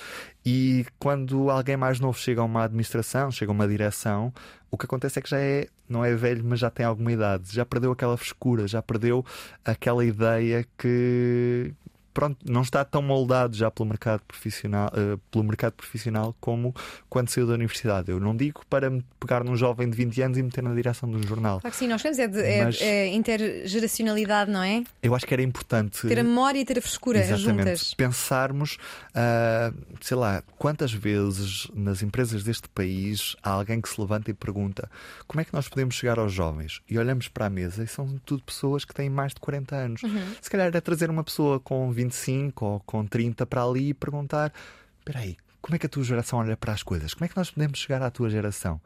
E 0.46 0.86
quando 0.99 1.51
alguém 1.51 1.76
mais 1.76 2.01
novo 2.01 2.18
chega 2.18 2.40
a 2.40 2.44
uma 2.44 2.64
administração, 2.64 3.30
chega 3.30 3.51
a 3.51 3.55
uma 3.55 3.68
direção, 3.68 4.32
o 4.70 4.78
que 4.78 4.86
acontece 4.86 5.18
é 5.18 5.22
que 5.22 5.28
já 5.28 5.38
é, 5.38 5.66
não 5.86 6.03
é 6.03 6.14
velho, 6.14 6.42
mas 6.42 6.61
já 6.61 6.70
tem 6.70 6.86
alguma 6.86 7.12
idade, 7.12 7.55
já 7.55 7.66
perdeu 7.66 7.92
aquela 7.92 8.16
frescura, 8.16 8.66
já 8.66 8.80
perdeu 8.80 9.22
aquela 9.62 10.03
ideia 10.03 10.66
que, 10.78 11.74
pronto, 12.19 12.37
não 12.45 12.62
está 12.62 12.85
tão 12.85 13.01
moldado 13.01 13.57
já 13.57 13.71
pelo 13.71 13.89
mercado 13.89 14.23
profissional, 14.27 14.89
uh, 14.89 15.16
pelo 15.31 15.45
mercado 15.45 15.75
profissional 15.75 16.35
como 16.41 16.75
quando 17.09 17.29
saiu 17.29 17.47
da 17.47 17.55
universidade. 17.55 18.11
Eu 18.11 18.19
não 18.19 18.35
digo 18.35 18.62
para 18.69 18.91
pegar 19.21 19.45
num 19.45 19.55
jovem 19.55 19.89
de 19.89 19.97
20 19.97 20.23
anos 20.23 20.39
e 20.39 20.43
meter 20.43 20.64
na 20.64 20.75
direção 20.75 21.09
do 21.09 21.25
jornal. 21.25 21.61
Claro 21.61 21.73
que 21.73 21.79
sim, 21.79 21.87
nós 21.87 22.03
queremos 22.03 22.19
é, 22.19 22.27
de, 22.27 22.41
é, 22.41 22.64
Mas, 22.64 22.83
é 22.83 23.07
intergeracionalidade, 23.14 24.51
não 24.51 24.64
é? 24.64 24.83
Eu 25.01 25.14
acho 25.14 25.25
que 25.25 25.33
era 25.33 25.45
importante 25.45 26.09
ter 26.09 26.19
a 26.19 26.25
memória 26.25 26.59
e 26.59 26.64
ter 26.64 26.79
a 26.79 26.83
frescura 26.83 27.21
exatamente, 27.21 27.59
juntas. 27.59 27.95
Pensarmos, 27.95 28.79
uh, 29.11 29.73
sei 30.01 30.16
lá, 30.16 30.43
quantas 30.59 30.93
vezes 30.93 31.69
nas 31.73 32.03
empresas 32.03 32.43
deste 32.43 32.69
país 32.71 33.37
há 33.45 33.51
alguém 33.51 33.81
que 33.81 33.89
se 33.89 34.01
levanta 34.01 34.29
e 34.29 34.35
pergunta 34.35 34.91
como 35.29 35.41
é 35.41 35.45
que 35.45 35.53
nós 35.55 35.69
podemos 35.69 35.95
chegar 35.95 36.19
aos 36.19 36.33
jovens? 36.33 36.81
E 36.91 36.99
olhamos 36.99 37.29
para 37.29 37.47
a 37.47 37.51
mesa 37.51 37.85
e 37.85 37.87
são 37.87 38.19
tudo 38.25 38.43
pessoas 38.43 38.85
que 38.85 38.93
têm 38.93 39.09
mais 39.09 39.35
de 39.35 39.41
40 39.41 39.77
anos. 39.77 40.03
Uhum. 40.03 40.35
Se 40.41 40.51
calhar 40.51 40.75
é 40.75 40.81
trazer 40.81 41.11
uma 41.11 41.23
pessoa 41.23 41.61
com 41.61 41.93
20 41.93 42.07
25 42.09 42.64
ou 42.64 42.80
com 42.80 43.06
30 43.06 43.46
para 43.46 43.62
ali 43.62 43.90
e 43.90 43.94
perguntar: 43.94 44.52
espera 44.98 45.20
aí, 45.20 45.36
como 45.61 45.76
é 45.76 45.78
que 45.78 45.86
a 45.86 45.88
tua 45.88 46.02
geração 46.02 46.38
olha 46.38 46.56
para 46.56 46.72
as 46.72 46.82
coisas? 46.82 47.14
Como 47.14 47.24
é 47.24 47.28
que 47.28 47.36
nós 47.36 47.50
podemos 47.50 47.78
chegar 47.78 48.02
à 48.02 48.11
tua 48.11 48.30
geração? 48.30 48.80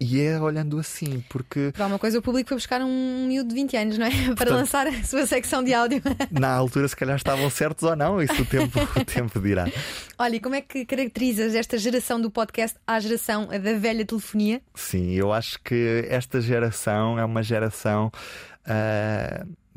E 0.00 0.20
é 0.20 0.40
olhando 0.40 0.78
assim, 0.78 1.24
porque. 1.28 1.72
Para 1.72 1.86
uma 1.86 1.98
coisa, 1.98 2.20
o 2.20 2.22
público 2.22 2.48
foi 2.48 2.56
buscar 2.56 2.80
um 2.80 3.26
miúdo 3.26 3.48
de 3.48 3.54
20 3.56 3.76
anos, 3.76 3.98
não 3.98 4.06
é? 4.06 4.10
Para 4.34 4.36
Portanto, 4.36 4.50
lançar 4.50 4.86
a 4.86 5.02
sua 5.02 5.26
secção 5.26 5.62
de 5.62 5.74
áudio. 5.74 6.00
Na 6.30 6.54
altura, 6.54 6.86
se 6.86 6.94
calhar 6.94 7.16
estavam 7.16 7.50
certos 7.50 7.82
ou 7.82 7.96
não, 7.96 8.22
isso 8.22 8.40
o 8.40 8.46
tempo, 8.46 8.78
o 8.94 9.04
tempo 9.04 9.40
dirá. 9.40 9.66
Olha, 10.16 10.36
e 10.36 10.40
como 10.40 10.54
é 10.54 10.60
que 10.60 10.86
caracterizas 10.86 11.52
esta 11.52 11.76
geração 11.76 12.20
do 12.20 12.30
podcast 12.30 12.78
à 12.86 13.00
geração 13.00 13.48
da 13.48 13.74
velha 13.74 14.04
telefonia? 14.06 14.62
Sim, 14.72 15.14
eu 15.14 15.32
acho 15.32 15.60
que 15.64 16.06
esta 16.08 16.40
geração 16.40 17.18
é 17.18 17.24
uma 17.24 17.42
geração. 17.42 18.12
Uh 18.64 19.67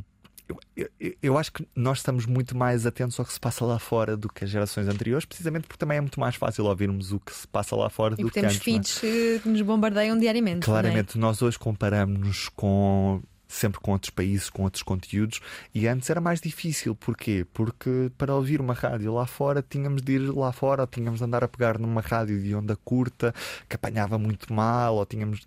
eu, 0.76 0.90
eu, 1.22 1.38
acho 1.38 1.52
que 1.52 1.68
nós 1.76 2.00
estamos 2.00 2.26
muito 2.26 2.56
mais 2.56 2.86
atentos 2.86 3.20
ao 3.20 3.26
que 3.26 3.34
se 3.34 3.40
passa 3.40 3.66
lá 3.66 3.80
fora 3.80 4.16
do 4.16 4.28
que 4.28 4.44
as 4.44 4.50
gerações 4.50 4.88
anteriores, 4.88 5.26
precisamente 5.26 5.68
porque 5.68 5.80
também 5.80 5.98
é 5.98 6.02
muito 6.02 6.20
mais 6.20 6.36
fácil 6.36 6.66
ouvirmos 6.66 7.12
o 7.12 7.20
que 7.20 7.34
se 7.34 7.48
passa 7.48 7.76
lá 7.76 7.90
fora 7.90 8.16
e 8.18 8.24
do 8.24 8.30
que 8.30 8.40
antes. 8.40 8.60
Temos 8.60 8.98
feeds 8.98 9.42
que 9.42 9.50
nos 9.50 9.62
bombardeiam 9.62 10.18
diariamente. 10.18 10.66
Claramente, 10.66 11.18
é? 11.18 11.22
nós 11.22 11.42
hoje 11.42 11.58
comparamos-nos 11.58 12.50
com 12.50 13.22
sempre 13.52 13.80
com 13.80 13.92
outros 13.92 14.10
países, 14.10 14.50
com 14.50 14.64
outros 14.64 14.84
conteúdos, 14.84 15.42
e 15.74 15.88
antes 15.88 16.10
era 16.10 16.22
mais 16.22 16.40
difícil. 16.40 16.96
Porquê? 16.96 17.46
Porque 17.54 18.12
para 18.18 18.34
ouvir 18.34 18.62
uma 18.62 18.74
rádio 18.74 19.14
lá 19.14 19.26
fora 19.26 19.62
tínhamos 19.62 20.02
de 20.02 20.14
ir 20.14 20.20
lá 20.20 20.52
fora, 20.52 20.84
ou 20.84 20.88
tínhamos 20.88 21.20
de 21.20 21.26
andar 21.26 21.44
a 21.44 21.48
pegar 21.48 21.78
numa 21.78 22.02
rádio 22.02 22.42
de 22.42 22.56
onda 22.56 22.76
curta 22.76 23.34
que 23.68 23.76
apanhava 23.76 24.18
muito 24.18 24.54
mal, 24.54 24.96
ou 24.96 25.06
tínhamos. 25.06 25.46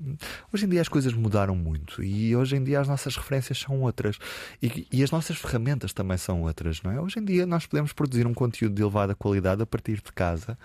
Hoje 0.52 0.66
em 0.66 0.68
dia 0.68 0.80
as 0.80 0.88
coisas 0.88 1.12
mudaram 1.12 1.57
muito 1.57 2.02
e 2.02 2.34
hoje 2.36 2.57
em 2.57 2.64
dia 2.64 2.80
as 2.80 2.88
nossas 2.88 3.16
referências 3.16 3.59
são 3.59 3.80
outras 3.80 4.18
e, 4.62 4.86
e 4.92 5.02
as 5.02 5.11
nossas 5.11 5.36
ferramentas 5.36 5.92
também 5.92 6.16
são 6.16 6.42
outras, 6.42 6.82
não 6.82 6.92
é? 6.92 7.00
Hoje 7.00 7.18
em 7.18 7.24
dia 7.24 7.46
nós 7.46 7.66
podemos 7.66 7.92
produzir 7.92 8.26
um 8.26 8.34
conteúdo 8.34 8.74
de 8.74 8.82
elevada 8.82 9.14
qualidade 9.14 9.62
a 9.62 9.66
partir 9.66 9.96
de 9.96 10.12
casa 10.12 10.59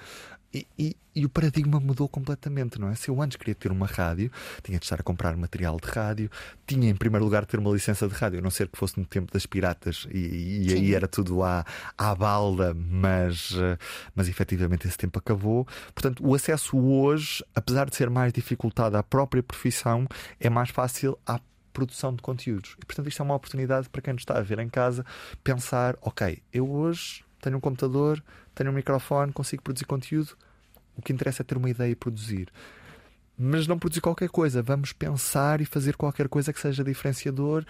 E, 0.53 0.65
e, 0.77 0.97
e, 1.15 1.25
o 1.25 1.29
paradigma 1.29 1.79
mudou 1.79 2.09
completamente, 2.09 2.79
não 2.79 2.89
é? 2.89 2.95
Se 2.95 3.09
eu 3.09 3.21
antes 3.21 3.37
queria 3.37 3.53
ter 3.53 3.71
uma 3.71 3.85
rádio, 3.85 4.31
tinha 4.63 4.79
de 4.79 4.85
estar 4.85 4.99
a 4.99 5.03
comprar 5.03 5.37
material 5.37 5.77
de 5.79 5.87
rádio, 5.87 6.29
tinha 6.65 6.89
em 6.89 6.95
primeiro 6.95 7.23
lugar 7.23 7.43
de 7.43 7.49
ter 7.49 7.59
uma 7.59 7.71
licença 7.71 8.07
de 8.07 8.15
rádio, 8.15 8.39
a 8.39 8.41
não 8.41 8.49
ser 8.49 8.67
que 8.67 8.77
fosse 8.77 8.99
no 8.99 9.05
tempo 9.05 9.31
das 9.31 9.45
piratas 9.45 10.07
e, 10.11 10.67
e 10.67 10.73
aí 10.73 10.95
era 10.95 11.07
tudo 11.07 11.43
à, 11.43 11.63
à 11.95 12.15
balda, 12.15 12.73
mas, 12.73 13.51
eh, 13.55 13.77
mas 14.15 14.27
efetivamente 14.27 14.87
esse 14.87 14.97
tempo 14.97 15.19
acabou. 15.19 15.67
Portanto, 15.93 16.25
o 16.25 16.33
acesso 16.33 16.77
hoje, 16.79 17.43
apesar 17.53 17.87
de 17.87 17.95
ser 17.95 18.09
mais 18.09 18.33
dificultado 18.33 18.97
à 18.97 19.03
própria 19.03 19.43
profissão, 19.43 20.07
é 20.39 20.49
mais 20.49 20.71
fácil 20.71 21.15
à 21.27 21.39
produção 21.73 22.13
de 22.13 22.23
conteúdos. 22.23 22.75
E 22.81 22.85
portanto, 22.85 23.07
isto 23.07 23.21
é 23.21 23.23
uma 23.23 23.35
oportunidade 23.35 23.87
para 23.87 24.01
quem 24.01 24.13
nos 24.13 24.23
está 24.23 24.37
a 24.37 24.41
ver 24.41 24.57
em 24.57 24.69
casa 24.69 25.05
pensar: 25.43 25.95
ok, 26.01 26.41
eu 26.51 26.69
hoje 26.69 27.23
tenho 27.41 27.57
um 27.57 27.59
computador, 27.59 28.21
tenho 28.59 28.71
um 28.71 28.75
microfone, 28.75 29.31
consigo 29.31 29.63
produzir 29.63 29.85
conteúdo. 29.85 30.35
O 30.97 31.01
que 31.01 31.13
interessa 31.13 31.41
é 31.41 31.45
ter 31.45 31.57
uma 31.57 31.69
ideia 31.69 31.91
e 31.91 31.95
produzir. 31.95 32.49
Mas 33.37 33.67
não 33.67 33.79
produzir 33.79 34.01
qualquer 34.01 34.27
coisa. 34.27 34.61
Vamos 34.61 34.91
pensar 34.91 35.61
e 35.61 35.65
fazer 35.65 35.95
qualquer 35.95 36.27
coisa 36.27 36.51
que 36.51 36.59
seja 36.59 36.83
diferenciador 36.83 37.65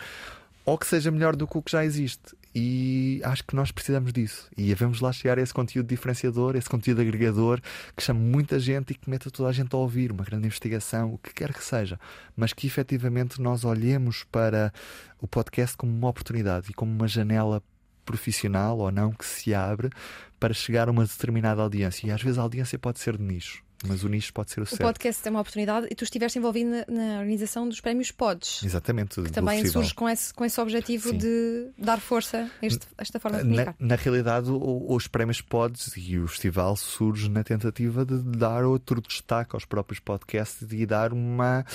ou 0.65 0.79
que 0.79 0.87
seja 0.87 1.11
melhor 1.11 1.35
do 1.35 1.47
que 1.47 1.57
o 1.57 1.61
que 1.61 1.71
já 1.71 1.85
existe. 1.85 2.35
E 2.55 3.21
acho 3.23 3.43
que 3.43 3.55
nós 3.55 3.71
precisamos 3.71 4.11
disso. 4.11 4.49
E 4.57 4.63
devemos 4.63 4.99
lá 4.99 5.13
chegar 5.13 5.37
a 5.37 5.41
esse 5.43 5.53
conteúdo 5.53 5.87
diferenciador, 5.87 6.55
esse 6.55 6.67
conteúdo 6.67 7.01
agregador 7.01 7.61
que 7.95 8.01
chame 8.01 8.19
muita 8.19 8.59
gente 8.59 8.91
e 8.91 8.95
que 8.95 9.07
meta 9.07 9.29
toda 9.29 9.49
a 9.49 9.51
gente 9.51 9.75
a 9.75 9.77
ouvir, 9.77 10.11
uma 10.11 10.23
grande 10.23 10.47
investigação, 10.47 11.13
o 11.13 11.19
que 11.19 11.31
quer 11.31 11.53
que 11.53 11.63
seja. 11.63 11.99
Mas 12.35 12.51
que 12.51 12.65
efetivamente 12.65 13.39
nós 13.39 13.63
olhemos 13.63 14.23
para 14.23 14.73
o 15.21 15.27
podcast 15.27 15.77
como 15.77 15.95
uma 15.95 16.09
oportunidade 16.09 16.71
e 16.71 16.73
como 16.73 16.91
uma 16.91 17.07
janela 17.07 17.61
profissional 18.03 18.79
ou 18.79 18.91
não 18.91 19.11
que 19.11 19.23
se 19.23 19.53
abre 19.53 19.91
para 20.39 20.53
chegar 20.53 20.87
a 20.87 20.91
uma 20.91 21.05
determinada 21.05 21.61
audiência. 21.61 22.07
E 22.07 22.11
às 22.11 22.21
vezes 22.21 22.37
a 22.37 22.41
audiência 22.41 22.77
pode 22.79 22.99
ser 22.99 23.17
de 23.17 23.23
nicho. 23.23 23.63
Mas 23.87 24.03
o 24.03 24.09
nicho 24.09 24.33
pode 24.33 24.51
ser 24.51 24.59
o, 24.59 24.63
o 24.63 24.65
certo. 24.65 24.81
O 24.81 24.83
podcast 24.83 25.25
é 25.25 25.31
uma 25.31 25.39
oportunidade 25.39 25.87
e 25.89 25.95
tu 25.95 26.03
estiveste 26.03 26.37
envolvido 26.37 26.69
na, 26.69 26.85
na 26.89 27.19
organização 27.19 27.67
dos 27.67 27.79
prémios 27.79 28.11
Pods. 28.11 28.61
Exatamente. 28.63 29.21
Que 29.21 29.31
também 29.31 29.61
festival. 29.61 29.83
surge 29.83 29.95
com 29.95 30.09
esse, 30.09 30.33
com 30.33 30.43
esse 30.43 30.59
objetivo 30.59 31.09
Sim. 31.09 31.17
de 31.17 31.69
dar 31.77 31.99
força 31.99 32.49
a 32.61 32.65
este, 32.65 32.85
esta 32.97 33.19
forma 33.19 33.37
de 33.37 33.43
comunicar. 33.45 33.75
Na, 33.79 33.87
na 33.87 33.95
realidade, 33.95 34.51
o, 34.51 34.93
os 34.93 35.07
prémios 35.07 35.39
Pods 35.39 35.93
e 35.95 36.19
o 36.19 36.27
festival 36.27 36.75
surge 36.75 37.29
na 37.29 37.43
tentativa 37.43 38.05
de 38.05 38.17
dar 38.17 38.65
outro 38.65 39.01
destaque 39.01 39.55
aos 39.55 39.63
próprios 39.63 39.99
podcasts 39.99 40.67
e 40.71 40.85
dar 40.85 41.13
uma 41.13 41.65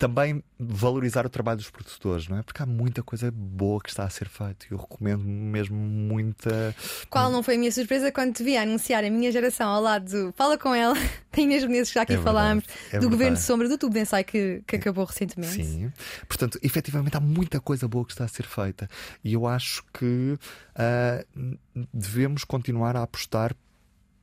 também 0.00 0.42
valorizar 0.58 1.26
o 1.26 1.28
trabalho 1.28 1.58
dos 1.58 1.68
produtores, 1.68 2.26
não 2.26 2.38
é? 2.38 2.42
Porque 2.42 2.62
há 2.62 2.66
muita 2.66 3.02
coisa 3.02 3.30
boa 3.30 3.78
que 3.82 3.90
está 3.90 4.04
a 4.04 4.08
ser 4.08 4.28
feita 4.28 4.64
e 4.70 4.72
eu 4.72 4.78
recomendo 4.78 5.22
mesmo 5.22 5.76
muita. 5.76 6.74
Qual 7.10 7.30
não 7.30 7.42
foi 7.42 7.56
a 7.56 7.58
minha 7.58 7.70
surpresa 7.70 8.10
quando 8.10 8.32
te 8.32 8.42
vi 8.42 8.56
anunciar 8.56 9.04
a 9.04 9.10
minha 9.10 9.30
geração 9.30 9.68
ao 9.68 9.82
lado 9.82 10.10
do 10.10 10.32
Fala 10.32 10.56
com 10.56 10.74
ela, 10.74 10.94
tem 11.30 11.46
mesmo 11.46 11.70
nesses 11.70 11.90
que 11.90 11.96
já 11.96 12.02
aqui 12.02 12.14
é 12.14 12.18
falámos, 12.18 12.64
é 12.90 12.98
do 12.98 13.10
Governo 13.10 13.36
de 13.36 13.42
Sombra, 13.42 13.68
do 13.68 13.76
tubo 13.76 13.92
de 13.92 14.00
ensaio 14.00 14.24
que, 14.24 14.62
que 14.66 14.76
acabou 14.76 15.04
recentemente. 15.04 15.62
Sim, 15.62 15.92
portanto, 16.26 16.58
efetivamente 16.62 17.18
há 17.18 17.20
muita 17.20 17.60
coisa 17.60 17.86
boa 17.86 18.06
que 18.06 18.12
está 18.12 18.24
a 18.24 18.28
ser 18.28 18.46
feita 18.46 18.88
e 19.22 19.34
eu 19.34 19.46
acho 19.46 19.84
que 19.92 20.38
uh, 20.76 21.58
devemos 21.92 22.42
continuar 22.44 22.96
a 22.96 23.02
apostar 23.02 23.54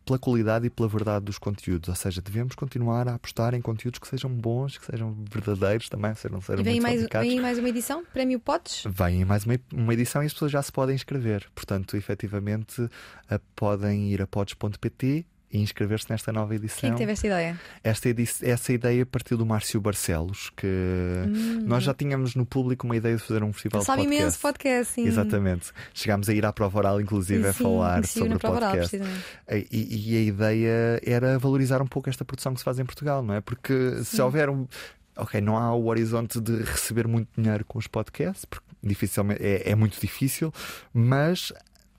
pela 0.07 0.17
qualidade 0.17 0.65
e 0.65 0.69
pela 0.69 0.87
verdade 0.87 1.25
dos 1.25 1.37
conteúdos. 1.37 1.89
Ou 1.89 1.95
seja, 1.95 2.21
devemos 2.21 2.55
continuar 2.55 3.07
a 3.09 3.15
apostar 3.15 3.53
em 3.53 3.61
conteúdos 3.61 3.99
que 3.99 4.07
sejam 4.07 4.31
bons, 4.31 4.77
que 4.77 4.85
sejam 4.85 5.13
verdadeiros 5.29 5.89
também, 5.89 6.15
sejam, 6.15 6.39
sejam 6.39 6.61
e 6.61 6.63
vem 6.63 6.79
mais, 6.79 7.05
vem 7.05 7.41
mais 7.41 7.57
uma 7.57 7.67
edição? 7.67 8.05
Prémio 8.13 8.39
Potes? 8.39 8.83
Vem 8.89 9.25
mais 9.25 9.45
uma, 9.45 9.59
uma 9.73 9.93
edição 9.93 10.23
e 10.23 10.25
as 10.25 10.33
pessoas 10.33 10.51
já 10.51 10.61
se 10.63 10.71
podem 10.71 10.95
inscrever. 10.95 11.45
Portanto, 11.53 11.97
efetivamente, 11.97 12.89
podem 13.55 14.09
ir 14.11 14.21
a 14.21 14.27
pods.pt 14.27 15.25
e 15.51 15.59
inscrever-se 15.59 16.09
nesta 16.09 16.31
nova 16.33 16.53
edição. 16.55 16.89
Quem 16.89 16.95
teve 16.95 17.11
esta 17.13 17.27
ideia? 17.27 17.59
Esta 17.83 18.09
essa 18.43 18.73
ideia 18.73 19.05
partiu 19.05 19.37
do 19.37 19.45
Márcio 19.45 19.79
Barcelos, 19.79 20.51
que 20.55 20.67
hum. 20.67 21.63
nós 21.65 21.83
já 21.83 21.93
tínhamos 21.93 22.35
no 22.35 22.45
público 22.45 22.85
uma 22.85 22.95
ideia 22.95 23.15
de 23.15 23.23
fazer 23.23 23.43
um 23.43 23.53
festival 23.53 23.81
Sabe 23.81 24.01
de 24.01 24.07
podcast. 24.07 24.23
imenso 24.23 24.39
podcast, 24.39 24.93
sim. 24.93 25.07
Exatamente. 25.07 25.71
Chegámos 25.93 26.27
a 26.27 26.33
ir 26.33 26.45
à 26.45 26.51
prova 26.51 26.77
oral, 26.77 26.99
inclusive, 26.99 27.43
sim, 27.43 27.49
a 27.49 27.53
falar 27.53 28.05
sobre 28.05 28.35
o 28.35 28.39
podcast. 28.39 28.95
Oral, 28.95 29.09
e, 29.71 30.11
e, 30.11 30.17
a 30.17 30.21
ideia 30.21 31.01
era 31.05 31.39
valorizar 31.39 31.81
um 31.81 31.87
pouco 31.87 32.09
esta 32.09 32.25
produção 32.25 32.53
que 32.53 32.59
se 32.59 32.65
faz 32.65 32.77
em 32.79 32.85
Portugal, 32.85 33.23
não 33.23 33.33
é? 33.33 33.41
Porque 33.41 34.03
se 34.03 34.21
houver 34.21 34.49
um. 34.49 34.67
Ok, 35.15 35.41
não 35.41 35.57
há 35.57 35.73
o 35.73 35.87
horizonte 35.87 36.39
de 36.39 36.57
receber 36.57 37.07
muito 37.07 37.29
dinheiro 37.35 37.65
com 37.65 37.79
os 37.79 37.87
podcasts, 37.87 38.45
porque 38.45 38.67
dificilmente 38.83 39.43
é, 39.43 39.71
é 39.71 39.75
muito 39.75 39.99
difícil, 39.99 40.53
mas 40.93 41.51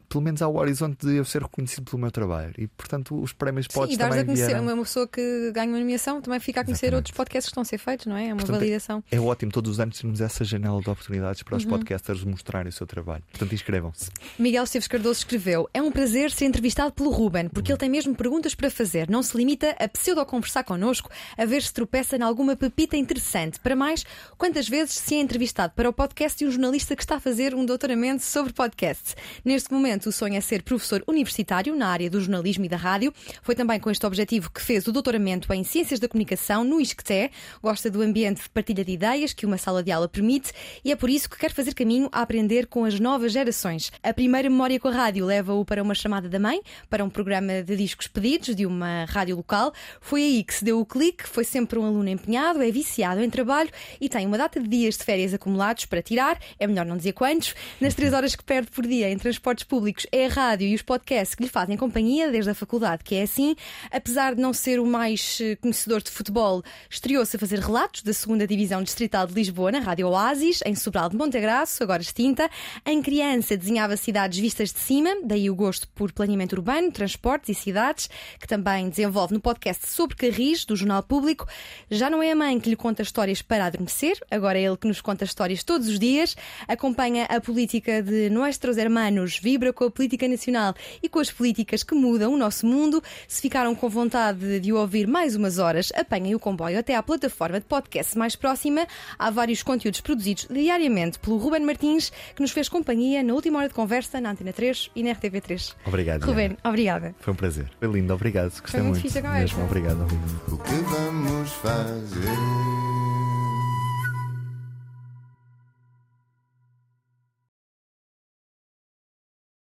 pelo 0.09 0.22
menos 0.22 0.40
há 0.43 0.48
o 0.48 0.56
horizonte 0.56 1.06
de 1.06 1.16
eu 1.16 1.24
ser 1.24 1.43
reconhecido 1.43 1.85
pelo 1.85 2.01
meu 2.01 2.10
trabalho. 2.10 2.52
E, 2.56 2.66
portanto, 2.66 3.20
os 3.20 3.32
prémios 3.32 3.66
Sim, 3.66 3.74
podes 3.74 3.94
e 3.94 3.98
também 3.98 4.20
a 4.20 4.24
conhecer 4.24 4.47
vieram... 4.47 4.62
uma 4.62 4.82
pessoa 4.82 5.06
que 5.06 5.52
ganha 5.52 5.68
uma 5.68 5.78
nomeação 5.78 6.20
também 6.20 6.40
fica 6.40 6.60
a 6.60 6.64
conhecer 6.64 6.86
Exatamente. 6.86 6.98
outros 6.98 7.16
podcasts 7.16 7.47
que 7.47 7.51
estão 7.51 7.62
a 7.62 7.64
ser 7.64 7.78
feitos, 7.78 8.06
não 8.06 8.16
é? 8.16 8.28
É 8.28 8.32
uma 8.32 8.36
portanto, 8.36 8.59
validação. 8.59 9.05
É, 9.10 9.16
é 9.16 9.20
ótimo 9.20 9.52
todos 9.52 9.72
os 9.72 9.80
anos 9.80 9.98
termos 9.98 10.20
essa 10.20 10.44
janela 10.44 10.80
de 10.80 10.89
oportunidades 10.89 11.43
para 11.43 11.56
os 11.56 11.64
uhum. 11.64 11.70
podcasters 11.70 12.24
mostrarem 12.24 12.68
o 12.68 12.72
seu 12.72 12.86
trabalho. 12.86 13.22
Portanto, 13.30 13.55
inscrevam-se. 13.55 14.10
Miguel 14.39 14.64
Esteves 14.64 14.89
Cardoso 14.89 15.20
escreveu: 15.20 15.68
É 15.74 15.82
um 15.82 15.90
prazer 15.90 16.30
ser 16.30 16.47
entrevistado 16.47 16.93
pelo 16.93 17.10
Ruben, 17.10 17.48
porque 17.48 17.70
uhum. 17.70 17.74
ele 17.74 17.80
tem 17.80 17.90
mesmo 17.90 18.14
perguntas 18.14 18.55
para 18.55 18.70
fazer. 18.70 19.10
Não 19.10 19.22
se 19.22 19.36
limita 19.36 19.76
a 19.78 19.89
pseudo-conversar 19.89 20.64
connosco, 20.64 21.10
a 21.36 21.44
ver 21.44 21.62
se 21.62 21.72
tropeça 21.72 22.16
em 22.16 22.22
alguma 22.22 22.56
pepita 22.56 22.97
interessante. 22.97 23.60
Para 23.60 23.76
mais, 23.76 24.05
quantas 24.36 24.68
vezes 24.68 24.94
se 24.94 25.14
é 25.14 25.20
entrevistado 25.20 25.72
para 25.74 25.89
o 25.89 25.93
podcast 25.93 26.39
de 26.39 26.47
um 26.47 26.51
jornalista 26.51 26.94
que 26.97 27.02
está 27.02 27.16
a 27.16 27.20
fazer 27.20 27.55
um 27.55 27.64
doutoramento 27.64 28.22
sobre 28.22 28.52
podcasts? 28.52 29.16
Neste 29.44 29.72
momento, 29.72 29.97
o 30.06 30.12
sonho 30.12 30.34
é 30.34 30.40
ser 30.40 30.62
professor 30.62 30.88
professor 30.88 31.02
universitário 31.06 31.76
na 31.76 31.88
área 31.88 32.08
do 32.08 32.20
jornalismo 32.20 32.64
e 32.64 32.68
da 32.68 32.76
rádio. 32.76 33.12
Foi 33.42 33.54
também 33.54 33.78
com 33.78 33.90
este 33.90 34.06
objetivo 34.06 34.50
que 34.50 34.62
fez 34.62 34.86
o 34.86 34.92
doutoramento 34.92 35.52
em 35.52 35.62
Ciências 35.62 36.00
da 36.00 36.08
Comunicação 36.08 36.64
no 36.64 36.80
ISCTE. 36.80 37.30
Gosta 37.62 37.90
do 37.90 38.00
ambiente 38.00 38.42
de 38.42 38.48
partilha 38.48 38.84
de 38.84 38.92
ideias 38.92 39.32
que 39.32 39.44
uma 39.44 39.58
sala 39.58 39.82
de 39.82 39.92
aula 39.92 40.08
permite 40.08 40.52
e 40.84 40.92
é 40.92 40.96
por 40.96 41.10
isso 41.10 41.28
que 41.28 41.36
quer 41.36 41.52
fazer 41.52 41.74
caminho 41.74 42.08
a 42.12 42.22
aprender 42.22 42.66
com 42.66 42.84
as 42.84 42.98
novas 42.98 43.32
gerações. 43.32 43.92
A 44.02 44.14
primeira 44.14 44.48
memória 44.48 44.80
com 44.80 44.88
a 44.88 44.92
rádio 44.92 45.26
leva-o 45.26 45.64
para 45.64 45.82
uma 45.82 45.94
chamada 45.94 46.28
da 46.28 46.38
mãe, 46.38 46.60
para 46.88 47.04
um 47.04 47.10
programa 47.10 47.62
de 47.62 47.76
discos 47.76 48.06
pedidos 48.06 48.54
de 48.54 48.64
uma 48.64 49.04
rádio 49.04 49.36
local. 49.36 49.72
Foi 50.00 50.22
aí 50.22 50.44
que 50.44 50.54
se 50.54 50.64
deu 50.64 50.80
o 50.80 50.86
clique, 50.86 51.28
foi 51.28 51.44
sempre 51.44 51.78
um 51.78 51.84
aluno 51.84 52.08
empenhado, 52.08 52.62
é 52.62 52.70
viciado 52.70 53.22
em 53.22 53.28
trabalho 53.28 53.70
e 54.00 54.08
tem 54.08 54.26
uma 54.26 54.38
data 54.38 54.60
de 54.60 54.68
dias 54.68 54.96
de 54.96 55.04
férias 55.04 55.34
acumulados 55.34 55.84
para 55.84 56.00
tirar, 56.00 56.40
é 56.58 56.66
melhor 56.66 56.86
não 56.86 56.96
dizer 56.96 57.12
quantos. 57.12 57.54
Nas 57.80 57.94
três 57.94 58.12
horas 58.12 58.34
que 58.34 58.44
perde 58.44 58.70
por 58.70 58.86
dia 58.86 59.10
em 59.10 59.18
transportes 59.18 59.64
públicos 59.64 59.88
é 60.12 60.27
a 60.27 60.28
rádio 60.28 60.66
e 60.66 60.74
os 60.74 60.82
podcasts 60.82 61.35
que 61.35 61.43
lhe 61.43 61.48
fazem 61.48 61.77
companhia 61.77 62.31
desde 62.31 62.51
a 62.51 62.55
faculdade, 62.55 63.02
que 63.05 63.15
é 63.15 63.23
assim. 63.23 63.55
Apesar 63.90 64.35
de 64.35 64.40
não 64.40 64.52
ser 64.52 64.81
o 64.81 64.86
mais 64.86 65.39
eh, 65.40 65.56
conhecedor 65.56 66.02
de 66.02 66.10
futebol, 66.10 66.62
estreou-se 66.90 67.36
a 67.36 67.39
fazer 67.39 67.59
relatos 67.59 68.02
da 68.02 68.12
segunda 68.12 68.47
Divisão 68.47 68.82
Distrital 68.82 69.27
de 69.27 69.35
Lisboa 69.35 69.73
na 69.73 69.78
Rádio 69.78 70.09
Oasis, 70.09 70.60
em 70.65 70.74
Sobral 70.74 71.09
de 71.09 71.16
Montegraço, 71.16 71.82
agora 71.82 72.02
extinta. 72.02 72.51
Em 72.85 73.02
criança 73.02 73.56
desenhava 73.56 73.97
cidades 73.97 74.39
vistas 74.39 74.73
de 74.73 74.78
cima, 74.81 75.10
daí 75.24 75.51
o 75.51 75.55
gosto 75.55 75.89
por 75.89 76.12
planeamento 76.12 76.56
urbano, 76.56 76.90
transportes 76.93 77.56
e 77.56 77.60
cidades, 77.60 78.09
que 78.39 78.47
também 78.47 78.89
desenvolve 78.89 79.35
no 79.35 79.40
podcast 79.40 79.89
sobre 79.89 80.16
Carris, 80.16 80.65
do 80.65 80.77
Jornal 80.77 81.02
Público. 81.02 81.47
Já 81.90 82.10
não 82.10 82.23
é 82.23 82.32
a 82.32 82.36
mãe 82.36 82.59
que 82.60 82.70
lhe 82.70 82.77
conta 82.77 83.02
histórias 83.02 83.43
para 83.43 83.66
adormecer, 83.66 84.19
agora 84.31 84.59
é 84.59 84.62
ele 84.62 84.77
que 84.77 84.86
nos 84.86 85.01
conta 85.01 85.24
histórias 85.24 85.62
todos 85.62 85.89
os 85.89 85.98
dias. 85.98 86.36
Acompanha 86.66 87.24
a 87.24 87.40
política 87.40 88.02
de 88.02 88.31
Nuestros 88.31 88.77
Hermanos, 88.77 89.39
vibra 89.39 89.73
com 89.78 89.84
a 89.84 89.90
política 89.90 90.26
nacional 90.26 90.74
e 91.00 91.09
com 91.09 91.20
as 91.20 91.30
políticas 91.30 91.84
que 91.84 91.94
mudam 91.94 92.34
o 92.34 92.36
nosso 92.36 92.66
mundo. 92.66 93.00
Se 93.28 93.40
ficaram 93.40 93.76
com 93.76 93.88
vontade 93.88 94.59
de 94.59 94.72
o 94.72 94.76
ouvir 94.76 95.06
mais 95.06 95.36
umas 95.36 95.59
horas, 95.59 95.92
apanhem 95.94 96.34
o 96.34 96.40
comboio 96.40 96.76
até 96.76 96.96
à 96.96 97.02
plataforma 97.02 97.60
de 97.60 97.66
podcast 97.66 98.18
mais 98.18 98.34
próxima. 98.34 98.88
Há 99.16 99.30
vários 99.30 99.62
conteúdos 99.62 100.00
produzidos 100.00 100.48
diariamente 100.50 101.20
pelo 101.20 101.36
Ruben 101.36 101.64
Martins, 101.64 102.10
que 102.34 102.42
nos 102.42 102.50
fez 102.50 102.68
companhia 102.68 103.22
na 103.22 103.32
última 103.32 103.60
hora 103.60 103.68
de 103.68 103.74
conversa 103.74 104.20
na 104.20 104.32
Antena 104.32 104.52
3 104.52 104.90
e 104.96 105.05
na 105.05 105.14
RTV3. 105.14 105.76
Obrigado. 105.86 106.24
Ruben, 106.24 106.56
obrigada. 106.64 107.14
Foi 107.20 107.32
um 107.32 107.36
prazer. 107.36 107.70
Foi 107.78 107.88
lindo, 107.88 108.12
obrigado. 108.12 108.50
Gostei 108.50 108.80
Foi 108.80 108.82
muito. 108.82 109.00
muito. 109.00 109.28
Mesmo, 109.28 109.64
obrigado. 109.64 110.06
O 110.48 110.56
que 110.56 110.74
vamos 110.74 111.52
fazer? 111.52 113.27